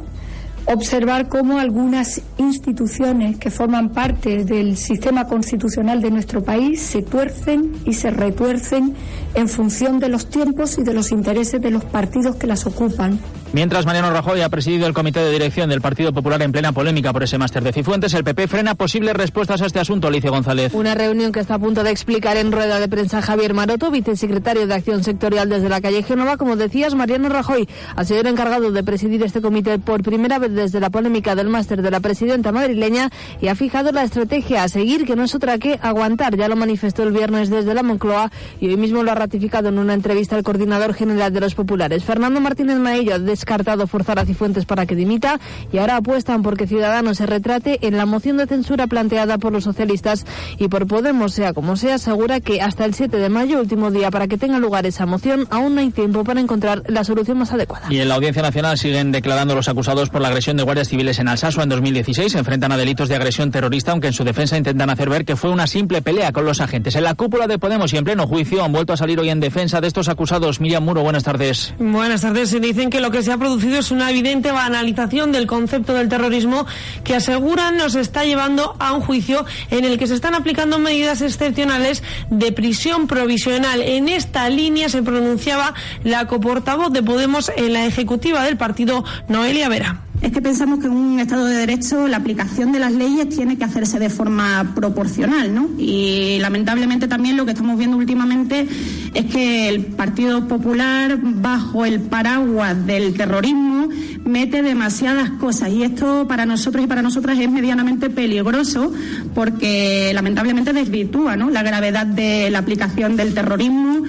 observar 0.66 1.28
cómo 1.28 1.60
algunas 1.60 2.22
instituciones 2.38 3.38
que 3.38 3.50
forman 3.50 3.90
parte 3.90 4.44
del 4.46 4.78
sistema 4.78 5.28
constitucional 5.28 6.02
de 6.02 6.12
nuestro 6.12 6.44
país 6.44 6.82
se 6.82 7.02
tuercen 7.02 7.74
y 7.86 7.94
se 7.94 8.12
retuercen 8.12 8.94
en 9.34 9.48
función 9.50 10.00
de 10.00 10.10
los 10.10 10.30
tiempos 10.30 10.78
y 10.78 10.84
de 10.84 10.94
los 10.94 11.12
intereses 11.12 11.62
de 11.62 11.72
los 11.72 11.84
partidos 11.86 12.36
que 12.36 12.48
las 12.48 12.66
ocupan. 12.66 13.20
Mientras 13.54 13.86
Mariano 13.86 14.12
Rajoy 14.12 14.40
ha 14.40 14.48
presidido 14.48 14.88
el 14.88 14.94
comité 14.94 15.20
de 15.20 15.30
dirección 15.30 15.70
del 15.70 15.82
Partido 15.82 16.14
Popular 16.14 16.42
en 16.42 16.54
plena 16.54 16.72
polémica 16.72 17.12
por 17.12 17.22
ese 17.22 17.38
máster 17.38 17.62
de 17.62 17.74
Cifuentes, 17.74 18.14
el 18.14 18.24
PP 18.24 18.48
frena 18.48 18.76
posibles 18.76 19.14
respuestas 19.14 19.62
a 19.62 19.66
este 19.66 19.82
asunto, 19.82 20.08
Alicia 20.08 20.30
González. 20.30 20.74
Una 20.74 20.96
reunión 20.96 21.34
que 21.34 21.42
está 21.42 21.56
a 21.56 21.60
punto 21.60 21.84
de 21.84 21.92
explicar 21.92 22.38
en 22.38 22.54
rueda 22.54 22.80
de 22.80 22.88
prensa 22.88 23.22
Javier 23.22 23.54
Maroto, 23.54 23.92
vicesecretario 23.92 24.68
de 24.68 24.74
Acción 24.74 25.04
Sectorial 25.04 25.50
desde 25.50 25.68
la 25.68 25.82
calle 25.82 26.02
Génova. 26.02 26.38
Como 26.38 26.56
decías, 26.56 26.96
Mariano 26.96 27.28
Rajoy 27.28 27.68
ha 27.94 28.06
sido 28.06 28.22
el 28.22 28.28
encargado 28.28 28.72
de 28.72 28.84
presidir 28.86 29.22
este 29.22 29.42
comité 29.42 29.80
por 29.80 30.02
primera 30.02 30.40
vez 30.40 30.54
desde 30.54 30.80
la 30.80 30.90
polémica 30.90 31.36
del 31.36 31.50
máster 31.50 31.82
de 31.82 31.92
la 31.92 32.00
presidenta 32.00 32.54
madrileña 32.54 33.10
y 33.42 33.50
ha 33.50 33.56
fijado 33.56 33.92
la 33.92 34.04
estrategia 34.04 34.64
a 34.64 34.70
seguir, 34.70 35.04
que 35.04 35.18
no 35.18 35.26
es 35.26 35.36
otra 35.36 35.58
que 35.58 35.78
aguantar. 35.82 36.38
Ya 36.38 36.48
lo 36.48 36.56
manifestó 36.56 37.04
el 37.04 37.12
viernes 37.12 37.50
desde 37.50 37.74
la 37.74 37.84
Moncloa 37.84 38.32
y 38.62 38.70
hoy 38.70 38.78
mismo 38.78 39.04
lo 39.04 39.12
ha 39.12 39.16
ratificado 39.16 39.68
en 39.68 39.78
una 39.78 39.94
entrevista 39.94 40.38
al 40.38 40.44
coordinador 40.44 40.94
general 40.94 41.34
de 41.34 41.42
los 41.42 41.54
populares. 41.54 42.06
Fernando 42.06 42.40
Martínez 42.40 42.78
Maillo, 42.78 43.20
de 43.20 43.41
descartado 43.42 43.88
forzar 43.88 44.20
a 44.20 44.26
Cifuentes 44.26 44.66
para 44.66 44.86
que 44.86 44.96
dimita 44.96 45.40
y 45.74 45.80
ahora 45.80 45.96
apuestan 45.96 46.44
porque 46.44 46.68
Ciudadanos 46.68 47.18
se 47.18 47.26
retrate 47.26 47.80
en 47.88 47.98
la 47.98 48.06
moción 48.06 48.38
de 48.38 48.46
censura 48.46 48.86
planteada 48.86 49.40
por 49.40 49.52
los 49.52 49.64
socialistas 49.64 50.28
y 50.60 50.68
por 50.68 50.86
Podemos, 50.92 51.34
sea 51.34 51.54
como 51.54 51.76
sea, 51.76 51.96
asegura 51.96 52.40
que 52.40 52.62
hasta 52.62 52.86
el 52.86 52.94
7 52.94 53.18
de 53.18 53.30
mayo, 53.30 53.60
último 53.60 53.90
día 53.90 54.12
para 54.12 54.28
que 54.28 54.38
tenga 54.38 54.60
lugar 54.60 54.86
esa 54.86 55.06
moción, 55.06 55.48
aún 55.50 55.74
no 55.74 55.82
hay 55.82 55.90
tiempo 55.90 56.24
para 56.24 56.40
encontrar 56.40 56.84
la 56.88 57.04
solución 57.04 57.38
más 57.40 57.52
adecuada. 57.52 57.88
Y 57.90 58.00
en 58.00 58.10
la 58.10 58.16
Audiencia 58.16 58.42
Nacional 58.42 58.78
siguen 58.78 59.12
declarando 59.12 59.56
los 59.56 59.70
acusados 59.70 60.10
por 60.10 60.22
la 60.22 60.28
agresión 60.28 60.58
de 60.58 60.64
guardias 60.64 60.90
civiles 60.90 61.18
en 61.20 61.30
Alsaso 61.30 61.64
en 61.64 61.70
2016. 61.70 62.34
Se 62.34 62.38
enfrentan 62.38 62.72
a 62.74 62.78
delitos 62.78 63.10
de 63.10 63.16
agresión 63.16 63.50
terrorista, 63.50 63.94
aunque 63.94 64.08
en 64.08 64.14
su 64.14 64.24
defensa 64.24 64.58
intentan 64.58 64.90
hacer 64.90 65.10
ver 65.10 65.26
que 65.26 65.36
fue 65.36 65.50
una 65.50 65.66
simple 65.66 66.02
pelea 66.02 66.32
con 66.32 66.46
los 66.46 66.62
agentes. 66.62 66.96
En 66.96 67.06
la 67.06 67.16
cúpula 67.16 67.48
de 67.48 67.58
Podemos 67.58 67.94
y 67.94 67.98
en 67.98 68.04
pleno 68.04 68.28
juicio 68.28 68.64
han 68.64 68.74
vuelto 68.74 68.94
a 68.94 68.98
salir 68.98 69.20
hoy 69.20 69.30
en 69.30 69.40
defensa 69.40 69.82
de 69.82 69.88
estos 69.88 70.10
acusados. 70.10 70.60
Miriam 70.60 70.84
Muro, 70.84 71.02
buenas 71.02 71.24
tardes. 71.24 71.74
Buenas 71.80 72.22
tardes. 72.22 72.50
Se 72.50 72.60
dicen 72.60 72.90
que 72.90 73.00
lo 73.00 73.12
que 73.12 73.24
se 73.24 73.31
ha 73.32 73.38
producido 73.38 73.80
es 73.80 73.92
una 73.92 74.10
evidente 74.10 74.52
banalización 74.52 75.32
del 75.32 75.48
concepto 75.48 75.94
del 75.94 76.10
terrorismo 76.10 76.66
que 77.04 77.16
aseguran 77.16 77.78
nos 77.78 77.96
está 77.96 78.24
llevando 78.24 78.76
a 78.80 78.94
un 78.94 79.02
juicio 79.02 79.46
en 79.70 79.86
el 79.86 79.98
que 79.98 80.08
se 80.08 80.16
están 80.16 80.36
aplicando 80.36 80.80
medidas 80.80 81.22
excepcionales 81.22 82.04
de 82.30 82.52
prisión 82.52 83.08
provisional. 83.08 83.82
En 83.82 84.10
esta 84.10 84.50
línea 84.50 84.90
se 84.90 85.04
pronunciaba 85.04 85.74
la 86.04 86.28
coportavoz 86.28 86.92
de 86.92 87.04
Podemos 87.04 87.52
en 87.56 87.74
la 87.74 87.86
ejecutiva 87.86 88.44
del 88.44 88.58
partido, 88.58 89.04
Noelia 89.28 89.70
Vera 89.70 90.11
es 90.22 90.32
que 90.32 90.42
pensamos 90.42 90.80
que 90.80 90.86
en 90.86 90.94
un 90.94 91.20
Estado 91.20 91.46
de 91.46 91.56
Derecho 91.56 92.08
la 92.08 92.18
aplicación 92.18 92.72
de 92.72 92.80
las 92.80 92.92
leyes 92.92 93.30
tiene 93.30 93.58
que 93.58 93.64
hacerse 93.64 93.98
de 94.00 94.10
forma 94.10 94.74
proporcional, 94.76 95.54
¿no? 95.54 95.70
Y 95.80 96.38
lamentablemente 96.40 97.08
también 97.08 97.38
lo 97.38 97.46
que 97.46 97.52
estamos 97.52 97.78
viendo 97.78 97.98
últimamente 97.98 98.68
es 99.14 99.26
que 99.26 99.68
el 99.68 99.86
Partido 99.86 100.48
Popular, 100.48 101.18
bajo 101.22 101.86
el 101.86 102.02
paraguas 102.02 102.86
del 102.86 103.16
terrorismo, 103.16 103.90
mete 104.24 104.62
demasiadas 104.62 105.32
cosas. 105.32 105.70
Y 105.70 105.84
esto 105.84 106.28
para 106.28 106.46
nosotros 106.46 106.84
y 106.84 106.88
para 106.88 107.02
nosotras 107.02 107.40
es 107.40 107.50
medianamente 107.50 108.10
peligroso 108.10 108.94
porque 109.34 110.12
lamentablemente 110.14 110.72
desvirtúa 110.72 111.36
¿no? 111.36 111.50
la 111.50 111.64
gravedad 111.64 112.06
de 112.06 112.50
la 112.52 112.60
aplicación 112.60 113.18
del 113.18 113.34
terrorismo. 113.34 114.04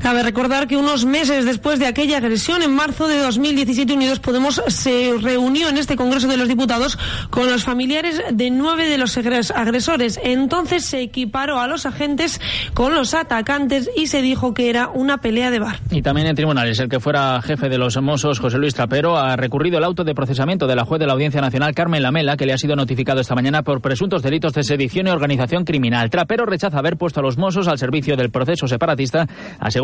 Cabe 0.00 0.22
recordar 0.22 0.66
que 0.66 0.78
unos 0.78 1.04
meses 1.04 1.44
después 1.44 1.78
de 1.78 1.86
aquella 1.86 2.16
agresión, 2.16 2.62
en 2.62 2.74
marzo 2.74 3.06
de 3.06 3.18
2017, 3.18 3.92
Unidos 3.92 4.18
Podemos 4.18 4.62
se 4.68 5.12
reunió 5.20 5.68
en 5.68 5.76
este 5.76 5.94
Congreso 5.94 6.26
de 6.26 6.38
los 6.38 6.48
Diputados 6.48 6.98
con 7.28 7.50
los 7.50 7.64
familiares 7.64 8.22
de 8.32 8.50
nueve 8.50 8.88
de 8.88 8.96
los 8.96 9.18
agresores. 9.18 10.18
Entonces 10.24 10.86
se 10.86 11.02
equiparó 11.02 11.58
a 11.58 11.66
los 11.66 11.84
agentes 11.84 12.40
con 12.72 12.94
los 12.94 13.12
atacantes 13.12 13.90
y 13.94 14.06
se 14.06 14.22
dijo 14.22 14.54
que 14.54 14.70
era 14.70 14.88
una 14.88 15.18
pelea 15.18 15.50
de 15.50 15.58
bar. 15.58 15.80
Y 15.90 16.00
también 16.00 16.28
en 16.28 16.34
tribunales, 16.34 16.78
el 16.80 16.88
que 16.88 16.98
fuera 16.98 17.42
jefe 17.42 17.68
de 17.68 17.76
los 17.76 18.00
Mossos, 18.00 18.38
José 18.38 18.56
Luis 18.56 18.74
Trapero, 18.74 19.18
ha 19.18 19.36
recurrido 19.36 19.76
el 19.76 19.84
auto 19.84 20.04
de 20.04 20.14
procesamiento 20.14 20.66
de 20.66 20.76
la 20.76 20.86
juez 20.86 20.98
de 20.98 21.06
la 21.06 21.12
Audiencia 21.12 21.42
Nacional, 21.42 21.74
Carmen 21.74 22.02
Lamela, 22.02 22.38
que 22.38 22.46
le 22.46 22.54
ha 22.54 22.58
sido 22.58 22.74
notificado 22.74 23.20
esta 23.20 23.34
mañana 23.34 23.62
por 23.62 23.82
presuntos 23.82 24.22
delitos 24.22 24.54
de 24.54 24.64
sedición 24.64 25.08
y 25.08 25.10
organización 25.10 25.64
criminal. 25.64 26.08
Trapero 26.08 26.46
rechaza 26.46 26.78
haber 26.78 26.96
puesto 26.96 27.20
a 27.20 27.22
los 27.22 27.36
Mossos 27.36 27.68
al 27.68 27.78
servicio 27.78 28.16
del 28.16 28.30
proceso 28.30 28.66
separatista, 28.66 29.26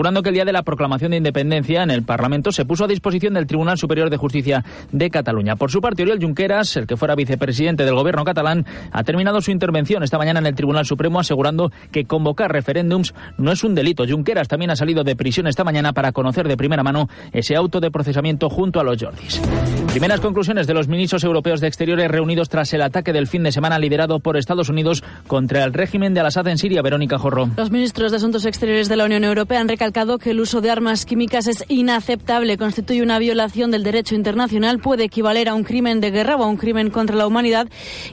asegurando 0.06 0.22
que 0.22 0.28
el 0.28 0.34
día 0.34 0.44
de 0.44 0.52
la 0.52 0.62
proclamación 0.62 1.10
de 1.10 1.16
independencia 1.16 1.82
en 1.82 1.90
el 1.90 2.04
Parlamento 2.04 2.52
se 2.52 2.64
puso 2.64 2.84
a 2.84 2.86
disposición 2.86 3.34
del 3.34 3.48
Tribunal 3.48 3.76
Superior 3.76 4.08
de 4.08 4.16
Justicia 4.16 4.64
de 4.92 5.10
Cataluña. 5.10 5.56
Por 5.56 5.72
su 5.72 5.80
parte, 5.80 6.02
Oriol 6.02 6.20
Junqueras, 6.20 6.76
el 6.76 6.86
que 6.86 6.96
fuera 6.96 7.16
vicepresidente 7.16 7.84
del 7.84 7.96
gobierno 7.96 8.22
catalán, 8.24 8.66
ha 8.92 9.02
terminado 9.02 9.40
su 9.40 9.50
intervención 9.50 10.04
esta 10.04 10.16
mañana 10.16 10.38
en 10.38 10.46
el 10.46 10.54
Tribunal 10.54 10.86
Supremo 10.86 11.18
asegurando 11.18 11.72
que 11.90 12.04
convocar 12.04 12.52
referéndums 12.52 13.14
no 13.36 13.50
es 13.50 13.64
un 13.64 13.74
delito. 13.74 14.04
Junqueras 14.08 14.46
también 14.46 14.70
ha 14.70 14.76
salido 14.76 15.02
de 15.02 15.16
prisión 15.16 15.48
esta 15.48 15.64
mañana 15.64 15.92
para 15.92 16.12
conocer 16.12 16.46
de 16.46 16.56
primera 16.56 16.84
mano 16.84 17.08
ese 17.32 17.56
auto 17.56 17.80
de 17.80 17.90
procesamiento 17.90 18.48
junto 18.48 18.78
a 18.78 18.84
los 18.84 19.02
Jordis. 19.02 19.42
Primeras 19.88 20.20
conclusiones 20.20 20.68
de 20.68 20.74
los 20.74 20.86
ministros 20.86 21.24
europeos 21.24 21.60
de 21.60 21.66
Exteriores 21.66 22.08
reunidos 22.08 22.48
tras 22.48 22.72
el 22.74 22.82
ataque 22.82 23.12
del 23.12 23.26
fin 23.26 23.42
de 23.42 23.50
semana 23.50 23.76
liderado 23.80 24.20
por 24.20 24.36
Estados 24.36 24.68
Unidos 24.68 25.02
contra 25.26 25.64
el 25.64 25.72
régimen 25.72 26.14
de 26.14 26.20
Al-Assad 26.20 26.46
en 26.46 26.58
Siria. 26.58 26.80
Verónica 26.82 27.18
Jorro. 27.18 27.48
Los 27.56 27.72
ministros 27.72 28.12
de 28.12 28.18
Asuntos 28.18 28.44
Exteriores 28.44 28.88
de 28.88 28.94
la 28.94 29.06
Unión 29.06 29.24
Europea 29.24 29.60
han 29.60 29.68
recalcado 29.68 29.95
que 29.96 30.32
el 30.32 30.40
uso 30.40 30.60
de 30.60 30.70
armas 30.70 31.06
químicas 31.06 31.46
es 31.46 31.64
inaceptable, 31.68 32.58
constituye 32.58 33.00
una 33.00 33.18
violación 33.18 33.70
del 33.70 33.82
derecho 33.82 34.14
internacional, 34.14 34.78
puede 34.78 35.04
equivaler 35.04 35.48
a 35.48 35.54
un 35.54 35.64
crimen 35.64 36.02
de 36.02 36.10
guerra 36.10 36.36
o 36.36 36.42
a 36.42 36.46
un 36.48 36.58
crimen 36.58 36.90
contra 36.90 37.16
la 37.16 37.26
humanidad 37.26 37.66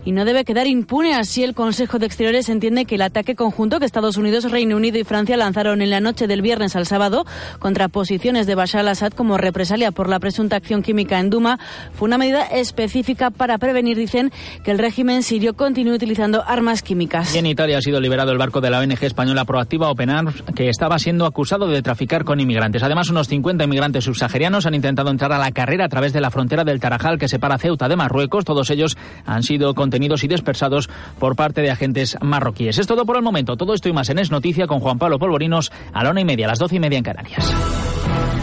y 0.06 0.14
no 0.14 0.24
debe 0.24 0.46
quedar 0.46 0.66
impune. 0.66 1.14
Así, 1.14 1.44
el 1.44 1.54
Consejo 1.54 2.00
de 2.00 2.06
Exteriores 2.06 2.48
entiende 2.48 2.86
que 2.86 2.96
el 2.96 3.02
ataque 3.02 3.36
conjunto 3.36 3.80
que 3.80 3.86
Estados 3.86 4.16
Unidos, 4.16 4.50
Reino 4.50 4.78
Unido 4.78 4.98
y 4.98 5.04
Francia 5.04 5.36
lanzaron 5.36 5.82
en 5.82 5.90
la 5.90 6.00
noche 6.00 6.26
del 6.26 6.42
viernes 6.42 6.78
al 6.78 6.86
sábado 6.86 7.26
contra 7.60 7.90
posiciones 7.90 8.48
de 8.48 8.56
Bashar 8.56 8.80
al-Assad 8.80 9.12
como 9.12 9.38
represalia 9.38 9.92
por 9.92 10.08
la 10.08 10.22
presunta 10.22 10.56
acción 10.56 10.84
química 10.84 11.20
en 11.20 11.30
Duma 11.30 11.60
fue 11.92 12.06
una 12.06 12.18
medida 12.18 12.46
específica 12.46 13.30
para 13.30 13.58
prevenir, 13.58 13.98
dicen, 13.98 14.32
que 14.64 14.72
el 14.72 14.80
régimen 14.80 15.22
sirio 15.22 15.54
continúe 15.54 15.96
utilizando 15.96 16.46
armas 16.48 16.82
químicas. 16.82 17.36
Y 17.36 17.40
en 17.40 17.46
Italia 17.46 17.80
ha 17.80 17.82
sido 17.82 18.00
liberado 18.00 18.32
el 18.32 18.38
barco 18.38 18.62
de 18.62 18.70
la 18.70 18.80
ONG 18.80 19.04
española 19.04 19.44
Proactiva 19.44 19.90
Open 19.90 20.10
Arms, 20.10 20.44
que 20.56 20.70
estaba 20.70 20.98
siendo 20.98 21.26
acusado 21.26 21.68
de 21.68 21.73
de 21.74 21.82
traficar 21.82 22.24
con 22.24 22.40
inmigrantes. 22.40 22.84
Además, 22.84 23.10
unos 23.10 23.28
50 23.28 23.66
inmigrantes 23.66 24.06
subsaharianos 24.06 24.66
han 24.66 24.76
intentado 24.76 25.10
entrar 25.10 25.32
a 25.34 25.38
la 25.38 25.52
carrera 25.52 25.86
a 25.86 25.90
través 25.90 26.14
de 26.14 26.22
la 26.22 26.32
frontera 26.32 26.64
del 26.64 26.80
Tarajal 26.80 27.18
que 27.18 27.28
separa 27.28 27.58
Ceuta 27.58 27.88
de 27.88 27.96
Marruecos. 27.96 28.46
Todos 28.46 28.70
ellos 28.70 28.98
han 29.26 29.44
sido 29.44 29.74
contenidos 29.74 30.24
y 30.24 30.28
dispersados 30.28 30.90
por 31.20 31.36
parte 31.36 31.62
de 31.62 31.72
agentes 31.72 32.18
marroquíes. 32.22 32.78
Es 32.78 32.88
todo 32.88 33.06
por 33.06 33.18
el 33.18 33.24
momento. 33.24 33.58
Todo 33.58 33.74
esto 33.74 33.90
y 33.90 33.94
más 33.94 34.10
en 34.10 34.20
Es 34.20 34.32
Noticia 34.32 34.68
con 34.68 34.80
Juan 34.80 35.00
Pablo 35.00 35.20
Polvorinos 35.20 35.72
a 35.94 36.04
la 36.04 36.12
una 36.12 36.22
y 36.22 36.26
media, 36.26 36.46
a 36.46 36.50
las 36.50 36.60
doce 36.60 36.76
y 36.76 36.80
media 36.80 36.98
en 36.98 37.04
Canarias. 37.04 37.54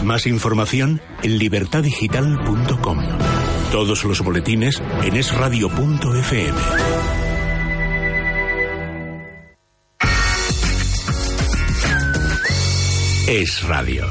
Más 0.03 0.25
información 0.25 1.01
en 1.23 1.37
libertadigital.com. 1.37 2.99
Todos 3.71 4.03
los 4.03 4.21
boletines 4.21 4.81
en 5.03 5.15
esradio.fm. 5.15 7.20
Es 13.33 13.63
radio. 13.63 14.05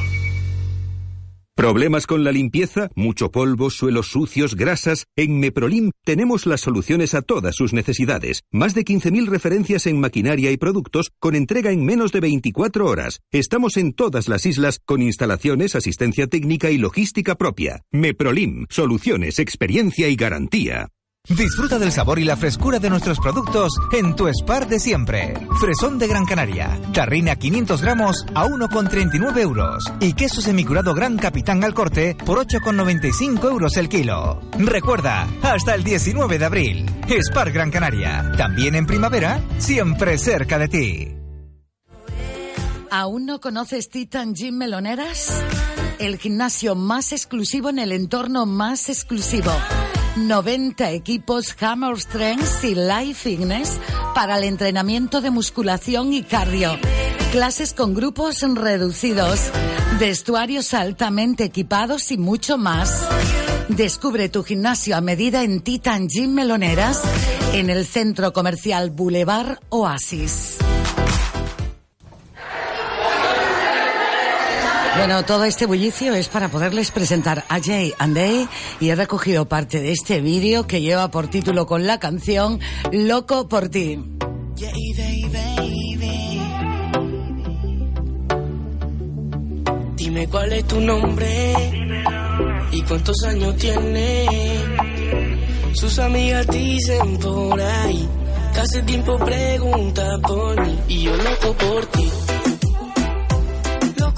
¿Problemas 1.55 2.07
con 2.07 2.25
la 2.25 2.33
limpieza? 2.33 2.89
¿Mucho 2.97 3.31
polvo, 3.31 3.69
suelos 3.69 4.07
sucios, 4.07 4.57
grasas? 4.57 5.05
En 5.15 5.39
Meprolim 5.39 5.91
tenemos 6.07 6.47
las 6.47 6.63
soluciones 6.63 7.13
a 7.13 7.21
todas 7.21 7.55
sus 7.55 7.75
necesidades. 7.75 8.45
Más 8.51 8.73
de 8.73 8.83
15.000 8.83 9.27
referencias 9.27 9.87
en 9.87 10.01
maquinaria 10.01 10.51
y 10.53 10.57
productos 10.57 11.11
con 11.19 11.35
entrega 11.35 11.71
en 11.71 11.85
menos 11.85 12.13
de 12.13 12.21
24 12.21 12.87
horas. 12.87 13.21
Estamos 13.31 13.77
en 13.77 13.93
todas 13.93 14.27
las 14.27 14.47
islas 14.47 14.81
con 14.87 15.03
instalaciones, 15.03 15.75
asistencia 15.75 16.27
técnica 16.27 16.71
y 16.71 16.79
logística 16.79 17.35
propia. 17.35 17.83
Meprolim, 17.93 18.65
soluciones, 18.71 19.39
experiencia 19.39 20.09
y 20.09 20.17
garantía. 20.17 20.89
Disfruta 21.29 21.79
del 21.79 21.93
sabor 21.93 22.19
y 22.19 22.25
la 22.25 22.37
frescura 22.37 22.79
de 22.79 22.91
nuestros 22.91 23.19
productos 23.21 23.73
en 23.93 24.17
tu 24.17 24.27
Spar 24.29 24.67
de 24.67 24.81
siempre. 24.81 25.35
Fresón 25.61 25.99
de 25.99 26.09
Gran 26.09 26.25
Canaria, 26.25 26.81
tarrina 26.93 27.37
500 27.37 27.83
gramos 27.83 28.25
a 28.35 28.47
1,39 28.47 29.39
euros 29.39 29.85
y 30.01 30.15
queso 30.15 30.41
semicurado 30.41 30.93
Gran 30.93 31.19
Capitán 31.19 31.63
al 31.63 31.73
corte 31.73 32.17
por 32.27 32.45
8,95 32.45 33.45
euros 33.45 33.77
el 33.77 33.89
kilo. 33.89 34.41
Recuerda, 34.59 35.29
hasta 35.43 35.75
el 35.75 35.85
19 35.85 36.39
de 36.39 36.45
abril. 36.45 36.87
Spar 37.09 37.53
Gran 37.53 37.71
Canaria, 37.71 38.33
también 38.37 38.75
en 38.75 38.87
primavera, 38.87 39.41
siempre 39.59 40.19
cerca 40.19 40.59
de 40.59 40.69
ti. 40.69 41.17
¿Aún 42.91 43.27
no 43.27 43.41
conoces 43.41 43.89
Titan 43.89 44.35
Gym 44.35 44.57
Meloneras? 44.57 45.45
El 46.01 46.19
gimnasio 46.19 46.75
más 46.75 47.13
exclusivo 47.13 47.69
en 47.69 47.79
el 47.79 47.93
entorno 47.93 48.47
más 48.47 48.89
exclusivo 48.89 49.53
90 50.17 50.91
equipos 50.91 51.55
Hammer 51.61 51.99
Strength 51.99 52.65
y 52.65 52.75
Life 52.75 53.15
Fitness 53.15 53.79
para 54.15 54.39
el 54.39 54.45
entrenamiento 54.45 55.21
de 55.21 55.31
musculación 55.31 56.13
y 56.13 56.23
cardio. 56.23 56.79
Clases 57.33 57.73
con 57.73 57.95
grupos 57.95 58.43
reducidos, 58.43 59.51
vestuarios 59.99 60.75
altamente 60.75 61.45
equipados 61.45 62.11
y 62.11 62.19
mucho 62.19 62.59
más. 62.59 63.09
Descubre 63.69 64.29
tu 64.29 64.43
gimnasio 64.43 64.97
a 64.97 65.01
medida 65.01 65.45
en 65.45 65.61
Titan 65.61 66.09
Gym 66.09 66.35
Meloneras 66.35 67.01
en 67.53 67.71
el 67.71 67.87
centro 67.87 68.33
comercial 68.33 68.91
Boulevard 68.91 69.59
Oasis. 69.69 70.59
Bueno, 75.01 75.25
todo 75.25 75.45
este 75.45 75.65
bullicio 75.65 76.13
es 76.13 76.29
para 76.29 76.51
poderles 76.51 76.91
presentar 76.91 77.47
a 77.49 77.59
Jay 77.59 77.95
and 77.99 78.19
y 78.81 78.91
he 78.91 78.95
recogido 78.95 79.49
parte 79.49 79.81
de 79.81 79.93
este 79.93 80.21
vídeo 80.21 80.67
que 80.67 80.83
lleva 80.83 81.11
por 81.11 81.29
título 81.29 81.65
con 81.65 81.87
la 81.87 81.99
canción 81.99 82.61
Loco 82.93 83.49
por 83.49 83.71
ti. 83.71 83.99
Dime 89.97 90.29
cuál 90.29 90.53
es 90.53 90.67
tu 90.67 90.81
nombre 90.83 91.55
y 92.71 92.83
cuántos 92.83 93.25
años 93.25 93.57
tiene. 93.57 94.27
Sus 95.73 95.99
amigas 95.99 96.47
dicen 96.49 97.17
por 97.17 97.59
ahí, 97.59 98.07
casi 98.55 98.83
tiempo 98.83 99.17
pregunta 99.17 100.19
por 100.19 100.61
mí 100.61 100.79
y 100.89 101.05
yo 101.05 101.17
loco 101.17 101.55
por 101.55 101.87
ti, 101.87 102.11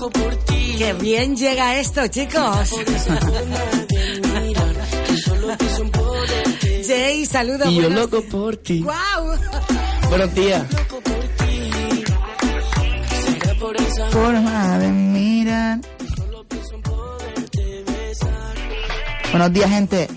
loco 0.02 0.10
por 0.10 0.34
ti 0.44 0.74
Qué 0.78 0.92
bien 0.94 1.36
llega 1.36 1.78
esto, 1.78 2.06
chicos. 2.08 2.70
Jay, 6.86 7.24
saludos. 7.26 7.68
Y 7.68 7.76
yo 7.76 7.82
buenos- 7.82 8.00
loco 8.10 8.22
por 8.28 8.56
ti. 8.56 8.80
¡Guau! 8.80 9.38
Buenos 10.08 10.34
días. 10.34 10.64
Forma 14.10 14.78
de 14.78 14.88
mirar. 14.88 15.78
Buenos 19.30 19.52
días, 19.52 19.70
gente. 19.70 20.08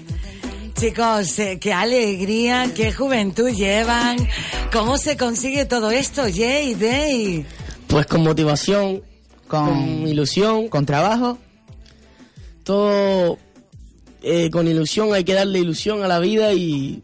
Chicos, 0.80 1.40
eh, 1.40 1.60
qué 1.60 1.74
alegría, 1.74 2.72
qué 2.76 2.92
juventud 2.92 3.50
llevan. 3.50 4.18
¿Cómo 4.74 4.98
se 4.98 5.16
consigue 5.16 5.66
todo 5.66 5.92
esto, 5.92 6.24
Jay, 6.24 6.74
Day? 6.76 7.46
Pues 7.88 8.08
con 8.08 8.24
motivación, 8.24 9.02
con, 9.48 10.08
ilusión. 10.08 10.68
Con 10.70 10.86
trabajo. 10.86 11.38
Todo 12.64 13.38
eh, 14.22 14.50
con 14.50 14.68
ilusión, 14.68 15.14
hay 15.14 15.24
que 15.24 15.34
darle 15.34 15.60
ilusión 15.60 16.04
a 16.04 16.08
la 16.08 16.20
vida 16.20 16.54
y, 16.54 17.04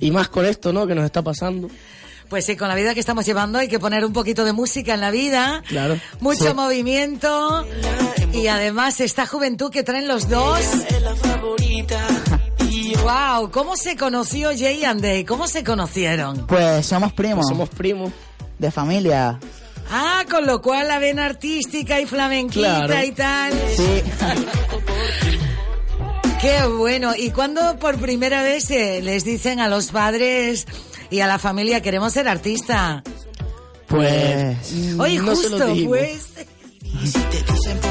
y 0.00 0.10
más 0.10 0.28
con 0.28 0.44
esto, 0.44 0.72
¿no? 0.72 0.86
Que 0.86 0.94
nos 0.94 1.04
está 1.04 1.22
pasando. 1.22 1.68
Pues 2.28 2.46
sí, 2.46 2.56
con 2.56 2.68
la 2.68 2.74
vida 2.74 2.94
que 2.94 3.00
estamos 3.00 3.26
llevando 3.26 3.58
hay 3.58 3.68
que 3.68 3.78
poner 3.78 4.04
un 4.04 4.12
poquito 4.12 4.44
de 4.44 4.52
música 4.54 4.94
en 4.94 5.00
la 5.00 5.10
vida, 5.10 5.62
Claro. 5.68 5.98
mucho 6.20 6.48
Sí. 6.48 6.54
movimiento 6.54 7.66
y 8.32 8.46
además 8.46 9.00
esta 9.00 9.26
juventud 9.26 9.70
que 9.70 9.82
traen 9.82 10.08
los 10.08 10.28
dos. 10.30 10.58
Wow, 13.04 13.50
¿cómo 13.50 13.76
se 13.76 13.96
conoció 13.96 14.50
Jay 14.56 14.84
and 14.84 15.00
Day? 15.00 15.24
¿Cómo 15.24 15.46
se 15.46 15.62
conocieron? 15.64 16.46
Pues 16.46 16.86
somos 16.86 17.12
primos. 17.12 17.46
somos 17.48 17.68
primos. 17.68 18.12
De 18.58 18.70
familia. 18.70 19.38
Ah, 19.90 20.24
con 20.30 20.46
lo 20.46 20.62
cual 20.62 20.88
la 20.88 20.98
vena 20.98 21.26
artística 21.26 22.00
y 22.00 22.06
flamenquita 22.06 22.86
Claro. 22.86 23.04
y 23.04 23.12
tal. 23.12 23.52
Sí. 23.76 23.86
Qué 26.40 26.64
bueno. 26.66 27.14
¿Y 27.16 27.30
cuándo 27.30 27.76
por 27.78 27.98
primera 27.98 28.42
vez 28.42 28.70
eh, 28.70 29.00
les 29.02 29.24
dicen 29.24 29.60
a 29.60 29.68
los 29.68 29.88
padres 29.92 30.66
y 31.10 31.20
a 31.20 31.26
la 31.26 31.38
familia 31.38 31.80
queremos 31.82 32.12
ser 32.12 32.26
artista? 32.28 33.02
Pues. 33.86 34.56
Hoy 34.98 35.18
no 35.18 35.36
se 35.36 35.48
justo, 35.50 35.74
pues. 35.86 36.28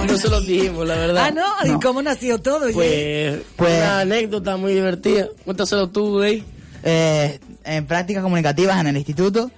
No 0.07 0.18
se 0.18 0.30
lo 0.30 0.41
dijimos, 0.41 0.88
la 0.88 0.95
verdad. 0.95 1.26
Ah, 1.28 1.32
¿no? 1.32 1.76
¿Y 1.76 1.80
cómo 1.80 2.02
nació 2.02 2.40
todo? 2.40 2.72
Pues, 2.72 3.40
Pues- 3.56 3.78
una 3.78 3.99
anécdota 4.02 4.57
muy 4.57 4.74
divertida. 4.74 5.28
Cuéntaselo 5.45 5.90
tú, 5.90 6.20
Dey. 6.20 6.44
Eh, 6.84 7.40
en 7.64 7.86
prácticas 7.86 8.24
comunicativas 8.24 8.80
en 8.80 8.88
el 8.88 8.98
instituto, 8.98 9.52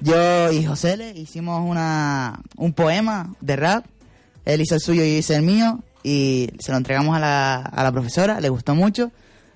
yo 0.00 0.52
y 0.52 0.64
José 0.64 0.96
le 0.96 1.10
hicimos 1.10 1.62
una, 1.68 2.40
un 2.56 2.72
poema 2.72 3.34
de 3.40 3.56
rap. 3.56 3.84
Él 4.44 4.60
hizo 4.60 4.74
el 4.74 4.80
suyo 4.80 5.04
y 5.04 5.12
yo 5.12 5.18
hice 5.18 5.36
el 5.36 5.42
mío. 5.42 5.80
Y 6.02 6.50
se 6.58 6.70
lo 6.70 6.78
entregamos 6.78 7.16
a 7.16 7.20
la, 7.20 7.56
a 7.56 7.82
la 7.82 7.92
profesora, 7.92 8.40
le 8.40 8.48
gustó 8.48 8.74
mucho. 8.74 9.10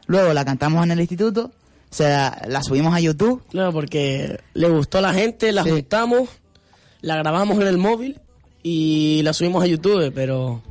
Luego 0.06 0.32
la 0.32 0.44
cantamos 0.44 0.84
en 0.84 0.90
el 0.90 1.00
instituto, 1.00 1.52
se 1.90 2.08
la, 2.08 2.42
la 2.46 2.62
subimos 2.62 2.94
a 2.94 3.00
YouTube. 3.00 3.42
Claro, 3.50 3.72
porque 3.72 4.40
le 4.54 4.68
gustó 4.68 4.98
a 4.98 5.02
la 5.02 5.14
gente, 5.14 5.52
la 5.52 5.62
juntamos, 5.62 6.28
la 7.00 7.16
grabamos 7.16 7.58
en 7.60 7.68
el 7.68 7.78
móvil 7.78 8.20
y 8.62 9.22
la 9.22 9.32
subimos 9.32 9.62
a 9.62 9.66
YouTube, 9.66 10.12
pero 10.14 10.62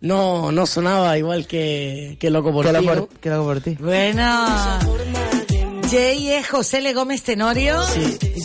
no, 0.00 0.52
no 0.52 0.66
sonaba 0.66 1.16
igual 1.18 1.46
que, 1.46 2.16
que 2.18 2.30
Loco 2.30 2.52
por 2.52 2.66
ti, 2.66 2.72
que 3.20 3.30
loco 3.30 3.44
por 3.44 3.60
ti. 3.60 3.76
Bueno. 3.80 5.30
Jay 5.92 6.30
es 6.30 6.48
José 6.48 6.80
Legómez 6.80 7.22
Tenorio. 7.22 7.78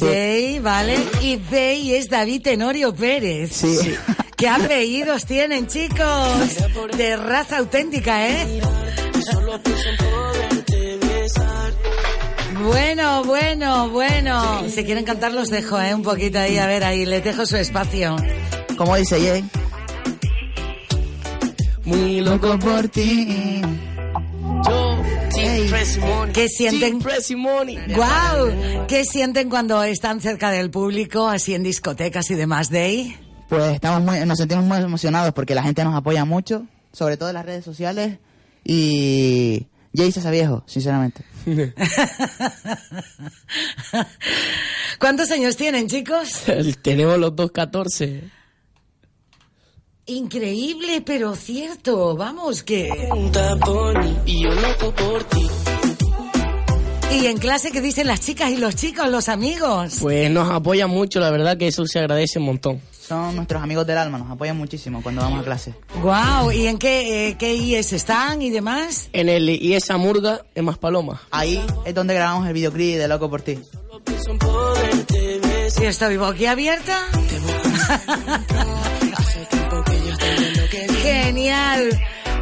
Jay, 0.01 0.59
¿vale? 0.59 0.97
Y 1.21 1.37
Day 1.37 1.95
es 1.95 2.09
David 2.09 2.41
Tenorio 2.41 2.93
Pérez. 2.93 3.53
Sí. 3.53 3.95
¿Qué 4.35 4.49
apellidos 4.49 5.25
tienen, 5.25 5.65
chicos? 5.67 6.27
De 6.97 7.15
raza 7.15 7.59
auténtica, 7.59 8.27
¿eh? 8.27 8.59
Bueno, 12.65 13.23
bueno, 13.23 13.89
bueno. 13.91 14.63
Si 14.69 14.83
quieren 14.83 15.05
cantar 15.05 15.31
los 15.31 15.49
dejo, 15.49 15.79
¿eh? 15.79 15.95
Un 15.95 16.03
poquito 16.03 16.39
ahí, 16.39 16.57
a 16.57 16.67
ver, 16.67 16.83
ahí 16.83 17.05
les 17.05 17.23
dejo 17.23 17.45
su 17.45 17.55
espacio. 17.55 18.17
Como 18.77 18.97
dice 18.97 19.21
Jay. 19.21 19.45
Muy 21.85 22.19
loco 22.19 22.59
por 22.59 22.89
ti. 22.89 23.61
Yo, 24.65 25.03
¿Qué 26.33 26.47
sienten? 26.49 26.99
Money. 27.37 27.77
¡Guau! 27.93 28.87
¿Qué 28.87 29.05
sienten 29.05 29.49
cuando 29.49 29.83
están 29.83 30.21
cerca 30.21 30.51
del 30.51 30.71
público, 30.71 31.27
así 31.27 31.53
en 31.53 31.63
discotecas 31.63 32.31
y 32.31 32.35
demás, 32.35 32.69
Day? 32.69 33.17
Pues 33.49 33.73
estamos 33.73 34.01
muy, 34.01 34.19
nos 34.25 34.37
sentimos 34.37 34.65
muy 34.65 34.77
emocionados 34.77 35.33
porque 35.33 35.53
la 35.55 35.63
gente 35.63 35.83
nos 35.83 35.95
apoya 35.95 36.25
mucho, 36.25 36.65
sobre 36.91 37.17
todo 37.17 37.29
en 37.29 37.35
las 37.35 37.45
redes 37.45 37.63
sociales. 37.65 38.17
Y 38.63 39.67
Jay 39.95 40.11
se 40.11 40.19
hace 40.19 40.31
viejo, 40.31 40.63
sinceramente. 40.65 41.23
¿Cuántos 44.99 45.31
años 45.31 45.55
tienen, 45.55 45.87
chicos? 45.87 46.43
Tenemos 46.81 47.17
los 47.17 47.35
dos 47.35 47.51
14. 47.51 48.36
Increíble, 50.07 51.01
pero 51.05 51.35
cierto. 51.35 52.15
Vamos, 52.15 52.63
que... 52.63 52.89
Y 54.25 54.41
yo 54.41 54.53
loco 54.53 54.95
por 54.95 55.23
ti. 55.25 55.45
¿Y 57.11 57.25
en 57.25 57.37
clase 57.37 57.71
qué 57.71 57.81
dicen 57.81 58.07
las 58.07 58.21
chicas 58.21 58.51
y 58.51 58.57
los 58.57 58.75
chicos, 58.75 59.09
los 59.09 59.27
amigos? 59.27 59.97
Pues 59.99 60.31
nos 60.31 60.49
apoyan 60.49 60.89
mucho, 60.89 61.19
la 61.19 61.29
verdad 61.29 61.57
que 61.57 61.67
eso 61.67 61.85
se 61.85 61.99
agradece 61.99 62.39
un 62.39 62.45
montón. 62.45 62.81
Son 62.91 63.35
nuestros 63.35 63.61
amigos 63.61 63.85
del 63.85 63.97
alma, 63.97 64.17
nos 64.17 64.31
apoyan 64.31 64.55
muchísimo 64.55 65.03
cuando 65.03 65.23
vamos 65.23 65.41
a 65.41 65.43
clase. 65.43 65.73
Guau, 66.01 66.53
¿y 66.53 66.67
en 66.67 66.77
qué, 66.77 67.29
eh, 67.29 67.35
qué 67.37 67.55
IES 67.55 67.91
están 67.91 68.41
y 68.41 68.49
demás? 68.49 69.09
En 69.11 69.27
el 69.27 69.49
y 69.49 69.73
esa 69.73 69.97
murga 69.97 70.41
es 70.55 70.63
más 70.63 70.77
paloma. 70.77 71.21
Ahí 71.31 71.61
es 71.85 71.93
donde 71.93 72.13
grabamos 72.13 72.47
el 72.47 72.53
videoclip 72.53 72.97
de 72.97 73.09
Loco 73.09 73.29
por 73.29 73.41
ti. 73.41 73.59
¿Y 75.81 75.85
estoy 75.85 76.15
boquiabierta? 76.15 76.97
Genial. 81.01 81.89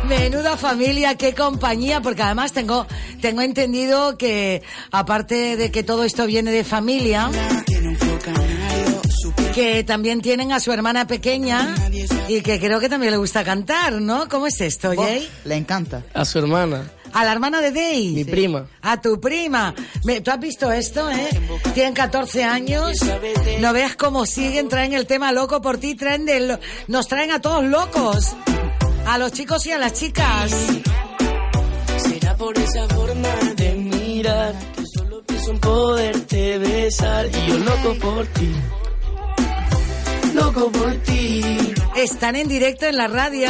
Menuda 0.07 0.55
familia, 0.55 1.15
qué 1.15 1.33
compañía, 1.33 2.01
porque 2.01 2.21
además 2.21 2.53
tengo, 2.53 2.85
tengo 3.21 3.41
entendido 3.41 4.17
que 4.17 4.61
aparte 4.91 5.57
de 5.57 5.71
que 5.71 5.83
todo 5.83 6.03
esto 6.03 6.27
viene 6.27 6.51
de 6.51 6.63
familia, 6.63 7.31
que 9.55 9.83
también 9.83 10.21
tienen 10.21 10.51
a 10.51 10.59
su 10.59 10.71
hermana 10.71 11.07
pequeña 11.07 11.73
y 12.27 12.41
que 12.41 12.59
creo 12.59 12.79
que 12.79 12.87
también 12.89 13.11
le 13.11 13.17
gusta 13.17 13.43
cantar, 13.43 13.93
¿no? 13.93 14.29
¿Cómo 14.29 14.45
es 14.45 14.61
esto, 14.61 14.93
Jay? 14.95 15.27
Le 15.43 15.55
encanta. 15.55 16.03
A 16.13 16.23
su 16.23 16.37
hermana. 16.37 16.83
A 17.15 17.23
la 17.23 17.31
hermana 17.31 17.61
de 17.61 17.71
Day. 17.71 18.11
Mi 18.13 18.25
prima. 18.25 18.67
A 18.81 18.99
tu 19.01 19.19
prima. 19.21 19.73
Me- 20.03 20.19
¿Tú 20.19 20.31
has 20.31 20.39
visto 20.39 20.69
esto, 20.71 21.09
eh? 21.09 21.29
Tienen 21.73 21.93
14 21.93 22.43
años. 22.43 22.97
No 23.61 23.71
veas 23.71 23.95
cómo 23.95 24.25
siguen, 24.25 24.67
traen 24.67 24.91
el 24.93 25.07
tema 25.07 25.31
loco 25.31 25.61
por 25.61 25.77
ti, 25.77 25.95
traen 25.95 26.25
del, 26.25 26.59
nos 26.87 27.07
traen 27.07 27.31
a 27.31 27.39
todos 27.39 27.63
locos. 27.63 28.35
A 29.07 29.17
los 29.17 29.31
chicos 29.31 29.65
y 29.65 29.71
a 29.71 29.77
las 29.77 29.93
chicas. 29.93 30.51
Será 31.97 32.35
por 32.35 32.57
esa 32.57 32.85
forma 32.89 33.29
de 33.55 33.75
mirar 33.75 34.53
que 34.75 34.83
solo 34.97 35.23
pienso 35.23 35.51
en 35.51 35.59
poderte 35.59 36.57
besar 36.57 37.27
y 37.27 37.49
yo 37.49 37.57
loco 37.59 37.95
por 38.01 38.25
ti. 38.27 38.51
Loco 40.33 40.69
por 40.71 40.93
ti. 41.03 41.41
Están 41.95 42.35
en 42.35 42.49
directo 42.49 42.85
en 42.87 42.97
la 42.97 43.07
radio 43.07 43.47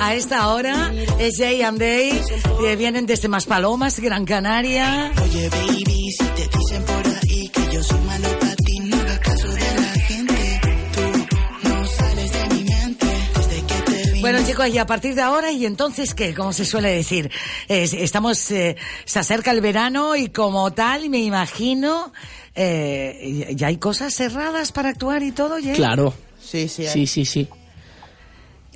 a 0.00 0.14
esta 0.14 0.48
hora. 0.48 0.92
Es 1.18 1.36
Jay 1.38 1.62
and 1.62 1.78
Day. 1.78 2.20
eh, 2.66 2.76
vienen 2.76 3.06
desde 3.06 3.28
Maspalomas, 3.28 3.98
Gran 4.00 4.24
Canaria. 4.24 5.12
Oye, 5.22 5.48
baby, 5.48 6.10
si 6.12 6.24
te 6.24 6.48
dicen 6.48 6.82
por 6.84 7.06
ahí 7.06 7.48
que 7.48 7.72
yo 7.72 7.82
soy 7.82 8.00
malo 8.00 8.28
para 8.38 8.56
ti, 8.56 8.78
no 8.80 8.96
hagas 8.96 9.18
caso 9.20 9.48
de 9.48 9.60
la 9.60 9.92
gente. 10.06 10.60
Tú 10.92 11.68
no 11.68 11.86
sales 11.86 12.32
de 12.32 12.54
mi 12.54 12.64
mente 12.64 13.06
desde 13.34 13.62
que 13.66 13.74
te 13.92 14.12
vi. 14.12 14.20
Bueno 14.20 14.38
chicos, 14.46 14.68
y 14.68 14.78
a 14.78 14.86
partir 14.86 15.14
de 15.14 15.22
ahora, 15.22 15.50
¿y 15.52 15.66
entonces 15.66 16.14
qué? 16.14 16.34
Como 16.34 16.52
se 16.52 16.64
suele 16.64 16.90
decir, 16.90 17.30
Es- 17.68 17.94
estamos, 17.94 18.50
eh, 18.50 18.76
se 19.04 19.18
acerca 19.18 19.50
el 19.50 19.60
verano 19.60 20.14
y 20.16 20.28
como 20.28 20.72
tal, 20.72 21.08
me 21.10 21.18
imagino, 21.18 22.12
eh, 22.54 23.52
ya 23.56 23.68
hay 23.68 23.76
cosas 23.78 24.14
cerradas 24.14 24.72
para 24.72 24.90
actuar 24.90 25.22
y 25.22 25.32
todo, 25.32 25.56
Jay? 25.62 25.74
Claro. 25.74 26.14
Sí, 26.40 26.68
sí. 26.68 26.86
Sí, 26.86 27.06
sí, 27.06 27.24
sí. 27.24 27.48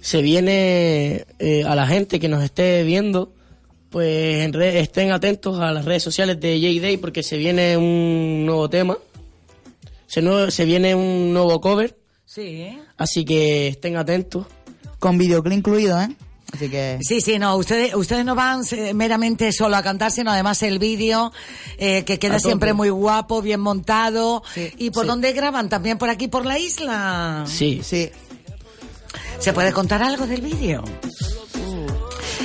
Se 0.01 0.23
viene 0.23 1.25
eh, 1.39 1.65
a 1.67 1.75
la 1.75 1.87
gente 1.87 2.19
que 2.21 2.29
nos 2.29 2.43
esté 2.43 2.83
viendo, 2.85 3.33
pues 3.91 4.45
en 4.45 4.53
re- 4.53 4.81
estén 4.81 5.11
atentos 5.13 5.59
a 5.61 5.73
las 5.73 5.85
redes 5.85 6.03
sociales 6.03 6.41
de 6.41 6.59
J-Day 6.61 6.97
porque 6.97 7.23
se 7.23 7.37
viene 7.37 7.77
un 7.77 8.45
nuevo 8.47 8.69
tema. 8.71 8.97
Se, 10.07 10.23
nue- 10.23 10.51
se 10.51 10.65
viene 10.65 10.95
un 10.95 11.33
nuevo 11.33 11.61
cover, 11.61 11.97
Sí, 12.25 12.41
¿eh? 12.63 12.79
así 12.97 13.25
que 13.25 13.69
estén 13.69 13.97
atentos. 13.97 14.47
Con 14.99 15.19
videoclip 15.19 15.57
incluido, 15.59 16.01
¿eh? 16.01 16.09
Así 16.53 16.69
que... 16.69 16.99
Sí, 17.01 17.21
sí, 17.21 17.39
no, 17.39 17.57
ustedes, 17.57 17.95
ustedes 17.95 18.25
no 18.25 18.35
van 18.35 18.63
eh, 18.73 18.93
meramente 18.93 19.53
solo 19.53 19.77
a 19.77 19.83
cantar, 19.83 20.11
sino 20.13 20.31
además 20.33 20.63
el 20.63 20.79
vídeo, 20.79 21.33
eh, 21.79 22.03
que 22.05 22.19
queda 22.19 22.39
siempre 22.41 22.73
muy 22.73 22.91
guapo, 22.91 23.41
bien 23.41 23.61
montado. 23.61 24.43
¿Y 24.79 24.91
por 24.91 25.05
sí. 25.05 25.09
dónde 25.09 25.33
graban? 25.33 25.69
¿También 25.69 25.97
por 25.97 26.09
aquí, 26.11 26.27
por 26.29 26.45
la 26.45 26.59
isla? 26.59 27.45
Sí. 27.47 27.81
Sí. 27.85 28.11
¿Se 29.41 29.53
puede 29.53 29.73
contar 29.73 30.03
algo 30.03 30.27
del 30.27 30.41
vídeo? 30.43 30.85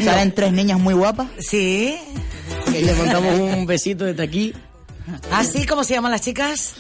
Salen 0.04 0.34
tres 0.34 0.52
niñas 0.54 0.80
muy 0.80 0.94
guapas. 0.94 1.28
Sí. 1.40 1.98
Y 2.74 2.82
le 2.84 2.94
mandamos 2.96 3.40
un 3.40 3.66
besito 3.66 4.06
desde 4.06 4.24
aquí. 4.24 4.54
¿Así 5.32 5.66
cómo 5.66 5.84
se 5.84 5.94
llaman 5.94 6.12
las 6.12 6.22
chicas? 6.22 6.74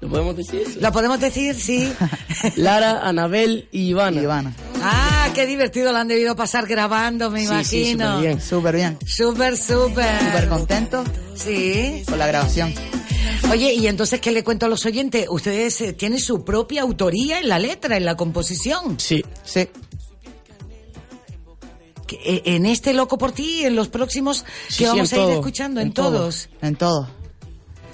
¿Lo 0.00 0.08
podemos 0.08 0.36
decir? 0.36 0.78
¿Lo 0.80 0.92
podemos 0.92 1.18
decir? 1.18 1.54
Sí. 1.56 1.92
Lara, 2.56 3.00
Anabel 3.06 3.68
y 3.72 3.88
Ivana. 3.88 4.20
Ivana. 4.22 4.52
Ah, 4.82 5.28
qué 5.34 5.44
divertido 5.46 5.90
lo 5.92 5.98
han 5.98 6.06
debido 6.08 6.36
pasar 6.36 6.66
grabando, 6.66 7.30
me 7.30 7.40
Sí, 7.40 7.46
sí, 7.64 7.90
imagino. 7.90 8.16
súper 8.18 8.22
bien. 8.22 8.40
Súper 8.40 8.76
bien. 8.76 8.98
Súper, 9.06 9.56
súper. 9.56 10.20
Súper 10.20 10.48
contento 10.48 11.04
Sí. 11.34 12.02
con 12.08 12.18
la 12.18 12.26
grabación. 12.28 12.72
Oye, 13.50 13.74
y 13.74 13.86
entonces, 13.86 14.20
¿qué 14.20 14.30
le 14.30 14.44
cuento 14.44 14.66
a 14.66 14.68
los 14.68 14.84
oyentes? 14.86 15.26
Ustedes 15.30 15.80
eh, 15.80 15.92
tienen 15.92 16.18
su 16.20 16.44
propia 16.44 16.82
autoría 16.82 17.38
en 17.38 17.48
la 17.48 17.58
letra, 17.58 17.96
en 17.96 18.04
la 18.04 18.16
composición. 18.16 18.98
Sí. 19.00 19.24
Sí. 19.44 19.68
Que, 22.06 22.16
eh, 22.24 22.42
En 22.46 22.66
este 22.66 22.92
Loco 22.92 23.18
por 23.18 23.32
ti, 23.32 23.64
en 23.64 23.76
los 23.76 23.88
próximos 23.88 24.44
que 24.68 24.72
sí, 24.72 24.84
vamos 24.84 25.12
a 25.12 25.16
ir 25.16 25.22
todo, 25.22 25.32
escuchando, 25.32 25.80
en, 25.80 25.88
en 25.88 25.92
todo. 25.92 26.10
todos. 26.12 26.48
En 26.62 26.76
todo. 26.76 27.08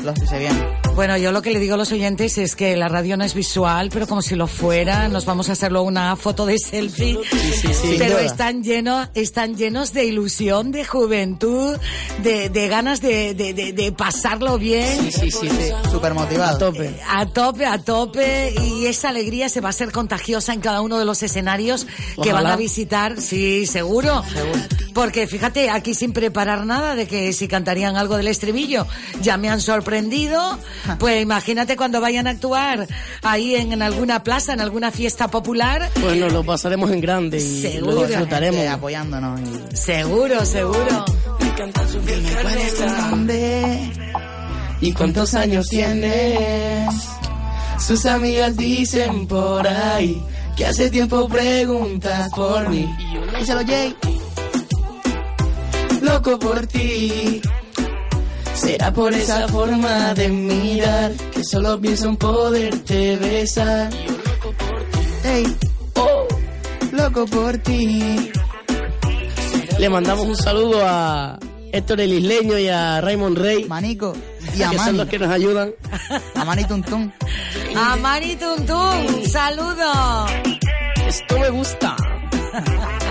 Los 0.02 0.18
que 0.18 0.26
se 0.26 0.38
vienen. 0.38 0.62
Bueno, 0.94 1.16
yo 1.16 1.32
lo 1.32 1.42
que 1.42 1.50
le 1.50 1.58
digo 1.58 1.74
a 1.74 1.76
los 1.76 1.90
oyentes 1.92 2.38
es 2.38 2.54
que 2.54 2.76
la 2.76 2.88
radio 2.88 3.16
no 3.16 3.24
es 3.24 3.34
visual, 3.34 3.90
pero 3.92 4.06
como 4.06 4.22
si 4.22 4.34
lo 4.36 4.46
fuera, 4.46 5.08
nos 5.08 5.24
vamos 5.24 5.48
a 5.48 5.52
hacerlo 5.52 5.82
una 5.82 6.14
foto 6.14 6.46
de 6.46 6.58
selfie. 6.58 7.18
sí. 7.30 7.62
Pero 7.62 7.74
Sin 7.74 7.98
duda. 7.98 8.20
están 8.22 8.62
llenos, 8.62 9.08
están 9.14 9.56
llenos 9.56 9.92
de 9.92 10.04
ilusión, 10.04 10.70
de 10.72 10.84
juventud, 10.84 11.76
de, 12.22 12.48
de 12.48 12.68
ganas 12.68 13.00
de, 13.00 13.34
de, 13.34 13.54
de- 13.54 13.92
pasarlo 13.92 14.58
bien. 14.58 15.10
Sí, 15.10 15.30
sí, 15.30 15.48
sí. 15.48 15.72
Súper 15.90 16.14
motivado. 16.14 16.56
A 16.56 16.58
tope. 16.58 16.94
A 17.08 17.26
tope, 17.26 17.66
a 17.66 17.78
tope, 17.78 18.54
y 18.62 18.86
esa 18.86 19.08
alegría 19.08 19.48
se 19.48 19.60
va 19.60 19.68
a 19.68 19.70
hacer 19.70 19.90
contagiosa 19.90 20.52
en 20.52 20.60
cada 20.60 20.80
uno 20.80 20.98
de 20.98 21.04
los 21.06 21.22
escenarios 21.22 21.86
que 22.22 22.32
van 22.32 22.46
a 22.46 22.56
visitar, 22.56 23.20
sí, 23.20 23.66
seguro. 23.66 24.22
Porque 24.92 25.26
fíjate, 25.26 25.70
aquí 25.70 25.94
sin 25.94 26.12
preparar 26.12 26.66
nada 26.66 26.94
de 26.94 27.06
que 27.08 27.32
si 27.32 27.48
cantarían 27.48 27.96
algo 27.96 28.16
del 28.16 28.28
estribillo, 28.28 28.86
ya 29.22 29.36
me 29.38 29.48
han 29.48 29.60
sorprendido. 29.60 29.83
Pues 30.98 31.22
imagínate 31.22 31.76
cuando 31.76 32.00
vayan 32.00 32.26
a 32.26 32.30
actuar 32.30 32.86
ahí 33.22 33.54
en, 33.54 33.72
en 33.72 33.82
alguna 33.82 34.22
plaza, 34.22 34.52
en 34.52 34.60
alguna 34.60 34.90
fiesta 34.90 35.28
popular. 35.28 35.90
Pues 36.00 36.16
nos 36.18 36.32
lo 36.32 36.42
pasaremos 36.44 36.90
en 36.90 37.00
grande 37.00 37.38
y 37.38 37.62
Seguro. 37.62 37.92
lo 37.92 38.06
disfrutaremos. 38.06 38.56
Gente 38.56 38.68
apoyándonos. 38.72 39.40
Y... 39.40 39.76
Seguro, 39.76 40.44
seguro. 40.44 41.04
Dime 42.06 42.30
cuál 42.42 42.58
es 42.58 42.74
tu 42.74 42.86
nombre 42.86 43.92
y 44.80 44.92
cuántos 44.92 45.34
años 45.34 45.68
tienes. 45.68 46.88
Sus 47.78 48.06
amigas 48.06 48.56
dicen 48.56 49.26
por 49.26 49.66
ahí 49.66 50.20
que 50.56 50.66
hace 50.66 50.90
tiempo 50.90 51.28
preguntas 51.28 52.30
por 52.34 52.68
mí. 52.68 52.88
Díselo, 53.38 53.60
Jay. 53.66 53.94
Loco 56.02 56.38
por 56.38 56.66
ti. 56.66 57.40
Será 58.54 58.92
por 58.92 59.12
esa 59.12 59.48
forma 59.48 60.14
de 60.14 60.28
mirar 60.28 61.12
que 61.32 61.44
solo 61.44 61.80
pienso 61.80 62.08
en 62.08 62.16
poderte 62.16 63.16
besar. 63.16 63.90
Ey, 65.24 65.56
oh, 65.96 66.26
loco 66.92 67.26
por 67.26 67.58
ti. 67.58 68.30
Le 69.78 69.88
mandamos 69.88 70.26
un 70.26 70.36
saludo 70.36 70.80
a 70.84 71.38
Héctor 71.72 72.00
el 72.00 72.12
Isleño 72.12 72.58
y 72.58 72.68
a 72.68 73.00
Raymond 73.00 73.36
Rey. 73.38 73.64
Manico. 73.64 74.14
Y 74.56 74.62
a 74.62 74.70
que 74.70 74.76
son 74.76 74.86
Mani. 74.86 74.98
los 74.98 75.08
que 75.08 75.18
nos 75.18 75.30
ayudan. 75.30 75.74
A 76.36 76.44
Mani 76.44 76.64
Tuntún. 76.64 77.12
A 77.76 77.96
Mari 77.96 78.36
Tuntún, 78.36 79.26
saludo. 79.26 80.26
Esto 81.06 81.38
me 81.38 81.50
gusta. 81.50 81.96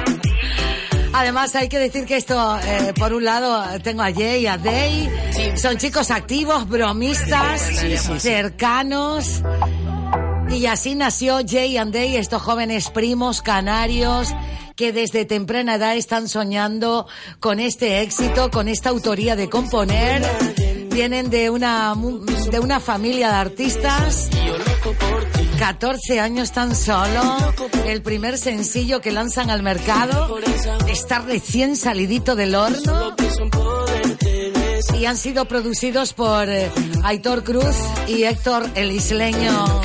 Además 1.14 1.56
hay 1.56 1.70
que 1.70 1.78
decir 1.78 2.06
que 2.06 2.18
esto, 2.18 2.58
eh, 2.58 2.94
por 2.98 3.14
un 3.14 3.24
lado, 3.24 3.64
tengo 3.84 4.02
a 4.02 4.12
Jay 4.12 4.42
y 4.42 4.48
a 4.48 4.58
Day. 4.58 5.10
Son 5.56 5.78
chicos 5.78 6.10
activos, 6.10 6.68
bromistas, 6.68 7.62
cercanos. 8.18 9.44
Y 10.50 10.66
así 10.66 10.96
nació 10.96 11.40
Jay 11.48 11.78
and 11.78 11.94
Day, 11.94 12.16
estos 12.16 12.42
jóvenes 12.42 12.90
primos 12.90 13.42
canarios 13.42 14.34
que 14.76 14.92
desde 14.92 15.26
temprana 15.26 15.76
edad 15.76 15.96
están 15.96 16.28
soñando 16.28 17.08
con 17.40 17.60
este 17.60 18.02
éxito, 18.02 18.50
con 18.50 18.68
esta 18.68 18.90
autoría 18.90 19.36
de 19.36 19.50
componer. 19.50 20.24
Vienen 20.90 21.30
de 21.30 21.50
una, 21.50 21.94
de 22.52 22.60
una 22.60 22.80
familia 22.80 23.30
de 23.30 23.36
artistas. 23.36 24.30
14 25.60 26.20
años 26.20 26.52
tan 26.52 26.76
solo. 26.76 27.22
El 27.86 28.02
primer 28.02 28.38
sencillo 28.38 29.02
que 29.02 29.12
lanzan 29.12 29.50
al 29.50 29.64
mercado 29.64 30.38
está 30.88 31.20
recién 31.20 31.76
salidito 31.76 32.36
del 32.36 32.56
horno. 32.56 33.16
Y 35.00 35.06
han 35.06 35.18
sido 35.18 35.46
producidos 35.46 36.14
por 36.14 36.48
eh, 36.50 36.72
Aitor 37.04 37.44
Cruz 37.44 37.76
y 38.08 38.24
Héctor 38.24 38.70
el 38.76 38.92
Isleño. 38.92 39.82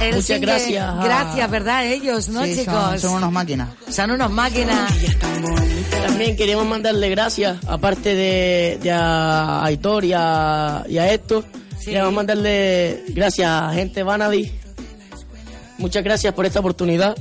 El 0.00 0.16
Muchas 0.16 0.24
single- 0.26 0.40
gracias 0.46 0.84
a- 0.88 1.04
Gracias, 1.04 1.50
¿verdad? 1.50 1.86
Ellos, 1.86 2.28
¿no, 2.28 2.44
Sí, 2.44 2.54
son- 2.56 2.64
chicos? 2.64 3.00
Son, 3.00 3.14
unos 3.14 3.32
máquinas. 3.32 3.68
Son 3.88 4.10
unos 4.10 4.30
máquinas. 4.30 4.92
También 6.06 6.36
queremos 6.36 6.66
mandarle 6.66 7.08
gracias, 7.08 7.56
aparte 7.66 8.14
de, 8.14 8.78
de 8.82 8.90
a 8.92 9.64
Aitor 9.64 10.04
y 10.04 10.12
a, 10.14 10.84
y 10.88 10.98
a 10.98 11.10
Héctor, 11.12 11.44
queremos 11.84 12.12
mandarle 12.12 13.04
gracias 13.08 13.48
a 13.48 13.72
gente 13.72 14.02
Vanadi. 14.02 14.50
Muchas 15.78 16.04
gracias 16.04 16.32
por 16.34 16.46
esta 16.46 16.60
oportunidad. 16.60 17.16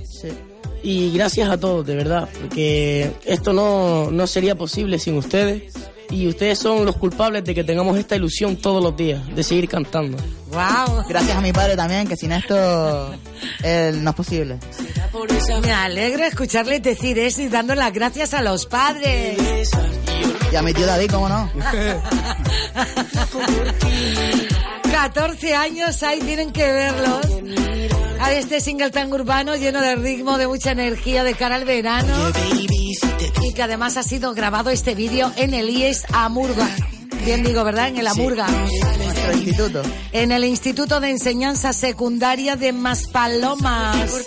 Y 0.84 1.12
gracias 1.14 1.50
a 1.50 1.58
todos, 1.58 1.86
de 1.86 1.96
verdad, 1.96 2.28
porque 2.42 3.12
esto 3.26 3.54
no, 3.54 4.12
no 4.12 4.28
sería 4.28 4.56
posible 4.56 5.00
sin 5.00 5.18
ustedes. 5.18 5.74
Y 6.10 6.28
ustedes 6.28 6.60
son 6.60 6.86
los 6.86 6.98
culpables 6.98 7.44
de 7.44 7.56
que 7.56 7.64
tengamos 7.64 7.98
esta 7.98 8.16
ilusión 8.16 8.58
todos 8.58 8.84
los 8.84 8.96
días, 8.96 9.22
de 9.34 9.44
seguir 9.44 9.68
cantando. 9.68 10.18
Wow. 10.52 11.06
Gracias 11.08 11.36
a 11.36 11.42
mi 11.42 11.52
padre 11.52 11.76
también, 11.76 12.08
que 12.08 12.16
sin 12.16 12.34
esto 12.34 12.56
no 13.64 14.10
es 14.10 14.16
posible. 14.16 14.60
Me 15.64 15.72
alegra 15.72 16.28
escucharles 16.28 16.84
decir 16.84 17.18
eso 17.18 17.42
y 17.42 17.48
dando 17.48 17.74
las 17.74 17.94
gracias 17.94 18.34
a 18.34 18.42
los 18.42 18.66
padres. 18.66 19.72
Y 20.54 20.56
a 20.56 20.62
mi 20.62 20.72
tío 20.72 20.86
David, 20.86 21.10
¿cómo 21.10 21.28
no? 21.28 21.50
14 24.92 25.56
años, 25.56 26.04
ahí 26.04 26.20
tienen 26.20 26.52
que 26.52 26.72
verlos. 26.72 27.26
A 28.20 28.32
este 28.34 28.62
single 28.62 28.92
tan 28.92 29.12
urbano, 29.12 29.56
lleno 29.56 29.82
de 29.82 29.96
ritmo, 29.96 30.38
de 30.38 30.46
mucha 30.46 30.70
energía 30.74 31.24
de 31.24 31.34
cara 31.34 31.56
al 31.56 31.66
verano. 31.66 32.14
Y 33.42 33.54
que 33.54 33.64
además 33.64 33.98
ha 33.98 34.04
sido 34.04 34.36
grabado 34.36 34.70
este 34.70 34.94
vídeo 34.94 35.32
en 35.38 35.56
el 35.56 35.72
IES 35.72 36.06
Amurga. 36.14 36.70
Bien 37.26 37.42
digo, 37.42 37.64
¿verdad? 37.64 37.88
En 37.88 37.98
el 37.98 38.06
Amurga. 38.06 38.46
Nuestro 39.26 39.34
instituto. 39.34 39.82
En 40.12 40.32
el 40.32 40.44
Instituto 40.44 41.00
de 41.00 41.10
Enseñanza 41.12 41.74
Secundaria 41.74 42.56
de 42.56 42.74
Maspalomas. 42.74 44.24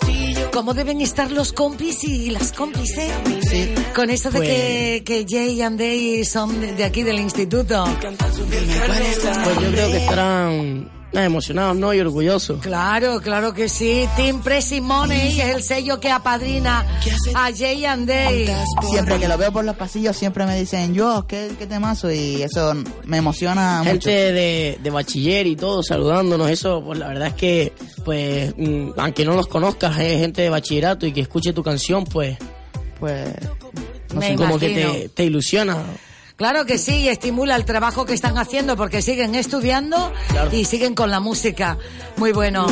¿Cómo 0.51 0.73
deben 0.73 1.01
estar 1.01 1.31
los 1.31 1.53
compis 1.53 2.03
y 2.03 2.29
las 2.31 2.51
compis, 2.51 2.97
eh? 2.97 3.11
Sí. 3.49 3.69
Con 3.95 4.09
eso 4.09 4.31
de 4.31 4.37
Pues- 4.39 4.49
que, 4.49 5.03
que 5.05 5.25
Jay 5.27 5.61
and 5.61 5.79
Day 5.79 6.25
son 6.25 6.59
de, 6.61 6.73
de 6.73 6.83
aquí 6.83 7.03
del 7.03 7.19
instituto. 7.19 7.85
Pues 8.01 9.59
yo 9.61 9.71
creo 9.71 9.87
que 9.91 9.97
estarán 9.97 10.89
eh, 11.13 11.23
emocionados, 11.23 11.77
¿no? 11.77 11.93
Y 11.93 11.99
orgullosos. 11.99 12.61
Claro, 12.61 13.21
claro 13.21 13.53
que 13.53 13.69
sí. 13.69 14.07
Team 14.15 14.41
Pressy 14.41 14.81
Money 14.81 15.39
es 15.39 15.55
el 15.55 15.63
sello 15.63 15.99
que 15.99 16.11
apadrina 16.11 16.85
a 17.33 17.49
Jay 17.55 17.85
and 17.85 18.07
Day. 18.07 18.49
Siempre 18.89 19.19
que 19.19 19.27
lo 19.27 19.37
veo 19.37 19.51
por 19.51 19.63
los 19.63 19.75
pasillos, 19.75 20.15
siempre 20.17 20.45
me 20.45 20.59
dicen, 20.59 20.93
yo, 20.93 21.25
¿qué, 21.27 21.51
qué 21.57 21.65
temazo? 21.65 22.11
Y 22.11 22.41
eso 22.43 22.73
me 23.05 23.17
emociona 23.17 23.81
gente 23.83 23.93
mucho. 23.93 24.09
de, 24.09 24.79
de 24.83 24.89
bachiller 24.89 25.47
y 25.47 25.55
todo 25.55 25.81
saludándonos 25.81 26.49
eso 26.49 26.83
pues 26.83 26.99
la 26.99 27.07
verdad 27.07 27.27
es 27.29 27.33
que 27.33 27.73
pues 28.03 28.53
mm, 28.57 28.91
aunque 28.97 29.25
no 29.25 29.33
los 29.33 29.47
conozcas 29.47 29.97
es 29.99 30.19
gente 30.19 30.41
de 30.41 30.49
bachillerato 30.49 31.05
y 31.05 31.11
que 31.13 31.21
escuche 31.21 31.53
tu 31.53 31.63
canción 31.63 32.03
pues 32.05 32.37
pues 32.99 33.29
no 34.13 34.19
Me 34.19 34.29
sé, 34.29 34.35
como 34.35 34.57
que 34.59 34.69
te, 34.69 35.09
te 35.09 35.23
ilusiona 35.23 35.77
Claro 36.37 36.67
que 36.67 36.77
sí, 36.77 36.97
y 36.97 37.09
estimula 37.09 37.55
el 37.55 37.65
trabajo 37.65 38.05
que 38.05 38.13
están 38.13 38.37
haciendo 38.37 38.77
porque 38.77 39.01
siguen 39.01 39.33
estudiando 39.33 40.13
y 40.51 40.65
siguen 40.65 40.93
con 40.93 41.09
la 41.09 41.19
música. 41.19 41.79
Muy 42.17 42.31
bueno. 42.31 42.67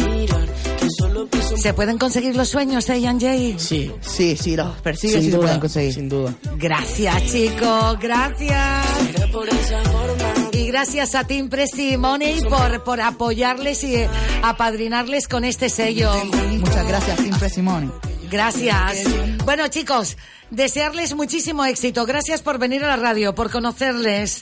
¿Se 1.58 1.74
pueden 1.74 1.98
conseguir 1.98 2.36
los 2.36 2.50
sueños, 2.50 2.88
eh, 2.90 3.00
Ian 3.02 3.20
Jay? 3.20 3.56
Sí. 3.58 3.92
Sí, 4.02 4.38
sí, 4.38 4.56
los 4.56 4.80
persigue 4.82 5.14
sin 5.14 5.22
sí 5.22 5.26
se 5.32 5.36
duda 5.38 5.46
pueden 5.46 5.60
conseguir. 5.60 5.94
sin 5.94 6.10
duda 6.10 6.36
Gracias, 6.58 7.32
chicos, 7.32 8.00
gracias. 8.00 8.86
Y 10.52 10.68
gracias 10.68 11.16
a 11.16 11.24
Team 11.24 11.50
Presti 11.50 11.98
Money 11.98 12.42
por, 12.42 12.84
por 12.84 13.02
apoyarles 13.02 13.84
y 13.84 14.06
apadrinarles 14.44 15.28
con 15.28 15.44
este 15.44 15.70
sello. 15.70 16.12
Muchas 16.60 16.88
gracias, 16.88 17.18
Team 17.18 17.40
Presimoni. 17.40 17.90
Gracias. 18.30 18.98
Bueno, 19.46 19.68
chicos, 19.68 20.18
desearles 20.50 21.14
muchísimo 21.16 21.66
éxito. 21.66 22.06
Gracias 22.06 22.42
por 22.42 22.58
venir 22.60 22.84
a 22.84 22.88
la 22.88 22.96
radio, 22.96 23.36
por 23.36 23.50
conocerles. 23.52 24.42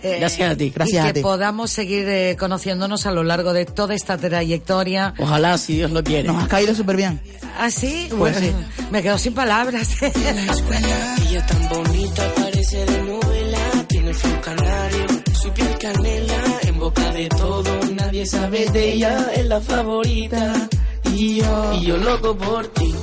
Eh, 0.00 0.18
Gracias 0.20 0.52
a 0.52 0.56
ti. 0.56 0.72
y 0.72 1.12
que 1.12 1.20
podamos 1.22 1.72
seguir 1.72 2.04
eh, 2.08 2.36
conociéndonos 2.38 3.04
a 3.06 3.10
lo 3.10 3.24
largo 3.24 3.52
de 3.52 3.66
toda 3.66 3.94
esta 3.96 4.16
trayectoria. 4.16 5.12
Ojalá, 5.18 5.58
si 5.58 5.74
Dios 5.74 5.90
lo 5.90 6.04
quiere. 6.04 6.28
Nos 6.28 6.42
has 6.44 6.48
caído 6.48 6.72
súper 6.74 6.96
bien. 6.96 7.20
¿Ah, 7.58 7.68
sí? 7.68 8.06
Pues 8.16 8.40
Bueno, 8.40 8.58
sí. 8.76 8.84
me 8.92 9.02
quedo 9.02 9.18
sin 9.18 9.34
palabras. 9.34 9.88
Ella 10.02 11.44
tan 11.46 11.68
bonita, 11.68 12.32
parece 12.36 12.84
de 12.86 13.02
novela. 13.02 13.58
Tiene 13.88 14.14
flow 14.14 14.40
canario, 14.40 15.06
su 15.42 15.50
piel 15.50 15.78
canela. 15.80 16.44
En 16.62 16.78
boca 16.78 17.10
de 17.12 17.28
todo, 17.30 17.80
nadie 17.96 18.24
sabe 18.24 18.66
de 18.70 18.92
ella. 18.92 19.30
Es 19.34 19.46
la 19.46 19.60
favorita. 19.60 20.68
Y 21.14 21.36
yo, 21.36 21.72
y 21.74 21.84
yo 21.86 21.96
loco 21.96 22.36
por 22.36 22.66
ti. 22.68 22.94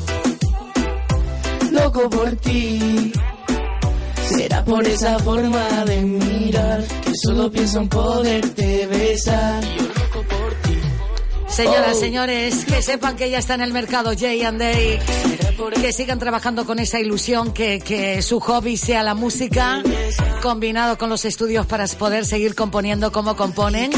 Loco 1.71 2.09
por 2.09 2.35
ti. 2.37 3.11
Será 4.29 4.63
por 4.63 4.85
esa 4.87 5.19
forma 5.19 5.85
de 5.85 6.01
mirar 6.01 6.83
que 6.83 7.11
solo 7.23 7.51
pienso 7.51 7.79
en 7.79 7.89
poderte 7.89 8.87
besar. 8.87 9.63
Yo 9.63 9.83
loco 9.83 10.27
por 10.29 10.53
ti. 10.63 10.79
Señoras, 11.47 11.95
Oh. 11.95 11.99
señores, 11.99 12.65
que 12.65 12.81
sepan 12.81 13.15
que 13.15 13.29
ya 13.29 13.37
está 13.39 13.53
en 13.55 13.61
el 13.61 13.71
mercado 13.71 14.11
Jay 14.17 14.41
and 14.43 14.59
Day, 14.59 14.99
que 15.79 15.93
sigan 15.93 16.19
trabajando 16.19 16.65
con 16.65 16.79
esa 16.79 16.99
ilusión, 16.99 17.53
que, 17.53 17.79
que 17.79 18.21
su 18.21 18.39
hobby 18.39 18.75
sea 18.77 19.03
la 19.03 19.13
música, 19.15 19.81
combinado 20.41 20.97
con 20.97 21.09
los 21.09 21.23
estudios 21.23 21.65
para 21.65 21.85
poder 21.87 22.25
seguir 22.25 22.55
componiendo 22.55 23.11
como 23.11 23.35
componen 23.37 23.91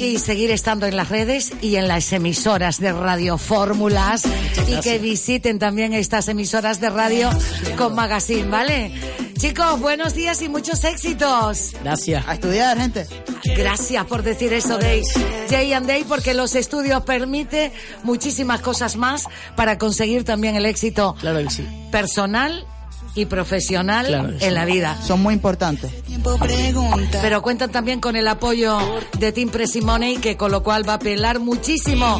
y 0.00 0.18
seguir 0.18 0.50
estando 0.50 0.86
en 0.86 0.96
las 0.96 1.10
redes 1.10 1.52
y 1.60 1.76
en 1.76 1.86
las 1.86 2.12
emisoras 2.12 2.80
de 2.80 2.92
Radio 2.92 3.36
Fórmulas 3.36 4.22
y 4.66 4.80
que 4.80 4.98
visiten 4.98 5.58
también 5.58 5.92
estas 5.92 6.28
emisoras 6.28 6.80
de 6.80 6.88
radio 6.88 7.28
con 7.76 7.94
magazine, 7.94 8.48
¿vale? 8.48 8.92
Chicos, 9.36 9.78
buenos 9.80 10.14
días 10.14 10.40
y 10.42 10.48
muchos 10.48 10.84
éxitos. 10.84 11.72
Gracias. 11.82 12.26
A 12.26 12.34
estudiar, 12.34 12.78
gente. 12.78 13.06
Gracias 13.56 14.06
por 14.06 14.22
decir 14.22 14.52
eso, 14.52 14.78
Day. 14.78 15.02
Jay 15.50 15.72
and 15.72 15.86
Day, 15.86 16.04
porque 16.04 16.34
los 16.34 16.54
estudios 16.54 17.02
permite 17.02 17.72
muchísimas 18.02 18.60
cosas 18.60 18.96
más 18.96 19.26
para 19.56 19.76
conseguir 19.76 20.24
también 20.24 20.56
el 20.56 20.66
éxito 20.66 21.14
personal 21.90 22.66
y 23.14 23.26
profesional 23.26 24.06
Claro 24.06 24.28
que 24.28 24.38
sí. 24.38 24.44
en 24.44 24.54
la 24.54 24.64
vida. 24.64 24.98
Son 25.02 25.20
muy 25.22 25.34
importantes. 25.34 25.92
Pero 27.22 27.42
cuentan 27.42 27.70
también 27.70 28.00
con 28.00 28.16
el 28.16 28.28
apoyo 28.28 28.78
de 29.18 29.32
Team 29.32 29.50
Presimoney, 29.50 30.18
que 30.18 30.36
con 30.36 30.50
lo 30.50 30.62
cual 30.62 30.88
va 30.88 30.94
a 30.94 30.96
apelar 30.96 31.40
muchísimo 31.40 32.18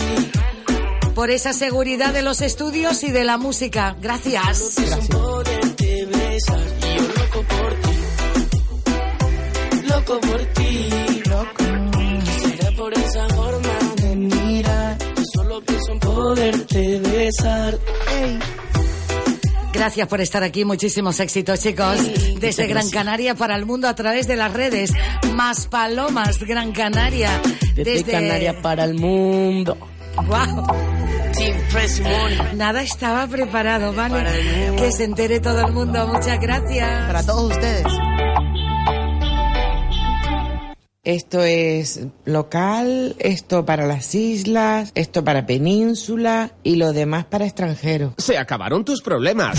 por 1.15 1.31
esa 1.31 1.53
seguridad 1.53 2.13
de 2.13 2.23
los 2.23 2.41
estudios 2.41 3.03
y 3.03 3.11
de 3.11 3.25
la 3.25 3.37
música. 3.37 3.97
Gracias. 4.01 4.77
poderte 16.01 17.01
Gracias 19.81 20.09
por 20.09 20.21
estar 20.21 20.43
aquí. 20.43 20.67
Muchísimos 20.67 21.19
éxitos, 21.21 21.59
chicos. 21.61 21.97
Desde 22.39 22.67
Gran 22.67 22.91
Canaria 22.91 23.35
para 23.35 23.57
el 23.57 23.65
mundo 23.65 23.89
a 23.89 23.95
través 23.95 24.27
de 24.27 24.37
las 24.37 24.53
redes. 24.53 24.93
Más 25.33 25.69
Palomas, 25.69 26.39
Gran 26.41 26.73
Canaria. 26.73 27.41
Desde 27.75 28.13
Canarias 28.13 28.57
para 28.57 28.85
el 28.85 28.93
mundo. 28.93 29.79
Wow. 30.17 30.67
Nada 32.57 32.83
estaba 32.83 33.27
preparado, 33.27 33.95
¿vale? 33.95 34.23
Que 34.77 34.93
se 34.93 35.05
entere 35.05 35.41
todo 35.41 35.67
el 35.67 35.73
mundo. 35.73 36.07
Muchas 36.09 36.39
gracias. 36.39 37.07
Para 37.07 37.25
todos 37.25 37.51
ustedes. 37.51 37.87
Esto 41.03 41.43
es 41.43 42.09
local, 42.27 43.17
esto 43.21 43.65
para 43.65 43.87
las 43.87 44.15
islas, 44.15 44.93
esto 44.95 45.25
para 45.25 45.47
península 45.47 46.53
y 46.63 46.77
lo 46.77 46.93
demás 46.93 47.25
para 47.25 47.47
extranjeros. 47.47 48.13
Se 48.19 48.37
acabaron 48.37 48.85
tus 48.85 49.01
problemas. 49.01 49.59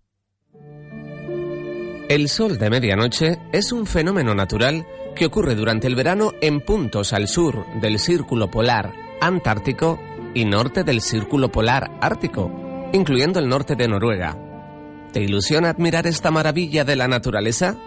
El 2.11 2.27
sol 2.27 2.57
de 2.57 2.69
medianoche 2.69 3.39
es 3.53 3.71
un 3.71 3.85
fenómeno 3.85 4.35
natural 4.35 4.85
que 5.15 5.27
ocurre 5.27 5.55
durante 5.55 5.87
el 5.87 5.95
verano 5.95 6.33
en 6.41 6.59
puntos 6.59 7.13
al 7.13 7.29
sur 7.29 7.65
del 7.79 7.99
círculo 7.99 8.51
polar 8.51 8.91
antártico 9.21 9.97
y 10.33 10.43
norte 10.43 10.83
del 10.83 10.99
círculo 10.99 11.53
polar 11.53 11.89
ártico, 12.01 12.51
incluyendo 12.91 13.39
el 13.39 13.47
norte 13.47 13.77
de 13.77 13.87
Noruega. 13.87 14.37
¿Te 15.13 15.21
ilusiona 15.21 15.69
admirar 15.69 16.05
esta 16.05 16.31
maravilla 16.31 16.83
de 16.83 16.97
la 16.97 17.07
naturaleza? 17.07 17.77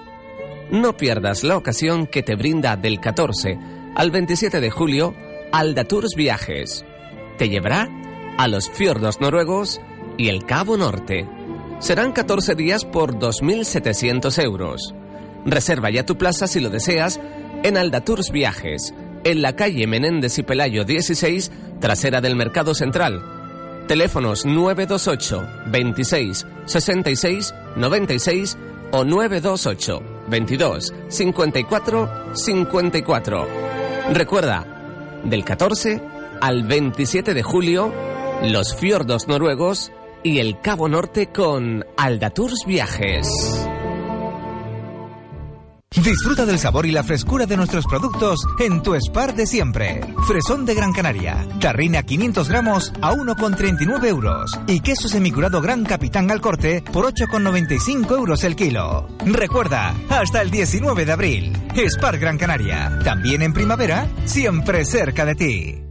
No 0.70 0.96
pierdas 0.96 1.44
la 1.44 1.58
ocasión 1.58 2.06
que 2.06 2.22
te 2.22 2.34
brinda 2.34 2.78
del 2.78 3.00
14 3.00 3.58
al 3.94 4.10
27 4.10 4.58
de 4.58 4.70
julio 4.70 5.14
Alda 5.52 5.84
Tours 5.84 6.14
Viajes. 6.16 6.86
Te 7.36 7.50
llevará 7.50 7.90
a 8.38 8.48
los 8.48 8.70
fiordos 8.70 9.20
noruegos 9.20 9.82
y 10.16 10.28
el 10.28 10.46
Cabo 10.46 10.78
Norte. 10.78 11.28
Serán 11.78 12.12
14 12.12 12.54
días 12.54 12.84
por 12.84 13.14
2.700 13.14 14.42
euros. 14.42 14.94
Reserva 15.44 15.90
ya 15.90 16.06
tu 16.06 16.16
plaza 16.16 16.46
si 16.46 16.60
lo 16.60 16.70
deseas 16.70 17.20
en 17.62 17.76
Aldatours 17.76 18.30
Viajes, 18.30 18.94
en 19.24 19.42
la 19.42 19.54
calle 19.56 19.86
Menéndez 19.86 20.38
y 20.38 20.42
Pelayo 20.42 20.84
16, 20.84 21.50
trasera 21.80 22.20
del 22.20 22.36
Mercado 22.36 22.74
Central. 22.74 23.22
Teléfonos 23.86 24.46
928 24.46 25.46
26 25.66 26.46
66 26.64 27.54
96 27.76 28.56
o 28.92 29.04
928 29.04 30.02
22 30.28 30.94
54 31.08 32.34
54. 32.34 33.48
Recuerda, 34.12 34.66
del 35.24 35.44
14 35.44 36.02
al 36.40 36.64
27 36.64 37.34
de 37.34 37.42
julio, 37.42 37.92
los 38.42 38.74
fiordos 38.74 39.28
noruegos 39.28 39.92
y 40.24 40.40
el 40.40 40.58
Cabo 40.60 40.88
Norte 40.88 41.28
con 41.28 41.84
Aldatours 41.96 42.64
Viajes. 42.66 43.28
Disfruta 46.02 46.44
del 46.44 46.58
sabor 46.58 46.86
y 46.86 46.90
la 46.90 47.04
frescura 47.04 47.46
de 47.46 47.56
nuestros 47.56 47.86
productos 47.86 48.44
en 48.58 48.82
tu 48.82 48.94
Spar 48.94 49.34
de 49.34 49.46
siempre. 49.46 50.00
Fresón 50.26 50.66
de 50.66 50.74
Gran 50.74 50.92
Canaria, 50.92 51.46
tarrina 51.60 52.02
500 52.02 52.48
gramos 52.48 52.92
a 53.00 53.12
1,39 53.12 54.04
euros 54.06 54.58
y 54.66 54.80
queso 54.80 55.08
semicurado 55.08 55.60
Gran 55.60 55.84
Capitán 55.84 56.30
al 56.30 56.40
corte 56.40 56.82
por 56.92 57.06
8,95 57.06 58.16
euros 58.16 58.42
el 58.42 58.56
kilo. 58.56 59.08
Recuerda, 59.24 59.94
hasta 60.08 60.42
el 60.42 60.50
19 60.50 61.04
de 61.04 61.12
abril. 61.12 61.52
Spar 61.88 62.18
Gran 62.18 62.38
Canaria, 62.38 62.98
también 63.04 63.42
en 63.42 63.52
primavera, 63.52 64.08
siempre 64.24 64.84
cerca 64.84 65.24
de 65.24 65.34
ti. 65.36 65.84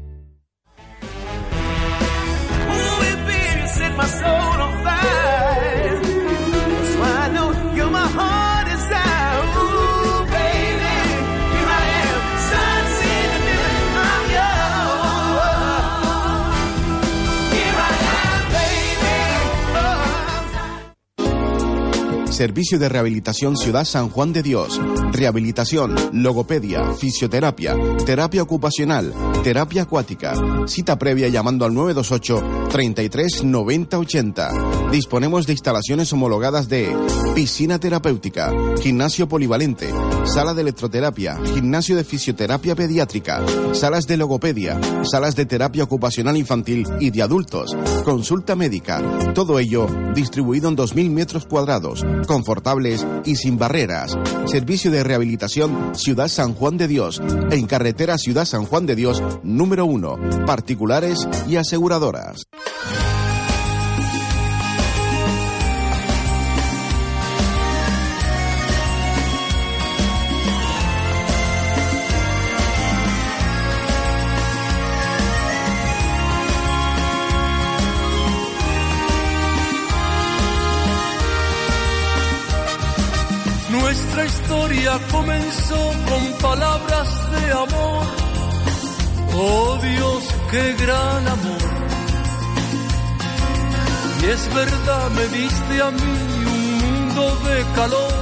Servicio 22.33 22.79
de 22.79 22.89
Rehabilitación 22.89 23.55
Ciudad 23.55 23.85
San 23.85 24.09
Juan 24.09 24.33
de 24.33 24.41
Dios. 24.41 24.81
Rehabilitación, 25.11 25.95
logopedia, 26.13 26.91
fisioterapia, 26.95 27.77
terapia 28.07 28.41
ocupacional, 28.41 29.13
terapia 29.43 29.83
acuática. 29.83 30.33
Cita 30.65 30.97
previa 30.97 31.27
llamando 31.27 31.63
al 31.63 31.75
928 31.75 32.69
33 32.69 33.43
90 33.43 33.99
80. 33.99 34.51
Disponemos 34.91 35.45
de 35.45 35.53
instalaciones 35.53 36.11
homologadas 36.11 36.67
de 36.67 36.91
piscina 37.35 37.79
terapéutica, 37.79 38.51
gimnasio 38.81 39.27
polivalente, 39.27 39.93
sala 40.25 40.53
de 40.53 40.61
electroterapia, 40.61 41.37
gimnasio 41.53 41.95
de 41.95 42.03
fisioterapia 42.03 42.75
pediátrica, 42.75 43.41
salas 43.73 44.07
de 44.07 44.17
logopedia, 44.17 44.79
salas 45.03 45.35
de 45.35 45.45
terapia 45.45 45.83
ocupacional 45.83 46.37
infantil 46.37 46.87
y 46.99 47.11
de 47.11 47.21
adultos, 47.21 47.75
consulta 48.03 48.55
médica. 48.55 49.01
Todo 49.33 49.59
ello 49.59 49.87
distribuido 50.13 50.69
en 50.69 50.77
2.000 50.77 51.09
metros 51.09 51.45
cuadrados, 51.45 52.05
confortables 52.27 53.05
y 53.25 53.35
sin 53.35 53.57
barreras. 53.57 54.17
Servicio 54.45 54.91
de 54.91 55.03
rehabilitación 55.03 55.93
Ciudad 55.95 56.27
San 56.27 56.53
Juan 56.53 56.77
de 56.77 56.87
Dios, 56.87 57.21
en 57.51 57.67
carretera 57.67 58.17
Ciudad 58.17 58.45
San 58.45 58.65
Juan 58.65 58.85
de 58.85 58.95
Dios 58.95 59.21
número 59.43 59.85
1, 59.85 60.45
particulares 60.45 61.27
y 61.47 61.57
aseguradoras. 61.57 62.47
Nuestra 84.23 84.41
historia 84.41 84.99
comenzó 85.11 85.91
con 86.07 86.41
palabras 86.41 87.09
de 87.31 87.51
amor. 87.51 88.05
Oh 89.35 89.77
Dios, 89.81 90.23
qué 90.49 90.75
gran 90.81 91.27
amor. 91.27 91.63
Y 94.21 94.25
es 94.25 94.55
verdad, 94.55 95.09
me 95.11 95.27
diste 95.27 95.81
a 95.81 95.91
mí 95.91 96.01
un 96.01 96.77
mundo 96.83 97.35
de 97.49 97.63
calor. 97.75 98.13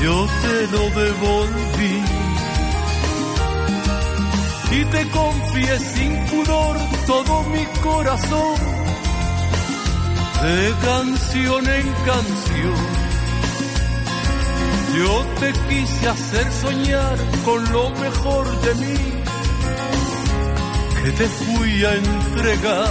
Yo 0.00 0.26
te 0.42 0.66
lo 0.74 0.82
devolví. 1.00 2.02
Y 4.70 4.84
te 4.84 5.10
confié 5.10 5.78
sin 5.80 6.26
pudor 6.26 6.76
todo 7.08 7.42
mi 7.44 7.64
corazón. 7.82 8.54
De 10.40 10.74
canción 10.86 11.68
en 11.68 11.92
canción 12.06 12.99
yo 14.96 15.24
te 15.38 15.52
quise 15.68 16.08
hacer 16.08 16.52
soñar 16.52 17.16
con 17.44 17.72
lo 17.72 17.90
mejor 17.90 18.60
de 18.60 18.74
mí, 18.74 18.98
que 21.02 21.10
te 21.12 21.28
fui 21.28 21.84
a 21.84 21.94
entregar. 21.94 22.88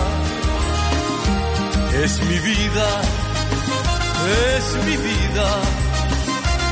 Es 2.04 2.22
mi 2.24 2.40
vida, 2.40 2.88
es 4.56 4.66
mi 4.86 4.98
vida. 4.98 5.48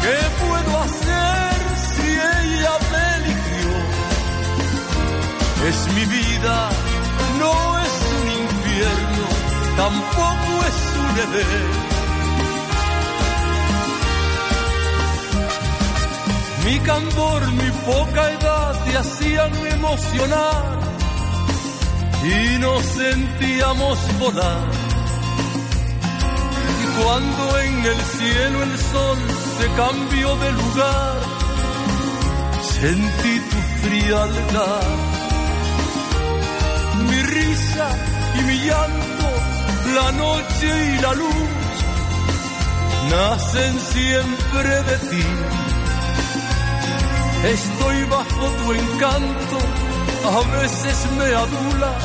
¿Qué 0.03 0.19
puedo 0.45 0.71
hacer 0.85 1.57
si 1.89 2.07
ella 2.07 2.75
me 2.91 3.05
eligió? 3.19 3.71
Es 5.69 5.79
mi 5.95 6.05
vida, 6.05 6.69
no 7.39 7.79
es 7.85 7.95
un 8.19 8.27
infierno, 8.43 9.25
tampoco 9.75 10.51
es 10.69 10.79
un 11.03 11.15
deber 11.15 11.86
Mi 16.67 16.77
candor, 16.79 17.41
mi 17.53 17.71
poca 17.85 18.29
edad 18.29 18.83
te 18.83 18.97
hacían 18.97 19.55
emocionar 19.67 20.63
y 22.25 22.59
nos 22.59 22.83
sentíamos 22.83 23.97
volar. 24.19 24.67
Y 26.83 26.85
cuando 27.01 27.59
en 27.59 27.85
el 27.85 28.01
cielo 28.17 28.63
el 28.63 28.77
sol 28.91 29.17
se 29.57 29.65
cambió 29.81 30.35
de 30.43 30.51
lugar, 30.51 31.15
sentí 32.81 33.33
tu 33.51 33.59
frialdad. 33.83 34.87
Mi 37.07 37.21
risa 37.37 37.87
y 38.39 38.41
mi 38.41 38.57
llanto, 38.67 39.29
la 39.95 40.11
noche 40.23 40.69
y 40.95 41.01
la 41.01 41.13
luz, 41.13 41.49
nacen 43.09 43.79
siempre 43.79 44.83
de 44.89 44.97
ti 45.09 45.66
Estoy 47.43 48.03
bajo 48.05 48.45
tu 48.59 48.73
encanto, 48.73 49.57
a 50.25 50.59
veces 50.59 51.07
me 51.17 51.25
adulas 51.25 52.03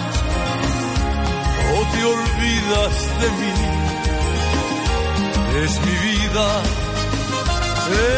o 1.75 1.81
te 1.93 2.05
olvidas 2.05 2.95
de 3.21 3.29
mí. 3.41 3.55
Es 5.65 5.81
mi 5.81 5.97
vida, 6.09 6.47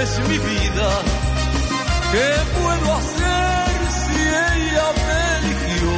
es 0.03 0.19
mi 0.29 0.39
vida. 0.39 0.89
¿Qué 2.13 2.31
puedo 2.61 2.95
hacer 2.95 3.77
si 4.03 4.17
ella 4.53 4.87
me 5.07 5.19
eligió? 5.39 5.91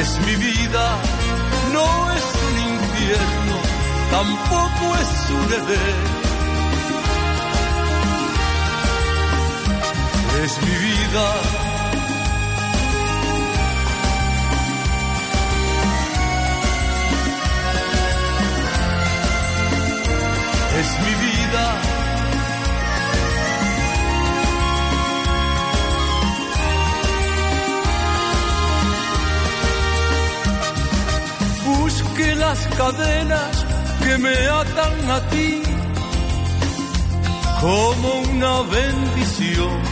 Es 0.00 0.10
mi 0.26 0.36
vida, 0.36 0.84
no 1.72 2.12
es 2.12 2.26
un 2.48 2.56
infierno, 2.74 3.56
tampoco 4.10 4.84
es 5.02 5.30
un 5.30 5.48
deber 5.48 6.11
es 10.44 10.60
mi 10.62 10.76
vida. 10.86 11.26
Es 20.80 20.90
mi 21.02 21.14
vida. 21.26 21.66
Busque 31.66 32.34
las 32.34 32.58
cadenas 32.78 33.66
que 34.02 34.18
me 34.18 34.36
atan 34.48 35.10
a 35.10 35.20
ti 35.30 35.62
como 37.60 38.08
una 38.32 38.62
bendición 38.62 39.91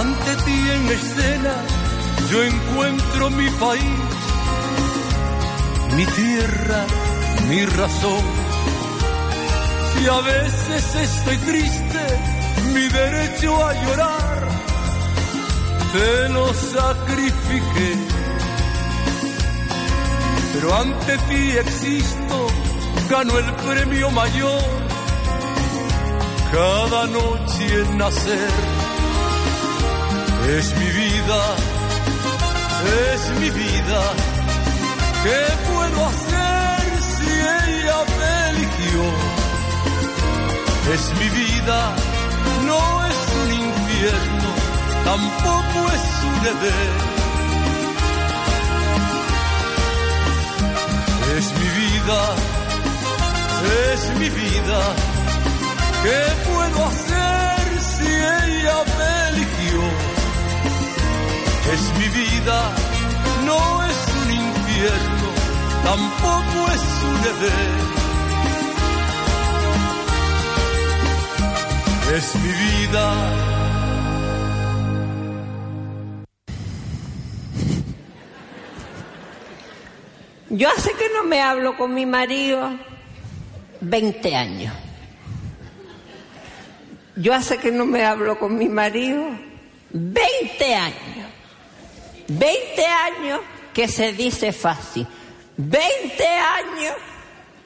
ante 0.00 0.36
ti 0.44 0.58
en 0.76 0.88
escena 0.88 1.54
yo 2.30 2.42
encuentro 2.44 3.30
mi 3.30 3.48
país, 3.50 4.00
mi 5.96 6.06
tierra, 6.06 6.86
mi 7.48 7.64
razón. 7.64 8.24
Si 9.90 10.06
a 10.06 10.20
veces 10.20 10.94
estoy 10.94 11.38
triste, 11.38 12.02
mi 12.74 12.86
derecho 12.88 13.66
a 13.66 13.72
llorar, 13.82 14.48
te 15.94 16.28
lo 16.34 16.52
sacrifiqué. 16.54 17.92
Pero 20.52 20.76
ante 20.76 21.18
ti 21.28 21.50
existo, 21.64 22.46
gano 23.10 23.38
el 23.38 23.52
premio 23.66 24.10
mayor, 24.10 24.70
cada 26.52 27.06
noche 27.06 27.80
en 27.80 27.98
nacer 27.98 28.77
es 30.56 30.74
mi 30.76 30.86
vida, 30.86 31.40
es 33.12 33.40
mi 33.40 33.50
vida. 33.50 34.02
¿Qué 35.24 35.42
puedo 35.70 36.06
hacer 36.06 36.84
si 37.14 37.30
ella 37.66 37.98
me 38.18 38.50
eligió? 38.50 39.04
Es 40.94 41.04
mi 41.20 41.28
vida, 41.40 41.80
no 42.64 43.04
es 43.04 43.20
un 43.42 43.50
infierno, 43.66 44.50
tampoco 45.04 45.78
es 45.96 46.06
un 46.28 46.42
deber. 46.48 46.90
Es 51.36 51.46
mi 51.60 51.68
vida, 51.82 52.20
es 53.92 54.18
mi 54.18 54.28
vida. 54.30 54.80
¿Qué 56.04 56.22
puedo 56.50 56.86
hacer 56.86 57.80
si 57.92 58.06
ella 58.06 58.76
me 58.98 59.28
eligió? 59.28 60.07
Es 61.72 61.82
mi 61.98 62.08
vida, 62.08 62.74
no 63.44 63.84
es 63.84 63.98
un 64.22 64.30
infierno, 64.32 65.28
tampoco 65.84 66.72
es 66.72 66.84
un 67.10 67.22
deber. 67.22 67.98
Es 72.16 72.34
mi 72.36 72.48
vida. 72.48 73.58
Yo 80.50 80.70
hace 80.70 80.92
que 80.92 81.10
no 81.14 81.24
me 81.24 81.42
hablo 81.42 81.76
con 81.76 81.92
mi 81.92 82.06
marido 82.06 82.70
20 83.82 84.34
años. 84.34 84.74
Yo 87.16 87.34
hace 87.34 87.58
que 87.58 87.70
no 87.70 87.84
me 87.84 88.06
hablo 88.06 88.38
con 88.38 88.56
mi 88.56 88.68
marido 88.68 89.24
20 89.90 90.74
años. 90.74 91.37
20 92.28 92.86
años 92.86 93.40
que 93.72 93.88
se 93.88 94.12
dice 94.12 94.52
fácil. 94.52 95.06
20 95.56 96.24
años 96.26 96.94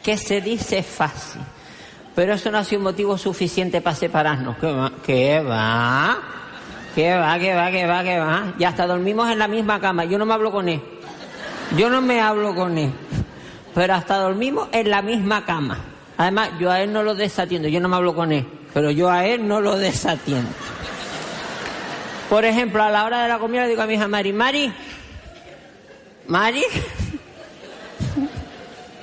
que 0.02 0.16
se 0.16 0.40
dice 0.40 0.82
fácil. 0.82 1.42
Pero 2.14 2.34
eso 2.34 2.50
no 2.50 2.58
ha 2.58 2.64
sido 2.64 2.82
motivo 2.82 3.16
suficiente 3.16 3.80
para 3.80 3.96
separarnos. 3.96 4.56
¿Qué 4.58 4.72
va? 4.72 4.92
¿Qué 5.04 5.40
va? 5.40 6.18
¿Qué 6.94 7.14
va? 7.14 7.38
¿Qué 7.38 7.54
va? 7.54 7.70
¿Qué 7.70 7.86
va? 7.86 8.02
¿Qué 8.02 8.18
va? 8.18 8.54
Ya 8.58 8.68
hasta 8.68 8.86
dormimos 8.86 9.30
en 9.30 9.38
la 9.38 9.48
misma 9.48 9.80
cama. 9.80 10.04
Yo 10.04 10.18
no 10.18 10.26
me 10.26 10.34
hablo 10.34 10.52
con 10.52 10.68
él. 10.68 10.82
Yo 11.76 11.88
no 11.88 12.02
me 12.02 12.20
hablo 12.20 12.54
con 12.54 12.76
él. 12.76 12.92
Pero 13.74 13.94
hasta 13.94 14.18
dormimos 14.18 14.68
en 14.72 14.90
la 14.90 15.00
misma 15.00 15.46
cama. 15.46 15.78
Además, 16.18 16.50
yo 16.60 16.70
a 16.70 16.82
él 16.82 16.92
no 16.92 17.02
lo 17.02 17.14
desatiendo. 17.14 17.68
Yo 17.68 17.80
no 17.80 17.88
me 17.88 17.96
hablo 17.96 18.14
con 18.14 18.30
él. 18.32 18.46
Pero 18.74 18.90
yo 18.90 19.10
a 19.10 19.24
él 19.26 19.48
no 19.48 19.60
lo 19.62 19.78
desatiendo. 19.78 20.50
Por 22.32 22.46
ejemplo, 22.46 22.82
a 22.82 22.88
la 22.88 23.04
hora 23.04 23.24
de 23.24 23.28
la 23.28 23.38
comida 23.38 23.64
le 23.64 23.68
digo 23.68 23.82
a 23.82 23.86
mi 23.86 23.92
hija 23.92 24.08
Mari, 24.08 24.32
Mari, 24.32 24.72
Mari, 26.28 26.64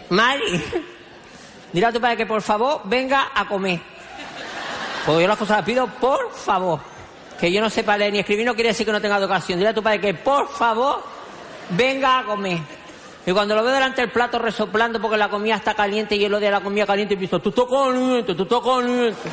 Mari, 0.10 0.64
dile 1.72 1.85
a 1.85 1.91
tu 1.91 2.01
padre 2.01 2.18
que 2.18 2.26
por 2.26 2.41
favor 2.41 2.81
venga 2.85 3.30
a 3.35 3.47
comer. 3.47 3.80
Porque 5.06 5.22
yo 5.22 5.27
las 5.27 5.38
cosas 5.38 5.57
las 5.57 5.65
pido 5.68 5.85
por 5.85 6.34
favor. 6.34 6.80
Que 7.39 7.51
yo 7.51 7.61
no 7.61 7.69
sepa 7.69 7.99
leer 7.99 8.14
ni 8.14 8.18
escribir 8.18 8.47
no 8.47 8.56
quiere 8.56 8.69
decir 8.69 8.84
que 8.84 8.91
no 8.91 8.99
tenga 8.99 9.18
educación. 9.18 9.60
Dile 9.60 9.69
a 9.69 9.73
tu 9.76 9.84
padre 9.84 10.01
que 10.01 10.15
por 10.15 10.49
favor 10.49 11.03
venga 11.69 12.18
a 12.18 12.23
comer. 12.23 12.57
Y 13.27 13.31
cuando 13.31 13.53
lo 13.53 13.61
veo 13.61 13.76
delante 13.76 14.01
del 14.01 14.10
plato 14.10 14.39
resoplando 14.39 14.99
porque 14.99 15.18
la 15.18 15.30
comida 15.30 15.53
está 15.53 15.76
caliente 15.76 16.15
y 16.15 16.26
él 16.26 16.34
odia 16.34 16.49
la 16.49 16.61
comida 16.61 16.88
caliente, 16.88 17.14
empiezo, 17.14 17.39
tú 17.39 17.49
estás 17.49 17.65
caliente, 17.65 18.34
tú 18.34 18.41
estás 18.41 18.60
caliente. 18.60 19.30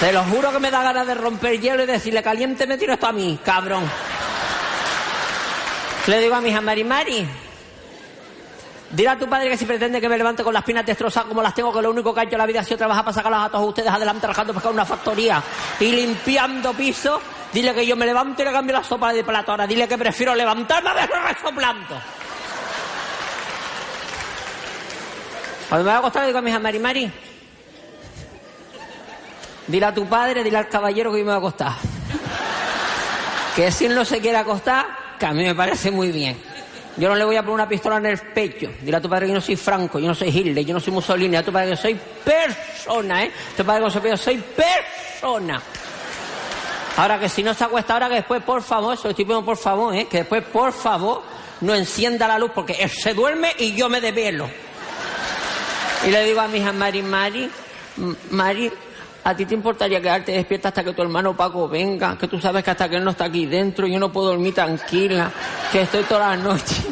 Te 0.00 0.12
lo 0.12 0.22
juro 0.24 0.52
que 0.52 0.60
me 0.60 0.70
da 0.70 0.82
ganas 0.82 1.06
de 1.06 1.14
romper 1.14 1.58
hielo 1.58 1.82
y 1.82 1.86
decirle, 1.86 2.22
caliente 2.22 2.66
me 2.66 2.76
tiro 2.76 2.92
esto 2.92 3.06
a 3.06 3.12
mí, 3.12 3.38
cabrón. 3.42 3.90
Le 6.06 6.20
digo 6.20 6.34
a 6.34 6.40
mi 6.42 6.50
hija, 6.50 6.60
Mari 6.60 6.84
Mari, 6.84 7.26
dile 8.90 9.08
a 9.08 9.18
tu 9.18 9.26
padre 9.26 9.48
que 9.48 9.56
si 9.56 9.64
pretende 9.64 9.98
que 9.98 10.08
me 10.08 10.18
levante 10.18 10.44
con 10.44 10.52
las 10.52 10.62
pinas 10.64 10.84
destrozadas 10.84 11.28
como 11.28 11.40
las 11.40 11.54
tengo, 11.54 11.72
que 11.72 11.80
lo 11.80 11.90
único 11.90 12.12
que 12.12 12.20
ha 12.20 12.22
hecho 12.24 12.34
en 12.34 12.38
la 12.38 12.46
vida 12.46 12.60
ha 12.60 12.62
sido 12.62 12.76
trabajar 12.76 13.04
para 13.04 13.14
sacarlas 13.14 13.46
a 13.46 13.48
todos 13.48 13.68
ustedes 13.68 13.90
adelante 13.90 14.20
trabajando 14.20 14.52
para 14.52 14.68
una 14.68 14.84
factoría 14.84 15.42
y 15.80 15.90
limpiando 15.90 16.74
pisos, 16.74 17.18
dile 17.52 17.74
que 17.74 17.86
yo 17.86 17.96
me 17.96 18.04
levanto 18.04 18.42
y 18.42 18.44
le 18.44 18.52
cambio 18.52 18.76
la 18.76 18.84
sopa 18.84 19.14
de 19.14 19.24
plato. 19.24 19.52
Ahora 19.52 19.66
dile 19.66 19.88
que 19.88 19.96
prefiero 19.96 20.34
levantarme 20.34 20.90
a 20.90 20.94
verlo 20.94 21.16
resoplando. 21.26 22.00
Cuando 25.70 25.84
me 25.84 25.90
voy 25.90 25.96
a 25.96 25.98
acostar 25.98 26.26
digo 26.26 26.38
a 26.38 26.42
mi 26.42 26.50
hija, 26.50 26.60
Mari 26.60 26.78
Mari, 26.78 27.12
Dile 29.66 29.86
a 29.86 29.94
tu 29.94 30.06
padre, 30.06 30.44
dile 30.44 30.58
al 30.58 30.68
caballero 30.68 31.12
que 31.12 31.18
yo 31.18 31.24
me 31.24 31.30
voy 31.30 31.34
a 31.34 31.38
acostar. 31.38 31.72
Que 33.54 33.72
si 33.72 33.86
él 33.86 33.94
no 33.94 34.04
se 34.04 34.20
quiere 34.20 34.38
acostar, 34.38 34.86
que 35.18 35.26
a 35.26 35.32
mí 35.32 35.42
me 35.44 35.54
parece 35.54 35.90
muy 35.90 36.12
bien. 36.12 36.36
Yo 36.96 37.08
no 37.08 37.14
le 37.14 37.24
voy 37.24 37.36
a 37.36 37.42
poner 37.42 37.54
una 37.54 37.68
pistola 37.68 37.96
en 37.98 38.06
el 38.06 38.18
pecho. 38.18 38.70
Dile 38.80 38.96
a 38.96 39.00
tu 39.00 39.08
padre 39.08 39.26
que 39.26 39.32
yo 39.32 39.34
no 39.34 39.40
soy 39.40 39.56
Franco, 39.56 39.98
yo 39.98 40.06
no 40.06 40.14
soy 40.14 40.28
Hitler, 40.28 40.64
yo 40.64 40.72
no 40.72 40.80
soy 40.80 40.92
Mussolini. 40.92 41.28
Dile 41.28 41.38
a 41.38 41.44
tu 41.44 41.52
padre 41.52 41.66
que 41.70 41.76
yo 41.76 41.82
soy 41.82 42.00
persona, 42.24 43.24
¿eh? 43.24 43.32
Tu 43.56 43.64
padre 43.64 43.84
que 44.00 44.08
yo 44.08 44.16
soy 44.16 44.38
persona. 44.38 45.60
Ahora 46.96 47.20
que 47.20 47.28
si 47.28 47.42
no 47.42 47.52
se 47.52 47.64
acuesta 47.64 47.92
ahora, 47.92 48.08
que 48.08 48.14
después, 48.16 48.42
por 48.42 48.62
favor, 48.62 48.94
eso 48.94 49.10
estoy 49.10 49.26
pidiendo 49.26 49.44
por 49.44 49.58
favor, 49.58 49.94
¿eh? 49.94 50.06
Que 50.06 50.18
después, 50.18 50.42
por 50.44 50.72
favor, 50.72 51.22
no 51.60 51.74
encienda 51.74 52.26
la 52.26 52.38
luz 52.38 52.52
porque 52.54 52.74
él 52.74 52.88
se 52.88 53.12
duerme 53.12 53.54
y 53.58 53.74
yo 53.74 53.90
me 53.90 54.00
desvelo. 54.00 54.48
Y 56.06 56.10
le 56.10 56.24
digo 56.24 56.40
a 56.40 56.48
mi 56.48 56.58
hija 56.58 56.72
Mari, 56.72 57.02
Mari, 57.02 57.50
Mari, 58.30 58.72
¿A 59.26 59.34
ti 59.34 59.44
te 59.44 59.54
importaría 59.54 60.00
quedarte 60.00 60.30
despierta 60.30 60.68
hasta 60.68 60.84
que 60.84 60.92
tu 60.92 61.02
hermano 61.02 61.36
Paco 61.36 61.68
venga? 61.68 62.16
Que 62.16 62.28
tú 62.28 62.38
sabes 62.40 62.62
que 62.62 62.70
hasta 62.70 62.88
que 62.88 62.94
él 62.94 63.02
no 63.02 63.10
está 63.10 63.24
aquí 63.24 63.44
dentro 63.44 63.88
yo 63.88 63.98
no 63.98 64.12
puedo 64.12 64.28
dormir 64.28 64.54
tranquila. 64.54 65.32
Que 65.72 65.80
estoy 65.80 66.04
toda 66.04 66.28
la 66.28 66.36
noche. 66.36 66.76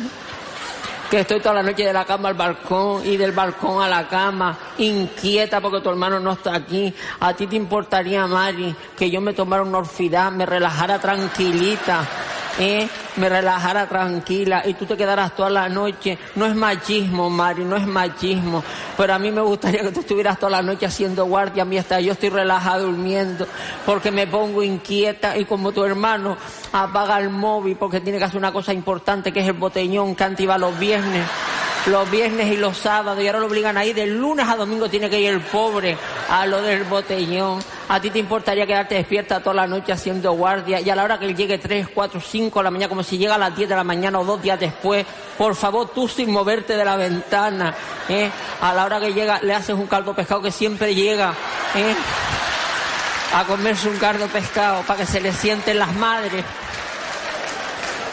Que 1.10 1.20
estoy 1.20 1.38
toda 1.38 1.56
la 1.56 1.62
noche 1.62 1.84
de 1.84 1.92
la 1.92 2.04
cama 2.04 2.30
al 2.30 2.34
balcón 2.34 3.06
y 3.06 3.16
del 3.16 3.30
balcón 3.30 3.80
a 3.80 3.88
la 3.88 4.08
cama, 4.08 4.58
inquieta 4.78 5.60
porque 5.60 5.80
tu 5.80 5.90
hermano 5.90 6.18
no 6.18 6.32
está 6.32 6.56
aquí. 6.56 6.92
¿A 7.20 7.34
ti 7.34 7.46
te 7.46 7.54
importaría, 7.54 8.26
Mari, 8.26 8.74
que 8.96 9.08
yo 9.08 9.20
me 9.20 9.32
tomara 9.32 9.62
una 9.62 9.78
orfidad, 9.78 10.32
me 10.32 10.44
relajara 10.44 10.98
tranquilita? 10.98 12.04
¿eh? 12.58 12.88
Me 13.16 13.28
relajara 13.28 13.88
tranquila 13.88 14.62
y 14.64 14.74
tú 14.74 14.86
te 14.86 14.96
quedaras 14.96 15.34
toda 15.34 15.50
la 15.50 15.68
noche. 15.68 16.18
No 16.34 16.46
es 16.46 16.54
machismo, 16.54 17.30
Mari, 17.30 17.64
no 17.64 17.76
es 17.76 17.86
machismo. 17.86 18.62
Pero 18.96 19.14
a 19.14 19.18
mí 19.18 19.30
me 19.30 19.40
gustaría 19.40 19.82
que 19.82 19.92
tú 19.92 20.00
estuvieras 20.00 20.38
toda 20.38 20.50
la 20.50 20.62
noche 20.62 20.86
haciendo 20.86 21.24
guardia 21.26 21.64
mientras 21.64 22.02
yo 22.02 22.12
estoy 22.12 22.30
relajada 22.30 22.80
durmiendo, 22.80 23.46
porque 23.86 24.10
me 24.10 24.26
pongo 24.26 24.62
inquieta 24.62 25.36
y 25.36 25.44
como 25.44 25.72
tu 25.72 25.84
hermano 25.84 26.36
apaga 26.72 27.18
el 27.18 27.30
móvil 27.30 27.76
porque 27.76 28.00
tiene 28.00 28.18
que 28.18 28.24
hacer 28.24 28.38
una 28.38 28.52
cosa 28.52 28.72
importante 28.72 29.32
que 29.32 29.40
es 29.40 29.46
el 29.46 29.52
botellón 29.54 30.14
que 30.14 30.24
los 30.58 30.78
viernes 30.78 31.26
los 31.86 32.10
viernes 32.10 32.50
y 32.50 32.56
los 32.56 32.78
sábados 32.78 33.22
y 33.22 33.26
ahora 33.26 33.40
lo 33.40 33.46
obligan 33.46 33.76
ahí 33.76 33.92
de 33.92 34.06
lunes 34.06 34.48
a 34.48 34.56
domingo 34.56 34.88
tiene 34.88 35.10
que 35.10 35.20
ir 35.20 35.28
el 35.28 35.40
pobre 35.40 35.98
a 36.30 36.46
lo 36.46 36.62
del 36.62 36.84
botellón. 36.84 37.60
A 37.88 38.00
ti 38.00 38.08
te 38.08 38.18
importaría 38.18 38.66
quedarte 38.66 38.94
despierta 38.94 39.40
toda 39.40 39.54
la 39.54 39.66
noche 39.66 39.92
haciendo 39.92 40.32
guardia 40.32 40.80
y 40.80 40.88
a 40.88 40.96
la 40.96 41.04
hora 41.04 41.18
que 41.18 41.26
él 41.26 41.36
llegue 41.36 41.58
3, 41.58 41.88
4, 41.94 42.20
5 42.20 42.58
de 42.58 42.64
la 42.64 42.70
mañana, 42.70 42.88
como 42.88 43.02
si 43.04 43.18
llega 43.18 43.36
a 43.36 43.38
las 43.38 43.54
10 43.54 43.68
de 43.68 43.76
la 43.76 43.84
mañana 43.84 44.18
o 44.18 44.24
dos 44.24 44.42
días 44.42 44.58
después, 44.58 45.06
por 45.38 45.54
favor 45.54 45.90
tú 45.94 46.08
sin 46.08 46.30
moverte 46.30 46.76
de 46.76 46.84
la 46.84 46.96
ventana, 46.96 47.74
¿eh? 48.08 48.30
a 48.60 48.74
la 48.74 48.84
hora 48.84 49.00
que 49.00 49.12
llega 49.12 49.40
le 49.42 49.54
haces 49.54 49.76
un 49.76 49.86
caldo 49.86 50.14
pescado 50.14 50.42
que 50.42 50.50
siempre 50.50 50.94
llega. 50.94 51.34
¿eh? 51.74 51.94
a 53.34 53.44
comerse 53.44 53.88
un 53.88 53.96
caldo 53.96 54.28
pescado 54.28 54.82
para 54.82 55.00
que 55.00 55.06
se 55.06 55.20
le 55.20 55.32
sienten 55.32 55.78
las 55.78 55.92
madres. 55.96 56.44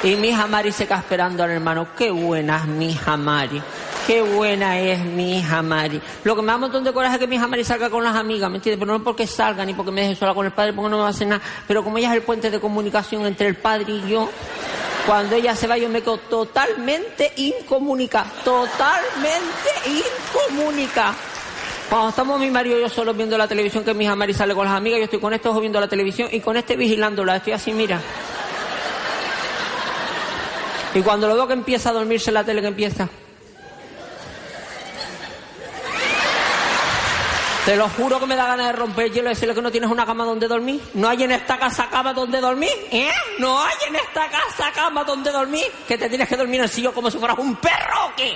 Y 0.04 0.16
mi 0.16 0.30
hija 0.30 0.48
Mari 0.48 0.72
se 0.72 0.88
queda 0.88 0.98
esperando 0.98 1.44
al 1.44 1.52
hermano. 1.52 1.90
Qué 1.96 2.10
buena 2.10 2.58
es 2.58 2.66
mi 2.66 2.90
hija 2.90 3.18
Mari. 3.18 3.62
Qué 4.08 4.24
buena 4.24 4.80
es 4.80 5.00
mi 5.06 5.38
hija 5.38 5.62
Mari. 5.62 6.02
Lo 6.24 6.36
que 6.36 6.42
me 6.42 6.48
da 6.48 6.56
un 6.56 6.62
montón 6.62 6.84
de 6.84 6.92
coraje 6.92 7.16
es 7.16 7.20
que 7.20 7.28
mi 7.28 7.36
hija 7.36 7.46
Mari 7.46 7.64
salga 7.64 7.92
con 7.92 8.04
las 8.04 8.16
amigas, 8.16 8.50
¿me 8.50 8.58
entiendes? 8.58 8.80
Pero 8.80 8.98
no 8.98 9.04
porque 9.04 9.28
salga 9.28 9.64
ni 9.64 9.76
porque 9.76 9.92
me 9.92 10.02
deje 10.02 10.16
sola 10.16 10.34
con 10.34 10.44
el 10.44 10.54
padre, 10.54 10.74
porque 10.74 10.90
no 10.90 10.98
me 10.98 11.04
va 11.04 11.10
a 11.10 11.12
hacer 11.12 11.28
nada. 11.28 11.44
Pero 11.68 11.84
como 11.84 12.00
ella 12.00 12.10
es 12.10 12.16
el 12.16 12.24
puente 12.24 12.50
de 12.50 12.60
comunicación 12.60 13.28
entre 13.28 13.46
el 13.46 13.58
padre 13.58 13.94
y 13.94 14.10
yo, 14.10 14.28
cuando 15.06 15.36
ella 15.36 15.56
se 15.56 15.68
va 15.68 15.78
yo 15.78 15.90
me 15.90 16.02
quedo 16.02 16.18
totalmente 16.18 17.32
incomunicada. 17.38 18.32
Totalmente 18.44 19.70
incomunicada. 19.86 21.16
Cuando 21.90 22.10
estamos 22.10 22.40
mi 22.40 22.50
marido 22.50 22.78
y 22.78 22.82
yo 22.82 22.90
solo 22.90 23.14
viendo 23.14 23.38
la 23.38 23.48
televisión, 23.48 23.84
que 23.84 23.94
mi 23.94 24.06
hija 24.06 24.16
Mari 24.16 24.34
sale 24.34 24.56
con 24.56 24.66
las 24.66 24.76
amigas, 24.76 25.00
yo 25.00 25.04
estoy 25.06 25.20
con 25.20 25.34
este 25.34 25.50
ojo 25.50 25.60
viendo 25.60 25.80
la 25.80 25.90
televisión 25.90 26.30
y 26.32 26.40
con 26.40 26.56
este 26.56 26.78
vigilándola. 26.78 27.36
Estoy 27.36 27.54
así, 27.54 27.74
mira. 27.74 28.00
Y 30.94 31.02
cuando 31.02 31.28
lo 31.28 31.36
veo 31.36 31.48
que 31.48 31.54
empieza 31.54 31.90
a 31.90 31.94
dormirse 31.94 32.32
la 32.32 32.44
tele, 32.44 32.62
que 32.62 32.68
empieza. 32.68 33.10
Te 37.72 37.78
lo 37.78 37.88
juro 37.88 38.20
que 38.20 38.26
me 38.26 38.36
da 38.36 38.48
ganas 38.48 38.66
de 38.68 38.74
romper 38.74 39.06
el 39.06 39.14
hielo 39.14 39.30
y 39.30 39.34
decirle 39.34 39.56
que 39.56 39.62
no 39.62 39.72
tienes 39.72 39.90
una 39.90 40.06
cama 40.06 40.26
donde 40.26 40.46
dormir. 40.46 40.82
No 40.94 41.08
hay 41.08 41.24
en 41.24 41.32
esta 41.32 41.58
casa 41.58 41.88
cama 41.90 42.12
donde 42.12 42.42
dormir, 42.42 42.70
¿eh? 42.92 43.10
No 43.40 43.62
hay 43.64 43.76
en 43.88 43.96
esta 43.96 44.28
casa 44.30 44.74
cama 44.76 45.06
donde 45.06 45.32
dormir. 45.32 45.64
Que 45.88 45.98
te 45.98 46.10
tienes 46.10 46.28
que 46.28 46.36
dormir 46.36 46.58
en 46.58 46.64
el 46.64 46.70
sillón 46.70 46.92
como 46.94 47.10
si 47.10 47.18
fueras 47.18 47.40
un 47.40 47.56
perro 47.56 48.08
o 48.08 48.16
qué. 48.18 48.34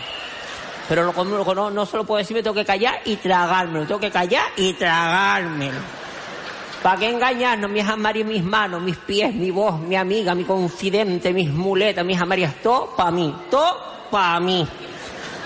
Pero 0.87 1.03
lo, 1.03 1.11
lo, 1.11 1.53
no, 1.53 1.69
no 1.69 1.85
se 1.85 1.97
lo 1.97 2.05
puedo 2.05 2.19
decir, 2.19 2.33
me 2.33 2.43
tengo 2.43 2.53
que 2.53 2.63
callar 2.63 3.01
y 3.03 3.17
tragármelo. 3.17 3.85
Tengo 3.85 3.99
que 3.99 4.09
callar 4.09 4.45
y 4.55 4.71
tragármelo. 4.71 5.81
¿Para 6.81 6.97
qué 6.97 7.09
engañarnos, 7.09 7.69
mis 7.69 7.85
amaris, 7.85 8.25
mis 8.25 8.41
manos, 8.41 8.81
mis 8.81 8.95
pies, 8.95 9.35
mi 9.35 9.51
voz, 9.51 9.77
mi 9.81 9.97
amiga, 9.97 10.33
mi 10.33 10.45
confidente, 10.45 11.33
mis 11.33 11.49
muletas, 11.49 12.05
mis 12.05 12.21
amarillas? 12.21 12.53
Todo 12.63 12.95
para 12.95 13.11
mí, 13.11 13.35
todo 13.51 14.07
para 14.09 14.39
mí. 14.39 14.65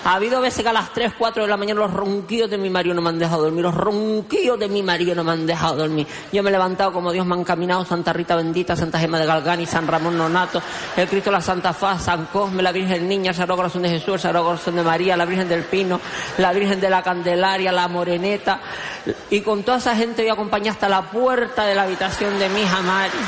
Ha 0.04 0.14
habido 0.14 0.40
veces 0.40 0.62
que 0.62 0.68
a 0.68 0.72
las 0.72 0.92
3, 0.92 1.12
4 1.18 1.42
de 1.42 1.48
la 1.48 1.56
mañana 1.56 1.80
los 1.80 1.92
ronquidos 1.92 2.50
de 2.50 2.56
mi 2.56 2.70
marido 2.70 2.94
no 2.94 3.02
me 3.02 3.10
han 3.10 3.18
dejado 3.18 3.42
dormir, 3.42 3.62
los 3.62 3.74
ronquidos 3.74 4.58
de 4.58 4.68
mi 4.68 4.82
marido 4.82 5.14
no 5.14 5.22
me 5.22 5.32
han 5.32 5.46
dejado 5.46 5.76
dormir. 5.76 6.06
Yo 6.32 6.42
me 6.42 6.48
he 6.48 6.52
levantado 6.52 6.92
como 6.92 7.12
Dios 7.12 7.26
me 7.26 7.34
ha 7.34 7.38
encaminado, 7.38 7.84
Santa 7.84 8.12
Rita 8.12 8.34
Bendita, 8.34 8.74
Santa 8.74 8.98
Gema 8.98 9.18
de 9.18 9.26
Galgani, 9.26 9.66
San 9.66 9.86
Ramón 9.86 10.16
Nonato, 10.16 10.62
el 10.96 11.06
Cristo 11.06 11.30
la 11.30 11.42
Santa 11.42 11.72
Faz, 11.72 12.04
San 12.04 12.26
Cosme, 12.26 12.62
la 12.62 12.72
Virgen 12.72 13.08
Niña, 13.08 13.30
el 13.30 13.36
Sagrado 13.36 13.56
Corazón 13.56 13.82
de 13.82 13.90
Jesús, 13.90 14.14
el 14.14 14.20
Sagrado 14.20 14.46
Corazón 14.46 14.76
de 14.76 14.82
María, 14.82 15.16
la 15.16 15.26
Virgen 15.26 15.48
del 15.48 15.64
Pino, 15.64 16.00
la 16.38 16.52
Virgen 16.52 16.80
de 16.80 16.88
la 16.88 17.02
Candelaria, 17.02 17.70
la 17.70 17.86
Moreneta. 17.88 18.60
Y 19.28 19.42
con 19.42 19.62
toda 19.62 19.78
esa 19.78 19.94
gente 19.94 20.22
voy 20.22 20.30
a 20.30 20.34
acompañar 20.34 20.72
hasta 20.72 20.88
la 20.88 21.10
puerta 21.10 21.66
de 21.66 21.74
la 21.74 21.82
habitación 21.82 22.38
de 22.38 22.48
mi 22.48 22.62
hija 22.62 22.80
Mari. 22.80 23.18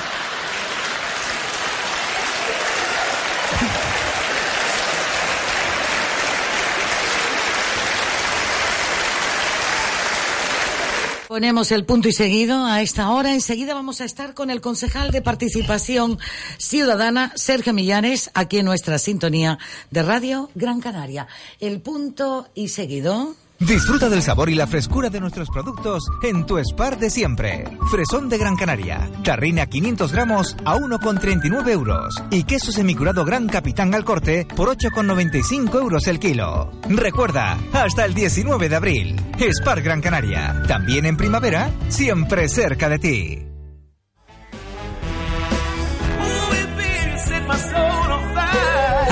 Ponemos 11.32 11.72
el 11.72 11.86
punto 11.86 12.10
y 12.10 12.12
seguido 12.12 12.66
a 12.66 12.82
esta 12.82 13.08
hora. 13.08 13.32
Enseguida 13.32 13.72
vamos 13.72 14.02
a 14.02 14.04
estar 14.04 14.34
con 14.34 14.50
el 14.50 14.60
concejal 14.60 15.12
de 15.12 15.22
Participación 15.22 16.18
Ciudadana, 16.58 17.32
Sergio 17.36 17.72
Millares, 17.72 18.30
aquí 18.34 18.58
en 18.58 18.66
nuestra 18.66 18.98
sintonía 18.98 19.58
de 19.90 20.02
Radio 20.02 20.50
Gran 20.54 20.82
Canaria. 20.82 21.26
El 21.58 21.80
punto 21.80 22.48
y 22.54 22.68
seguido. 22.68 23.34
Disfruta 23.66 24.08
del 24.08 24.22
sabor 24.22 24.50
y 24.50 24.56
la 24.56 24.66
frescura 24.66 25.08
de 25.08 25.20
nuestros 25.20 25.48
productos 25.48 26.02
en 26.22 26.44
tu 26.46 26.58
Spar 26.58 26.98
de 26.98 27.10
siempre. 27.10 27.64
Fresón 27.90 28.28
de 28.28 28.36
Gran 28.36 28.56
Canaria, 28.56 29.08
tarrina 29.22 29.66
500 29.66 30.10
gramos 30.10 30.56
a 30.64 30.76
1,39 30.76 31.70
euros 31.70 32.22
y 32.30 32.42
queso 32.42 32.72
semicurado 32.72 33.24
Gran 33.24 33.46
Capitán 33.46 33.94
al 33.94 34.04
corte 34.04 34.48
por 34.56 34.68
8,95 34.68 35.76
euros 35.76 36.08
el 36.08 36.18
kilo. 36.18 36.72
Recuerda, 36.88 37.56
hasta 37.72 38.04
el 38.04 38.14
19 38.14 38.68
de 38.68 38.76
abril. 38.76 39.20
Spar 39.38 39.80
Gran 39.80 40.00
Canaria, 40.00 40.64
también 40.66 41.06
en 41.06 41.16
primavera, 41.16 41.70
siempre 41.88 42.48
cerca 42.48 42.88
de 42.88 42.98
ti. 42.98 43.51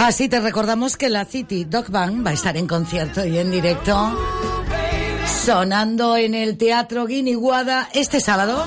Así 0.01 0.31
te 0.31 0.41
recordamos 0.41 0.97
que 0.97 1.11
la 1.11 1.27
City 1.27 1.67
Dog 1.67 1.91
Band 1.91 2.27
va 2.27 2.31
a 2.31 2.33
estar 2.33 2.57
en 2.57 2.67
concierto 2.67 3.23
y 3.27 3.37
en 3.37 3.51
directo 3.51 4.19
sonando 5.45 6.17
en 6.17 6.35
el 6.35 6.57
Teatro 6.57 7.05
Guiniguada 7.05 7.91
este 7.93 8.19
sábado. 8.19 8.65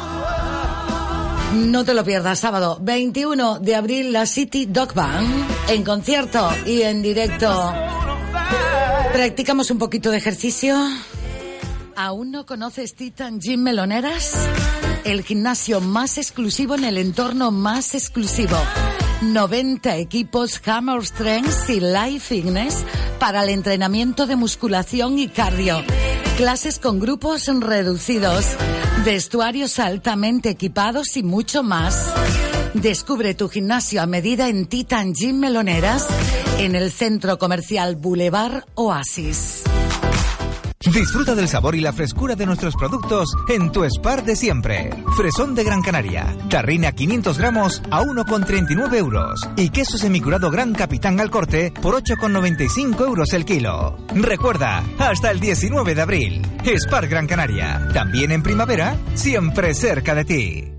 No 1.55 1.83
te 1.83 1.95
lo 1.95 2.03
pierdas, 2.03 2.37
sábado 2.37 2.77
21 2.81 3.57
de 3.57 3.75
abril 3.75 4.13
la 4.13 4.27
City 4.27 4.67
Dog 4.67 4.93
Band 4.93 5.47
en 5.69 5.83
concierto 5.83 6.51
y 6.67 6.83
en 6.83 7.01
directo. 7.01 7.73
Practicamos 9.11 9.71
un 9.71 9.79
poquito 9.79 10.11
de 10.11 10.17
ejercicio. 10.17 10.77
¿Aún 11.95 12.29
no 12.29 12.45
conoces 12.45 12.93
Titan 12.93 13.39
Gym 13.39 13.63
Meloneras? 13.63 14.35
El 15.03 15.23
gimnasio 15.23 15.81
más 15.81 16.19
exclusivo 16.19 16.75
en 16.75 16.83
el 16.83 16.99
entorno 16.99 17.49
más 17.49 17.95
exclusivo. 17.95 18.57
90 19.23 19.95
equipos 19.97 20.61
Hammer 20.65 21.05
Strength 21.05 21.69
y 21.69 21.79
Life 21.79 22.19
Fitness 22.19 22.83
para 23.19 23.43
el 23.43 23.49
entrenamiento 23.49 24.27
de 24.27 24.35
musculación 24.35 25.17
y 25.17 25.29
cardio. 25.29 25.81
Clases 26.35 26.77
con 26.79 26.99
grupos 26.99 27.45
reducidos, 27.47 28.45
vestuarios 29.05 29.79
altamente 29.79 30.49
equipados 30.49 31.15
y 31.15 31.23
mucho 31.23 31.63
más. 31.63 32.13
Descubre 32.73 33.33
tu 33.33 33.49
gimnasio 33.49 34.01
a 34.01 34.07
medida 34.07 34.49
en 34.49 34.65
Titan 34.65 35.13
Gym 35.13 35.39
Meloneras 35.39 36.07
en 36.57 36.75
el 36.75 36.91
centro 36.91 37.37
comercial 37.37 37.95
Boulevard 37.95 38.65
Oasis. 38.75 39.63
Disfruta 40.91 41.33
del 41.33 41.47
sabor 41.47 41.75
y 41.75 41.79
la 41.79 41.93
frescura 41.93 42.35
de 42.35 42.45
nuestros 42.45 42.75
productos 42.75 43.29
en 43.47 43.71
tu 43.71 43.85
Spar 43.85 44.23
de 44.25 44.35
siempre. 44.35 44.89
Fresón 45.15 45.55
de 45.55 45.63
Gran 45.63 45.81
Canaria, 45.81 46.37
tarrina 46.49 46.91
500 46.91 47.37
gramos 47.37 47.81
a 47.89 48.01
1,39 48.01 48.93
euros 48.95 49.49
y 49.55 49.69
queso 49.69 49.97
semicurado 49.97 50.51
Gran 50.51 50.73
Capitán 50.73 51.19
al 51.21 51.29
corte 51.29 51.71
por 51.81 51.95
8,95 51.95 53.05
euros 53.05 53.31
el 53.33 53.45
kilo. 53.45 53.97
Recuerda, 54.13 54.83
hasta 54.99 55.31
el 55.31 55.39
19 55.39 55.95
de 55.95 56.01
abril. 56.01 56.41
Spar 56.65 57.07
Gran 57.07 57.27
Canaria, 57.27 57.87
también 57.93 58.31
en 58.31 58.43
primavera, 58.43 58.97
siempre 59.13 59.73
cerca 59.73 60.13
de 60.13 60.25
ti. 60.25 60.73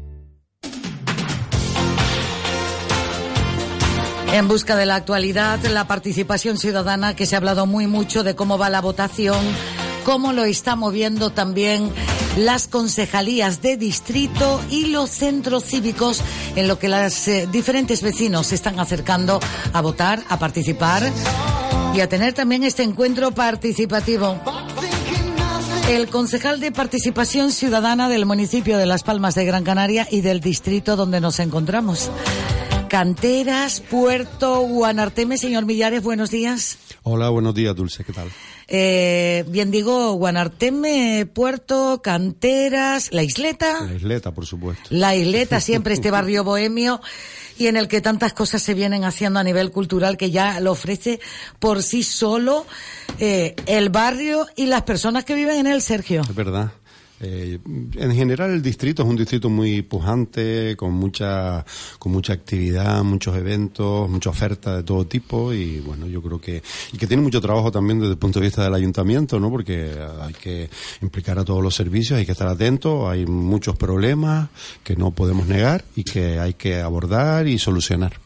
En 4.35 4.49
busca 4.49 4.75
de 4.75 4.85
la 4.85 4.97
actualidad, 4.97 5.61
la 5.67 5.87
participación 5.87 6.59
ciudadana, 6.59 7.15
que 7.15 7.25
se 7.25 7.37
ha 7.37 7.39
hablado 7.39 7.67
muy 7.67 7.87
mucho 7.87 8.25
de 8.25 8.35
cómo 8.35 8.59
va 8.59 8.69
la 8.69 8.81
votación, 8.81 9.45
cómo 10.05 10.33
lo 10.33 10.45
está 10.45 10.77
moviendo 10.77 11.31
también 11.31 11.91
las 12.37 12.69
concejalías 12.69 13.63
de 13.63 13.77
distrito 13.77 14.61
y 14.71 14.87
los 14.87 15.11
centros 15.11 15.65
cívicos 15.65 16.21
en 16.57 16.69
lo 16.69 16.79
que 16.79 16.89
los 16.89 17.27
eh, 17.29 17.49
diferentes 17.51 18.03
vecinos 18.03 18.49
se 18.49 18.55
están 18.55 18.79
acercando 18.79 19.41
a 19.73 19.81
votar, 19.81 20.23
a 20.29 20.39
participar 20.39 21.11
y 21.95 22.01
a 22.01 22.09
tener 22.09 22.35
también 22.35 22.65
este 22.65 22.83
encuentro 22.83 23.31
participativo. 23.33 24.39
El 25.89 26.09
concejal 26.09 26.61
de 26.61 26.73
participación 26.73 27.51
ciudadana 27.51 28.09
del 28.09 28.27
municipio 28.27 28.79
de 28.79 28.87
Las 28.87 29.03
Palmas 29.03 29.35
de 29.35 29.45
Gran 29.45 29.65
Canaria 29.65 30.09
y 30.11 30.23
del 30.23 30.41
distrito 30.41 30.97
donde 30.97 31.21
nos 31.21 31.41
encontramos. 31.41 32.11
Canteras, 32.89 33.81
Puerto, 33.81 34.61
Guanarteme, 34.61 35.37
señor 35.37 35.67
Millares, 35.67 36.03
buenos 36.03 36.31
días. 36.31 36.79
Hola, 37.03 37.29
buenos 37.29 37.55
días, 37.55 37.75
Dulce, 37.75 38.05
¿qué 38.05 38.13
tal? 38.13 38.29
Eh, 38.69 39.45
bien 39.49 39.71
digo, 39.71 40.13
Guanarteme, 40.15 41.27
Puerto, 41.33 42.01
Canteras, 42.03 43.13
La 43.13 43.23
Isleta. 43.23 43.83
La 43.83 43.95
Isleta, 43.95 44.33
por 44.33 44.47
supuesto. 44.47 44.85
La 44.91 45.15
Isleta, 45.15 45.61
siempre 45.61 45.95
este 45.95 46.11
barrio 46.13 46.45
bohemio 46.45 47.01
y 47.59 47.67
en 47.67 47.77
el 47.77 47.89
que 47.89 48.01
tantas 48.01 48.33
cosas 48.33 48.63
se 48.63 48.75
vienen 48.75 49.05
haciendo 49.05 49.39
a 49.39 49.45
nivel 49.45 49.71
cultural 49.71 50.17
que 50.17 50.31
ya 50.31 50.61
lo 50.61 50.73
ofrece 50.73 51.21
por 51.59 51.83
sí 51.83 52.03
solo 52.03 52.67
eh, 53.19 53.55
el 53.67 53.91
barrio 53.91 54.47
y 54.57 54.67
las 54.67 54.83
personas 54.83 55.25
que 55.25 55.35
viven 55.35 55.59
en 55.59 55.67
él, 55.67 55.83
Sergio. 55.83 56.23
Es 56.23 56.35
verdad. 56.35 56.73
Eh, 57.21 57.59
en 57.65 58.15
general 58.15 58.51
el 58.51 58.63
distrito 58.63 59.03
es 59.03 59.09
un 59.09 59.17
distrito 59.17 59.49
muy 59.49 59.83
pujante, 59.83 60.77
con 60.77 60.93
mucha, 60.93 61.65
con 61.99 62.13
mucha 62.13 62.33
actividad, 62.33 63.03
muchos 63.05 63.37
eventos, 63.37 64.11
mucha 64.11 64.31
oferta 64.31 64.77
de 64.77 64.83
todo 64.83 65.07
tipo 65.07 65.53
y 65.53 65.81
bueno, 65.81 66.07
yo 66.07 66.21
creo 66.21 66.41
que, 66.41 66.63
y 66.93 66.99
que 66.99 67.07
tiene 67.07 67.23
mucho 67.23 67.41
trabajo 67.41 67.71
también 67.71 68.01
desde 68.01 68.13
el 68.13 68.19
punto 68.19 68.41
de 68.41 68.47
vista 68.47 68.65
del 68.65 68.75
ayuntamiento, 68.75 69.39
¿no? 69.39 69.51
Porque 69.51 69.95
hay 70.21 70.35
que 70.35 70.69
implicar 71.03 71.39
a 71.39 71.45
todos 71.45 71.63
los 71.63 71.75
servicios, 71.75 72.19
hay 72.19 72.27
que 72.27 72.33
estar 72.33 72.49
atentos, 72.49 73.09
hay 73.09 73.27
muchos 73.27 73.77
problemas 73.77 74.49
que 74.83 74.97
no 74.97 75.13
podemos 75.13 75.47
negar 75.47 75.85
y 75.95 76.05
que 76.05 76.39
hay 76.41 76.55
que 76.55 76.81
abordar 76.81 77.47
y 77.47 77.59
solucionar. 77.59 78.24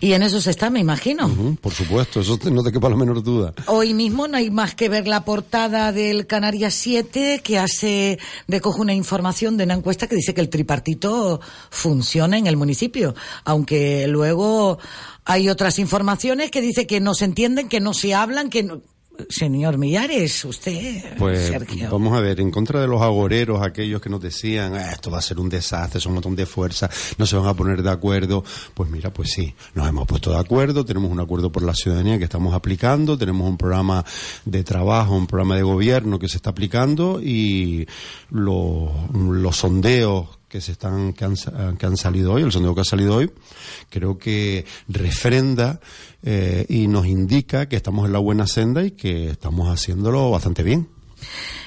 Y 0.00 0.14
en 0.14 0.22
eso 0.22 0.40
se 0.40 0.50
está, 0.50 0.70
me 0.70 0.80
imagino. 0.80 1.28
Por 1.60 1.74
supuesto, 1.74 2.20
eso 2.20 2.38
no 2.50 2.62
te 2.62 2.72
quepa 2.72 2.88
la 2.88 2.96
menor 2.96 3.22
duda. 3.22 3.52
Hoy 3.66 3.92
mismo 3.92 4.26
no 4.26 4.38
hay 4.38 4.50
más 4.50 4.74
que 4.74 4.88
ver 4.88 5.06
la 5.06 5.26
portada 5.26 5.92
del 5.92 6.26
Canarias 6.26 6.72
7 6.74 7.42
que 7.44 7.58
hace, 7.58 8.18
recoge 8.48 8.80
una 8.80 8.94
información 8.94 9.58
de 9.58 9.64
una 9.64 9.74
encuesta 9.74 10.06
que 10.06 10.16
dice 10.16 10.32
que 10.32 10.40
el 10.40 10.48
tripartito 10.48 11.40
funciona 11.68 12.38
en 12.38 12.46
el 12.46 12.56
municipio, 12.56 13.14
aunque 13.44 14.06
luego 14.08 14.78
hay 15.26 15.50
otras 15.50 15.78
informaciones 15.78 16.50
que 16.50 16.62
dice 16.62 16.86
que 16.86 17.00
no 17.00 17.14
se 17.14 17.26
entienden, 17.26 17.68
que 17.68 17.80
no 17.80 17.92
se 17.92 18.14
hablan, 18.14 18.48
que 18.48 18.62
no... 18.62 18.80
Señor 19.28 19.76
Millares, 19.76 20.44
usted, 20.46 21.16
Pues 21.18 21.48
Sergio. 21.48 21.90
vamos 21.90 22.16
a 22.16 22.20
ver, 22.20 22.40
en 22.40 22.50
contra 22.50 22.80
de 22.80 22.86
los 22.86 23.02
agoreros, 23.02 23.60
aquellos 23.62 24.00
que 24.00 24.08
nos 24.08 24.20
decían, 24.22 24.74
"Ah, 24.74 24.92
esto 24.92 25.10
va 25.10 25.18
a 25.18 25.22
ser 25.22 25.38
un 25.38 25.48
desastre, 25.50 26.00
son 26.00 26.12
un 26.12 26.14
montón 26.14 26.34
de 26.36 26.46
fuerza, 26.46 26.88
no 27.18 27.26
se 27.26 27.36
van 27.36 27.46
a 27.46 27.54
poner 27.54 27.82
de 27.82 27.90
acuerdo, 27.90 28.42
pues 28.72 28.88
mira, 28.90 29.12
pues 29.12 29.30
sí, 29.32 29.54
nos 29.74 29.86
hemos 29.88 30.06
puesto 30.06 30.30
de 30.30 30.38
acuerdo, 30.38 30.84
tenemos 30.86 31.10
un 31.10 31.20
acuerdo 31.20 31.52
por 31.52 31.62
la 31.62 31.74
ciudadanía 31.74 32.16
que 32.18 32.24
estamos 32.24 32.54
aplicando, 32.54 33.18
tenemos 33.18 33.46
un 33.48 33.58
programa 33.58 34.04
de 34.46 34.64
trabajo, 34.64 35.14
un 35.14 35.26
programa 35.26 35.56
de 35.56 35.62
gobierno 35.62 36.18
que 36.18 36.28
se 36.28 36.38
está 36.38 36.50
aplicando 36.50 37.20
y 37.22 37.86
los, 38.30 38.90
los 39.12 39.56
sondeos 39.56 40.28
que 40.50 40.60
se 40.60 40.72
están 40.72 41.12
que 41.12 41.24
han, 41.24 41.36
que 41.78 41.86
han 41.86 41.96
salido 41.96 42.32
hoy, 42.32 42.42
el 42.42 42.50
sondeo 42.50 42.74
que 42.74 42.80
ha 42.80 42.84
salido 42.84 43.14
hoy, 43.14 43.30
creo 43.88 44.18
que 44.18 44.66
refrenda 44.88 45.80
eh, 46.24 46.66
y 46.68 46.88
nos 46.88 47.06
indica 47.06 47.68
que 47.68 47.76
estamos 47.76 48.04
en 48.04 48.12
la 48.12 48.18
buena 48.18 48.46
senda 48.48 48.84
y 48.84 48.90
que 48.90 49.30
estamos 49.30 49.68
haciéndolo 49.68 50.30
bastante 50.30 50.64
bien. 50.64 50.88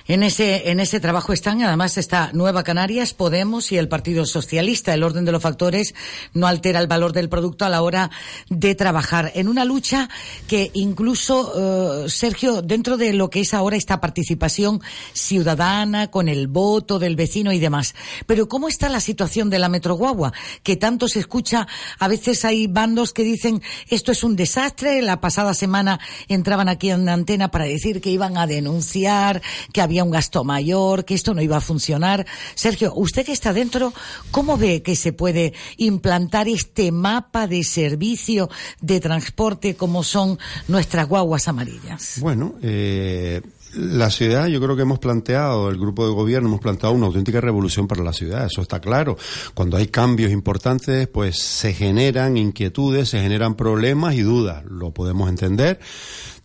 En 0.05 0.21
ese, 0.21 0.69
en 0.69 0.81
ese 0.81 0.99
trabajo 0.99 1.31
están, 1.31 1.61
además, 1.63 1.97
está 1.97 2.31
Nueva 2.33 2.63
Canarias, 2.63 3.13
Podemos 3.13 3.71
y 3.71 3.77
el 3.77 3.87
Partido 3.87 4.25
Socialista. 4.25 4.93
El 4.93 5.01
orden 5.01 5.23
de 5.23 5.31
los 5.31 5.41
factores 5.41 5.95
no 6.33 6.45
altera 6.45 6.81
el 6.81 6.87
valor 6.87 7.13
del 7.13 7.29
producto 7.29 7.63
a 7.63 7.69
la 7.69 7.81
hora 7.81 8.11
de 8.49 8.75
trabajar. 8.75 9.31
En 9.33 9.47
una 9.47 9.63
lucha 9.63 10.09
que 10.45 10.71
incluso, 10.73 12.03
eh, 12.05 12.09
Sergio, 12.09 12.61
dentro 12.61 12.97
de 12.97 13.13
lo 13.13 13.29
que 13.29 13.39
es 13.39 13.53
ahora 13.53 13.77
esta 13.77 14.01
participación 14.01 14.81
ciudadana, 15.13 16.11
con 16.11 16.27
el 16.27 16.47
voto 16.47 16.99
del 16.99 17.15
vecino 17.15 17.53
y 17.53 17.59
demás. 17.59 17.95
Pero 18.25 18.49
¿cómo 18.49 18.67
está 18.67 18.89
la 18.89 18.99
situación 18.99 19.49
de 19.49 19.59
la 19.59 19.69
Metro 19.69 19.95
Guagua? 19.95 20.33
Que 20.63 20.75
tanto 20.75 21.07
se 21.07 21.19
escucha, 21.19 21.65
a 21.97 22.07
veces 22.09 22.43
hay 22.43 22.67
bandos 22.67 23.13
que 23.13 23.23
dicen 23.23 23.61
esto 23.87 24.11
es 24.11 24.25
un 24.25 24.35
desastre. 24.35 25.01
La 25.01 25.21
pasada 25.21 25.53
semana 25.53 26.01
entraban 26.27 26.67
aquí 26.67 26.89
en 26.89 27.07
antena 27.07 27.51
para 27.51 27.63
decir 27.63 28.01
que 28.01 28.09
iban 28.09 28.37
a 28.37 28.47
denunciar, 28.47 29.41
que 29.71 29.81
había 29.81 29.92
un 30.01 30.11
gasto 30.11 30.43
mayor, 30.43 31.05
que 31.05 31.13
esto 31.13 31.33
no 31.33 31.41
iba 31.41 31.57
a 31.57 31.61
funcionar. 31.61 32.25
Sergio, 32.55 32.93
usted 32.95 33.25
que 33.25 33.33
está 33.33 33.53
dentro, 33.53 33.93
¿cómo 34.31 34.57
ve 34.57 34.81
que 34.81 34.95
se 34.95 35.13
puede 35.13 35.53
implantar 35.77 36.47
este 36.47 36.91
mapa 36.91 37.47
de 37.47 37.63
servicio 37.63 38.49
de 38.81 38.99
transporte 38.99 39.75
como 39.75 40.03
son 40.03 40.39
nuestras 40.67 41.07
guaguas 41.07 41.47
amarillas? 41.47 42.17
Bueno, 42.19 42.55
eh, 42.61 43.41
la 43.75 44.09
ciudad, 44.09 44.47
yo 44.47 44.61
creo 44.61 44.75
que 44.75 44.83
hemos 44.83 44.99
planteado, 44.99 45.69
el 45.69 45.77
grupo 45.77 46.05
de 46.05 46.13
gobierno 46.13 46.47
hemos 46.47 46.61
planteado 46.61 46.93
una 46.93 47.07
auténtica 47.07 47.41
revolución 47.41 47.87
para 47.87 48.03
la 48.03 48.13
ciudad, 48.13 48.45
eso 48.45 48.61
está 48.61 48.79
claro. 48.79 49.17
Cuando 49.53 49.77
hay 49.77 49.87
cambios 49.87 50.31
importantes, 50.31 51.07
pues 51.07 51.39
se 51.39 51.73
generan 51.73 52.37
inquietudes, 52.37 53.09
se 53.09 53.19
generan 53.19 53.55
problemas 53.55 54.15
y 54.15 54.21
dudas, 54.21 54.63
lo 54.65 54.91
podemos 54.91 55.29
entender. 55.29 55.79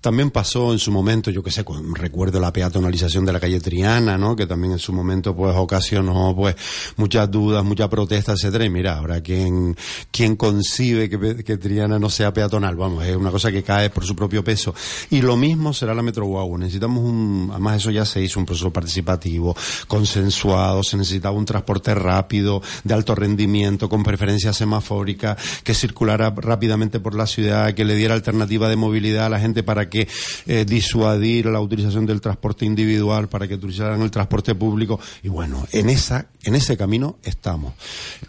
También 0.01 0.31
pasó 0.31 0.73
en 0.73 0.79
su 0.79 0.93
momento, 0.93 1.31
yo 1.33 1.43
que 1.43 1.51
sé, 1.51 1.65
cu- 1.65 1.75
recuerdo 1.95 2.39
la 2.39 2.53
peatonalización 2.53 3.25
de 3.25 3.33
la 3.33 3.41
calle 3.41 3.59
Triana, 3.61 4.16
¿no? 4.16 4.37
Que 4.37 4.47
también 4.47 4.75
en 4.75 4.79
su 4.79 4.93
momento 4.93 5.35
pues 5.35 5.55
ocasionó 5.57 6.35
pues 6.37 6.55
muchas 6.97 7.29
dudas, 7.31 7.65
mucha 7.65 7.91
protesta, 7.91 8.33
etcétera. 8.33 8.65
Y 8.65 8.70
mira, 8.70 8.97
ahora 8.99 9.20
quién 9.20 9.77
quién 10.12 10.37
concibe 10.37 11.09
que, 11.11 11.43
que 11.43 11.57
Triana 11.57 11.99
no 11.99 12.11
sea 12.11 12.33
peatonal, 12.33 12.77
vamos, 12.77 13.05
es 13.05 13.16
una 13.16 13.33
cosa 13.33 13.51
que 13.51 13.65
cae 13.65 13.91
por 13.91 14.05
su 14.05 14.15
propio 14.15 14.45
peso. 14.45 14.73
Y 15.11 15.20
lo 15.20 15.37
mismo 15.37 15.73
será 15.75 15.95
la 15.95 16.03
Metro 16.03 16.27
Guagua. 16.27 16.59
Necesitamos 16.59 17.03
un, 17.05 17.49
además 17.51 17.79
eso 17.79 17.91
ya 17.91 18.05
se 18.05 18.23
hizo 18.23 18.39
un 18.39 18.47
proceso 18.47 18.73
participativo, 18.73 19.57
consensuado, 19.89 20.83
se 20.85 20.97
necesitaba 20.97 21.37
un 21.37 21.45
transporte 21.45 21.93
rápido, 21.95 22.62
de 22.85 22.95
alto 22.95 23.15
rendimiento, 23.16 23.89
con 23.89 24.05
preferencia 24.05 24.53
semafórica, 24.53 25.37
que 25.65 25.75
circulara 25.75 26.31
rápidamente 26.37 27.01
por 27.01 27.15
la 27.16 27.27
ciudad, 27.27 27.75
que 27.75 27.85
le 27.85 27.97
diera 27.97 28.15
alternativa 28.15 28.69
de 28.69 28.77
movilidad 28.77 29.27
a 29.27 29.29
la 29.29 29.41
gente 29.41 29.65
para 29.65 29.88
que 29.89 30.09
eh, 30.47 30.65
disuadir 30.65 31.47
la 31.47 31.60
utilización 31.60 32.06
del 32.06 32.20
transporte 32.20 32.65
individual, 32.65 33.28
para 33.28 33.47
que 33.47 33.55
utilizaran 33.55 34.01
el 34.02 34.10
transporte 34.10 34.55
público. 34.55 35.01
Y 35.23 35.28
bueno, 35.28 35.66
en 35.73 35.89
esa, 35.90 36.28
en 36.43 36.55
ese 36.55 36.77
camino 36.77 37.19
estamos. 37.23 37.74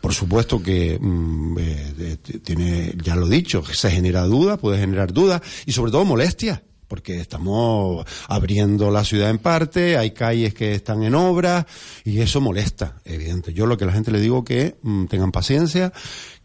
Por 0.02 0.14
supuesto 0.14 0.62
que 0.62 0.98
mm, 1.00 1.58
eh, 1.60 2.18
tiene, 2.44 2.94
ya 3.02 3.16
lo 3.16 3.28
dicho, 3.28 3.64
se 3.66 3.92
genera 3.92 4.24
duda, 4.24 4.58
puede 4.58 4.80
generar 4.80 5.14
dudas 5.14 5.42
y 5.66 5.72
sobre 5.72 5.92
todo 5.92 6.06
molestia 6.06 6.64
porque 6.90 7.22
estamos 7.22 8.04
abriendo 8.28 8.90
la 8.90 9.06
ciudad 9.06 9.30
en 9.30 9.38
parte, 9.38 9.96
hay 9.96 10.12
calles 10.12 10.56
que 10.56 10.74
están 10.74 11.04
en 11.04 11.14
obra 11.14 11.68
y 12.04 12.20
eso 12.20 12.42
molesta, 12.42 13.00
evidente. 13.06 13.54
Yo 13.54 13.68
lo 13.68 13.78
que 13.78 13.86
la 13.86 13.92
gente 13.94 14.12
le 14.12 14.20
digo 14.20 14.44
que 14.44 14.76
mm, 14.82 15.06
tengan 15.06 15.32
paciencia, 15.32 15.94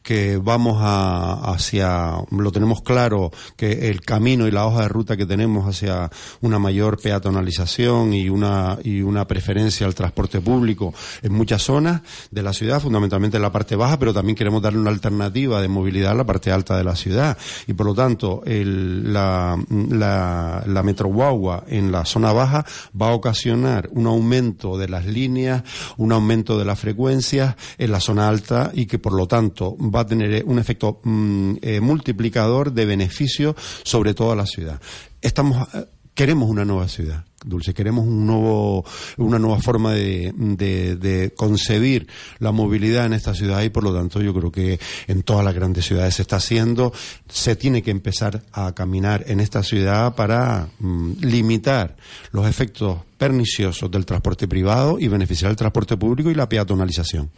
que 0.05 0.37
vamos 0.37 0.77
a, 0.81 1.51
hacia, 1.51 2.13
lo 2.31 2.53
tenemos 2.53 2.83
claro, 2.83 3.33
que 3.57 3.89
el 3.89 4.03
camino 4.03 4.47
y 4.47 4.51
la 4.51 4.67
hoja 4.67 4.83
de 4.83 4.89
ruta 4.89 5.17
que 5.17 5.25
tenemos 5.25 5.67
hacia 5.67 6.11
una 6.43 6.59
mayor 6.59 7.01
peatonalización 7.01 8.13
y 8.13 8.29
una, 8.29 8.79
y 8.85 9.01
una 9.01 9.27
preferencia 9.27 9.87
al 9.87 9.95
transporte 9.95 10.43
público 10.43 10.93
en 11.23 11.33
muchas 11.33 11.63
zonas 11.63 12.03
de 12.31 12.43
la 12.43 12.53
ciudad, 12.53 12.81
fundamentalmente 12.81 13.39
en 13.39 13.43
la 13.43 13.51
parte 13.51 13.77
baja, 13.77 13.99
pero 13.99 14.13
también 14.13 14.37
queremos 14.37 14.61
darle 14.61 14.79
una 14.79 14.91
alternativa 14.91 15.63
de 15.63 15.69
movilidad 15.69 16.13
a 16.13 16.17
la 16.17 16.27
parte 16.27 16.53
alta 16.53 16.77
de 16.77 16.85
la 16.85 16.97
ciudad. 16.97 17.39
Y 17.67 17.73
por 17.73 17.87
lo 17.87 17.95
tanto, 17.95 18.43
el, 18.45 19.11
la, 19.11 19.59
la, 19.71 20.65
la 20.67 20.83
Metro 20.83 21.09
Guagua 21.09 21.65
en 21.67 21.91
la 21.91 22.05
zona 22.05 22.31
baja 22.35 22.67
va 23.01 23.09
a 23.09 23.15
ocasionar 23.15 23.89
un 23.91 24.07
aumento 24.07 24.77
de 24.77 24.89
las 24.89 25.07
líneas, 25.07 25.63
un 25.97 26.13
aumento 26.13 26.59
de 26.59 26.67
las 26.67 26.79
frecuencias 26.79 27.57
en 27.79 27.91
la 27.91 28.01
zona 28.01 28.29
alta 28.29 28.71
y 28.75 28.85
que 28.85 28.99
por 28.99 29.15
lo 29.15 29.27
tanto 29.27 29.75
va 29.95 30.01
a 30.01 30.07
tener 30.07 30.45
un 30.45 30.59
efecto 30.59 31.01
mm, 31.05 31.55
eh, 31.62 31.81
multiplicador 31.81 32.73
de 32.73 32.85
beneficio 32.87 33.55
sobre 33.83 34.15
toda 34.15 34.35
la 34.35 34.47
ciudad. 34.47 34.81
Estamos, 35.21 35.69
eh, 35.75 35.87
queremos 36.15 36.49
una 36.49 36.65
nueva 36.65 36.89
ciudad. 36.89 37.25
Dulce, 37.45 37.75
queremos 37.75 38.07
un 38.07 38.27
nuevo, 38.27 38.87
una 39.19 39.39
nueva 39.39 39.61
forma 39.61 39.93
de 39.93 41.33
concebir 41.37 42.09
la 42.39 42.53
movilidad 42.53 43.05
en 43.05 43.12
esta 43.12 43.35
ciudad 43.35 43.62
y 43.62 43.69
por 43.69 43.85
lo 43.85 43.95
tanto 43.95 44.23
yo 44.23 44.33
creo 44.33 44.51
que 44.51 44.81
en 45.09 45.23
todas 45.25 45.45
las 45.45 45.55
grandes 45.55 45.85
ciudades 45.85 46.15
se 46.15 46.23
está 46.23 46.37
haciendo. 46.37 46.95
Se 47.29 47.55
tiene 47.55 47.83
que 47.83 47.91
empezar 47.91 48.43
a 48.53 48.73
caminar 48.75 49.25
en 49.27 49.41
esta 49.41 49.62
ciudad 49.62 50.15
para 50.15 50.69
mm, 50.79 51.16
limitar 51.21 51.97
los 52.31 52.49
efectos 52.49 53.01
perniciosos 53.19 53.91
del 53.91 54.07
transporte 54.07 54.49
privado 54.49 54.99
y 54.99 55.09
beneficiar 55.09 55.51
el 55.51 55.57
transporte 55.57 55.99
público 55.99 56.31
y 56.31 56.35
la 56.35 56.49
peatonalización. 56.49 57.31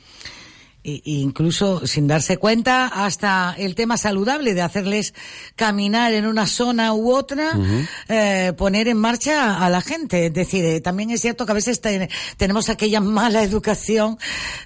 I- 0.88 1.02
incluso 1.22 1.86
sin 1.86 2.06
darse 2.06 2.36
cuenta 2.36 2.86
hasta 2.86 3.54
el 3.58 3.74
tema 3.74 3.96
saludable 3.96 4.54
de 4.54 4.62
hacerles 4.62 5.14
caminar 5.56 6.12
en 6.14 6.26
una 6.26 6.46
zona 6.46 6.92
u 6.94 7.12
otra, 7.12 7.50
eh, 8.08 8.52
poner 8.56 8.88
en 8.88 8.96
marcha 8.96 9.64
a 9.64 9.68
la 9.70 9.80
gente. 9.80 10.26
Es 10.26 10.32
decir, 10.34 10.64
eh, 10.64 10.80
también 10.80 11.10
es 11.10 11.20
cierto 11.20 11.44
que 11.44 11.52
a 11.52 11.54
veces 11.54 11.80
te- 11.80 12.08
tenemos 12.36 12.68
aquella 12.68 13.00
mala 13.00 13.42
educación 13.42 14.18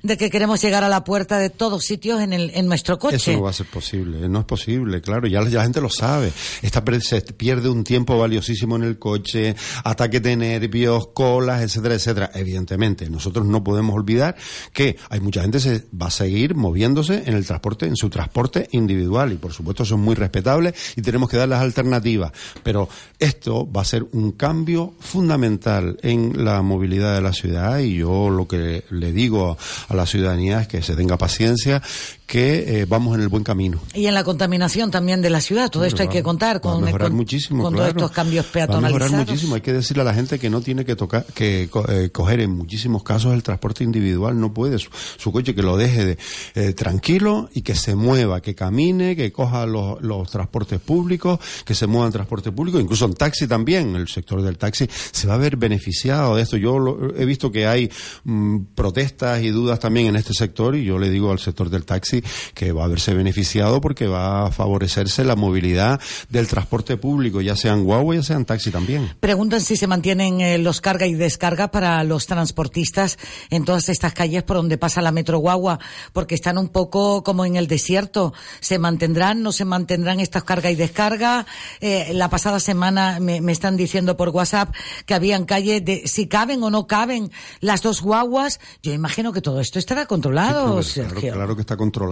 de 0.02 0.16
que 0.16 0.30
queremos 0.30 0.60
llegar 0.62 0.84
a 0.84 0.88
la 0.88 1.04
puerta 1.04 1.38
de 1.38 1.50
todos 1.50 1.84
sitios 1.84 2.20
en, 2.20 2.32
el, 2.32 2.50
en 2.54 2.66
nuestro 2.66 2.98
coche. 2.98 3.16
Eso 3.16 3.32
no 3.32 3.42
va 3.42 3.50
a 3.50 3.54
ser 3.54 3.66
posible, 3.66 4.28
no 4.28 4.40
es 4.40 4.44
posible, 4.44 5.00
claro, 5.00 5.26
ya, 5.26 5.40
la 5.40 5.62
gente 5.62 5.80
lo 5.80 5.88
sabe. 5.90 6.32
Esta 6.62 6.82
se 7.00 7.22
pierde 7.22 7.68
un 7.68 7.84
tiempo 7.84 8.18
valiosísimo 8.18 8.76
en 8.76 8.82
el 8.82 8.98
coche, 8.98 9.54
ataques 9.84 10.22
de 10.22 10.36
nervios, 10.36 11.08
colas, 11.14 11.62
etcétera, 11.62 11.94
etcétera. 11.94 12.30
Evidentemente, 12.34 13.08
nosotros 13.08 13.46
no 13.46 13.62
podemos 13.64 13.94
olvidar 13.96 14.36
que 14.72 14.96
hay 15.08 15.20
mucha 15.20 15.42
gente 15.42 15.58
que 15.58 15.62
se 15.62 15.84
va 16.00 16.09
seguir 16.10 16.54
moviéndose 16.54 17.22
en 17.26 17.34
el 17.34 17.46
transporte, 17.46 17.86
en 17.86 17.96
su 17.96 18.10
transporte 18.10 18.68
individual, 18.72 19.32
y 19.32 19.36
por 19.36 19.52
supuesto 19.52 19.82
es 19.82 19.92
muy 19.92 20.14
respetable 20.14 20.74
y 20.96 21.02
tenemos 21.02 21.28
que 21.28 21.36
dar 21.36 21.48
las 21.48 21.62
alternativas. 21.62 22.32
Pero 22.62 22.88
esto 23.18 23.70
va 23.70 23.82
a 23.82 23.84
ser 23.84 24.06
un 24.12 24.32
cambio 24.32 24.94
fundamental 25.00 25.98
en 26.02 26.44
la 26.44 26.62
movilidad 26.62 27.14
de 27.14 27.22
la 27.22 27.32
ciudad 27.32 27.78
y 27.78 27.96
yo 27.96 28.30
lo 28.30 28.46
que 28.46 28.84
le 28.90 29.12
digo 29.12 29.56
a 29.88 29.94
la 29.94 30.06
ciudadanía 30.06 30.62
es 30.62 30.68
que 30.68 30.82
se 30.82 30.96
tenga 30.96 31.16
paciencia, 31.16 31.82
que 32.30 32.80
eh, 32.82 32.86
vamos 32.88 33.16
en 33.16 33.22
el 33.22 33.28
buen 33.28 33.42
camino. 33.42 33.80
Y 33.92 34.06
en 34.06 34.14
la 34.14 34.22
contaminación 34.22 34.92
también 34.92 35.20
de 35.20 35.30
la 35.30 35.40
ciudad. 35.40 35.68
Todo 35.68 35.84
esto 35.84 36.02
hay 36.02 36.08
que 36.08 36.22
contar 36.22 36.60
con, 36.60 36.84
mejorar 36.84 37.08
con- 37.08 37.16
muchísimo, 37.16 37.64
con 37.64 37.74
claro. 37.74 37.90
todos 37.92 38.02
estos 38.04 38.14
cambios 38.14 38.46
Va 38.46 38.48
a 38.48 38.52
mejorar 38.52 38.68
peatonalizados. 38.68 39.26
muchísimo. 39.28 39.54
Hay 39.56 39.60
que 39.62 39.72
decirle 39.72 40.02
a 40.02 40.04
la 40.04 40.14
gente 40.14 40.38
que 40.38 40.48
no 40.48 40.60
tiene 40.60 40.84
que 40.84 40.94
tocar, 40.94 41.26
que 41.34 41.66
co- 41.68 41.90
eh, 41.90 42.10
coger 42.10 42.38
en 42.38 42.52
muchísimos 42.52 43.02
casos 43.02 43.34
el 43.34 43.42
transporte 43.42 43.82
individual, 43.82 44.38
no 44.38 44.54
puede 44.54 44.78
su, 44.78 44.90
su 45.16 45.32
coche 45.32 45.56
que 45.56 45.62
lo 45.62 45.76
deje 45.76 46.04
de, 46.04 46.18
eh, 46.54 46.72
tranquilo 46.72 47.48
y 47.52 47.62
que 47.62 47.74
se 47.74 47.96
mueva, 47.96 48.40
que 48.40 48.54
camine, 48.54 49.16
que 49.16 49.32
coja 49.32 49.66
los, 49.66 50.00
los 50.00 50.30
transportes 50.30 50.78
públicos, 50.78 51.40
que 51.64 51.74
se 51.74 51.88
mueva 51.88 52.06
en 52.06 52.12
transporte 52.12 52.52
público, 52.52 52.78
incluso 52.78 53.06
en 53.06 53.14
taxi 53.14 53.48
también. 53.48 53.96
El 53.96 54.06
sector 54.06 54.40
del 54.40 54.56
taxi 54.56 54.86
se 55.10 55.26
va 55.26 55.34
a 55.34 55.38
ver 55.38 55.56
beneficiado 55.56 56.36
de 56.36 56.42
esto. 56.42 56.56
Yo 56.56 56.78
lo- 56.78 57.12
he 57.16 57.24
visto 57.24 57.50
que 57.50 57.66
hay 57.66 57.90
mm, 58.22 58.58
protestas 58.76 59.42
y 59.42 59.48
dudas 59.48 59.80
también 59.80 60.06
en 60.06 60.14
este 60.14 60.32
sector 60.32 60.76
y 60.76 60.84
yo 60.84 60.96
le 60.96 61.10
digo 61.10 61.32
al 61.32 61.40
sector 61.40 61.68
del 61.70 61.84
taxi 61.84 62.19
que 62.54 62.72
va 62.72 62.84
a 62.84 62.88
verse 62.88 63.14
beneficiado 63.14 63.80
porque 63.80 64.06
va 64.06 64.46
a 64.46 64.50
favorecerse 64.50 65.24
la 65.24 65.36
movilidad 65.36 66.00
del 66.28 66.46
transporte 66.48 66.96
público, 66.96 67.40
ya 67.40 67.56
sean 67.56 67.84
guagua, 67.84 68.16
ya 68.16 68.22
sean 68.22 68.44
taxi 68.44 68.70
también. 68.70 69.14
Preguntan 69.20 69.60
si 69.60 69.76
se 69.76 69.86
mantienen 69.86 70.40
eh, 70.40 70.58
los 70.58 70.80
carga 70.80 71.06
y 71.06 71.14
descarga 71.14 71.70
para 71.70 72.02
los 72.04 72.26
transportistas 72.26 73.18
en 73.50 73.64
todas 73.64 73.88
estas 73.88 74.12
calles 74.12 74.42
por 74.42 74.56
donde 74.56 74.78
pasa 74.78 75.00
la 75.02 75.12
metro 75.12 75.38
guagua, 75.38 75.78
porque 76.12 76.34
están 76.34 76.58
un 76.58 76.68
poco 76.68 77.22
como 77.22 77.44
en 77.44 77.56
el 77.56 77.66
desierto. 77.66 78.32
¿Se 78.60 78.78
mantendrán, 78.78 79.42
no 79.42 79.52
se 79.52 79.64
mantendrán 79.64 80.20
estas 80.20 80.44
carga 80.44 80.70
y 80.70 80.74
descarga? 80.76 81.46
Eh, 81.80 82.10
la 82.14 82.28
pasada 82.30 82.60
semana 82.60 83.18
me, 83.20 83.40
me 83.40 83.52
están 83.52 83.76
diciendo 83.76 84.16
por 84.16 84.28
WhatsApp 84.30 84.74
que 85.06 85.14
habían 85.14 85.44
calles 85.44 85.84
de 85.84 86.02
si 86.06 86.26
caben 86.26 86.62
o 86.62 86.70
no 86.70 86.86
caben 86.86 87.30
las 87.60 87.82
dos 87.82 88.00
guaguas. 88.02 88.60
Yo 88.82 88.92
imagino 88.92 89.32
que 89.32 89.40
todo 89.40 89.60
esto 89.60 89.78
estará 89.78 90.06
controlado, 90.06 90.82
Sí, 90.82 90.94
claro, 91.00 91.10
Sergio. 91.10 91.32
claro 91.32 91.54
que 91.54 91.60
está 91.62 91.76
controlado. 91.76 92.09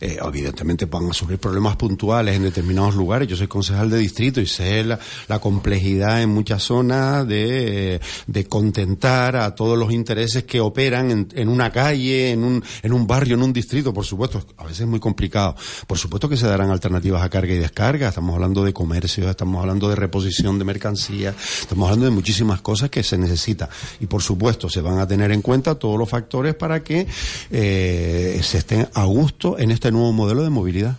Eh, 0.00 0.18
evidentemente 0.22 0.86
van 0.86 1.10
a 1.10 1.12
surgir 1.12 1.38
problemas 1.38 1.76
puntuales 1.76 2.36
en 2.36 2.42
determinados 2.42 2.94
lugares. 2.94 3.28
Yo 3.28 3.36
soy 3.36 3.48
concejal 3.48 3.90
de 3.90 3.98
distrito 3.98 4.40
y 4.40 4.46
sé 4.46 4.84
la, 4.84 4.98
la 5.28 5.38
complejidad 5.38 6.22
en 6.22 6.30
muchas 6.30 6.62
zonas 6.62 7.26
de, 7.26 8.00
de 8.26 8.44
contentar 8.46 9.36
a 9.36 9.54
todos 9.54 9.78
los 9.78 9.92
intereses 9.92 10.44
que 10.44 10.60
operan 10.60 11.10
en, 11.10 11.28
en 11.34 11.48
una 11.48 11.70
calle, 11.70 12.30
en 12.30 12.44
un, 12.44 12.64
en 12.82 12.92
un 12.92 13.06
barrio, 13.06 13.34
en 13.34 13.42
un 13.42 13.52
distrito. 13.52 13.92
Por 13.92 14.04
supuesto, 14.04 14.42
a 14.56 14.64
veces 14.64 14.80
es 14.80 14.86
muy 14.86 15.00
complicado. 15.00 15.56
Por 15.86 15.98
supuesto 15.98 16.28
que 16.28 16.36
se 16.36 16.46
darán 16.46 16.70
alternativas 16.70 17.22
a 17.22 17.28
carga 17.28 17.54
y 17.54 17.58
descarga. 17.58 18.08
Estamos 18.08 18.34
hablando 18.34 18.64
de 18.64 18.72
comercio, 18.72 19.28
estamos 19.28 19.60
hablando 19.60 19.88
de 19.88 19.96
reposición 19.96 20.58
de 20.58 20.64
mercancías, 20.64 21.34
estamos 21.60 21.86
hablando 21.86 22.06
de 22.06 22.12
muchísimas 22.12 22.60
cosas 22.60 22.90
que 22.90 23.02
se 23.02 23.18
necesita. 23.18 23.68
Y 24.00 24.06
por 24.06 24.22
supuesto, 24.22 24.68
se 24.68 24.80
van 24.80 24.98
a 24.98 25.06
tener 25.06 25.32
en 25.32 25.42
cuenta 25.42 25.74
todos 25.74 25.98
los 25.98 26.08
factores 26.08 26.54
para 26.54 26.82
que 26.82 27.06
eh, 27.50 28.40
se 28.42 28.58
estén 28.58 28.88
a 28.94 29.06
gusto 29.22 29.58
en 29.58 29.70
este 29.70 29.90
nuevo 29.92 30.12
modelo 30.12 30.42
de 30.42 30.50
movilidad. 30.50 30.96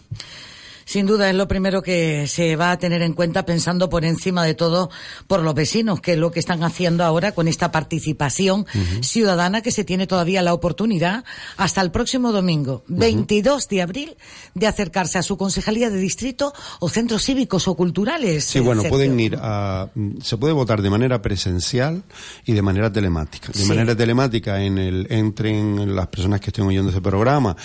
Sin 0.86 1.06
duda 1.06 1.30
es 1.30 1.36
lo 1.36 1.48
primero 1.48 1.82
que 1.82 2.28
se 2.28 2.58
va 2.58 2.72
a 2.72 2.78
tener 2.78 3.02
en 3.02 3.14
cuenta 3.14 3.46
pensando 3.46 3.90
por 3.90 4.04
encima 4.04 4.44
de 4.44 4.54
todo 4.54 4.90
por 5.28 5.42
los 5.42 5.56
vecinos, 5.56 6.02
que 6.02 6.12
es 6.14 6.18
lo 6.20 6.30
que 6.32 6.42
están 6.42 6.62
haciendo 6.62 7.06
ahora 7.06 7.32
con 7.32 7.48
esta 7.48 7.72
participación 7.72 8.66
ciudadana 9.02 9.62
que 9.62 9.72
se 9.72 9.86
tiene 9.86 10.08
todavía 10.08 10.42
la 10.42 10.54
oportunidad 10.54 11.24
hasta 11.56 11.80
el 11.80 11.90
próximo 11.90 12.34
domingo, 12.34 12.84
22 12.90 13.70
de 13.70 13.82
abril, 13.82 14.18
de 14.56 14.68
acercarse 14.68 15.18
a 15.18 15.24
su 15.24 15.38
concejalía 15.38 15.90
de 15.90 15.98
distrito 16.00 16.54
o 16.82 16.90
centros 16.90 17.24
cívicos 17.24 17.66
o 17.70 17.76
culturales. 17.76 18.44
Sí, 18.44 18.60
bueno, 18.60 18.82
Sergio. 18.82 18.98
pueden 18.98 19.18
ir 19.20 19.38
a. 19.42 19.88
mm, 19.96 20.18
Se 20.22 20.36
puede 20.36 20.54
votar 20.54 20.82
de 20.82 20.90
manera 20.90 21.22
presencial 21.22 22.04
y 22.46 22.52
de 22.52 22.62
manera 22.62 22.92
telemática. 22.92 23.54
De 23.54 23.60
Sí. 23.60 23.68
manera 23.70 23.96
telemática, 23.96 24.62
en 24.62 24.78
el, 24.78 25.08
entren 25.10 25.96
las 25.96 26.08
personas 26.08 26.42
que 26.42 26.48
estén 26.50 26.66
oyendo 26.66 26.92
ese 26.92 27.02
programa 27.02 27.56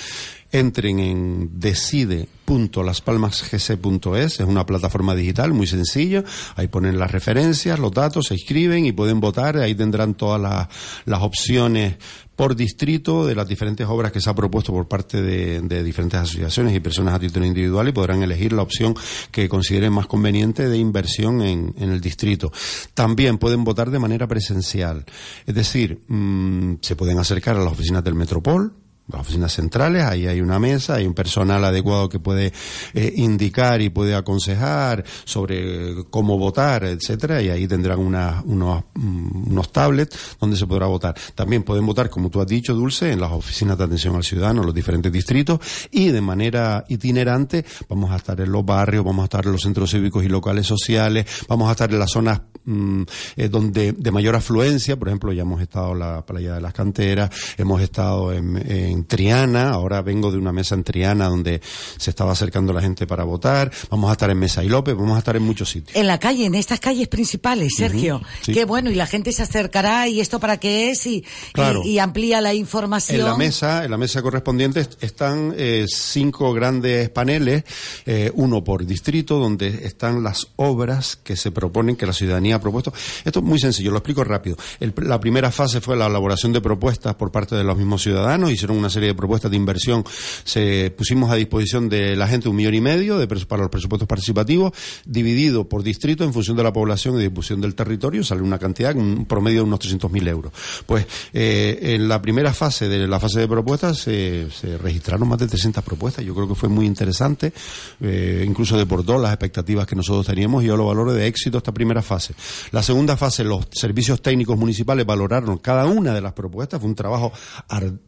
entren 0.50 1.00
en 1.00 1.60
decide.laspalmasgc.es, 1.60 4.40
es 4.40 4.46
una 4.46 4.64
plataforma 4.64 5.14
digital 5.14 5.52
muy 5.52 5.66
sencilla, 5.66 6.24
ahí 6.56 6.68
ponen 6.68 6.98
las 6.98 7.10
referencias, 7.10 7.78
los 7.78 7.92
datos, 7.92 8.28
se 8.28 8.34
inscriben 8.34 8.86
y 8.86 8.92
pueden 8.92 9.20
votar, 9.20 9.58
ahí 9.58 9.74
tendrán 9.74 10.14
todas 10.14 10.40
las, 10.40 10.68
las 11.04 11.20
opciones 11.22 11.96
por 12.38 12.54
distrito 12.54 13.26
de 13.26 13.34
las 13.34 13.48
diferentes 13.48 13.84
obras 13.88 14.12
que 14.12 14.20
se 14.20 14.30
ha 14.30 14.34
propuesto 14.34 14.72
por 14.72 14.86
parte 14.86 15.20
de, 15.20 15.82
diferentes 15.82 16.20
asociaciones 16.20 16.72
y 16.72 16.78
personas 16.78 17.14
a 17.14 17.18
título 17.18 17.44
individual 17.44 17.88
y 17.88 17.92
podrán 17.92 18.22
elegir 18.22 18.52
la 18.52 18.62
opción 18.62 18.94
que 19.32 19.48
consideren 19.48 19.92
más 19.92 20.06
conveniente 20.06 20.68
de 20.68 20.78
inversión 20.78 21.42
en, 21.42 21.74
en 21.76 21.90
el 21.90 22.00
distrito. 22.00 22.52
También 22.94 23.38
pueden 23.38 23.64
votar 23.64 23.90
de 23.90 23.98
manera 23.98 24.28
presencial, 24.28 25.04
es 25.46 25.54
decir, 25.54 26.04
mmm, 26.06 26.74
se 26.80 26.94
pueden 26.94 27.18
acercar 27.18 27.56
a 27.56 27.64
las 27.64 27.72
oficinas 27.72 28.04
del 28.04 28.14
Metropol, 28.14 28.72
las 29.10 29.22
oficinas 29.22 29.52
centrales, 29.52 30.04
ahí 30.04 30.26
hay 30.26 30.40
una 30.40 30.58
mesa, 30.58 30.96
hay 30.96 31.06
un 31.06 31.14
personal 31.14 31.64
adecuado 31.64 32.08
que 32.08 32.18
puede 32.18 32.52
eh, 32.92 33.12
indicar 33.16 33.80
y 33.80 33.88
puede 33.88 34.14
aconsejar 34.14 35.04
sobre 35.24 36.04
cómo 36.10 36.36
votar, 36.36 36.84
etcétera, 36.84 37.40
y 37.40 37.48
ahí 37.48 37.66
tendrán 37.66 38.00
una, 38.00 38.42
unos, 38.44 38.84
mm, 38.94 39.50
unos 39.50 39.72
tablets 39.72 40.36
donde 40.38 40.56
se 40.56 40.66
podrá 40.66 40.86
votar. 40.86 41.14
También 41.34 41.62
pueden 41.62 41.86
votar, 41.86 42.10
como 42.10 42.28
tú 42.28 42.40
has 42.40 42.46
dicho, 42.46 42.74
Dulce, 42.74 43.12
en 43.12 43.20
las 43.20 43.32
oficinas 43.32 43.78
de 43.78 43.84
atención 43.84 44.14
al 44.14 44.24
ciudadano, 44.24 44.62
los 44.62 44.74
diferentes 44.74 45.10
distritos, 45.10 45.58
y 45.90 46.10
de 46.10 46.20
manera 46.20 46.84
itinerante 46.88 47.64
vamos 47.88 48.10
a 48.10 48.16
estar 48.16 48.38
en 48.40 48.52
los 48.52 48.64
barrios, 48.64 49.04
vamos 49.04 49.22
a 49.22 49.24
estar 49.24 49.46
en 49.46 49.52
los 49.52 49.62
centros 49.62 49.90
cívicos 49.90 50.22
y 50.22 50.28
locales 50.28 50.66
sociales, 50.66 51.24
vamos 51.48 51.68
a 51.68 51.72
estar 51.72 51.90
en 51.90 51.98
las 51.98 52.10
zonas 52.10 52.42
mm, 52.64 53.02
eh, 53.36 53.48
donde 53.48 53.92
de 53.92 54.10
mayor 54.10 54.36
afluencia, 54.36 54.98
por 54.98 55.08
ejemplo, 55.08 55.32
ya 55.32 55.42
hemos 55.42 55.62
estado 55.62 55.92
en 55.92 55.98
la 56.00 56.26
playa 56.26 56.54
de 56.54 56.60
las 56.60 56.74
canteras, 56.74 57.30
hemos 57.56 57.80
estado 57.80 58.34
en 58.34 58.97
Triana, 59.06 59.70
ahora 59.70 60.02
vengo 60.02 60.30
de 60.30 60.38
una 60.38 60.52
mesa 60.52 60.74
en 60.74 60.84
Triana 60.84 61.26
donde 61.28 61.60
se 61.96 62.10
estaba 62.10 62.32
acercando 62.32 62.72
la 62.72 62.80
gente 62.80 63.06
para 63.06 63.24
votar, 63.24 63.70
vamos 63.90 64.08
a 64.10 64.12
estar 64.12 64.30
en 64.30 64.38
Mesa 64.38 64.64
y 64.64 64.68
López, 64.68 64.94
vamos 64.96 65.16
a 65.16 65.18
estar 65.18 65.36
en 65.36 65.42
muchos 65.42 65.70
sitios. 65.70 65.96
En 65.96 66.06
la 66.06 66.18
calle, 66.18 66.46
en 66.46 66.54
estas 66.54 66.80
calles 66.80 67.08
principales, 67.08 67.74
Sergio. 67.76 68.20
Sí. 68.42 68.52
Qué 68.52 68.64
bueno, 68.64 68.90
y 68.90 68.94
la 68.94 69.06
gente 69.06 69.32
se 69.32 69.42
acercará 69.42 70.08
y 70.08 70.20
esto 70.20 70.40
para 70.40 70.58
qué 70.58 70.90
es 70.90 71.06
y, 71.06 71.24
Claro. 71.52 71.82
y, 71.84 71.90
y 71.90 71.98
amplía 71.98 72.40
la 72.40 72.54
información. 72.54 73.18
En 73.20 73.24
la 73.26 73.36
mesa, 73.36 73.84
en 73.84 73.90
la 73.90 73.96
mesa 73.98 74.22
correspondiente 74.22 74.80
est- 74.80 75.02
están 75.02 75.54
eh, 75.56 75.86
cinco 75.88 76.52
grandes 76.52 77.08
paneles, 77.10 77.64
eh, 78.06 78.30
uno 78.34 78.62
por 78.64 78.84
distrito, 78.86 79.38
donde 79.38 79.86
están 79.86 80.22
las 80.22 80.48
obras 80.56 81.16
que 81.16 81.36
se 81.36 81.50
proponen, 81.50 81.96
que 81.96 82.06
la 82.06 82.12
ciudadanía 82.12 82.56
ha 82.56 82.60
propuesto. 82.60 82.92
Esto 83.24 83.40
es 83.40 83.44
muy 83.44 83.58
sencillo, 83.58 83.90
lo 83.90 83.98
explico 83.98 84.24
rápido. 84.24 84.56
El- 84.80 84.94
la 85.02 85.20
primera 85.20 85.50
fase 85.50 85.80
fue 85.80 85.96
la 85.96 86.06
elaboración 86.06 86.52
de 86.52 86.60
propuestas 86.60 87.14
por 87.14 87.30
parte 87.30 87.54
de 87.56 87.64
los 87.64 87.76
mismos 87.76 88.02
ciudadanos, 88.02 88.50
hicieron 88.50 88.76
una 88.76 88.87
serie 88.90 89.08
de 89.08 89.14
propuestas 89.14 89.50
de 89.50 89.56
inversión, 89.56 90.04
se 90.44 90.90
pusimos 90.90 91.30
a 91.30 91.34
disposición 91.34 91.88
de 91.88 92.16
la 92.16 92.26
gente 92.26 92.48
un 92.48 92.56
millón 92.56 92.74
y 92.74 92.80
medio 92.80 93.18
de 93.18 93.28
para 93.46 93.62
los 93.62 93.70
presupuestos 93.70 94.08
participativos, 94.08 94.72
dividido 95.04 95.68
por 95.68 95.82
distrito 95.82 96.24
en 96.24 96.32
función 96.32 96.56
de 96.56 96.62
la 96.62 96.72
población 96.72 97.14
y 97.14 97.18
distribución 97.18 97.60
del 97.60 97.74
territorio, 97.74 98.24
sale 98.24 98.42
una 98.42 98.58
cantidad, 98.58 98.94
un 98.96 99.26
promedio 99.26 99.60
de 99.60 99.64
unos 99.64 99.80
300.000 99.80 100.28
euros. 100.28 100.52
Pues 100.86 101.06
eh, 101.32 101.78
en 101.94 102.08
la 102.08 102.20
primera 102.20 102.52
fase 102.52 102.88
de 102.88 103.06
la 103.06 103.20
fase 103.20 103.40
de 103.40 103.48
propuestas 103.48 103.98
se, 103.98 104.48
registraron 104.82 105.28
más 105.28 105.38
de 105.38 105.46
300 105.46 105.84
propuestas. 105.84 106.24
Yo 106.24 106.34
creo 106.34 106.48
que 106.48 106.54
fue 106.54 106.68
muy 106.68 106.86
interesante, 106.86 107.52
eh, 108.00 108.44
incluso 108.46 108.76
deportó 108.76 109.18
las 109.18 109.32
expectativas 109.32 109.86
que 109.86 109.96
nosotros 109.96 110.26
teníamos 110.26 110.62
y 110.62 110.66
yo 110.66 110.76
lo 110.76 110.86
valoro 110.86 111.12
de 111.12 111.26
éxito 111.26 111.58
esta 111.58 111.72
primera 111.72 112.02
fase. 112.02 112.34
La 112.72 112.82
segunda 112.82 113.16
fase, 113.16 113.44
los 113.44 113.66
servicios 113.70 114.22
técnicos 114.22 114.58
municipales 114.58 115.04
valoraron 115.04 115.58
cada 115.58 115.86
una 115.86 116.12
de 116.14 116.20
las 116.20 116.32
propuestas. 116.32 116.80
Fue 116.80 116.88
un 116.88 116.94
trabajo 116.94 117.32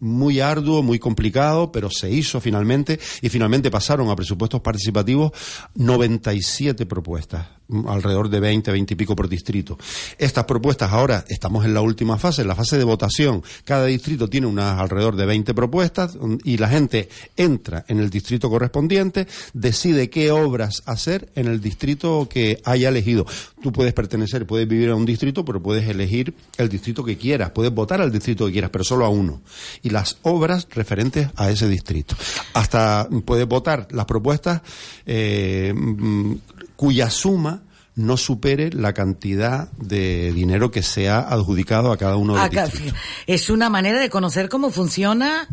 muy 0.01 0.41
arduo, 0.41 0.70
muy 0.83 0.99
complicado, 0.99 1.73
pero 1.73 1.91
se 1.91 2.11
hizo 2.11 2.41
finalmente 2.41 2.99
y 3.21 3.29
finalmente 3.29 3.71
pasaron 3.71 4.09
a 4.11 4.17
presupuestos 4.17 4.61
participativos 4.61 5.33
97 5.75 6.87
propuestas, 6.87 7.47
alrededor 7.87 8.29
de 8.29 8.41
20, 8.41 8.71
20 8.71 8.95
y 8.95 8.97
pico 8.97 9.17
por 9.17 9.29
distrito. 9.29 9.79
Estas 10.19 10.45
propuestas 10.45 10.93
ahora 10.93 11.25
estamos 11.29 11.65
en 11.65 11.75
la 11.75 11.81
última 11.81 12.19
fase, 12.19 12.43
en 12.43 12.49
la 12.49 12.55
fase 12.55 12.79
de 12.79 12.85
votación. 12.85 13.43
Cada 13.65 13.87
distrito 13.87 14.29
tiene 14.29 14.47
unas 14.47 14.79
alrededor 14.79 15.17
de 15.17 15.27
20 15.27 15.55
propuestas 15.55 16.17
mm, 16.17 16.37
y 16.45 16.57
la 16.57 16.69
gente 16.69 17.09
entra 17.37 17.85
en 17.89 18.01
el 18.01 18.11
distrito 18.11 18.51
correspondiente, 18.51 19.27
decide 19.53 20.11
qué 20.11 20.31
obras 20.31 20.83
hacer 20.87 21.31
en 21.35 21.47
el 21.47 21.61
distrito 21.61 22.29
que 22.29 22.61
haya 22.65 22.89
elegido. 22.89 23.27
Tú 23.63 23.73
puedes 23.73 23.93
pertenecer, 23.93 24.47
puedes 24.47 24.67
vivir 24.69 24.91
a 24.91 24.95
un 24.95 25.05
distrito, 25.05 25.45
pero 25.45 25.63
puedes 25.63 25.89
elegir 25.89 26.35
el 26.57 26.69
distrito 26.69 27.05
que 27.05 27.17
quieras, 27.17 27.51
puedes 27.51 27.73
votar 27.73 28.01
al 28.01 28.11
distrito 28.11 28.47
que 28.47 28.53
quieras, 28.53 28.71
pero 28.71 28.85
solo 28.85 29.05
a 29.05 29.09
uno. 29.09 29.41
Y 29.83 29.91
las 29.91 30.19
obras 30.23 30.67
referentes 30.71 31.29
a 31.37 31.51
ese 31.51 31.69
distrito. 31.69 32.17
Hasta 32.55 33.09
puedes 33.25 33.47
votar 33.47 33.89
las 33.91 34.07
propuestas 34.07 34.63
eh, 35.07 35.73
mm, 35.75 36.35
cuya 36.81 37.11
suma 37.11 37.63
no 37.95 38.17
supere 38.17 38.71
la 38.73 38.95
cantidad 38.95 39.71
de 39.73 40.33
dinero 40.33 40.71
que 40.71 40.83
se 40.83 41.11
ha 41.11 41.19
adjudicado 41.19 41.93
a 41.93 41.99
cada 41.99 42.17
uno 42.17 42.33
de 42.35 42.41
los 42.41 42.51
distritos. 42.73 42.99
es 43.27 43.51
una 43.51 43.69
manera 43.69 44.01
de 44.01 44.09
conocer 44.09 44.49
cómo 44.49 44.71
funciona 44.71 45.47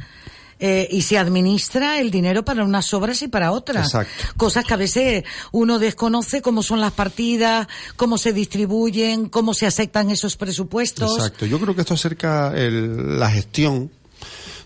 eh, 0.57 0.87
y 0.89 1.01
se 1.01 1.17
administra 1.17 1.99
el 1.99 2.11
dinero 2.11 2.45
para 2.45 2.63
unas 2.63 2.93
obras 2.93 3.21
y 3.23 3.27
para 3.27 3.51
otras. 3.51 3.87
Exacto. 3.87 4.23
Cosas 4.37 4.63
que 4.63 4.73
a 4.73 4.77
veces 4.77 5.23
uno 5.51 5.79
desconoce 5.79 6.41
cómo 6.41 6.63
son 6.63 6.79
las 6.79 6.93
partidas, 6.93 7.67
cómo 7.97 8.17
se 8.17 8.31
distribuyen, 8.31 9.27
cómo 9.27 9.53
se 9.53 9.65
aceptan 9.67 10.09
esos 10.11 10.37
presupuestos. 10.37 11.17
Exacto. 11.17 11.45
Yo 11.45 11.59
creo 11.59 11.75
que 11.75 11.81
esto 11.81 11.95
acerca 11.95 12.53
el- 12.55 13.19
la 13.19 13.29
gestión 13.29 13.91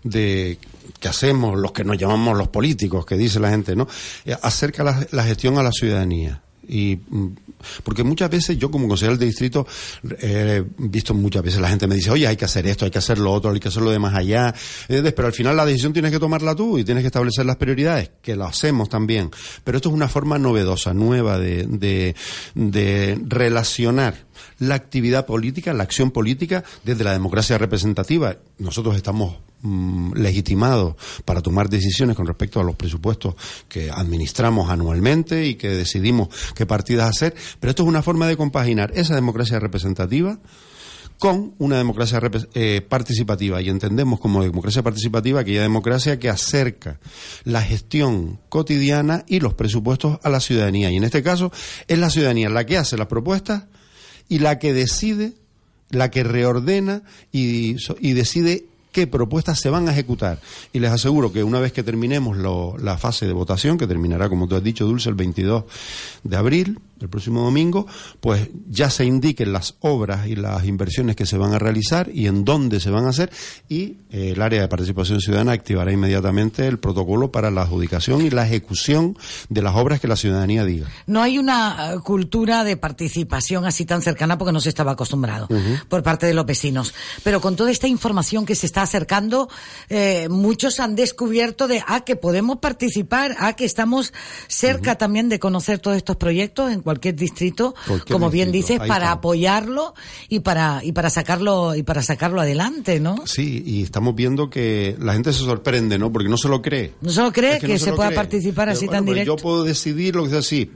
de 0.03 0.59
que 0.99 1.07
hacemos 1.07 1.57
los 1.57 1.71
que 1.71 1.83
nos 1.83 1.97
llamamos 1.97 2.37
los 2.37 2.49
políticos, 2.49 3.03
que 3.07 3.17
dice 3.17 3.39
la 3.39 3.49
gente, 3.49 3.75
¿no? 3.75 3.87
Eh, 4.25 4.37
Acerca 4.43 4.83
la, 4.83 5.07
la 5.11 5.23
gestión 5.23 5.57
a 5.57 5.63
la 5.63 5.71
ciudadanía. 5.71 6.43
Y 6.67 6.99
mm, 7.09 7.27
porque 7.83 8.03
muchas 8.03 8.29
veces 8.29 8.57
yo 8.57 8.71
como 8.71 8.87
concejal 8.87 9.17
de 9.17 9.25
distrito 9.25 9.67
eh, 10.19 10.63
he 10.65 10.87
visto 10.87 11.13
muchas 11.13 11.43
veces 11.43 11.59
la 11.59 11.69
gente 11.69 11.87
me 11.87 11.95
dice, 11.95 12.11
oye, 12.11 12.27
hay 12.27 12.37
que 12.37 12.45
hacer 12.45 12.65
esto, 12.67 12.85
hay 12.85 12.91
que 12.91 12.99
hacer 12.99 13.17
lo 13.17 13.31
otro, 13.31 13.51
hay 13.51 13.59
que 13.59 13.67
hacerlo 13.67 13.91
de 13.91 13.99
más 13.99 14.15
allá. 14.15 14.53
Eh, 14.87 15.11
Pero 15.15 15.27
al 15.27 15.33
final 15.33 15.55
la 15.55 15.65
decisión 15.65 15.93
tienes 15.93 16.11
que 16.11 16.19
tomarla 16.19 16.55
tú 16.55 16.77
y 16.77 16.83
tienes 16.83 17.03
que 17.03 17.07
establecer 17.07 17.45
las 17.45 17.57
prioridades, 17.57 18.11
que 18.21 18.35
lo 18.35 18.45
hacemos 18.45 18.89
también. 18.89 19.31
Pero 19.63 19.77
esto 19.77 19.89
es 19.89 19.95
una 19.95 20.07
forma 20.07 20.37
novedosa, 20.37 20.93
nueva 20.93 21.37
de, 21.37 21.65
de, 21.67 22.15
de 22.55 23.19
relacionar 23.27 24.30
la 24.59 24.75
actividad 24.75 25.25
política, 25.25 25.73
la 25.73 25.83
acción 25.83 26.11
política 26.11 26.63
desde 26.83 27.03
la 27.03 27.13
democracia 27.13 27.57
representativa. 27.57 28.37
Nosotros 28.57 28.95
estamos 28.95 29.37
mm, 29.61 30.13
legitimados 30.13 30.95
para 31.25 31.41
tomar 31.41 31.69
decisiones 31.69 32.15
con 32.15 32.27
respecto 32.27 32.59
a 32.59 32.63
los 32.63 32.75
presupuestos 32.75 33.35
que 33.67 33.89
administramos 33.89 34.69
anualmente 34.69 35.45
y 35.45 35.55
que 35.55 35.69
decidimos 35.69 36.29
qué 36.55 36.65
partidas 36.65 37.09
hacer, 37.09 37.35
pero 37.59 37.71
esto 37.71 37.83
es 37.83 37.89
una 37.89 38.03
forma 38.03 38.27
de 38.27 38.37
compaginar 38.37 38.91
esa 38.95 39.15
democracia 39.15 39.59
representativa 39.59 40.39
con 41.21 41.53
una 41.59 41.77
democracia 41.77 42.19
eh, 42.55 42.81
participativa 42.81 43.61
y 43.61 43.69
entendemos 43.69 44.19
como 44.19 44.41
democracia 44.41 44.81
participativa 44.81 45.41
aquella 45.41 45.61
democracia 45.61 46.17
que 46.17 46.29
acerca 46.29 46.99
la 47.43 47.61
gestión 47.61 48.39
cotidiana 48.49 49.23
y 49.27 49.39
los 49.39 49.53
presupuestos 49.53 50.17
a 50.23 50.29
la 50.29 50.39
ciudadanía 50.39 50.89
y 50.89 50.97
en 50.97 51.03
este 51.03 51.21
caso 51.21 51.51
es 51.87 51.99
la 51.99 52.09
ciudadanía 52.09 52.49
la 52.49 52.65
que 52.65 52.79
hace 52.79 52.97
las 52.97 53.05
propuestas 53.05 53.65
y 54.31 54.39
la 54.39 54.59
que 54.59 54.71
decide, 54.71 55.33
la 55.89 56.09
que 56.09 56.23
reordena 56.23 57.01
y, 57.33 57.73
decide 58.13 58.63
qué 58.93 59.05
propuestas 59.07 59.59
se 59.59 59.69
van 59.69 59.89
a 59.89 59.91
ejecutar. 59.91 60.39
Y 60.71 60.79
les 60.79 60.89
aseguro 60.89 61.33
que 61.33 61.43
una 61.43 61.59
vez 61.59 61.73
que 61.73 61.83
terminemos 61.83 62.37
lo- 62.37 62.77
la 62.77 62.97
fase 62.97 63.27
de 63.27 63.33
votación, 63.33 63.77
que 63.77 63.87
terminará, 63.87 64.29
como 64.29 64.47
tú 64.47 64.55
has 64.55 64.63
dicho, 64.63 64.85
Dulce, 64.85 65.09
el 65.09 65.15
22 65.15 65.65
de 66.23 66.37
abril, 66.37 66.79
el 67.01 67.09
próximo 67.09 67.43
domingo, 67.43 67.87
pues 68.19 68.49
ya 68.69 68.89
se 68.89 69.05
indiquen 69.05 69.53
las 69.53 69.75
obras 69.81 70.27
y 70.27 70.35
las 70.35 70.65
inversiones 70.65 71.15
que 71.15 71.25
se 71.25 71.37
van 71.37 71.53
a 71.53 71.59
realizar 71.59 72.09
y 72.13 72.27
en 72.27 72.45
dónde 72.45 72.79
se 72.79 72.89
van 72.89 73.05
a 73.05 73.09
hacer 73.09 73.31
y 73.69 73.97
eh, 74.09 74.31
el 74.31 74.41
área 74.41 74.61
de 74.61 74.67
participación 74.67 75.19
ciudadana 75.19 75.53
activará 75.53 75.91
inmediatamente 75.91 76.67
el 76.67 76.79
protocolo 76.79 77.31
para 77.31 77.51
la 77.51 77.63
adjudicación 77.63 78.25
y 78.25 78.29
la 78.29 78.45
ejecución 78.45 79.17
de 79.49 79.61
las 79.61 79.75
obras 79.75 79.99
que 79.99 80.07
la 80.07 80.15
ciudadanía 80.15 80.65
diga. 80.65 80.87
No 81.07 81.21
hay 81.21 81.37
una 81.37 81.93
eh, 81.93 81.99
cultura 82.03 82.63
de 82.63 82.77
participación 82.77 83.65
así 83.65 83.85
tan 83.85 84.01
cercana 84.01 84.37
porque 84.37 84.51
no 84.51 84.61
se 84.61 84.69
estaba 84.69 84.91
acostumbrado 84.93 85.47
por 85.89 86.03
parte 86.03 86.25
de 86.25 86.33
los 86.33 86.45
vecinos. 86.45 86.93
Pero 87.23 87.41
con 87.41 87.55
toda 87.55 87.71
esta 87.71 87.87
información 87.87 88.45
que 88.45 88.55
se 88.55 88.65
está 88.65 88.81
acercando, 88.81 89.49
eh, 89.89 90.27
muchos 90.29 90.79
han 90.79 90.95
descubierto 90.95 91.67
de, 91.67 91.83
ah, 91.87 92.01
que 92.01 92.15
podemos 92.15 92.59
participar, 92.59 93.35
ah, 93.39 93.53
que 93.53 93.65
estamos 93.65 94.13
cerca 94.47 94.97
también 94.97 95.29
de 95.29 95.39
conocer 95.39 95.79
todos 95.79 95.97
estos 95.97 96.15
proyectos 96.17 96.71
en 96.71 96.81
cualquier 96.91 97.15
distrito, 97.15 97.73
Cualquier 97.87 98.13
como 98.13 98.29
bien 98.29 98.51
distrito, 98.51 98.73
dices, 98.73 98.81
ahí 98.83 98.87
para 98.89 99.05
está. 99.05 99.11
apoyarlo 99.13 99.93
y 100.29 100.39
para 100.41 100.81
y 100.83 100.91
para 100.91 101.09
sacarlo 101.09 101.75
y 101.75 101.83
para 101.83 102.01
sacarlo 102.01 102.41
adelante, 102.41 102.99
¿no? 102.99 103.23
Sí, 103.25 103.63
y 103.65 103.83
estamos 103.83 104.13
viendo 104.15 104.49
que 104.49 104.95
la 104.99 105.13
gente 105.13 105.31
se 105.33 105.39
sorprende, 105.39 105.97
¿no? 105.97 106.11
Porque 106.11 106.29
no 106.29 106.37
se 106.37 106.49
lo 106.49 106.61
cree. 106.61 106.93
No 107.01 107.11
se 107.11 107.21
lo 107.21 107.31
cree 107.31 107.55
Es 107.55 107.59
que, 107.61 107.73
no 107.73 107.79
se 107.79 107.93
pueda 107.93 108.09
cree. 108.09 108.15
participar 108.17 108.65
Pero 108.67 108.77
así 108.77 108.85
bueno, 108.87 108.97
tan 108.99 109.05
directo. 109.05 109.35
Yo 109.37 109.41
puedo 109.41 109.63
decidir 109.63 110.15
lo 110.15 110.23
que 110.25 110.29
sea 110.31 110.39
así. 110.39 110.71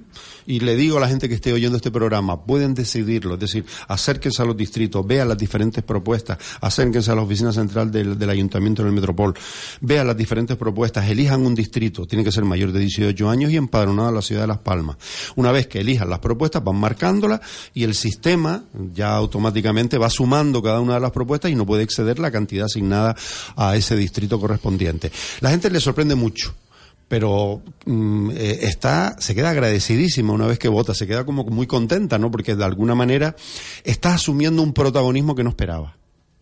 Y 0.48 0.60
le 0.60 0.76
digo 0.76 0.98
a 0.98 1.00
la 1.02 1.08
gente 1.08 1.28
que 1.28 1.36
esté 1.36 1.54
oyendo 1.54 1.78
este 1.78 1.92
programa, 1.92 2.46
pueden 2.46 2.74
decidirlo. 2.74 3.36
Es 3.36 3.40
decir, 3.40 3.66
acérquense 3.88 4.42
a 4.42 4.46
los 4.46 4.56
distritos, 4.56 5.06
vean 5.06 5.28
las 5.28 5.38
diferentes 5.38 5.84
propuestas, 5.84 6.38
acérquense 6.62 7.12
a 7.12 7.16
la 7.16 7.22
oficina 7.22 7.52
central 7.52 7.92
del, 7.92 8.18
del 8.18 8.30
Ayuntamiento 8.30 8.84
del 8.84 8.92
Metropol, 8.92 9.34
vean 9.82 10.08
las 10.08 10.18
diferentes 10.18 10.58
propuestas, 10.58 11.10
elijan 11.10 11.46
un 11.46 11.56
distrito, 11.56 12.06
tiene 12.06 12.24
que 12.24 12.32
ser 12.32 12.46
mayor 12.46 12.72
de 12.72 12.80
18 12.80 13.30
años 13.30 13.52
y 13.52 13.58
empadronado 13.58 14.10
a 14.10 14.12
la 14.12 14.22
ciudad 14.22 14.42
de 14.42 14.48
Las 14.48 14.60
Palmas. 14.60 14.98
Una 15.36 15.52
vez 15.52 15.68
que 15.68 15.80
elijan 15.80 16.10
las 16.10 16.20
propuestas, 16.20 16.64
van 16.64 16.76
marcándolas 16.76 17.42
y 17.74 17.84
el 17.84 17.96
sistema 17.96 18.64
ya 18.94 19.16
automáticamente 19.16 19.98
va 19.98 20.10
sumando 20.10 20.62
cada 20.62 20.80
una 20.80 20.96
de 20.96 21.00
las 21.00 21.12
propuestas 21.12 21.52
y 21.52 21.56
no 21.56 21.66
puede 21.66 21.84
exceder 21.84 22.20
la 22.20 22.32
cantidad 22.32 22.66
asignada 22.66 23.16
a 23.56 23.76
ese 23.76 23.96
distrito 23.96 24.40
correspondiente. 24.40 25.12
La 25.42 25.50
gente 25.50 25.70
le 25.70 25.80
sorprende 25.80 26.16
mucho 26.16 26.54
pero 27.08 27.62
eh, 27.86 28.60
está 28.62 29.16
se 29.20 29.36
queda 29.36 29.52
agradecidísima 29.52 30.34
una 30.34 30.48
vez 30.48 30.60
que 30.60 30.68
vota, 30.68 30.94
se 30.94 31.08
queda 31.08 31.26
como 31.26 31.44
muy 31.44 31.68
contenta, 31.68 32.18
¿no? 32.18 32.32
Porque 32.32 32.56
de 32.56 32.64
alguna 32.64 32.96
manera 32.96 33.36
está 33.84 34.14
asumiendo 34.14 34.62
un 34.62 34.74
protagonismo 34.74 35.36
que 35.36 35.44
no 35.44 35.50
esperaba. 35.50 35.98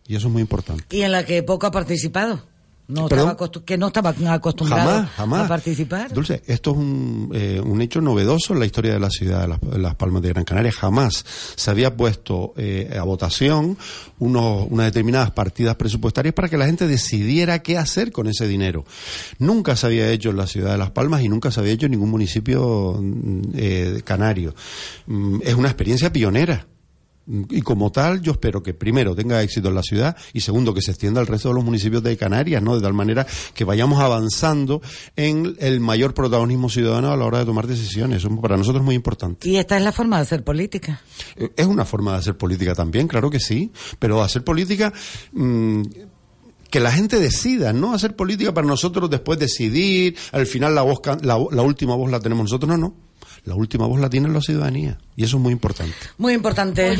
Y 0.06 0.16
eso 0.16 0.28
es 0.28 0.32
muy 0.32 0.42
importante. 0.42 0.84
Y 0.90 1.02
en 1.02 1.12
la 1.12 1.24
que 1.24 1.42
poco 1.42 1.66
ha 1.66 1.70
participado. 1.70 2.46
No 2.86 3.04
estaba 3.08 3.36
que 3.64 3.78
no 3.78 3.86
estaba 3.86 4.14
acostumbrado 4.28 4.90
Jamás, 4.90 5.10
jamás. 5.12 5.44
a 5.46 5.48
participar. 5.48 6.12
Dulce, 6.12 6.42
esto 6.46 6.72
es 6.72 6.76
un, 6.76 7.30
eh, 7.32 7.60
un 7.64 7.80
hecho 7.80 8.02
novedoso 8.02 8.52
en 8.52 8.58
la 8.60 8.66
historia 8.66 8.92
de 8.92 9.00
la 9.00 9.08
ciudad 9.08 9.40
de 9.42 9.48
Las, 9.48 9.60
de 9.60 9.78
Las 9.78 9.94
Palmas 9.94 10.20
de 10.20 10.28
Gran 10.28 10.44
Canaria. 10.44 10.70
Jamás 10.70 11.24
se 11.56 11.70
había 11.70 11.96
puesto 11.96 12.52
eh, 12.58 12.94
a 12.98 13.02
votación 13.04 13.78
unos, 14.18 14.66
unas 14.68 14.86
determinadas 14.86 15.30
partidas 15.30 15.76
presupuestarias 15.76 16.34
para 16.34 16.50
que 16.50 16.58
la 16.58 16.66
gente 16.66 16.86
decidiera 16.86 17.60
qué 17.62 17.78
hacer 17.78 18.12
con 18.12 18.26
ese 18.26 18.46
dinero. 18.46 18.84
Nunca 19.38 19.76
se 19.76 19.86
había 19.86 20.10
hecho 20.10 20.28
en 20.30 20.36
la 20.36 20.46
ciudad 20.46 20.72
de 20.72 20.78
Las 20.78 20.90
Palmas 20.90 21.22
y 21.22 21.28
nunca 21.30 21.50
se 21.50 21.60
había 21.60 21.72
hecho 21.72 21.86
en 21.86 21.92
ningún 21.92 22.10
municipio 22.10 22.98
mm, 23.00 23.40
eh, 23.54 24.02
canario. 24.04 24.54
Mm, 25.06 25.40
Es 25.42 25.54
una 25.54 25.68
experiencia 25.68 26.12
pionera. 26.12 26.66
Y 27.26 27.62
como 27.62 27.90
tal, 27.90 28.20
yo 28.20 28.32
espero 28.32 28.62
que 28.62 28.74
primero 28.74 29.14
tenga 29.14 29.42
éxito 29.42 29.68
en 29.68 29.74
la 29.74 29.82
ciudad 29.82 30.14
y 30.34 30.40
segundo 30.40 30.74
que 30.74 30.82
se 30.82 30.90
extienda 30.90 31.20
al 31.20 31.26
resto 31.26 31.48
de 31.48 31.54
los 31.54 31.64
municipios 31.64 32.02
de 32.02 32.16
Canarias, 32.18 32.62
¿no? 32.62 32.76
De 32.76 32.82
tal 32.82 32.92
manera 32.92 33.26
que 33.54 33.64
vayamos 33.64 34.00
avanzando 34.00 34.82
en 35.16 35.56
el 35.58 35.80
mayor 35.80 36.12
protagonismo 36.12 36.68
ciudadano 36.68 37.12
a 37.12 37.16
la 37.16 37.24
hora 37.24 37.38
de 37.38 37.46
tomar 37.46 37.66
decisiones. 37.66 38.18
Eso 38.18 38.40
para 38.40 38.58
nosotros 38.58 38.82
es 38.82 38.84
muy 38.84 38.94
importante. 38.94 39.48
Y 39.48 39.56
esta 39.56 39.76
es 39.78 39.82
la 39.82 39.92
forma 39.92 40.16
de 40.16 40.22
hacer 40.22 40.44
política. 40.44 41.00
Eh, 41.36 41.50
Es 41.56 41.66
una 41.66 41.86
forma 41.86 42.12
de 42.12 42.18
hacer 42.18 42.36
política 42.36 42.74
también, 42.74 43.08
claro 43.08 43.30
que 43.30 43.40
sí, 43.40 43.72
pero 43.98 44.22
hacer 44.22 44.44
política 44.44 44.92
mm, 45.32 45.82
que 46.70 46.80
la 46.80 46.92
gente 46.92 47.20
decida, 47.20 47.72
no 47.72 47.94
hacer 47.94 48.16
política 48.16 48.52
para 48.52 48.66
nosotros 48.66 49.08
después 49.08 49.38
decidir, 49.38 50.16
al 50.32 50.46
final 50.46 50.74
la 50.74 50.82
voz 50.82 51.00
la 51.22 51.62
última 51.62 51.94
voz 51.94 52.10
la 52.10 52.20
tenemos 52.20 52.44
nosotros, 52.44 52.68
no, 52.68 52.76
no. 52.76 53.03
La 53.44 53.54
última 53.54 53.86
voz 53.86 54.00
la 54.00 54.08
tiene 54.08 54.28
la 54.28 54.40
ciudadanía 54.40 54.98
y 55.16 55.24
eso 55.24 55.36
es 55.36 55.42
muy 55.42 55.52
importante. 55.52 55.94
Muy 56.16 56.32
importante. 56.32 56.96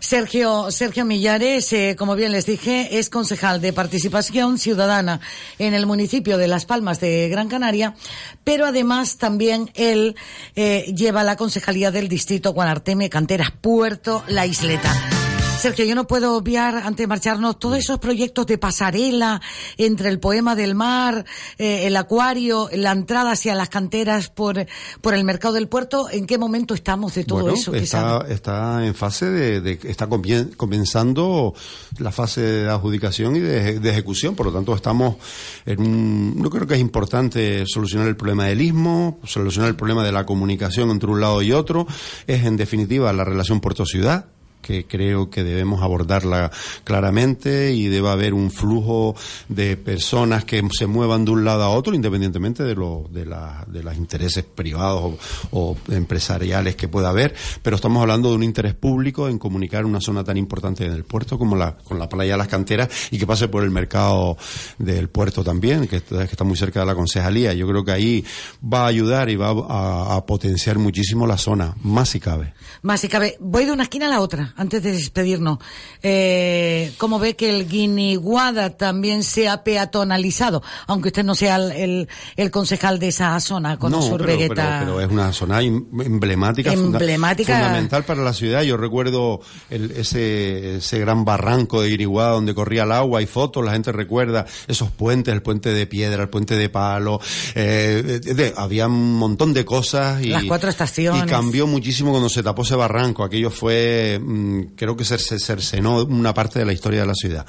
Sergio, 0.00 0.70
Sergio 0.70 1.04
Millares, 1.04 1.72
eh, 1.72 1.94
como 1.96 2.16
bien 2.16 2.32
les 2.32 2.46
dije, 2.46 2.98
es 2.98 3.10
concejal 3.10 3.60
de 3.60 3.72
participación 3.72 4.58
ciudadana 4.58 5.20
en 5.58 5.72
el 5.72 5.86
municipio 5.86 6.36
de 6.36 6.48
Las 6.48 6.66
Palmas 6.66 6.98
de 6.98 7.28
Gran 7.28 7.48
Canaria, 7.48 7.94
pero 8.42 8.66
además 8.66 9.18
también 9.18 9.70
él 9.74 10.16
eh, 10.56 10.92
lleva 10.96 11.22
la 11.22 11.36
concejalía 11.36 11.92
del 11.92 12.08
distrito 12.08 12.52
Guanarteme, 12.52 13.08
Canteras, 13.08 13.52
Puerto, 13.52 14.24
La 14.26 14.46
Isleta. 14.46 15.23
Sergio, 15.64 15.86
yo 15.86 15.94
no 15.94 16.06
puedo 16.06 16.36
obviar, 16.36 16.76
antes 16.76 16.98
de 16.98 17.06
marcharnos, 17.06 17.58
todos 17.58 17.78
esos 17.78 17.98
proyectos 17.98 18.46
de 18.46 18.58
pasarela 18.58 19.40
entre 19.78 20.10
el 20.10 20.20
poema 20.20 20.54
del 20.54 20.74
mar, 20.74 21.24
eh, 21.56 21.86
el 21.86 21.96
acuario, 21.96 22.68
la 22.74 22.92
entrada 22.92 23.30
hacia 23.32 23.54
las 23.54 23.70
canteras 23.70 24.28
por, 24.28 24.66
por 25.00 25.14
el 25.14 25.24
mercado 25.24 25.54
del 25.54 25.66
puerto. 25.68 26.10
¿En 26.10 26.26
qué 26.26 26.36
momento 26.36 26.74
estamos 26.74 27.14
de 27.14 27.24
todo 27.24 27.40
bueno, 27.44 27.56
eso? 27.56 27.72
¿Qué 27.72 27.78
está, 27.78 28.84
en 28.84 28.94
fase 28.94 29.30
de, 29.30 29.62
de- 29.62 29.78
está 29.84 30.06
comenzando 30.06 31.54
la 31.98 32.12
fase 32.12 32.42
de 32.42 32.68
adjudicación 32.68 33.36
y 33.36 33.40
de, 33.40 33.80
de 33.80 33.90
ejecución, 33.90 34.34
por 34.34 34.44
lo 34.44 34.52
tanto 34.52 34.74
estamos 34.74 35.16
en 35.64 35.80
un, 35.80 36.42
no 36.42 36.50
creo 36.50 36.66
que 36.66 36.74
es 36.74 36.80
importante 36.80 37.64
solucionar 37.66 38.06
el 38.08 38.16
problema 38.16 38.44
del 38.44 38.60
istmo, 38.60 39.18
solucionar 39.24 39.70
el 39.70 39.76
problema 39.76 40.04
de 40.04 40.12
la 40.12 40.26
comunicación 40.26 40.90
entre 40.90 41.08
un 41.08 41.22
lado 41.22 41.40
y 41.40 41.52
otro, 41.52 41.86
es 42.26 42.44
en 42.44 42.58
definitiva 42.58 43.10
la 43.14 43.24
relación 43.24 43.60
puerto-ciudad 43.62 44.26
que 44.64 44.86
creo 44.86 45.28
que 45.30 45.44
debemos 45.44 45.82
abordarla 45.82 46.50
claramente 46.84 47.72
y 47.72 47.88
debe 47.88 48.08
haber 48.08 48.32
un 48.34 48.50
flujo 48.50 49.14
de 49.48 49.76
personas 49.76 50.44
que 50.44 50.62
se 50.76 50.86
muevan 50.86 51.24
de 51.24 51.32
un 51.32 51.44
lado 51.44 51.64
a 51.64 51.68
otro 51.70 51.94
independientemente 51.94 52.62
de, 52.62 52.74
lo, 52.74 53.06
de, 53.10 53.26
la- 53.26 53.64
de 53.68 53.82
los 53.82 53.96
intereses 53.96 54.44
privados 54.44 55.14
o, 55.50 55.76
empresariales 55.90 56.76
que 56.76 56.88
pueda 56.88 57.10
haber, 57.10 57.34
pero 57.62 57.76
estamos 57.76 58.00
hablando 58.00 58.30
de 58.30 58.36
un 58.36 58.42
interés 58.42 58.74
público 58.74 59.28
en 59.28 59.38
comunicar 59.38 59.84
una 59.84 60.00
zona 60.00 60.24
tan 60.24 60.36
importante 60.36 60.88
del 60.88 61.04
puerto 61.04 61.38
como 61.38 61.56
la, 61.56 61.76
con 61.76 61.98
la 61.98 62.08
playa 62.08 62.32
de 62.32 62.38
las 62.38 62.48
canteras 62.48 62.88
y 63.10 63.18
que 63.18 63.26
pase 63.26 63.48
por 63.48 63.64
el 63.64 63.70
mercado 63.70 64.36
del 64.78 65.08
puerto 65.08 65.42
también, 65.44 65.86
que 65.88 65.96
está, 65.96 66.18
que 66.26 66.32
está 66.32 66.44
muy 66.44 66.56
cerca 66.56 66.80
de 66.80 66.86
la 66.86 66.94
concejalía. 66.94 67.52
Yo 67.52 67.66
creo 67.66 67.84
que 67.84 67.92
ahí 67.92 68.24
va 68.62 68.84
a 68.84 68.86
ayudar 68.86 69.28
y 69.28 69.36
va 69.36 69.48
a, 69.50 70.16
a 70.16 70.24
potenciar 70.26 70.78
muchísimo 70.78 71.26
la 71.26 71.36
zona, 71.36 71.74
más 71.82 72.08
si 72.10 72.20
cabe. 72.20 72.54
Más 72.82 73.00
si 73.00 73.08
cabe. 73.08 73.36
Voy 73.40 73.64
de 73.64 73.72
una 73.72 73.82
esquina 73.84 74.06
a 74.06 74.10
la 74.10 74.20
otra, 74.20 74.53
antes 74.56 74.82
de 74.82 74.92
despedirnos. 74.92 75.58
Eh, 76.02 76.92
¿Cómo 76.98 77.18
ve 77.18 77.34
que 77.34 77.50
el 77.50 77.66
Guiniguada 77.68 78.70
también 78.70 79.22
se 79.22 79.48
ha 79.48 79.64
peatonalizado? 79.64 80.62
Aunque 80.86 81.08
usted 81.08 81.24
no 81.24 81.34
sea 81.34 81.56
el, 81.56 81.72
el, 81.72 82.08
el 82.36 82.50
concejal 82.50 82.98
de 82.98 83.08
esa 83.08 83.38
zona, 83.40 83.78
con 83.78 83.90
no, 83.92 84.02
su 84.02 84.16
pero, 84.16 84.24
pero, 84.26 84.54
pero 84.54 85.00
es 85.00 85.10
una 85.10 85.32
zona 85.32 85.62
em- 85.62 85.84
emblemática, 86.00 86.72
funda- 86.72 86.98
Emblemática. 86.98 87.54
fundamental 87.58 88.04
para 88.04 88.22
la 88.22 88.32
ciudad. 88.32 88.62
Yo 88.62 88.76
recuerdo 88.76 89.40
el- 89.70 89.90
ese, 89.92 90.76
ese 90.76 90.98
gran 90.98 91.24
barranco 91.24 91.80
de 91.82 91.90
Iriguada 91.90 92.32
donde 92.32 92.54
corría 92.54 92.84
el 92.84 92.92
agua, 92.92 93.20
hay 93.20 93.26
fotos, 93.26 93.64
la 93.64 93.72
gente 93.72 93.92
recuerda 93.92 94.44
esos 94.68 94.90
puentes, 94.90 95.32
el 95.32 95.42
puente 95.42 95.72
de 95.72 95.86
piedra, 95.86 96.22
el 96.22 96.28
puente 96.28 96.54
de 96.56 96.68
palo, 96.68 97.20
eh, 97.54 98.20
de- 98.22 98.34
de- 98.34 98.54
había 98.56 98.86
un 98.86 99.14
montón 99.14 99.52
de 99.54 99.64
cosas 99.64 100.22
y, 100.22 100.28
Las 100.28 100.44
cuatro 100.44 100.68
estaciones. 100.70 101.22
y 101.24 101.26
cambió 101.26 101.66
muchísimo 101.66 102.10
cuando 102.10 102.28
se 102.28 102.42
tapó 102.42 102.62
ese 102.62 102.74
barranco. 102.76 103.24
Aquello 103.24 103.50
fue, 103.50 104.20
mm, 104.22 104.43
creo 104.76 104.96
que 104.96 105.04
se 105.04 105.18
cercenó 105.18 106.04
una 106.04 106.32
parte 106.34 106.58
de 106.58 106.64
la 106.64 106.72
historia 106.72 107.00
de 107.00 107.06
la 107.06 107.14
ciudad. 107.14 107.46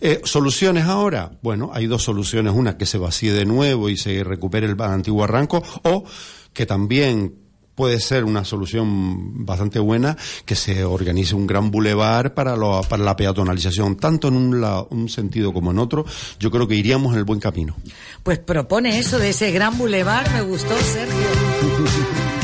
Eh, 0.00 0.20
¿Soluciones 0.24 0.84
ahora? 0.84 1.30
Bueno, 1.42 1.70
hay 1.72 1.86
dos 1.86 2.02
soluciones. 2.02 2.52
Una, 2.54 2.76
que 2.76 2.86
se 2.86 2.98
vacíe 2.98 3.32
de 3.32 3.44
nuevo 3.44 3.88
y 3.88 3.96
se 3.96 4.22
recupere 4.24 4.66
el 4.66 4.80
antiguo 4.80 5.20
barranco, 5.20 5.62
o 5.84 6.04
que 6.52 6.66
también 6.66 7.34
puede 7.74 8.00
ser 8.00 8.24
una 8.24 8.44
solución 8.44 9.46
bastante 9.46 9.78
buena 9.78 10.16
que 10.44 10.56
se 10.56 10.82
organice 10.84 11.36
un 11.36 11.46
gran 11.46 11.70
bulevar 11.70 12.34
para, 12.34 12.56
lo- 12.56 12.80
para 12.88 13.04
la 13.04 13.14
peatonalización, 13.14 13.96
tanto 13.96 14.26
en 14.26 14.34
un, 14.34 14.60
la- 14.60 14.84
un 14.90 15.08
sentido 15.08 15.52
como 15.52 15.70
en 15.70 15.78
otro. 15.78 16.04
Yo 16.40 16.50
creo 16.50 16.66
que 16.66 16.74
iríamos 16.74 17.12
en 17.12 17.18
el 17.20 17.24
buen 17.24 17.38
camino. 17.38 17.76
Pues 18.24 18.40
propone 18.40 18.98
eso 18.98 19.18
de 19.20 19.30
ese 19.30 19.52
gran 19.52 19.78
bulevar, 19.78 20.28
me 20.32 20.40
gustó, 20.42 20.76
Sergio. 20.76 21.14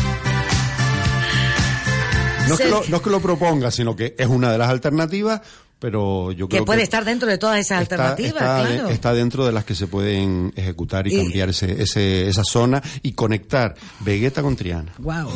No 2.48 2.54
es, 2.54 2.60
que 2.60 2.68
lo, 2.68 2.76
Sergio. 2.76 2.90
no 2.90 2.96
es 2.96 3.02
que 3.02 3.10
lo 3.10 3.20
proponga, 3.20 3.70
sino 3.70 3.96
que 3.96 4.14
es 4.18 4.26
una 4.26 4.52
de 4.52 4.58
las 4.58 4.68
alternativas, 4.68 5.40
pero 5.78 6.32
yo 6.32 6.48
Que 6.48 6.56
creo 6.56 6.64
puede 6.64 6.78
que 6.78 6.84
estar 6.84 7.05
dentro 7.05 7.28
de 7.28 7.36
todas 7.38 7.59
esas 7.59 7.82
está, 7.82 7.94
alternativas, 7.96 8.32
está- 8.42 8.66
claro. 8.66 8.88
está 8.88 9.12
dentro 9.12 9.44
de 9.44 9.52
las 9.52 9.64
que 9.64 9.74
se 9.74 9.86
pueden 9.86 10.52
ejecutar 10.56 11.06
y, 11.06 11.14
Y- 11.14 11.18
cambiar 11.18 11.51
ese, 11.51 11.82
ese- 11.82 12.28
esa 12.28 12.42
zona 12.44 12.82
y 13.02 13.12
conectar 13.12 13.74
Vegueta 14.01 14.40
con 14.42 14.56
Triana. 14.56 14.92
Wow. 14.98 15.28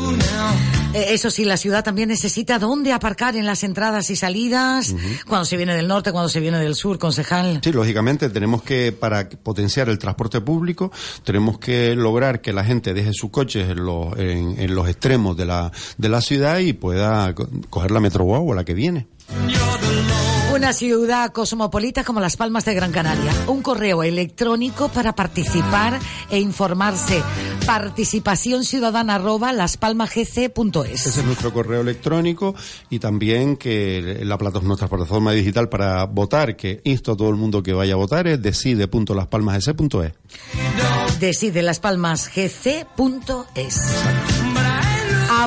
Eh, 0.95 1.07
eso 1.11 1.31
sí, 1.31 1.45
la 1.45 1.57
ciudad 1.59 1.85
también 1.85 2.09
necesita 2.09 2.59
dónde 2.59 2.93
aparcar 2.93 3.37
en 3.37 3.45
las 3.45 3.63
entradas 3.63 4.09
y 4.11 4.17
salidas, 4.17 4.95
cuando 5.27 5.45
se 5.45 5.57
viene 5.59 5.75
del 5.77 5.87
norte, 5.87 6.13
cuando 6.13 6.29
se 6.31 6.41
viene 6.41 6.59
del 6.59 6.75
sur, 6.75 6.99
concejal. 6.99 7.61
Sí, 7.63 7.71
lógicamente 7.73 8.31
tenemos 8.31 8.63
que, 8.63 8.93
para 8.93 9.29
potenciar 9.29 9.89
el 9.91 9.99
transporte 9.99 10.41
público, 10.41 10.91
tenemos 11.25 11.59
que 11.59 11.95
lograr 11.95 12.41
que 12.41 12.53
la 12.55 12.65
gente 12.65 12.95
deje 12.95 13.13
sus 13.13 13.31
coches 13.31 13.69
en 13.69 13.85
los, 13.85 14.19
en, 14.19 14.59
en 14.59 14.75
los 14.75 14.89
extremos 14.89 15.37
de 15.37 15.45
la, 15.45 15.71
de 15.99 16.09
la 16.09 16.23
ciudad 16.23 16.59
y 16.61 16.73
pueda 16.73 17.35
co- 17.35 17.49
coger 17.69 17.91
la 17.91 18.01
Metro 18.01 18.25
Guagua, 18.25 18.55
la 18.57 18.65
que 18.65 18.73
viene. 18.75 19.07
Una 20.59 20.73
ciudad 20.73 21.31
cosmopolita 21.31 22.03
como 22.03 22.19
Las 22.19 22.37
Palmas 22.37 22.65
de 22.65 22.75
Gran 22.75 22.91
Canaria. 22.91 23.33
Un 23.47 23.63
correo 23.63 24.03
electrónico 24.03 24.89
para 24.89 25.15
participar 25.15 26.01
e 26.31 26.41
informarse. 26.41 27.23
Participación 27.65 28.65
ciudadana 28.65 29.15
arroba 29.15 29.53
laspalmagc.es. 29.53 31.07
Ese 31.07 31.21
es 31.21 31.25
nuestro 31.25 31.53
correo 31.53 31.83
electrónico 31.83 32.57
y 32.91 32.99
también 32.99 33.57
que 33.57 34.19
la 34.25 34.37
plata, 34.37 34.59
nuestra 34.59 34.89
plataforma 34.89 35.31
digital 35.31 35.69
para 35.69 36.05
votar, 36.07 36.57
que 36.57 36.81
insto 36.83 37.13
a 37.13 37.17
todo 37.17 37.29
el 37.29 37.37
mundo 37.37 37.63
que 37.63 37.73
vaya 37.73 37.93
a 37.93 37.97
votar, 37.97 38.27
es 38.27 38.43
decide.laspalmasgc.es. 38.43 40.13
Decide 41.21 41.63
laspalmasgc.es. 41.63 44.38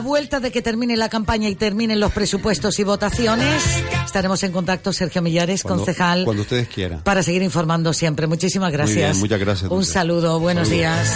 Vuelta 0.01 0.39
de 0.39 0.51
que 0.51 0.61
termine 0.61 0.97
la 0.97 1.09
campaña 1.09 1.47
y 1.49 1.55
terminen 1.55 1.99
los 1.99 2.11
presupuestos 2.11 2.79
y 2.79 2.83
votaciones, 2.83 3.63
estaremos 4.05 4.41
en 4.43 4.51
contacto, 4.51 4.91
Sergio 4.93 5.21
Millares, 5.21 5.63
Cuando- 5.63 5.85
concejal, 5.85 6.25
Cuando 6.25 6.41
ustedes 6.43 6.67
quieran. 6.67 7.01
para 7.03 7.23
seguir 7.23 7.41
informando 7.43 7.93
siempre. 7.93 8.27
Muchísimas 8.27 8.71
gracias. 8.71 8.95
Muy 8.95 9.03
bien, 9.03 9.19
muchas 9.19 9.39
gracias, 9.39 9.71
Un 9.71 9.85
saludo, 9.85 10.39
buenos 10.39 10.69
días. 10.69 11.07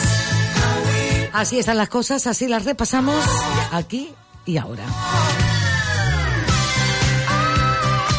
Así 1.34 1.60
están 1.60 1.78
las 1.78 1.90
cosas, 1.90 2.28
así 2.28 2.48
las 2.48 2.64
repasamos 2.66 3.16
aquí 3.72 4.10
y 4.46 4.58
ahora. 4.58 4.84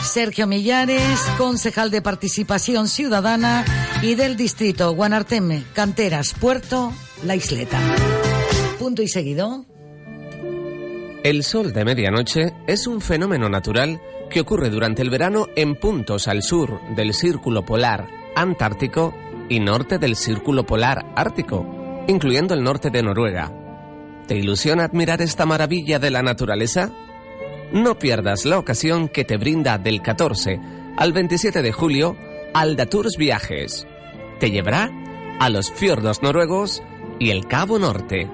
Sergio 0.05 0.47
Millares, 0.47 1.21
concejal 1.37 1.91
de 1.91 2.01
Participación 2.03 2.89
Ciudadana 2.89 3.65
y 4.03 4.15
del 4.15 4.37
distrito 4.37 4.93
Guanarteme, 4.95 5.63
Canteras, 5.75 6.35
Puerto, 6.39 6.93
La 7.25 7.37
Isleta. 7.37 7.79
Punto 8.79 9.03
y 9.03 9.09
seguido. 9.09 9.65
El 11.25 11.43
sol 11.43 11.73
de 11.73 11.85
medianoche 11.85 12.53
es 12.67 12.87
un 12.87 13.01
fenómeno 13.01 13.49
natural 13.49 14.01
que 14.31 14.41
ocurre 14.41 14.71
durante 14.71 15.03
el 15.03 15.11
verano 15.11 15.49
en 15.57 15.75
puntos 15.75 16.29
al 16.29 16.43
sur 16.43 16.81
del 16.95 17.15
círculo 17.15 17.65
polar 17.65 18.07
antártico 18.35 19.15
y 19.49 19.61
norte 19.61 19.99
del 19.99 20.17
círculo 20.17 20.65
polar 20.67 21.07
ártico, 21.17 21.67
incluyendo 22.07 22.55
el 22.55 22.63
norte 22.63 22.91
de 22.91 23.03
Noruega. 23.03 23.53
¿Te 24.27 24.37
ilusiona 24.37 24.85
admirar 24.85 25.23
esta 25.23 25.47
maravilla 25.47 25.99
de 25.99 26.11
la 26.11 26.23
naturaleza? 26.23 26.91
No 27.73 27.99
pierdas 27.99 28.45
la 28.45 28.59
ocasión 28.59 29.09
que 29.09 29.25
te 29.25 29.37
brinda 29.37 29.79
del 29.79 30.03
14 30.03 30.61
al 30.97 31.13
27 31.13 31.63
de 31.63 31.73
julio 31.73 32.17
Alda 32.55 32.87
Tours 32.87 33.17
Viajes. 33.17 33.87
Te 34.39 34.51
llevará 34.51 34.91
a 35.41 35.49
los 35.49 35.73
fiordos 35.73 36.23
noruegos 36.23 36.83
y 37.19 37.31
el 37.31 37.47
Cabo 37.47 37.79
Norte. 37.79 38.31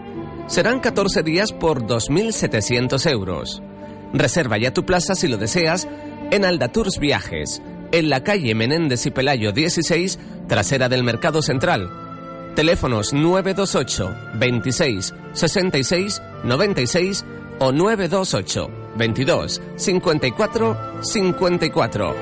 Serán 0.52 0.80
14 0.80 1.22
días 1.22 1.50
por 1.50 1.86
2.700 1.86 3.10
euros. 3.10 3.62
Reserva 4.12 4.58
ya 4.58 4.74
tu 4.74 4.84
plaza 4.84 5.14
si 5.14 5.26
lo 5.26 5.38
deseas 5.38 5.88
en 6.30 6.44
Alda 6.44 6.68
Tours 6.68 6.98
Viajes, 6.98 7.62
en 7.90 8.10
la 8.10 8.22
calle 8.22 8.54
Menéndez 8.54 9.06
y 9.06 9.10
Pelayo 9.10 9.52
16, 9.52 10.18
trasera 10.48 10.90
del 10.90 11.04
Mercado 11.04 11.40
Central. 11.40 11.88
Teléfonos 12.54 13.14
928 13.14 14.14
26 14.34 15.14
66 15.32 16.22
96 16.44 17.24
o 17.58 17.72
928 17.72 18.70
22 18.98 19.62
54 19.76 20.76
54. 21.00 22.14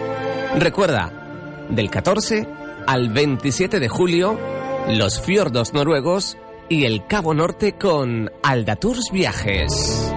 Recuerda, 0.57 1.66
del 1.69 1.90
14 1.90 2.47
al 2.86 3.09
27 3.09 3.81
de 3.81 3.89
julio, 3.89 4.39
los 4.86 5.20
fiordos 5.20 5.74
noruegos 5.74 6.36
y 6.70 6.84
el 6.84 7.05
Cabo 7.06 7.34
Norte 7.34 7.72
con 7.72 8.30
Alda 8.42 8.76
Tours 8.76 9.10
Viajes. 9.12 10.14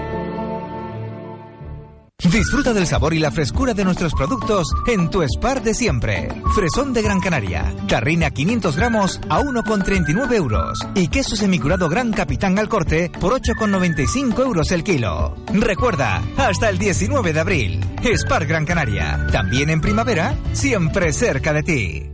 Disfruta 2.32 2.74
del 2.74 2.88
sabor 2.88 3.14
y 3.14 3.20
la 3.20 3.32
frescura 3.32 3.74
de 3.74 3.84
nuestros 3.84 4.14
productos 4.14 4.68
en 4.88 5.10
tu 5.10 5.22
Spar 5.24 5.62
de 5.62 5.74
siempre. 5.74 6.30
Fresón 6.56 6.94
de 6.94 7.02
Gran 7.02 7.20
Canaria, 7.20 7.74
tarrina 7.88 8.30
500 8.30 8.76
gramos 8.78 9.20
a 9.30 9.42
1,39 9.42 10.34
euros 10.34 10.80
y 10.96 11.10
queso 11.10 11.36
semicurado 11.36 11.90
Gran 11.90 12.12
Capitán 12.14 12.58
al 12.60 12.70
corte 12.70 13.12
por 13.20 13.34
8,95 13.34 14.40
euros 14.40 14.72
el 14.72 14.84
kilo. 14.84 15.36
Recuerda, 15.54 16.24
hasta 16.38 16.70
el 16.70 16.78
19 16.78 17.34
de 17.34 17.40
abril. 17.40 17.82
Spar 18.16 18.46
Gran 18.46 18.66
Canaria, 18.66 19.28
también 19.32 19.70
en 19.70 19.82
primavera, 19.82 20.36
siempre 20.54 21.12
cerca 21.14 21.52
de 21.52 21.64
ti. 21.64 22.13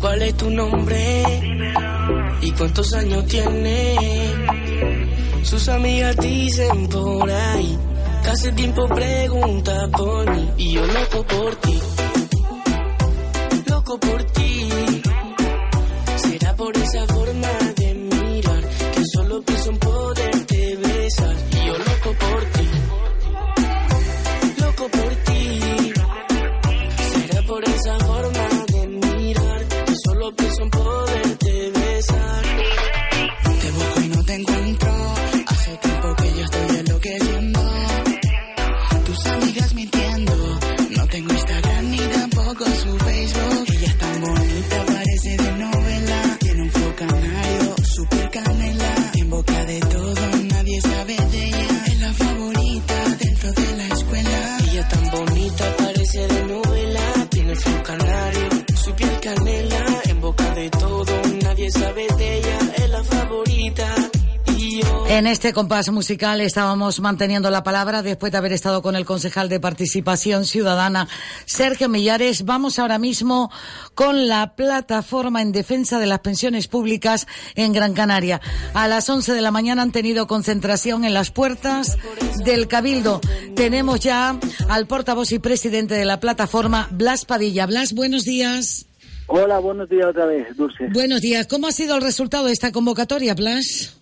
Cuál 0.00 0.22
es 0.22 0.34
tu 0.36 0.50
nombre 0.50 1.22
y 2.40 2.50
cuántos 2.52 2.92
años 2.92 3.26
tiene. 3.26 3.96
Sus 5.42 5.68
amigas 5.68 6.16
dicen 6.16 6.88
por 6.88 7.30
ahí 7.30 7.78
que 8.22 8.30
hace 8.30 8.52
tiempo 8.52 8.86
pregunta 8.88 9.88
por 9.96 10.30
mí 10.34 10.50
y 10.58 10.72
yo 10.74 10.86
loco 10.86 11.22
por 11.24 11.56
ti. 11.56 11.80
Loco 13.68 13.98
por 13.98 14.24
ti. 14.24 14.68
Será 16.16 16.54
por 16.54 16.76
esa 16.76 17.06
forma 17.06 17.65
este 65.36 65.52
compás 65.52 65.90
musical 65.90 66.40
estábamos 66.40 66.98
manteniendo 67.00 67.50
la 67.50 67.62
palabra 67.62 68.00
después 68.00 68.32
de 68.32 68.38
haber 68.38 68.54
estado 68.54 68.80
con 68.80 68.96
el 68.96 69.04
concejal 69.04 69.50
de 69.50 69.60
Participación 69.60 70.46
Ciudadana, 70.46 71.08
Sergio 71.44 71.90
Millares. 71.90 72.46
Vamos 72.46 72.78
ahora 72.78 72.98
mismo 72.98 73.50
con 73.94 74.28
la 74.28 74.56
plataforma 74.56 75.42
en 75.42 75.52
defensa 75.52 75.98
de 75.98 76.06
las 76.06 76.20
pensiones 76.20 76.68
públicas 76.68 77.26
en 77.54 77.74
Gran 77.74 77.92
Canaria. 77.92 78.40
A 78.72 78.88
las 78.88 79.10
11 79.10 79.34
de 79.34 79.42
la 79.42 79.50
mañana 79.50 79.82
han 79.82 79.92
tenido 79.92 80.26
concentración 80.26 81.04
en 81.04 81.12
las 81.12 81.30
puertas 81.30 81.98
del 82.42 82.66
Cabildo. 82.66 83.20
Tenemos 83.54 84.00
ya 84.00 84.40
al 84.70 84.86
portavoz 84.86 85.32
y 85.32 85.38
presidente 85.38 85.96
de 85.96 86.06
la 86.06 86.18
plataforma, 86.18 86.88
Blas 86.92 87.26
Padilla. 87.26 87.66
Blas, 87.66 87.92
buenos 87.92 88.24
días. 88.24 88.86
Hola, 89.26 89.58
buenos 89.58 89.86
días 89.90 90.06
otra 90.06 90.24
vez, 90.24 90.56
Dulce. 90.56 90.88
Buenos 90.94 91.20
días. 91.20 91.46
¿Cómo 91.46 91.66
ha 91.66 91.72
sido 91.72 91.94
el 91.94 92.00
resultado 92.00 92.46
de 92.46 92.52
esta 92.52 92.72
convocatoria, 92.72 93.34
Blas? 93.34 93.95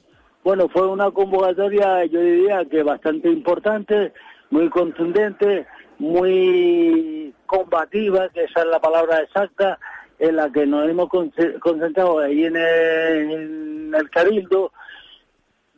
Bueno, 0.45 0.69
fue 0.69 0.87
una 0.87 1.11
convocatoria, 1.11 2.05
yo 2.05 2.21
diría 2.21 2.65
que 2.67 2.83
bastante 2.83 3.31
importante, 3.31 4.13
muy 4.51 4.69
contundente, 4.69 5.67
muy 5.99 7.33
combativa, 7.47 8.29
que 8.29 8.45
esa 8.45 8.61
es 8.61 8.67
la 8.67 8.79
palabra 8.79 9.21
exacta, 9.23 9.79
en 10.19 10.37
la 10.37 10.53
que 10.53 10.67
nos 10.67 10.87
hemos 10.87 11.09
conce- 11.09 11.59
concentrado 11.61 12.19
ahí 12.19 12.45
en 12.45 12.57
el, 12.57 13.95
en 13.95 14.07
Cabildo, 14.13 14.73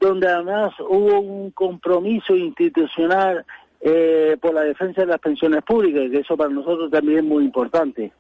donde 0.01 0.27
además 0.27 0.73
hubo 0.81 1.21
un 1.21 1.53
compromiso 1.53 2.35
institucional 2.35 3.47
eh, 3.81 4.37
por 4.41 4.53
la 4.53 4.63
defensa 4.63 5.03
de 5.03 5.07
las 5.07 5.21
pensiones 5.21 5.63
públicas, 5.63 6.11
que 6.11 6.19
eso 6.19 6.37
para 6.37 6.51
nosotros 6.51 6.91
también 6.91 7.19
es 7.19 7.25
muy 7.25 7.45
importante. 7.45 8.13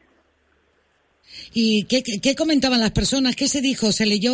¿Y 1.54 1.84
qué, 1.84 2.02
qué- 2.02 2.34
comentaban 2.34 2.80
las 2.80 2.90
personas? 2.92 3.36
¿Qué 3.36 3.48
se 3.48 3.60
dijo? 3.60 3.92
¿Se 3.92 4.06
leyó 4.06 4.32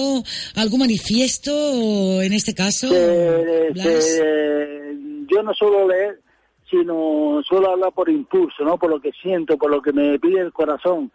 algún 0.56 0.80
manifiesto 0.80 2.20
en 2.22 2.32
este 2.32 2.54
caso? 2.54 2.88
que, 2.90 3.72
que 3.74 4.96
yo 5.30 5.42
no 5.42 5.54
suelo 5.54 5.88
leer, 5.88 6.20
sino 6.70 7.40
suelo 7.48 7.70
hablar 7.70 7.92
por 7.92 8.08
impulso, 8.08 8.64
¿no? 8.64 8.78
Por 8.78 8.90
lo 8.90 9.00
que 9.00 9.12
siento, 9.22 9.56
por 9.58 9.70
lo 9.70 9.80
que 9.82 9.92
me 9.92 10.18
pide 10.18 10.40
el 10.40 10.52
corazón 10.52 11.10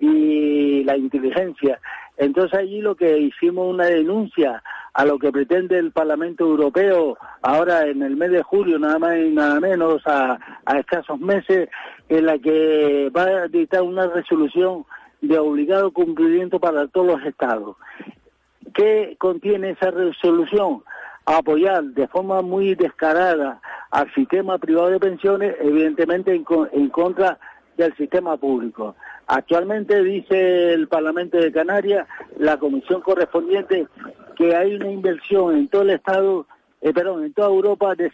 y 0.00 0.84
la 0.84 0.96
inteligencia. 0.96 1.80
Entonces 2.16 2.58
allí 2.58 2.80
lo 2.80 2.94
que 2.96 3.18
hicimos 3.18 3.68
una 3.72 3.86
denuncia 3.86 4.62
a 4.94 5.04
lo 5.04 5.18
que 5.18 5.30
pretende 5.30 5.78
el 5.78 5.92
Parlamento 5.92 6.44
Europeo 6.44 7.16
ahora 7.42 7.86
en 7.86 8.02
el 8.02 8.16
mes 8.16 8.30
de 8.32 8.42
julio, 8.42 8.78
nada 8.78 8.98
más 8.98 9.16
y 9.18 9.30
nada 9.30 9.60
menos, 9.60 10.02
a, 10.06 10.38
a 10.64 10.78
escasos 10.78 11.18
meses, 11.20 11.68
en 12.08 12.26
la 12.26 12.38
que 12.38 13.10
va 13.16 13.22
a 13.44 13.48
dictar 13.48 13.82
una 13.82 14.06
resolución 14.08 14.84
de 15.20 15.38
obligado 15.38 15.90
cumplimiento 15.92 16.58
para 16.60 16.86
todos 16.88 17.06
los 17.18 17.22
estados. 17.24 17.76
¿Qué 18.74 19.16
contiene 19.18 19.70
esa 19.70 19.90
resolución? 19.90 20.82
Apoyar 21.24 21.82
de 21.84 22.08
forma 22.08 22.42
muy 22.42 22.74
descarada 22.74 23.60
al 23.90 24.12
sistema 24.14 24.58
privado 24.58 24.90
de 24.90 25.00
pensiones, 25.00 25.56
evidentemente 25.60 26.34
en, 26.34 26.44
co- 26.44 26.68
en 26.72 26.88
contra 26.88 27.38
del 27.76 27.94
sistema 27.96 28.36
público. 28.36 28.94
Actualmente 29.26 30.02
dice 30.02 30.72
el 30.72 30.88
Parlamento 30.88 31.36
de 31.36 31.52
Canarias, 31.52 32.06
la 32.38 32.56
comisión 32.56 33.00
correspondiente, 33.02 33.86
que 34.36 34.54
hay 34.56 34.74
una 34.74 34.90
inversión 34.90 35.54
en 35.56 35.68
todo 35.68 35.82
el 35.82 35.90
Estado, 35.90 36.46
eh, 36.80 36.92
perdón, 36.94 37.24
en 37.24 37.32
toda 37.34 37.48
Europa 37.48 37.94
de 37.94 38.10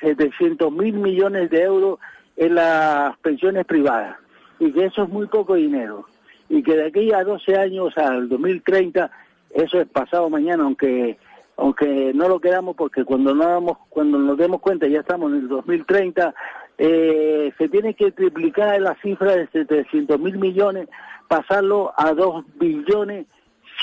700 0.00 0.70
mil 0.72 0.94
millones 0.94 1.48
de 1.50 1.62
euros 1.62 1.98
en 2.36 2.54
las 2.56 3.16
pensiones 3.18 3.64
privadas 3.64 4.16
y 4.58 4.72
que 4.72 4.86
eso 4.86 5.04
es 5.04 5.08
muy 5.08 5.26
poco 5.28 5.54
dinero 5.54 6.06
y 6.50 6.62
que 6.62 6.76
de 6.76 6.88
aquí 6.88 7.12
a 7.12 7.24
12 7.24 7.56
años 7.56 7.96
al 7.96 8.28
2030 8.28 9.10
eso 9.54 9.80
es 9.80 9.88
pasado 9.88 10.28
mañana 10.28 10.64
aunque 10.64 11.16
aunque 11.56 12.12
no 12.14 12.28
lo 12.28 12.40
quedamos 12.40 12.76
porque 12.76 13.04
cuando 13.04 13.34
no 13.34 13.78
cuando 13.88 14.18
nos 14.18 14.36
demos 14.36 14.60
cuenta 14.60 14.86
ya 14.86 15.00
estamos 15.00 15.32
en 15.32 15.38
el 15.38 15.48
2030 15.48 16.34
eh, 16.76 17.52
se 17.56 17.68
tiene 17.68 17.94
que 17.94 18.10
triplicar 18.10 18.80
la 18.80 18.96
cifra 18.96 19.36
de 19.36 19.46
700 19.48 20.18
mil 20.20 20.38
millones 20.38 20.88
pasarlo 21.28 21.92
a 21.96 22.12
2 22.12 22.44
billones 22.58 23.26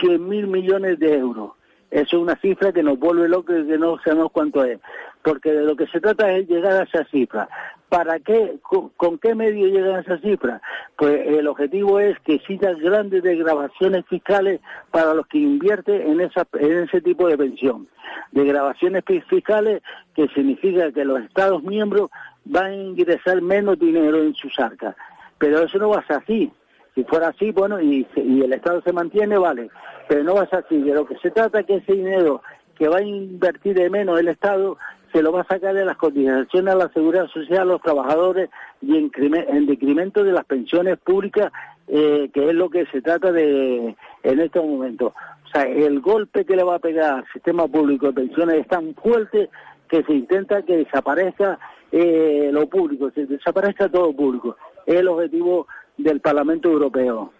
100 0.01 0.27
mil 0.27 0.47
millones 0.47 0.99
de 0.99 1.15
euros 1.15 1.51
eso 1.89 2.17
es 2.17 2.21
una 2.21 2.35
cifra 2.41 2.73
que 2.73 2.83
nos 2.83 2.99
vuelve 2.99 3.29
locos 3.29 3.55
y 3.59 3.67
que 3.67 3.77
no 3.77 3.97
sabemos 4.03 4.31
cuánto 4.33 4.63
es. 4.65 4.79
Porque 5.27 5.51
de 5.51 5.63
lo 5.63 5.75
que 5.75 5.87
se 5.87 5.99
trata 5.99 6.31
es 6.31 6.47
llegar 6.47 6.73
a 6.73 6.83
esa 6.83 7.03
cifra. 7.05 7.49
¿Para 7.89 8.19
qué? 8.19 8.59
¿Con, 8.61 9.17
qué 9.17 9.35
medio 9.35 9.67
llegan 9.67 9.95
a 9.95 9.99
esa 9.99 10.17
cifra? 10.19 10.61
Pues 10.97 11.19
el 11.25 11.47
objetivo 11.47 11.99
es 11.99 12.17
que 12.21 12.35
existan 12.35 12.79
grandes 12.79 13.23
degradaciones 13.23 14.05
fiscales 14.05 14.61
para 14.91 15.13
los 15.13 15.27
que 15.27 15.39
invierten 15.39 16.01
en, 16.01 16.21
ese 16.21 17.01
tipo 17.01 17.27
de 17.27 17.37
pensión. 17.37 17.87
Degradaciones 18.31 19.03
fiscales 19.27 19.81
que 20.15 20.27
significa 20.29 20.91
que 20.91 21.03
los 21.03 21.21
Estados 21.21 21.63
miembros 21.63 22.09
van 22.45 22.71
a 22.71 22.75
ingresar 22.75 23.41
menos 23.41 23.79
dinero 23.79 24.23
en 24.23 24.33
sus 24.35 24.57
arcas. 24.59 24.95
Pero 25.37 25.61
eso 25.61 25.77
no 25.77 25.89
va 25.89 25.99
a 25.99 26.07
ser 26.07 26.17
así. 26.17 26.51
Si 26.95 27.03
fuera 27.03 27.27
así, 27.27 27.51
bueno, 27.51 27.81
y, 27.81 28.07
y 28.15 28.41
el 28.43 28.53
Estado 28.53 28.81
se 28.81 28.93
mantiene, 28.93 29.37
vale 29.37 29.69
pero 30.07 30.23
no 30.23 30.35
va 30.35 30.43
a 30.43 30.49
ser 30.49 30.63
así. 30.65 30.81
De 30.81 30.93
lo 30.93 31.05
que 31.05 31.17
se 31.17 31.31
trata 31.31 31.59
es 31.59 31.65
que 31.65 31.75
ese 31.75 31.93
dinero 31.93 32.41
que 32.77 32.87
va 32.87 32.97
a 32.97 33.03
invertir 33.03 33.75
de 33.75 33.89
menos 33.89 34.19
el 34.19 34.27
Estado 34.27 34.77
se 35.11 35.21
lo 35.21 35.31
va 35.31 35.41
a 35.41 35.47
sacar 35.47 35.73
de 35.73 35.85
las 35.85 35.97
cotizaciones 35.97 36.73
a 36.73 36.77
la 36.77 36.89
seguridad 36.89 37.27
social 37.27 37.61
a 37.61 37.65
los 37.65 37.81
trabajadores 37.81 38.49
y 38.81 38.97
en, 38.97 39.11
en 39.15 39.65
decremento 39.65 40.23
de 40.23 40.31
las 40.31 40.45
pensiones 40.45 40.97
públicas, 40.97 41.51
eh, 41.87 42.29
que 42.33 42.49
es 42.49 42.53
lo 42.53 42.69
que 42.69 42.85
se 42.87 43.01
trata 43.01 43.31
de 43.31 43.95
en 44.23 44.39
estos 44.39 44.65
momentos. 44.65 45.13
O 45.45 45.49
sea, 45.49 45.63
el 45.63 46.01
golpe 46.01 46.45
que 46.45 46.55
le 46.55 46.63
va 46.63 46.75
a 46.75 46.79
pegar 46.79 47.19
al 47.19 47.25
sistema 47.31 47.67
público 47.67 48.07
de 48.07 48.13
pensiones 48.13 48.61
es 48.61 48.67
tan 48.67 48.93
fuerte 48.95 49.49
que 49.87 50.03
se 50.03 50.13
intenta 50.13 50.61
que 50.63 50.77
desaparezca 50.77 51.57
eh, 51.91 52.49
lo 52.51 52.67
público, 52.67 53.09
que 53.11 53.25
desaparezca 53.25 53.89
todo 53.89 54.13
público. 54.13 54.57
Es 54.85 54.95
el 54.95 55.07
objetivo 55.07 55.67
del 55.97 56.19
Parlamento 56.19 56.69
Europeo. 56.69 57.31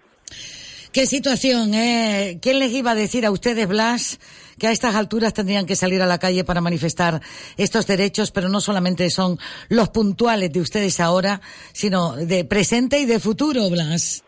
¿Qué 0.92 1.06
situación? 1.06 1.74
Eh? 1.74 2.40
¿Quién 2.42 2.60
les 2.60 2.72
iba 2.72 2.92
a 2.92 2.96
decir 2.96 3.26
a 3.26 3.32
ustedes, 3.32 3.68
Blas, 3.68 4.20
que 4.58 4.68
a 4.68 4.72
estas 4.72 4.96
alturas 4.96 5.34
tendrían 5.34 5.66
que 5.66 5.76
salir 5.76 6.02
a 6.02 6.06
la 6.06 6.18
calle 6.18 6.44
para 6.44 6.62
manifestar 6.62 7.22
estos 7.58 7.86
derechos, 7.88 8.32
pero 8.32 8.50
no 8.50 8.62
solamente 8.62 9.10
son 9.10 9.38
los 9.70 9.90
puntuales 9.90 10.52
de 10.52 10.62
ustedes 10.62 11.00
ahora, 11.00 11.42
sino 11.74 12.16
de 12.16 12.46
presente 12.46 13.00
y 13.00 13.06
de 13.06 13.20
futuro, 13.20 13.70
Blas? 13.70 14.24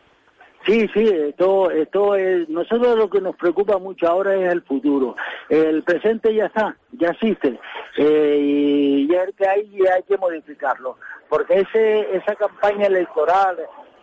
Sí, 0.65 0.87
sí, 0.93 1.07
esto, 1.07 1.71
esto 1.71 2.15
es, 2.15 2.47
nosotros 2.49 2.97
lo 2.97 3.09
que 3.09 3.21
nos 3.21 3.35
preocupa 3.37 3.77
mucho 3.77 4.07
ahora 4.07 4.35
es 4.35 4.51
el 4.51 4.61
futuro. 4.61 5.15
El 5.47 5.83
presente 5.83 6.35
ya 6.35 6.45
está, 6.45 6.75
ya 6.91 7.09
existe, 7.09 7.57
eh, 7.97 8.37
y 8.39 9.07
ya 9.07 9.25
que 9.35 9.47
hay, 9.47 9.79
hay 9.95 10.03
que 10.03 10.17
modificarlo, 10.17 10.97
porque 11.29 11.61
ese, 11.61 12.15
esa 12.15 12.35
campaña 12.35 12.87
electoral 12.87 13.57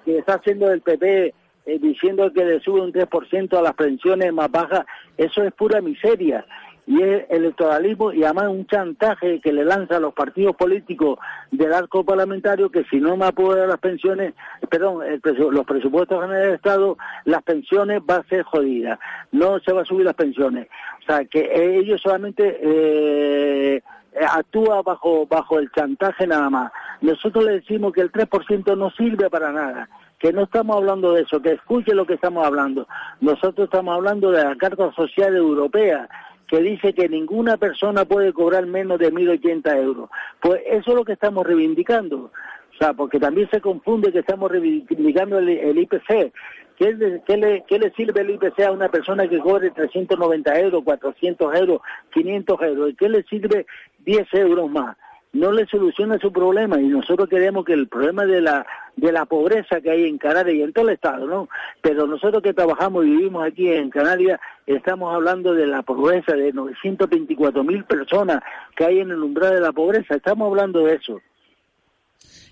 que 0.05 0.19
está 0.19 0.35
haciendo 0.35 0.73
el 0.73 0.81
PP 0.81 1.35
eh, 1.67 1.81
diciendo 1.81 2.33
que 2.33 2.45
le 2.45 2.61
sube 2.61 2.81
un 2.81 2.93
3% 2.93 3.59
a 3.59 3.63
las 3.63 3.75
pensiones 3.75 4.33
más 4.33 4.49
bajas, 4.51 4.87
eso 5.17 5.43
es 5.43 5.53
pura 5.53 5.81
miseria. 5.81 6.47
Y 6.87 7.03
es 7.03 7.25
electoralismo 7.29 8.13
y 8.13 8.23
además 8.23 8.47
un 8.47 8.65
chantaje 8.69 9.41
que 9.41 9.53
le 9.53 9.65
lanza 9.65 9.97
a 9.97 10.01
los 10.01 10.15
partidos 10.15 10.55
políticos 10.55 11.19
del 11.51 11.73
arco 11.73 12.05
parlamentario 12.05 12.71
que 12.71 12.85
si 12.85 13.01
no 13.01 13.17
me 13.17 13.27
apoyan 13.27 13.69
las 13.69 13.81
pensiones, 13.81 14.35
perdón, 14.71 15.03
los 15.51 15.67
presupuestos 15.67 16.21
generales 16.21 16.47
del 16.47 16.55
Estado, 16.55 16.97
las 17.25 17.43
pensiones 17.43 18.01
va 18.09 18.19
a 18.19 18.29
ser 18.29 18.45
jodidas. 18.45 19.01
No 19.33 19.59
se 19.59 19.73
va 19.73 19.83
a 19.83 19.85
subir 19.85 20.07
las 20.07 20.15
pensiones. 20.15 20.69
O 21.03 21.07
sea, 21.07 21.25
que 21.25 21.51
ellos 21.81 22.01
solamente 22.01 22.57
eh, 22.63 23.83
actúa 24.31 24.83
bajo, 24.83 25.27
bajo 25.27 25.59
el 25.59 25.69
chantaje 25.73 26.25
nada 26.29 26.49
más. 26.49 26.71
Nosotros 27.01 27.45
le 27.45 27.53
decimos 27.55 27.93
que 27.93 28.03
el 28.03 28.13
3% 28.13 28.79
no 28.79 28.91
sirve 28.91 29.29
para 29.29 29.51
nada 29.51 29.89
que 30.19 30.33
no 30.33 30.45
estamos 30.45 30.77
hablando 30.77 31.13
de 31.13 31.23
eso, 31.23 31.41
que 31.41 31.53
escuche 31.53 31.95
lo 31.95 32.07
que 32.07 32.15
estamos 32.15 32.47
hablando. 32.47 32.87
Nosotros 33.21 33.67
estamos 33.67 33.95
hablando 33.95 34.31
de 34.31 34.45
la 34.45 34.57
Carta 34.57 34.93
Social 34.93 35.37
Europea, 35.37 36.09
que 36.47 36.61
dice 36.61 36.95
que 36.95 37.09
ninguna 37.09 37.57
persona 37.57 38.05
puede 38.05 38.33
cobrar 38.33 38.67
menos 38.67 38.99
de 38.99 39.13
1.080 39.13 39.83
euros. 39.83 40.09
Pues 40.41 40.63
eso 40.67 40.91
es 40.91 40.97
lo 40.97 41.05
que 41.05 41.13
estamos 41.13 41.45
reivindicando. 41.47 42.31
O 42.77 42.79
sea, 42.79 42.93
porque 42.93 43.19
también 43.19 43.49
se 43.51 43.61
confunde 43.61 44.13
que 44.13 44.21
estamos 44.21 44.51
reivindicando 44.51 45.39
el, 45.39 45.79
IPC. 45.79 46.33
¿Qué 46.77 46.93
le, 46.93 47.23
qué, 47.27 47.37
le, 47.39 47.65
¿Qué 47.67 47.79
le 47.79 47.91
sirve 47.93 48.21
el 48.21 48.31
IPC 48.31 48.61
a 48.61 48.73
una 48.73 48.91
persona 48.91 49.27
que 49.27 49.39
cobre 49.39 49.71
390 49.71 50.61
euros, 50.61 50.85
400 50.85 51.55
euros, 51.55 51.81
500 52.13 52.63
euros? 52.63 52.91
¿Y 52.91 52.95
qué 52.95 53.09
le 53.09 53.23
sirve 53.25 53.67
10 54.05 54.35
euros 54.35 54.71
más? 54.71 54.97
No 55.37 55.53
le 55.53 55.67
soluciona 55.67 56.19
su 56.19 56.33
problema 56.33 56.81
y 56.81 56.87
nosotros 56.87 57.29
queremos 57.29 57.65
que 57.65 57.75
el 57.75 57.89
problema 57.89 58.25
de 58.25 58.41
la 58.41 58.67
de 58.97 59.13
la 59.13 59.27
pobreza 59.27 59.81
que 59.83 59.91
hay 59.91 60.05
en 60.05 60.17
Canarias 60.17 60.57
y 60.57 60.63
en 60.63 60.73
todo 60.73 60.89
el 60.89 60.95
estado, 60.95 61.27
¿no? 61.27 61.49
Pero 61.83 62.07
nosotros 62.07 62.43
que 62.43 62.55
trabajamos 62.55 63.05
y 63.05 63.11
vivimos 63.11 63.47
aquí 63.47 63.69
en 63.71 63.91
Canarias 63.91 64.41
estamos 64.67 65.15
hablando 65.15 65.53
de 65.53 65.67
la 65.67 65.83
pobreza 65.83 66.33
de 66.33 66.53
924 66.53 67.63
mil 67.63 67.85
personas 67.85 68.43
que 68.75 68.87
hay 68.87 69.01
en 69.01 69.11
el 69.11 69.23
umbral 69.23 69.55
de 69.55 69.61
la 69.61 69.73
pobreza, 69.73 70.17
estamos 70.17 70.47
hablando 70.49 70.85
de 70.85 70.95
eso. 70.95 71.21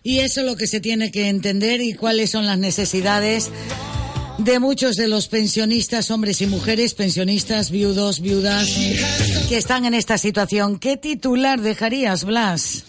Y 0.03 0.19
eso 0.19 0.43
es 0.43 0.47
lo 0.47 0.57
que 0.57 0.67
se 0.67 0.81
tiene 0.81 1.11
que 1.11 1.31
entender 1.31 1.81
y 1.81 1.95
cuáles 1.95 2.31
son 2.31 2.45
las 2.45 2.59
necesidades 2.59 3.51
de 4.45 4.59
muchos 4.59 4.97
de 4.97 5.09
los 5.09 5.29
pensionistas, 5.29 6.11
hombres 6.11 6.43
y 6.43 6.47
mujeres, 6.47 6.95
pensionistas, 6.95 7.71
viudos, 7.71 8.21
viudas, 8.21 9.47
que 9.49 9.57
están 9.57 9.87
en 9.87 9.95
esta 9.95 10.19
situación. 10.19 10.79
¿Qué 10.79 10.99
titular 10.99 11.61
dejarías, 11.61 12.27
Blas? 12.27 12.85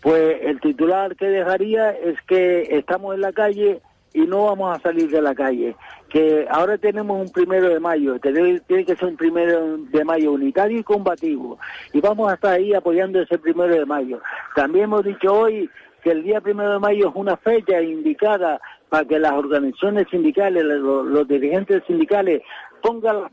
Pues 0.00 0.38
el 0.42 0.58
titular 0.60 1.14
que 1.16 1.26
dejaría 1.26 1.90
es 1.90 2.16
que 2.26 2.62
estamos 2.78 3.14
en 3.14 3.20
la 3.20 3.32
calle 3.32 3.80
y 4.14 4.20
no 4.20 4.44
vamos 4.44 4.74
a 4.74 4.80
salir 4.80 5.10
de 5.10 5.20
la 5.20 5.34
calle. 5.34 5.76
Que 6.08 6.46
ahora 6.50 6.78
tenemos 6.78 7.20
un 7.20 7.30
primero 7.30 7.68
de 7.68 7.78
mayo, 7.78 8.18
tiene, 8.18 8.60
tiene 8.60 8.86
que 8.86 8.96
ser 8.96 9.08
un 9.08 9.16
primero 9.16 9.76
de 9.76 10.04
mayo 10.04 10.32
unitario 10.32 10.78
y 10.78 10.82
combativo. 10.82 11.58
Y 11.92 12.00
vamos 12.00 12.30
a 12.30 12.34
estar 12.34 12.54
ahí 12.54 12.72
apoyando 12.72 13.20
ese 13.20 13.38
primero 13.38 13.74
de 13.74 13.84
mayo. 13.84 14.20
También 14.56 14.84
hemos 14.84 15.04
dicho 15.04 15.30
hoy 15.30 15.68
que 16.02 16.12
el 16.12 16.22
día 16.22 16.40
primero 16.40 16.72
de 16.72 16.78
mayo 16.78 17.10
es 17.10 17.14
una 17.14 17.36
fecha 17.36 17.82
indicada 17.82 18.58
para 18.90 19.04
que 19.06 19.18
las 19.18 19.32
organizaciones 19.32 20.06
sindicales, 20.10 20.64
los, 20.64 21.26
dirigentes 21.28 21.82
sindicales 21.86 22.42
pongan 22.82 23.30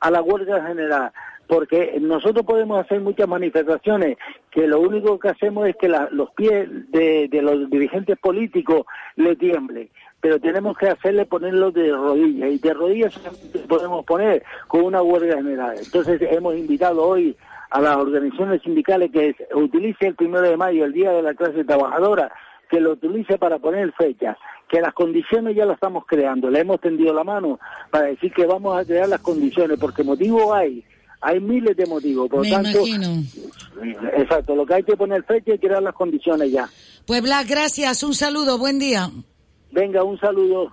a 0.00 0.10
la 0.10 0.22
huelga 0.22 0.64
general, 0.66 1.10
porque 1.48 1.98
nosotros 2.00 2.46
podemos 2.46 2.82
hacer 2.82 3.00
muchas 3.00 3.28
manifestaciones 3.28 4.16
que 4.50 4.66
lo 4.66 4.80
único 4.80 5.18
que 5.18 5.28
hacemos 5.28 5.68
es 5.68 5.76
que 5.76 5.88
los 5.88 6.30
pies 6.30 6.68
de, 6.90 7.28
los 7.42 7.68
dirigentes 7.68 8.16
políticos 8.18 8.86
le 9.16 9.34
tiemblen, 9.36 9.90
pero 10.20 10.38
tenemos 10.38 10.78
que 10.78 10.88
hacerle 10.88 11.26
ponerlo 11.26 11.72
de 11.72 11.90
rodillas, 11.90 12.50
y 12.52 12.58
de 12.58 12.72
rodillas 12.74 13.20
podemos 13.68 14.04
poner 14.04 14.44
con 14.68 14.84
una 14.84 15.02
huelga 15.02 15.36
general. 15.36 15.76
Entonces 15.76 16.22
hemos 16.22 16.56
invitado 16.56 17.02
hoy 17.02 17.36
a 17.70 17.80
las 17.80 17.96
organizaciones 17.96 18.62
sindicales 18.62 19.10
que 19.10 19.34
utilice 19.54 20.06
el 20.06 20.14
primero 20.14 20.42
de 20.42 20.56
mayo, 20.56 20.84
el 20.84 20.92
Día 20.92 21.10
de 21.10 21.22
la 21.22 21.34
Clase 21.34 21.64
Trabajadora, 21.64 22.30
que 22.70 22.80
lo 22.80 22.92
utilice 22.92 23.38
para 23.38 23.58
poner 23.58 23.92
fecha, 23.92 24.36
que 24.68 24.80
las 24.80 24.94
condiciones 24.94 25.56
ya 25.56 25.64
las 25.64 25.74
estamos 25.74 26.04
creando, 26.06 26.50
le 26.50 26.60
hemos 26.60 26.80
tendido 26.80 27.12
la 27.12 27.24
mano 27.24 27.58
para 27.90 28.06
decir 28.06 28.32
que 28.32 28.46
vamos 28.46 28.78
a 28.78 28.84
crear 28.84 29.08
las 29.08 29.20
condiciones, 29.20 29.78
porque 29.78 30.02
motivos 30.02 30.52
hay, 30.52 30.84
hay 31.20 31.40
miles 31.40 31.76
de 31.76 31.86
motivos, 31.86 32.28
por 32.28 32.46
lo 32.46 32.50
tanto, 32.50 32.84
exacto, 34.16 34.54
lo 34.54 34.66
que 34.66 34.74
hay 34.74 34.82
que 34.82 34.96
poner 34.96 35.24
fecha 35.24 35.54
y 35.54 35.58
crear 35.58 35.82
las 35.82 35.94
condiciones 35.94 36.50
ya. 36.50 36.68
Pues 37.06 37.22
Blas, 37.22 37.46
gracias, 37.48 38.02
un 38.02 38.14
saludo, 38.14 38.58
buen 38.58 38.78
día. 38.78 39.10
Venga, 39.70 40.02
un 40.04 40.18
saludo. 40.18 40.72